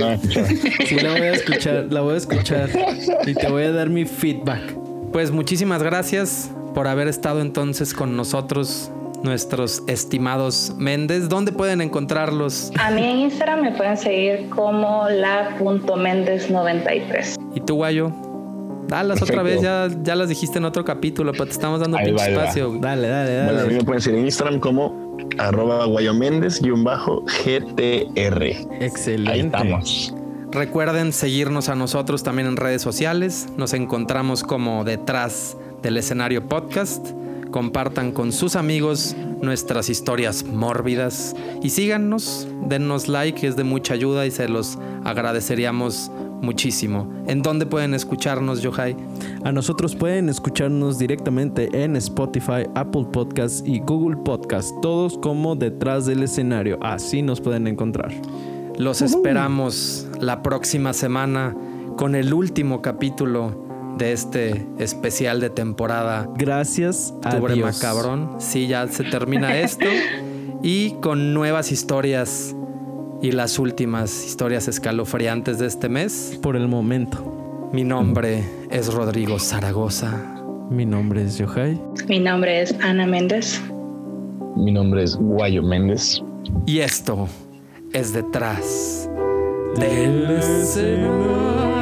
Sí, 0.87 0.97
la 0.97 1.11
voy 1.13 1.21
a 1.21 1.33
escuchar, 1.33 1.87
la 1.91 2.01
voy 2.01 2.15
a 2.15 2.17
escuchar. 2.19 2.71
Y 3.27 3.35
te 3.35 3.49
voy 3.49 3.63
a 3.65 3.73
dar 3.73 3.89
mi 3.91 4.05
feedback. 4.05 4.77
Pues 5.13 5.31
muchísimas 5.31 5.83
gracias 5.83 6.51
por 6.75 6.87
haber 6.89 7.09
estado 7.09 7.41
entonces 7.41 7.95
con 7.95 8.17
nosotros, 8.17 8.91
nuestros 9.23 9.83
estimados 9.87 10.73
Méndez. 10.77 11.29
¿Dónde 11.29 11.53
pueden 11.53 11.81
encontrarlos? 11.81 12.73
A 12.79 12.91
mí 12.91 13.03
en 13.03 13.19
Instagram 13.21 13.63
me 13.63 13.73
pueden 13.73 13.97
seguir 13.97 14.49
como 14.51 15.09
la.méndez93. 15.09 17.37
¿Y 17.55 17.61
tú, 17.61 17.77
Guayo? 17.77 18.13
Dalas 18.89 19.23
otra 19.23 19.43
vez, 19.43 19.63
ya, 19.63 19.89
ya 20.03 20.15
las 20.15 20.29
dijiste 20.29 20.59
en 20.59 20.67
otro 20.67 20.85
capítulo, 20.85 21.33
pero 21.33 21.47
te 21.47 21.53
estamos 21.53 21.81
dando 21.81 21.97
Ahí 21.97 22.05
pinche 22.07 22.35
va. 22.35 22.43
espacio. 22.43 22.77
Dale, 22.81 23.09
dale, 23.09 23.33
dale. 23.35 23.53
Bueno, 23.53 23.63
a 23.63 23.65
mí 23.71 23.75
me 23.77 23.85
pueden 23.85 24.03
seguir 24.03 24.19
en 24.19 24.27
Instagram 24.27 24.61
como 24.61 25.04
arroba 25.39 25.87
guayoméndez-gtr. 25.87 28.43
Excelente. 28.81 29.31
Ahí 29.31 29.41
estamos. 29.41 30.15
Recuerden 30.51 31.13
seguirnos 31.13 31.69
a 31.69 31.75
nosotros 31.75 32.23
también 32.23 32.47
en 32.47 32.57
redes 32.57 32.81
sociales. 32.81 33.49
Nos 33.57 33.75
encontramos 33.75 34.45
como 34.45 34.85
detrás 34.85 35.57
del 35.83 35.97
escenario 35.97 36.49
podcast. 36.49 37.05
Compartan 37.55 38.11
con 38.11 38.33
sus 38.33 38.57
amigos 38.57 39.15
nuestras 39.41 39.89
historias 39.89 40.43
mórbidas 40.43 41.37
y 41.63 41.71
síganos, 41.71 42.49
dennos 42.67 43.07
like, 43.07 43.47
es 43.47 43.55
de 43.55 43.63
mucha 43.63 43.95
ayuda 43.95 44.27
y 44.27 44.33
se 44.33 44.49
los 44.49 44.77
agradeceríamos 45.05 46.11
muchísimo. 46.43 47.09
¿En 47.29 47.43
dónde 47.43 47.65
pueden 47.65 47.95
escucharnos, 47.95 48.61
Yohai? 48.61 48.97
A 49.45 49.53
nosotros 49.53 49.95
pueden 49.95 50.29
escucharnos 50.29 50.99
directamente 50.99 51.69
en 51.85 51.95
Spotify, 51.95 52.67
Apple 52.75 53.07
Podcasts 53.13 53.63
y 53.65 53.79
Google 53.79 54.17
Podcasts, 54.25 54.75
todos 54.83 55.17
como 55.19 55.55
detrás 55.55 56.07
del 56.07 56.25
escenario. 56.25 56.77
Así 56.83 57.23
nos 57.23 57.41
pueden 57.41 57.69
encontrar. 57.69 58.11
Los 58.79 59.01
esperamos 59.01 60.09
la 60.19 60.43
próxima 60.43 60.93
semana 60.93 61.55
con 61.97 62.17
el 62.17 62.35
último 62.35 62.83
capítulo 62.83 63.64
de 63.99 64.13
este 64.13 64.67
especial 64.79 65.41
de 65.41 65.51
temporada 65.51 66.29
Gracias 66.37 67.15
a 67.23 67.31
Octubre 67.31 67.55
Dios. 67.55 67.77
Macabrón. 67.77 68.37
Sí, 68.39 68.67
ya 68.67 68.87
se 68.89 69.05
termina 69.05 69.59
esto. 69.59 69.87
y 70.63 70.93
con 71.01 71.35
nuevas 71.35 71.73
historias 71.73 72.55
y 73.23 73.33
las 73.33 73.59
últimas 73.59 74.27
historias 74.27 74.69
escalofriantes 74.69 75.59
de 75.59 75.67
este 75.67 75.89
mes. 75.89 76.39
Por 76.43 76.57
el 76.57 76.69
momento. 76.69 77.71
Mi 77.73 77.85
nombre 77.85 78.45
es 78.71 78.93
Rodrigo 78.93 79.39
Zaragoza. 79.39 80.35
Mi 80.71 80.87
nombre 80.87 81.25
es 81.25 81.39
Yohai. 81.39 81.81
Mi 82.09 82.21
nombre 82.21 82.63
es 82.63 82.75
Ana 82.83 83.07
Méndez. 83.07 83.61
Mi 84.57 84.73
nombre 84.73 85.03
es 85.03 85.17
Guayo 85.17 85.63
Méndez. 85.63 86.23
Y 86.67 86.79
esto 86.79 87.29
es 87.93 88.13
detrás 88.13 89.09
del 89.77 90.31
escenario. 90.31 91.74